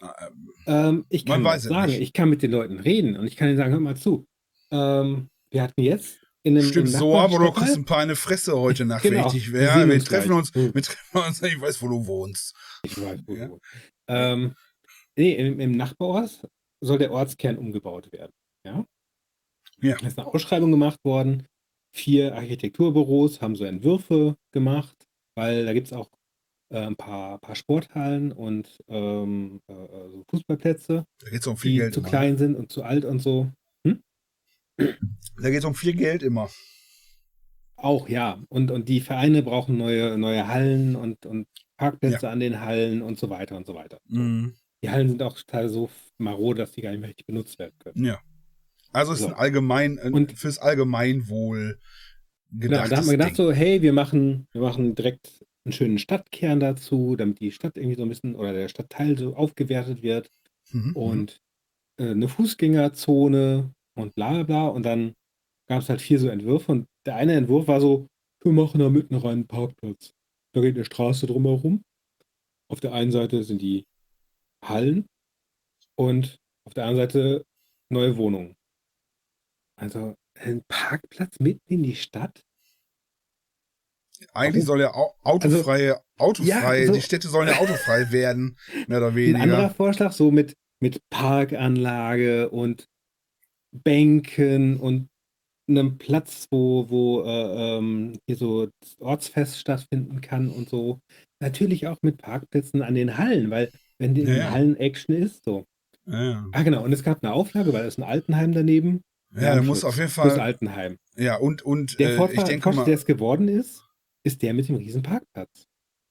ähm, 0.00 0.52
ähm 0.66 1.06
ich 1.08 1.26
kann 1.26 1.42
sagen, 1.58 1.90
nicht. 1.90 2.00
ich 2.00 2.12
kann 2.12 2.30
mit 2.30 2.42
den 2.42 2.52
Leuten 2.52 2.78
reden 2.78 3.16
und 3.16 3.26
ich 3.26 3.36
kann 3.36 3.48
ihnen 3.48 3.56
sagen, 3.56 3.72
hör 3.72 3.80
mal 3.80 3.96
zu. 3.96 4.26
Ähm, 4.70 5.28
wir 5.50 5.62
hatten 5.62 5.82
jetzt 5.82 6.20
in 6.42 6.56
einem, 6.56 6.68
Stimmt, 6.68 6.88
so, 6.88 7.18
aber 7.18 7.38
du 7.38 7.50
kriegst 7.50 7.76
ein 7.76 7.84
paar 7.84 7.98
eine 7.98 8.16
Fresse 8.16 8.58
heute 8.58 8.84
Nacht, 8.84 9.02
genau, 9.02 9.28
wenn 9.28 9.36
ich 9.36 9.52
wäre. 9.52 9.80
Wir, 9.80 9.88
wir 9.88 10.04
treffen 10.04 10.32
uns, 10.32 10.54
hm. 10.54 10.72
wir 10.72 10.82
treffen 10.82 11.18
uns, 11.26 11.42
ich 11.42 11.60
weiß, 11.60 11.82
wo 11.82 11.88
du 11.88 12.06
wohnst. 12.06 12.54
Ich 12.84 12.96
weiß, 13.00 13.20
wo 13.26 13.34
ja? 13.34 13.46
du 13.46 13.52
wohnst. 13.52 13.64
Ähm, 14.08 14.54
nee, 15.16 15.34
im, 15.34 15.60
im 15.60 15.72
Nachbarort 15.72 16.46
soll 16.80 16.98
der 16.98 17.10
Ortskern 17.10 17.58
umgebaut 17.58 18.10
werden. 18.12 18.32
Ja. 18.64 18.84
Ja. 19.82 19.96
Da 19.96 20.06
ist 20.06 20.18
eine 20.18 20.26
Ausschreibung 20.26 20.70
gemacht 20.70 20.98
worden. 21.04 21.46
Vier 21.92 22.34
Architekturbüros 22.34 23.40
haben 23.40 23.56
so 23.56 23.64
Entwürfe 23.64 24.36
gemacht, 24.52 25.08
weil 25.34 25.64
da 25.64 25.72
gibt 25.72 25.88
es 25.88 25.92
auch 25.92 26.08
äh, 26.70 26.78
ein 26.78 26.96
paar, 26.96 27.38
paar 27.38 27.56
Sporthallen 27.56 28.32
und 28.32 28.82
ähm, 28.88 29.60
äh, 29.66 29.74
so 29.74 30.24
Fußballplätze, 30.30 31.04
Da 31.18 31.30
geht 31.30 31.40
es 31.40 31.46
um 31.46 31.56
viel 31.56 31.72
die 31.72 31.78
Geld 31.78 31.94
zu 31.94 32.00
immer. 32.00 32.08
klein 32.08 32.38
sind 32.38 32.56
und 32.56 32.70
zu 32.70 32.84
alt 32.84 33.04
und 33.04 33.18
so. 33.20 33.50
Hm? 33.84 34.02
Da 34.76 35.50
geht 35.50 35.58
es 35.58 35.64
um 35.64 35.74
viel 35.74 35.94
Geld 35.94 36.22
immer. 36.22 36.48
Auch, 37.76 38.08
ja. 38.08 38.40
Und, 38.48 38.70
und 38.70 38.88
die 38.88 39.00
Vereine 39.00 39.42
brauchen 39.42 39.78
neue, 39.78 40.16
neue 40.18 40.46
Hallen 40.46 40.96
und, 40.96 41.26
und 41.26 41.48
Parkplätze 41.76 42.26
ja. 42.26 42.32
an 42.32 42.40
den 42.40 42.60
Hallen 42.60 43.02
und 43.02 43.18
so 43.18 43.30
weiter 43.30 43.56
und 43.56 43.66
so 43.66 43.74
weiter. 43.74 43.98
Mhm. 44.06 44.54
Die 44.82 44.90
Hallen 44.90 45.08
sind 45.08 45.22
auch 45.22 45.36
total 45.36 45.68
so 45.68 45.90
marode, 46.18 46.58
dass 46.58 46.72
die 46.72 46.82
gar 46.82 46.90
nicht 46.90 47.00
mehr 47.00 47.08
richtig 47.08 47.26
benutzt 47.26 47.58
werden 47.58 47.74
können. 47.78 48.04
Ja. 48.04 48.20
Also 48.92 49.12
es 49.12 49.20
so. 49.20 49.26
ist 49.26 49.32
ein 49.32 49.38
allgemein, 49.38 49.98
und 49.98 50.32
fürs 50.32 50.58
Allgemeinwohl 50.58 51.78
gedacht. 52.50 52.84
Genau, 52.84 52.88
da 52.88 52.96
haben 52.96 53.06
wir 53.06 53.12
gedacht 53.12 53.30
Ding. 53.30 53.36
so, 53.36 53.52
hey, 53.52 53.82
wir 53.82 53.92
machen, 53.92 54.48
wir 54.52 54.60
machen 54.60 54.94
direkt 54.94 55.44
einen 55.64 55.72
schönen 55.72 55.98
Stadtkern 55.98 56.60
dazu, 56.60 57.16
damit 57.16 57.40
die 57.40 57.52
Stadt 57.52 57.76
irgendwie 57.76 57.96
so 57.96 58.02
ein 58.02 58.08
bisschen 58.08 58.34
oder 58.34 58.52
der 58.52 58.68
Stadtteil 58.68 59.18
so 59.18 59.34
aufgewertet 59.36 60.02
wird 60.02 60.30
mhm. 60.72 60.88
mhm. 60.88 60.96
und 60.96 61.40
äh, 61.98 62.10
eine 62.10 62.28
Fußgängerzone 62.28 63.72
und 63.94 64.14
bla 64.14 64.30
bla 64.30 64.42
bla. 64.42 64.66
Und 64.68 64.84
dann 64.84 65.14
gab 65.68 65.82
es 65.82 65.88
halt 65.88 66.00
vier 66.00 66.18
so 66.18 66.28
Entwürfe 66.28 66.72
und 66.72 66.88
der 67.06 67.16
eine 67.16 67.34
Entwurf 67.34 67.68
war 67.68 67.80
so, 67.80 68.06
wir 68.42 68.52
machen 68.52 68.80
da 68.80 68.88
mitten 68.88 69.14
rein 69.14 69.32
einen 69.32 69.46
Parkplatz. 69.46 70.14
Da 70.52 70.60
geht 70.60 70.74
eine 70.74 70.84
Straße 70.84 71.26
drumherum. 71.26 71.84
Auf 72.68 72.80
der 72.80 72.92
einen 72.92 73.12
Seite 73.12 73.44
sind 73.44 73.60
die 73.60 73.84
Hallen 74.64 75.06
und 75.96 76.38
auf 76.64 76.74
der 76.74 76.86
anderen 76.86 77.08
Seite 77.08 77.44
neue 77.90 78.16
Wohnungen. 78.16 78.56
Also 79.80 80.14
ein 80.38 80.62
Parkplatz 80.68 81.40
mitten 81.40 81.72
in 81.72 81.82
die 81.82 81.96
Stadt? 81.96 82.44
Eigentlich 84.34 84.66
soll 84.66 84.80
ja 84.80 84.88
also 84.88 85.14
autofreie, 85.22 85.94
also, 85.94 86.04
autofrei, 86.18 86.80
ja, 86.80 86.86
so, 86.86 86.92
die 86.92 87.00
Städte 87.00 87.28
sollen 87.28 87.48
ja 87.48 87.56
autofrei 87.56 88.10
werden, 88.12 88.58
mehr 88.86 88.98
oder 88.98 89.14
weniger. 89.14 89.38
Ein 89.38 89.50
anderer 89.50 89.70
Vorschlag, 89.70 90.12
so 90.12 90.30
mit, 90.30 90.54
mit 90.80 91.00
Parkanlage 91.08 92.50
und 92.50 92.86
Bänken 93.72 94.76
und 94.76 95.08
einem 95.66 95.96
Platz, 95.96 96.46
wo, 96.50 96.90
wo 96.90 97.22
äh, 97.22 97.78
ähm, 97.78 98.18
hier 98.26 98.36
so 98.36 98.66
das 98.66 99.00
Ortsfest 99.00 99.58
stattfinden 99.58 100.20
kann 100.20 100.50
und 100.50 100.68
so. 100.68 101.00
Natürlich 101.40 101.86
auch 101.86 101.98
mit 102.02 102.18
Parkplätzen 102.18 102.82
an 102.82 102.94
den 102.94 103.16
Hallen, 103.16 103.50
weil 103.50 103.70
wenn 103.98 104.14
die 104.14 104.24
ja. 104.24 104.50
Hallen 104.50 104.76
Action 104.76 105.14
ist, 105.14 105.44
so. 105.44 105.64
Ja. 106.06 106.46
Ah, 106.52 106.62
genau. 106.62 106.84
Und 106.84 106.92
es 106.92 107.02
gab 107.02 107.22
eine 107.22 107.32
Auflage, 107.32 107.72
weil 107.72 107.86
es 107.86 107.96
ein 107.96 108.02
Altenheim 108.02 108.52
daneben. 108.52 109.02
Ja, 109.34 109.54
er 109.54 109.62
muss 109.62 109.84
auf 109.84 109.96
jeden 109.96 110.08
Fall. 110.10 110.28
Das 110.28 110.38
Altenheim. 110.38 110.98
Ja, 111.16 111.36
und, 111.36 111.62
und 111.62 111.98
der 111.98 112.16
Vorteil, 112.16 112.38
äh, 112.38 112.40
ich 112.40 112.48
denke 112.48 112.72
mal, 112.72 112.84
der 112.84 112.94
es 112.94 113.06
geworden 113.06 113.48
ist, 113.48 113.82
ist 114.22 114.42
der 114.42 114.54
mit 114.54 114.68
dem 114.68 114.76
riesen 114.76 115.02
Parkplatz. 115.02 115.66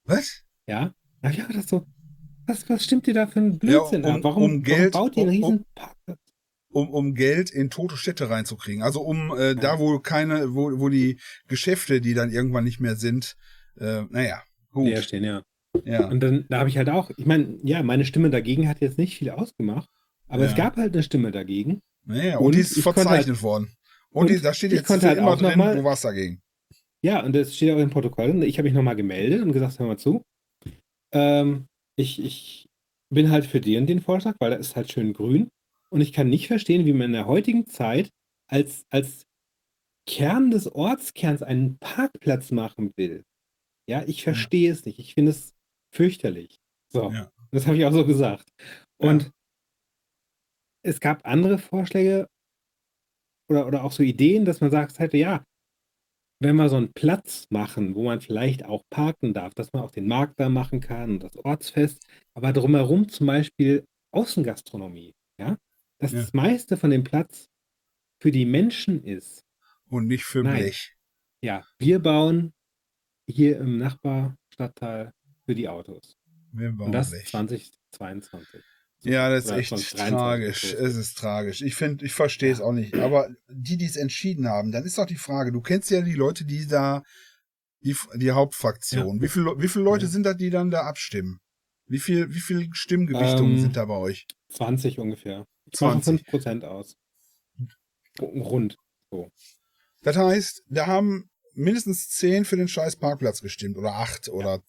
Was? 0.06 0.44
Ja. 0.68 0.94
Da 1.22 1.30
ich 1.30 1.46
gedacht 1.46 1.68
so, 1.68 1.86
was, 2.46 2.68
was 2.70 2.84
stimmt 2.84 3.08
dir 3.08 3.14
da 3.14 3.28
für 3.28 3.40
ein 3.40 3.60
Blödsinn 3.60 4.04
ja, 4.04 4.10
um, 4.10 4.16
an? 4.16 4.24
Warum, 4.24 4.44
um 4.44 4.64
Geld, 4.64 4.94
warum 4.94 5.08
baut 5.08 5.18
ihr 5.18 5.24
einen 5.24 5.32
riesen 5.32 5.58
um, 5.58 5.66
Parkplatz? 5.76 6.20
Um, 6.72 6.90
um 6.92 7.14
Geld 7.14 7.50
in 7.50 7.70
tote 7.70 7.98
Städte 7.98 8.30
reinzukriegen. 8.30 8.84
Also 8.84 9.02
um 9.02 9.32
äh, 9.32 9.50
ja. 9.50 9.54
da, 9.56 9.80
wo 9.80 10.00
keine, 10.00 10.54
wo, 10.54 10.80
wo 10.80 10.90
die 10.90 11.20
Geschäfte, 11.48 12.00
die 12.00 12.14
dann 12.14 12.32
irgendwann 12.32 12.64
nicht 12.64 12.80
mehr 12.80 12.96
sind, 12.96 13.36
äh, 13.78 14.04
naja, 14.10 14.42
gut. 14.72 14.88
Leer 14.88 15.02
stehen, 15.02 15.24
ja. 15.24 15.44
Ja. 15.84 16.08
Und 16.08 16.22
dann, 16.22 16.46
da 16.50 16.60
habe 16.60 16.70
ich 16.70 16.78
halt 16.78 16.90
auch, 16.90 17.12
ich 17.18 17.26
meine, 17.26 17.58
ja, 17.64 17.84
meine 17.84 18.06
Stimme 18.06 18.30
dagegen 18.30 18.68
hat 18.68 18.82
jetzt 18.82 18.98
nicht 18.98 19.18
viel 19.18 19.30
ausgemacht, 19.30 19.90
aber 20.28 20.44
ja. 20.44 20.50
es 20.50 20.56
gab 20.56 20.78
halt 20.78 20.94
eine 20.94 21.04
Stimme 21.04 21.32
dagegen. 21.32 21.82
Naja, 22.10 22.38
und, 22.40 22.48
und 22.48 22.56
die 22.56 22.62
ist 22.62 22.82
verzeichnet 22.82 23.28
halt, 23.28 23.44
worden. 23.44 23.72
Und, 24.10 24.32
und 24.32 24.44
da 24.44 24.54
steht 24.54 24.72
jetzt 24.72 24.90
halt 24.90 25.18
immer 25.18 25.38
drin, 25.38 25.58
mal, 25.58 25.76
du 25.76 25.84
warst 25.84 26.04
dagegen. 26.04 26.42
Ja, 27.04 27.24
und 27.24 27.36
das 27.36 27.56
steht 27.56 27.72
auch 27.74 27.78
im 27.78 27.92
Protokoll. 27.92 28.44
Ich 28.44 28.58
habe 28.58 28.68
mich 28.68 28.74
nochmal 28.74 28.96
gemeldet 28.96 29.44
und 29.44 29.54
gesagt, 29.54 29.78
hör 29.80 29.88
mal 29.88 29.98
zu. 29.98 30.24
Ähm, 31.14 31.68
ich, 31.96 32.22
ich 32.22 32.66
bin 33.14 33.30
halt 33.30 33.46
für 33.46 33.62
den, 33.62 33.86
den 33.86 34.02
Vorschlag, 34.02 34.36
weil 34.40 34.50
da 34.50 34.58
ist 34.58 34.76
halt 34.76 34.92
schön 34.92 35.14
grün. 35.14 35.50
Und 35.92 36.02
ich 36.02 36.12
kann 36.12 36.30
nicht 36.30 36.48
verstehen, 36.48 36.86
wie 36.86 36.94
man 36.94 37.08
in 37.08 37.14
der 37.14 37.28
heutigen 37.28 37.68
Zeit 37.68 38.10
als, 38.48 38.86
als 38.90 39.26
Kern 40.08 40.50
des 40.50 40.74
Ortskerns 40.74 41.44
einen 41.44 41.78
Parkplatz 41.78 42.52
machen 42.52 42.92
will. 42.96 43.24
Ja, 43.88 44.04
ich 44.08 44.24
verstehe 44.24 44.68
ja. 44.68 44.74
es 44.74 44.86
nicht. 44.86 44.98
Ich 44.98 45.14
finde 45.14 45.32
es 45.32 45.54
fürchterlich. 45.96 46.56
So, 46.92 47.12
ja. 47.12 47.32
das 47.52 47.68
habe 47.68 47.78
ich 47.78 47.86
auch 47.86 47.94
so 47.94 48.06
gesagt. 48.06 48.50
Und 48.98 49.24
ja. 49.24 49.32
Es 50.84 51.00
gab 51.00 51.26
andere 51.26 51.58
Vorschläge 51.58 52.28
oder, 53.50 53.68
oder 53.68 53.84
auch 53.84 53.92
so 53.92 54.04
Ideen, 54.04 54.46
dass 54.46 54.62
man 54.62 54.72
sagt, 54.72 55.00
hätte, 55.00 55.18
ja, 55.18 55.44
wenn 56.42 56.56
wir 56.56 56.70
so 56.70 56.78
einen 56.78 56.94
Platz 56.94 57.46
machen, 57.50 57.96
wo 57.96 58.04
man 58.04 58.22
vielleicht 58.22 58.64
auch 58.64 58.84
parken 58.90 59.34
darf, 59.34 59.54
dass 59.56 59.74
man 59.74 59.84
auch 59.84 59.92
den 59.92 60.08
Markt 60.08 60.40
da 60.40 60.48
machen 60.48 60.80
kann 60.80 61.12
und 61.12 61.24
das 61.24 61.36
Ortsfest, 61.44 62.06
aber 62.34 62.54
drumherum 62.54 63.10
zum 63.10 63.28
Beispiel 63.28 63.86
Außengastronomie, 64.12 65.14
ja, 65.38 65.58
dass 66.00 66.14
ja. 66.14 66.22
das 66.22 66.34
meiste 66.34 66.78
von 66.78 66.92
dem 66.92 67.04
Platz 67.04 67.50
für 68.22 68.32
die 68.32 68.46
Menschen 68.46 69.04
ist. 69.04 69.44
Und 69.90 70.08
nicht 70.08 70.24
für 70.24 70.44
Nein. 70.44 70.58
Blech. 70.58 70.96
Ja, 71.42 71.66
wir 71.78 72.00
bauen 72.00 72.54
hier 73.28 73.60
im 73.60 73.78
Nachbarstadtteil 73.78 75.14
für 75.46 75.56
die 75.56 75.68
Autos. 75.68 76.18
Wir 76.52 76.72
bauen 76.72 76.88
Und 76.88 76.92
das 76.94 77.12
Blech. 77.12 77.28
2022. 77.28 78.64
Ja, 79.02 79.30
das 79.30 79.46
ist 79.46 79.52
echt 79.52 79.98
tragisch. 79.98 80.74
Es 80.74 80.96
ist 80.96 81.18
tragisch. 81.18 81.62
Ich 81.62 81.76
finde, 81.76 82.06
ich 82.06 82.14
verstehe 82.14 82.52
es 82.52 82.60
auch 82.60 82.74
nicht. 82.74 82.96
Aber 82.96 83.30
die, 83.50 83.78
die 83.78 83.86
es 83.86 83.96
entschieden 83.96 84.48
haben, 84.48 84.72
dann 84.72 84.84
ist 84.84 84.98
doch 84.98 85.06
die 85.06 85.16
Frage, 85.16 85.52
du 85.52 85.62
kennst 85.62 85.90
ja 85.90 86.02
die 86.02 86.14
Leute, 86.14 86.44
die 86.46 86.68
da, 86.68 87.04
die, 87.82 87.96
die 88.16 88.32
Hauptfraktion. 88.32 89.18
Ja. 89.18 89.22
Wie 89.22 89.30
viele 89.30 89.56
wie 89.58 89.68
viel 89.70 89.82
Leute 89.82 90.06
ja. 90.06 90.12
sind 90.12 90.24
da, 90.24 90.34
die 90.34 90.50
dann 90.50 90.70
da 90.70 90.82
abstimmen? 90.82 91.40
Wie 91.88 92.00
viel, 92.00 92.34
wie 92.34 92.40
viel 92.40 92.70
Stimmgewichtungen 92.74 93.54
ähm, 93.54 93.62
sind 93.62 93.78
da 93.78 93.86
bei 93.86 93.96
euch? 93.96 94.28
20 94.50 95.00
ungefähr. 95.00 95.46
20 95.74 96.26
Prozent 96.26 96.66
aus. 96.66 96.96
Rund. 98.20 98.78
So. 99.12 99.32
Das 100.02 100.18
heißt, 100.18 100.64
da 100.68 100.88
haben 100.88 101.30
mindestens 101.54 102.10
10 102.10 102.46
für 102.46 102.58
den 102.58 102.68
scheiß 102.68 102.98
Parkplatz 102.98 103.42
gestimmt 103.42 103.78
oder 103.78 103.94
8 103.94 104.28
ja. 104.28 104.34
oder 104.34 104.62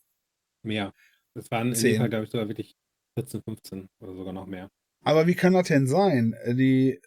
mehr. 0.63 0.95
Das 1.35 1.51
waren 1.51 1.75
10. 1.75 1.85
in 1.85 1.93
dem 1.93 2.01
Fall, 2.01 2.09
glaube 2.11 2.25
ich, 2.25 2.31
sogar 2.31 2.49
wirklich 2.49 2.77
14, 3.21 3.43
15 3.43 3.89
oder 4.01 4.15
sogar 4.15 4.33
noch 4.33 4.47
mehr. 4.47 4.71
Aber 5.03 5.27
wie 5.27 5.35
kann 5.35 5.55
das 5.55 5.69
denn 5.69 5.87
sein? 5.87 6.35
Die, 6.47 7.01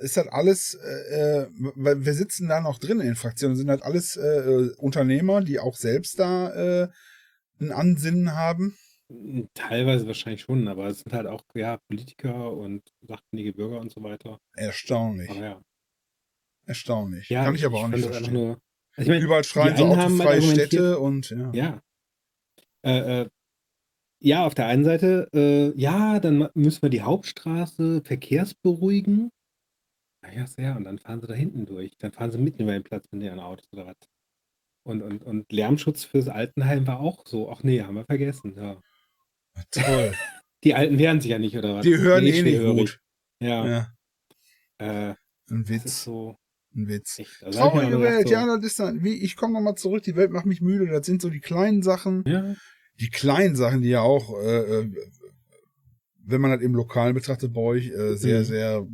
ist 0.00 0.16
das 0.16 0.28
alles, 0.28 0.74
äh, 0.74 1.42
äh 1.42 1.46
wir 1.74 2.14
sitzen 2.14 2.48
da 2.48 2.60
noch 2.60 2.78
drin 2.78 3.00
in 3.00 3.06
den 3.06 3.16
Fraktionen, 3.16 3.56
sind 3.56 3.68
das 3.68 3.82
alles 3.82 4.16
äh, 4.16 4.70
Unternehmer, 4.78 5.42
die 5.42 5.58
auch 5.58 5.76
selbst 5.76 6.18
da 6.18 6.82
äh, 6.82 6.88
ein 7.60 7.72
Ansinnen 7.72 8.34
haben? 8.34 8.76
Hm, 9.08 9.48
teilweise 9.54 10.06
wahrscheinlich 10.06 10.42
schon, 10.42 10.68
aber 10.68 10.86
es 10.86 11.00
sind 11.00 11.12
halt 11.12 11.26
auch 11.26 11.42
ja, 11.54 11.78
Politiker 11.88 12.52
und 12.52 12.82
sachkundige 13.02 13.52
Bürger 13.52 13.80
und 13.80 13.92
so 13.92 14.02
weiter. 14.02 14.38
Erstaunlich. 14.54 15.30
Aber 15.30 15.40
ja. 15.40 15.60
Erstaunlich. 16.66 17.28
Ja, 17.28 17.44
Kann 17.44 17.54
ich 17.54 17.66
aber 17.66 17.78
ich 17.78 17.84
auch 17.84 17.88
nicht 17.88 18.06
verstehen. 18.06 18.32
Nur, 18.32 18.60
also 18.96 19.02
ich 19.02 19.08
mein, 19.08 19.22
Überall 19.22 19.44
schreien 19.44 19.76
sie 19.76 19.82
autofreie 19.82 20.42
Städte 20.42 20.98
und 20.98 21.30
ja. 21.30 21.50
Ja. 21.52 21.82
Äh, 22.82 23.22
äh, 23.22 23.28
ja, 24.20 24.46
auf 24.46 24.54
der 24.54 24.66
einen 24.66 24.84
Seite, 24.84 25.28
äh, 25.34 25.78
ja, 25.78 26.20
dann 26.20 26.48
müssen 26.54 26.82
wir 26.82 26.90
die 26.90 27.02
Hauptstraße 27.02 28.02
verkehrsberuhigen. 28.04 29.30
Na 30.22 30.32
ja, 30.32 30.46
sehr. 30.46 30.76
Und 30.76 30.84
dann 30.84 30.98
fahren 30.98 31.20
sie 31.20 31.26
da 31.26 31.34
hinten 31.34 31.66
durch. 31.66 31.96
Dann 31.98 32.12
fahren 32.12 32.30
sie 32.30 32.38
mitten 32.38 32.62
über 32.62 32.72
den 32.72 32.82
Platz 32.82 33.06
mit 33.10 33.22
ihren 33.22 33.40
Autos 33.40 33.66
oder 33.72 33.86
was. 33.86 33.96
Und, 34.82 35.02
und, 35.02 35.22
und 35.22 35.50
Lärmschutz 35.50 36.04
fürs 36.04 36.28
Altenheim 36.28 36.86
war 36.86 37.00
auch 37.00 37.26
so. 37.26 37.50
Ach 37.50 37.62
nee, 37.62 37.82
haben 37.82 37.94
wir 37.94 38.04
vergessen. 38.04 38.54
Ja. 38.56 38.80
Toll. 39.70 40.14
Die 40.64 40.74
Alten 40.74 40.98
wehren 40.98 41.20
sich 41.20 41.30
ja 41.30 41.38
nicht, 41.38 41.56
oder 41.56 41.76
was? 41.76 41.82
Die 41.84 41.96
hören 41.96 42.26
eh 42.26 42.42
nicht 42.42 42.60
gut. 42.62 43.00
Ja. 43.42 43.66
ja. 43.66 43.88
Äh, 44.78 45.14
Ein 45.50 45.68
Witz. 45.68 46.04
so 46.04 46.36
Ein 46.74 46.88
Witz. 46.88 47.18
echt. 47.18 47.40
Traurige 47.40 48.00
Welt, 48.00 48.28
so, 48.28 48.34
ja, 48.34 48.46
das 48.46 48.64
ist 48.64 48.78
dann, 48.78 49.02
wie, 49.02 49.14
ich 49.14 49.36
komme 49.36 49.54
nochmal 49.54 49.76
zurück, 49.76 50.02
die 50.02 50.16
Welt 50.16 50.30
macht 50.30 50.46
mich 50.46 50.60
müde, 50.60 50.86
das 50.86 51.06
sind 51.06 51.22
so 51.22 51.30
die 51.30 51.40
kleinen 51.40 51.82
Sachen, 51.82 52.24
ja, 52.26 52.54
die 53.00 53.08
kleinen 53.08 53.56
Sachen, 53.56 53.82
die 53.82 53.88
ja 53.88 54.02
auch, 54.02 54.38
äh, 54.38 54.80
äh, 54.80 54.90
wenn 56.22 56.40
man 56.40 56.52
das 56.52 56.60
im 56.60 56.74
Lokalen 56.74 57.14
betrachtet, 57.14 57.52
bei 57.52 57.60
euch 57.60 57.88
äh, 57.88 58.16
sehr, 58.16 58.40
Mhm. 58.40 58.44
sehr 58.44 58.86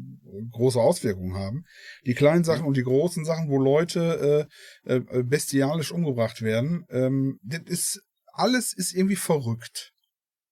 große 0.52 0.80
Auswirkungen 0.80 1.34
haben. 1.34 1.64
Die 2.04 2.14
kleinen 2.14 2.44
Sachen 2.44 2.62
ja, 2.62 2.66
und 2.66 2.76
die 2.76 2.82
großen 2.82 3.24
Sachen, 3.24 3.48
wo 3.48 3.58
Leute 3.58 4.48
äh, 4.84 4.94
äh, 4.94 5.22
bestialisch 5.22 5.92
umgebracht 5.92 6.42
werden, 6.42 6.84
ähm, 6.90 7.38
das 7.42 7.62
ist, 7.66 8.02
alles 8.32 8.72
ist 8.72 8.94
irgendwie 8.94 9.16
verrückt. 9.16 9.92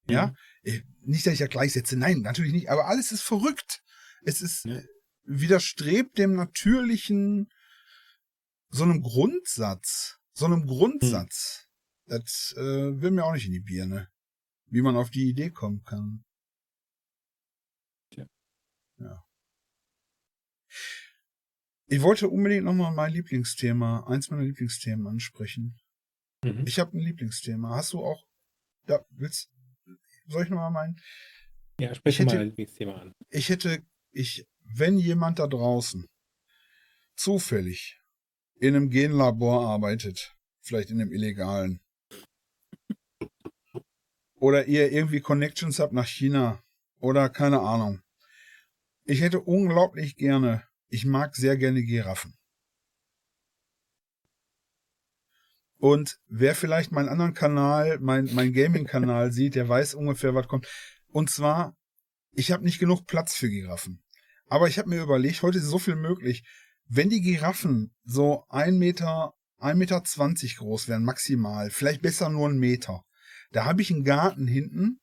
Ja? 0.08 0.28
mhm. 0.28 0.34
Eh, 0.64 0.80
Nicht, 1.02 1.26
dass 1.26 1.34
ich 1.34 1.40
ja 1.40 1.46
gleichsetze, 1.46 1.96
nein, 1.96 2.20
natürlich 2.20 2.52
nicht, 2.52 2.70
aber 2.70 2.86
alles 2.86 3.12
ist 3.12 3.22
verrückt. 3.22 3.82
Es 4.24 4.40
ist, 4.40 4.64
ja, 4.64 4.76
äh, 4.76 4.84
widerstrebt 5.26 6.18
dem 6.18 6.34
natürlichen, 6.34 7.48
so 8.70 8.84
einem 8.84 9.02
Grundsatz, 9.02 10.18
so 10.32 10.46
einem 10.46 10.60
mhm. 10.60 10.66
Grundsatz. 10.66 11.63
Das 12.06 12.54
äh, 12.56 13.00
will 13.00 13.10
mir 13.10 13.24
auch 13.24 13.32
nicht 13.32 13.46
in 13.46 13.52
die 13.52 13.60
Birne. 13.60 14.08
Wie 14.66 14.82
man 14.82 14.96
auf 14.96 15.10
die 15.10 15.28
Idee 15.28 15.50
kommen 15.50 15.82
kann. 15.84 16.24
Tja. 18.10 18.26
Ja. 18.98 19.24
Ich 21.86 22.02
wollte 22.02 22.28
unbedingt 22.28 22.64
nochmal 22.64 22.92
mein 22.92 23.12
Lieblingsthema, 23.12 24.06
eins 24.06 24.30
meiner 24.30 24.42
Lieblingsthemen 24.42 25.06
ansprechen. 25.06 25.78
Mhm. 26.42 26.64
Ich 26.66 26.78
habe 26.78 26.96
ein 26.96 27.00
Lieblingsthema. 27.00 27.76
Hast 27.76 27.92
du 27.92 28.04
auch, 28.04 28.24
ja, 28.88 29.04
willst, 29.10 29.50
soll 30.26 30.44
ich 30.44 30.50
nochmal 30.50 30.70
meinen? 30.70 31.00
Ja, 31.78 31.94
spreche 31.94 32.24
mal 32.24 32.36
dein 32.36 32.46
Lieblingsthema 32.48 32.94
an. 32.94 33.12
ich 33.30 33.48
hätte, 33.48 33.84
ich, 34.12 34.46
wenn 34.60 34.98
jemand 34.98 35.38
da 35.38 35.46
draußen 35.46 36.06
zufällig 37.16 38.00
in 38.56 38.74
einem 38.74 38.90
Genlabor 38.90 39.66
arbeitet, 39.66 40.36
vielleicht 40.60 40.90
in 40.90 41.00
einem 41.00 41.12
illegalen, 41.12 41.80
oder 44.44 44.66
ihr 44.66 44.92
irgendwie 44.92 45.20
Connections 45.20 45.78
habt 45.78 45.94
nach 45.94 46.06
China 46.06 46.62
oder 47.00 47.30
keine 47.30 47.60
Ahnung. 47.60 48.02
Ich 49.04 49.22
hätte 49.22 49.40
unglaublich 49.40 50.16
gerne, 50.16 50.64
ich 50.88 51.06
mag 51.06 51.34
sehr 51.34 51.56
gerne 51.56 51.82
Giraffen. 51.82 52.34
Und 55.78 56.18
wer 56.26 56.54
vielleicht 56.54 56.92
meinen 56.92 57.08
anderen 57.08 57.32
Kanal, 57.32 57.98
mein, 58.00 58.28
mein 58.34 58.52
Gaming-Kanal 58.52 59.32
sieht, 59.32 59.54
der 59.54 59.66
weiß 59.66 59.94
ungefähr, 59.94 60.34
was 60.34 60.46
kommt. 60.46 60.68
Und 61.08 61.30
zwar, 61.30 61.74
ich 62.32 62.52
habe 62.52 62.64
nicht 62.64 62.78
genug 62.78 63.06
Platz 63.06 63.34
für 63.34 63.48
Giraffen. 63.48 64.02
Aber 64.46 64.68
ich 64.68 64.78
habe 64.78 64.90
mir 64.90 65.02
überlegt, 65.02 65.40
heute 65.40 65.56
ist 65.56 65.64
so 65.64 65.78
viel 65.78 65.96
möglich. 65.96 66.44
Wenn 66.86 67.08
die 67.08 67.22
Giraffen 67.22 67.94
so 68.04 68.44
ein 68.50 68.76
Meter, 68.76 69.32
ein 69.56 69.78
Meter 69.78 70.02
groß 70.02 70.88
wären, 70.88 71.04
maximal, 71.04 71.70
vielleicht 71.70 72.02
besser 72.02 72.28
nur 72.28 72.50
ein 72.50 72.58
Meter. 72.58 73.04
Da 73.54 73.64
habe 73.64 73.82
ich 73.82 73.90
einen 73.92 74.04
Garten 74.04 74.46
hinten, 74.48 74.98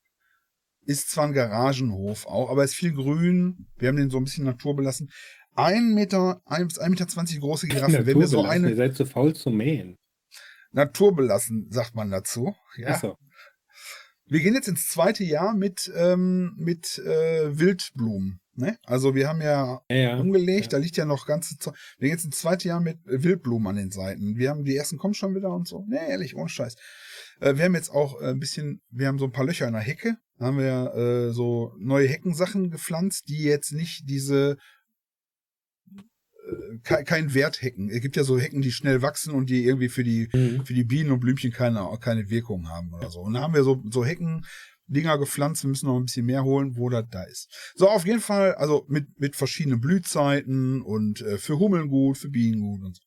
ist 0.83 1.09
zwar 1.09 1.25
ein 1.25 1.33
Garagenhof 1.33 2.25
auch, 2.25 2.49
aber 2.49 2.63
ist 2.65 2.75
viel 2.75 2.93
grün. 2.93 3.67
Wir 3.77 3.87
haben 3.87 3.95
den 3.95 4.09
so 4.09 4.17
ein 4.17 4.25
bisschen 4.25 4.45
naturbelassen. 4.45 5.09
Ein 5.53 5.93
Meter, 5.93 6.41
ein 6.45 6.67
bis 6.67 6.77
ein 6.77 6.91
Meter 6.91 7.07
zwanzig 7.07 7.39
große 7.39 7.67
Giraffe. 7.67 8.05
Wenn 8.05 8.19
wir 8.19 8.27
so 8.27 8.43
Naturbelassen, 8.43 8.63
ihr 8.63 8.67
eine 8.67 8.75
seid 8.75 8.95
zu 8.95 9.05
faul 9.05 9.33
zu 9.33 9.51
mähen. 9.51 9.97
naturbelassen, 10.71 11.67
sagt 11.71 11.95
man 11.95 12.11
dazu. 12.11 12.53
Ja. 12.75 12.89
Achso. 12.89 13.17
Wir 14.25 14.39
gehen 14.39 14.53
jetzt 14.53 14.67
ins 14.67 14.89
zweite 14.89 15.23
Jahr 15.23 15.53
mit, 15.53 15.91
ähm, 15.95 16.53
mit 16.57 16.99
äh, 16.99 17.57
Wildblumen. 17.57 18.39
Ne? 18.55 18.77
Also 18.83 19.15
wir 19.15 19.27
haben 19.27 19.41
ja 19.41 19.81
Ja, 19.89 19.95
ja. 19.95 20.17
umgelegt, 20.17 20.65
ja. 20.65 20.69
da 20.71 20.77
liegt 20.77 20.97
ja 20.97 21.05
noch 21.05 21.25
ganze 21.25 21.57
Zeit. 21.57 21.73
Wir 21.97 22.07
gehen 22.07 22.17
jetzt 22.17 22.25
ins 22.25 22.39
zweite 22.39 22.67
Jahr 22.67 22.81
mit 22.81 22.97
Wildblumen 23.05 23.67
an 23.67 23.75
den 23.75 23.91
Seiten. 23.91 24.35
Wir 24.37 24.49
haben 24.49 24.63
die 24.65 24.75
ersten 24.75 24.97
kommen 24.97 25.13
schon 25.13 25.35
wieder 25.35 25.53
und 25.53 25.67
so. 25.67 25.85
Ne, 25.87 25.99
ehrlich, 26.09 26.35
ohne 26.35 26.49
Scheiß. 26.49 26.75
Äh, 27.41 27.57
wir 27.57 27.65
haben 27.65 27.75
jetzt 27.75 27.89
auch 27.89 28.21
äh, 28.21 28.29
ein 28.29 28.39
bisschen, 28.39 28.81
wir 28.89 29.07
haben 29.07 29.19
so 29.19 29.25
ein 29.25 29.31
paar 29.31 29.45
Löcher 29.45 29.67
in 29.67 29.73
der 29.73 29.81
Hecke. 29.81 30.15
Da 30.37 30.45
haben 30.45 30.57
wir 30.57 30.93
äh, 30.95 31.33
so 31.33 31.73
neue 31.77 32.07
Heckensachen 32.07 32.71
gepflanzt, 32.71 33.27
die 33.27 33.43
jetzt 33.43 33.73
nicht 33.73 34.07
diese 34.09 34.57
äh, 35.93 36.77
kein, 36.83 37.05
kein 37.05 37.33
Werthecken. 37.33 37.89
Es 37.89 38.01
gibt 38.01 38.15
ja 38.15 38.23
so 38.23 38.39
Hecken, 38.39 38.61
die 38.61 38.71
schnell 38.71 39.01
wachsen 39.01 39.33
und 39.33 39.49
die 39.49 39.65
irgendwie 39.65 39.89
für 39.89 40.03
die 40.03 40.29
Mhm. 40.33 40.65
für 40.65 40.73
die 40.73 40.83
Bienen 40.83 41.11
und 41.11 41.19
Blümchen 41.19 41.51
keine, 41.51 41.87
keine 41.99 42.29
Wirkung 42.29 42.69
haben 42.69 42.93
oder 42.93 43.09
so. 43.09 43.19
Und 43.21 43.33
da 43.33 43.41
haben 43.41 43.53
wir 43.53 43.63
so, 43.63 43.83
so 43.91 44.05
Hecken, 44.05 44.45
Dinger 44.87 45.17
gepflanzt, 45.17 45.63
wir 45.63 45.69
müssen 45.69 45.85
noch 45.87 45.97
ein 45.97 46.05
bisschen 46.05 46.25
mehr 46.25 46.43
holen, 46.43 46.75
wo 46.75 46.89
das 46.89 47.05
da 47.09 47.23
ist. 47.23 47.71
So, 47.75 47.87
auf 47.89 48.05
jeden 48.05 48.19
Fall, 48.19 48.55
also 48.55 48.85
mit, 48.89 49.07
mit 49.19 49.35
verschiedenen 49.35 49.79
Blühzeiten 49.79 50.81
und 50.81 51.21
äh, 51.21 51.37
für 51.37 51.59
Hummeln 51.59 51.87
gut, 51.87 52.17
für 52.17 52.29
Bienen 52.29 52.59
gut 52.59 52.83
und 52.83 52.95
so. 52.97 53.03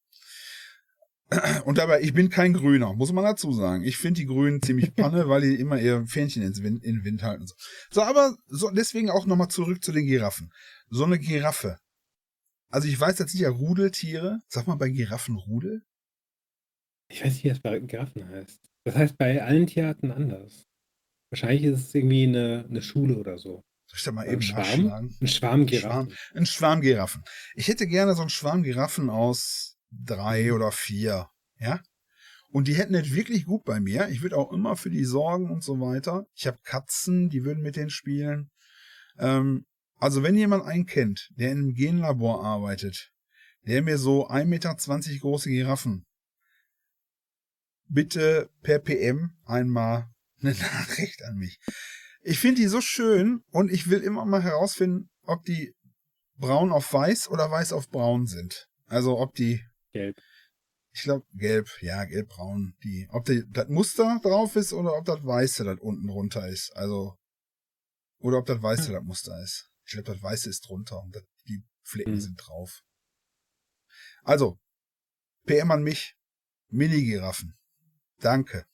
Und 1.65 1.79
dabei, 1.79 2.03
ich 2.03 2.13
bin 2.15 2.31
kein 2.31 2.53
Grüner, 2.53 2.95
muss 2.95 3.13
man 3.13 3.25
dazu 3.25 3.53
sagen. 3.53 3.85
Ich 3.85 3.97
finde 3.97 4.21
die 4.21 4.27
Grünen 4.27 4.63
ziemlich 4.63 4.95
panne, 4.95 5.29
weil 5.29 5.43
die 5.43 5.57
immer 5.57 5.81
ihr 5.81 6.07
Fähnchen 6.07 6.43
ins 6.43 6.63
Wind, 6.63 6.85
in 6.85 6.97
den 6.97 7.05
Wind 7.05 7.23
halten. 7.23 7.47
So, 7.47 7.55
so 7.91 8.03
aber 8.03 8.37
so, 8.47 8.71
deswegen 8.71 9.11
auch 9.11 9.27
nochmal 9.27 9.49
zurück 9.49 9.83
zu 9.83 9.93
den 9.93 10.07
Giraffen. 10.07 10.51
So 10.91 11.05
eine 11.05 11.19
Giraffe. 11.19 11.79
Also 12.71 12.89
ich 12.89 12.99
weiß, 12.99 13.17
das 13.17 13.31
sind 13.31 13.41
ja 13.41 13.51
Rudeltiere. 13.51 14.41
Sag 14.49 14.67
mal 14.67 14.77
bei 14.77 14.89
Giraffen 14.89 15.37
Rudel? 15.37 15.83
Ich 17.09 17.25
weiß 17.25 17.35
nicht, 17.35 17.45
wie 17.45 17.49
das 17.49 17.61
bei 17.61 17.79
Giraffen 17.79 18.29
heißt. 18.29 18.61
Das 18.85 18.97
heißt 18.97 19.17
bei 19.17 19.43
allen 19.43 19.67
Tierarten 19.67 20.11
anders. 20.11 20.67
Wahrscheinlich 21.31 21.65
ist 21.65 21.89
es 21.89 21.95
irgendwie 21.95 22.25
eine, 22.25 22.67
eine 22.69 22.83
Schule 22.83 23.17
oder 23.17 23.39
so. 23.39 23.65
Soll 23.87 23.99
ich 23.99 24.05
da 24.05 24.13
mal 24.13 24.27
eben 24.27 24.37
ein 24.37 24.43
Schwarm? 24.43 25.13
Ein 25.21 25.29
Schwarm 25.29 25.29
Schwarm, 25.29 25.67
Giraffen. 25.67 26.15
ein 26.35 26.47
Schwarm 26.47 26.81
Giraffen. 26.81 27.23
Ich 27.55 27.69
hätte 27.69 27.87
gerne 27.87 28.15
so 28.15 28.23
einen 28.23 28.31
Schwarm 28.31 28.63
Giraffen 28.63 29.11
aus 29.11 29.74
drei 30.05 30.53
oder 30.53 30.73
vier. 30.73 31.29
Ja? 31.59 31.81
Und 32.51 32.69
die 32.69 32.75
hätten 32.75 32.95
es 32.95 33.13
wirklich 33.13 33.47
gut 33.47 33.65
bei 33.65 33.81
mir. 33.81 34.09
Ich 34.09 34.23
würde 34.23 34.37
auch 34.37 34.53
immer 34.53 34.77
für 34.77 34.91
die 34.91 35.05
sorgen 35.05 35.51
und 35.51 35.63
so 35.63 35.81
weiter. 35.81 36.27
Ich 36.35 36.47
habe 36.47 36.59
Katzen, 36.63 37.29
die 37.29 37.45
würden 37.45 37.63
mit 37.63 37.77
denen 37.77 37.91
spielen. 37.91 38.51
Ähm, 39.19 39.67
also 39.97 40.23
wenn 40.23 40.37
jemand 40.37 40.65
einen 40.65 40.87
kennt, 40.87 41.31
der 41.37 41.53
in 41.53 41.59
einem 41.59 41.75
Genlabor 41.75 42.45
arbeitet, 42.45 43.11
der 43.67 43.83
mir 43.83 43.99
so 43.99 44.29
1,20 44.29 44.45
Meter 44.45 44.77
große 45.21 45.51
Giraffen, 45.51 46.07
bitte 47.89 48.51
per 48.63 48.79
PM 48.79 49.37
einmal 49.45 50.09
eine 50.41 50.53
Nachricht 50.59 51.23
an 51.25 51.37
mich. 51.37 51.59
Ich 52.23 52.39
finde 52.39 52.63
die 52.63 52.69
so 52.69 52.81
schön 52.81 53.43
und 53.51 53.71
ich 53.71 53.89
will 53.91 54.01
immer 54.01 54.25
mal 54.25 54.43
herausfinden, 54.43 55.11
ob 55.23 55.45
die 55.45 55.75
braun 56.37 56.73
auf 56.73 56.93
weiß 56.93 57.29
oder 57.29 57.51
weiß 57.51 57.73
auf 57.73 57.89
braun 57.89 58.27
sind. 58.27 58.69
Also 58.87 59.19
ob 59.19 59.35
die, 59.35 59.63
Gelb. 59.95 60.21
ich 60.93 61.03
glaube 61.03 61.25
gelb, 61.35 61.69
ja 61.81 62.05
gelb-braun, 62.05 62.77
die, 62.83 63.07
ob 63.11 63.25
das 63.25 63.69
Muster 63.69 64.21
drauf 64.23 64.57
ist 64.57 64.73
oder 64.73 64.97
ob 64.99 65.05
das 65.05 65.25
weiße 65.25 65.65
das 65.65 65.79
unten 65.81 66.07
drunter 66.09 66.47
ist. 66.49 66.71
Also 66.77 67.17
Oder 68.19 68.39
ob 68.39 68.47
das 68.47 68.61
weiße 68.63 68.93
das 68.93 69.03
Muster 69.05 69.41
ist. 69.43 69.71
Ich 69.87 69.93
glaube, 69.93 70.13
das 70.13 70.23
weiße 70.23 70.49
ist 70.51 70.63
drunter 70.69 71.01
und 71.03 71.15
das, 71.15 71.25
die 71.49 71.63
Flecken 71.83 72.15
Mhm. 72.15 72.21
sind 72.21 72.37
drauf. 72.37 72.83
Also, 74.23 74.59
PM 75.47 75.71
an 75.71 75.83
mich. 75.83 76.17
Mini-Giraffen. 76.69 77.57
Danke. 78.19 78.67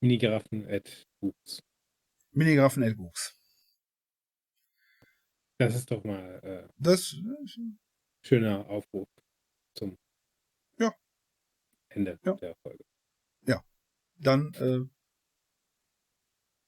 Minigiraffen 0.00 0.66
at 0.68 1.06
Books. 1.20 1.62
Mini-Giraffen 2.32 2.82
Elbuchs. 2.82 3.36
Das 5.58 5.76
ist 5.76 5.90
doch 5.90 6.02
mal 6.02 6.40
äh, 6.42 6.72
Das, 6.78 7.14
schöner 8.22 8.68
Aufruf 8.68 9.08
zum 9.74 9.98
Ja. 10.78 10.94
Ende 11.88 12.18
Ja. 12.24 12.34
der 12.34 12.54
Folge. 12.56 12.84
dann 14.18 14.54
äh, 14.54 14.88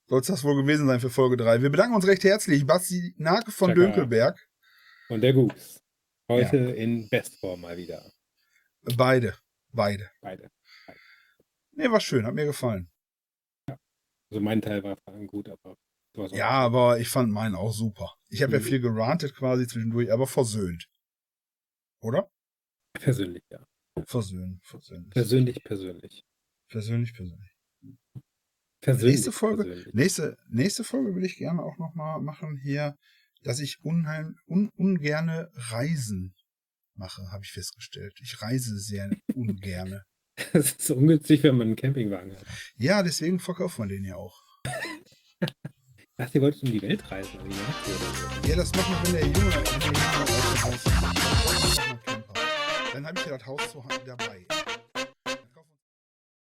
soll 0.07 0.19
es 0.19 0.27
das 0.27 0.43
wohl 0.43 0.61
gewesen 0.61 0.87
sein 0.87 0.99
für 0.99 1.09
Folge 1.09 1.37
3. 1.37 1.61
Wir 1.61 1.69
bedanken 1.69 1.95
uns 1.95 2.05
recht 2.05 2.25
herzlich. 2.25 2.65
Basti 2.67 3.13
Nake 3.17 3.49
von 3.51 3.69
Danke. 3.69 3.81
Dönkelberg. 3.83 4.49
Und 5.07 5.21
der 5.21 5.31
Gooks. 5.31 5.81
Heute 6.27 6.57
in 6.57 7.07
Bestform 7.07 7.61
mal 7.61 7.77
wieder. 7.77 8.11
Beide. 8.97 9.37
Beide. 9.71 10.11
Beide. 10.19 10.51
Nee, 11.71 11.89
war 11.89 12.01
schön. 12.01 12.25
Hat 12.25 12.33
mir 12.33 12.45
gefallen. 12.45 12.91
Also 13.69 14.41
mein 14.41 14.61
Teil 14.61 14.83
war 14.83 14.97
vor 14.97 15.13
allem 15.13 15.27
gut, 15.27 15.47
aber 15.47 15.77
Ja, 16.33 16.49
aber 16.49 16.99
ich 16.99 17.07
fand 17.07 17.31
meinen 17.31 17.55
auch 17.55 17.71
super. 17.71 18.15
Ich 18.27 18.43
habe 18.43 18.51
ja 18.53 18.59
Mhm. 18.59 18.63
viel 18.63 18.81
gerantet 18.81 19.33
quasi 19.33 19.65
zwischendurch, 19.65 20.11
aber 20.11 20.27
versöhnt. 20.27 20.89
Oder? 22.05 22.29
persönlich, 22.93 23.43
ja. 23.49 23.65
Versöhnt. 24.05 24.63
Versöhnt. 24.63 25.09
Persönlich, 25.09 25.63
persönlich. 25.63 26.23
Persönlich, 26.69 27.13
persönlich. 27.13 27.51
Persönlich. 28.81 29.15
Nächste 29.15 29.31
Folge? 29.31 29.63
Persönlich. 29.63 29.93
Nächste, 29.93 30.37
nächste 30.47 30.83
Folge 30.83 31.15
will 31.15 31.25
ich 31.25 31.37
gerne 31.37 31.63
auch 31.63 31.77
nochmal 31.79 32.21
machen 32.21 32.57
hier, 32.61 32.95
dass 33.41 33.59
ich 33.59 33.79
unheim, 33.81 34.35
un, 34.47 34.69
ungerne 34.75 35.49
Reisen 35.55 36.35
mache, 36.93 37.23
habe 37.31 37.43
ich 37.43 37.51
festgestellt. 37.51 38.13
Ich 38.21 38.39
reise 38.41 38.77
sehr 38.77 39.09
ungerne. 39.33 40.03
Das 40.51 40.71
ist 40.71 40.81
so 40.81 40.95
ungünstig, 40.95 41.43
wenn 41.43 41.55
man 41.55 41.67
einen 41.67 41.75
Campingwagen 41.77 42.35
hat. 42.35 42.45
Ja, 42.75 43.03
deswegen 43.03 43.39
verkauft 43.39 43.79
man 43.79 43.87
den 43.87 44.03
ja 44.03 44.17
auch. 44.17 44.37
Ach, 46.17 46.35
ihr 46.35 46.41
wolltet 46.41 46.63
um 46.63 46.71
die 46.73 46.81
Welt 46.81 47.09
reisen. 47.09 47.39
Also. 47.39 48.49
Ja, 48.49 48.57
das 48.57 48.69
machen 48.73 48.95
wir, 48.95 49.13
wenn 49.13 49.13
der 49.13 49.41
Junge, 49.41 49.55
wenn 49.55 49.79
der 49.79 49.87
Junge 49.87 51.44
Dann 52.95 53.07
habe 53.07 53.19
ich 53.19 53.25
ja 53.25 53.37
das 53.37 53.45
Haus 53.45 53.71
zu, 53.73 53.83
dabei. 54.05 54.45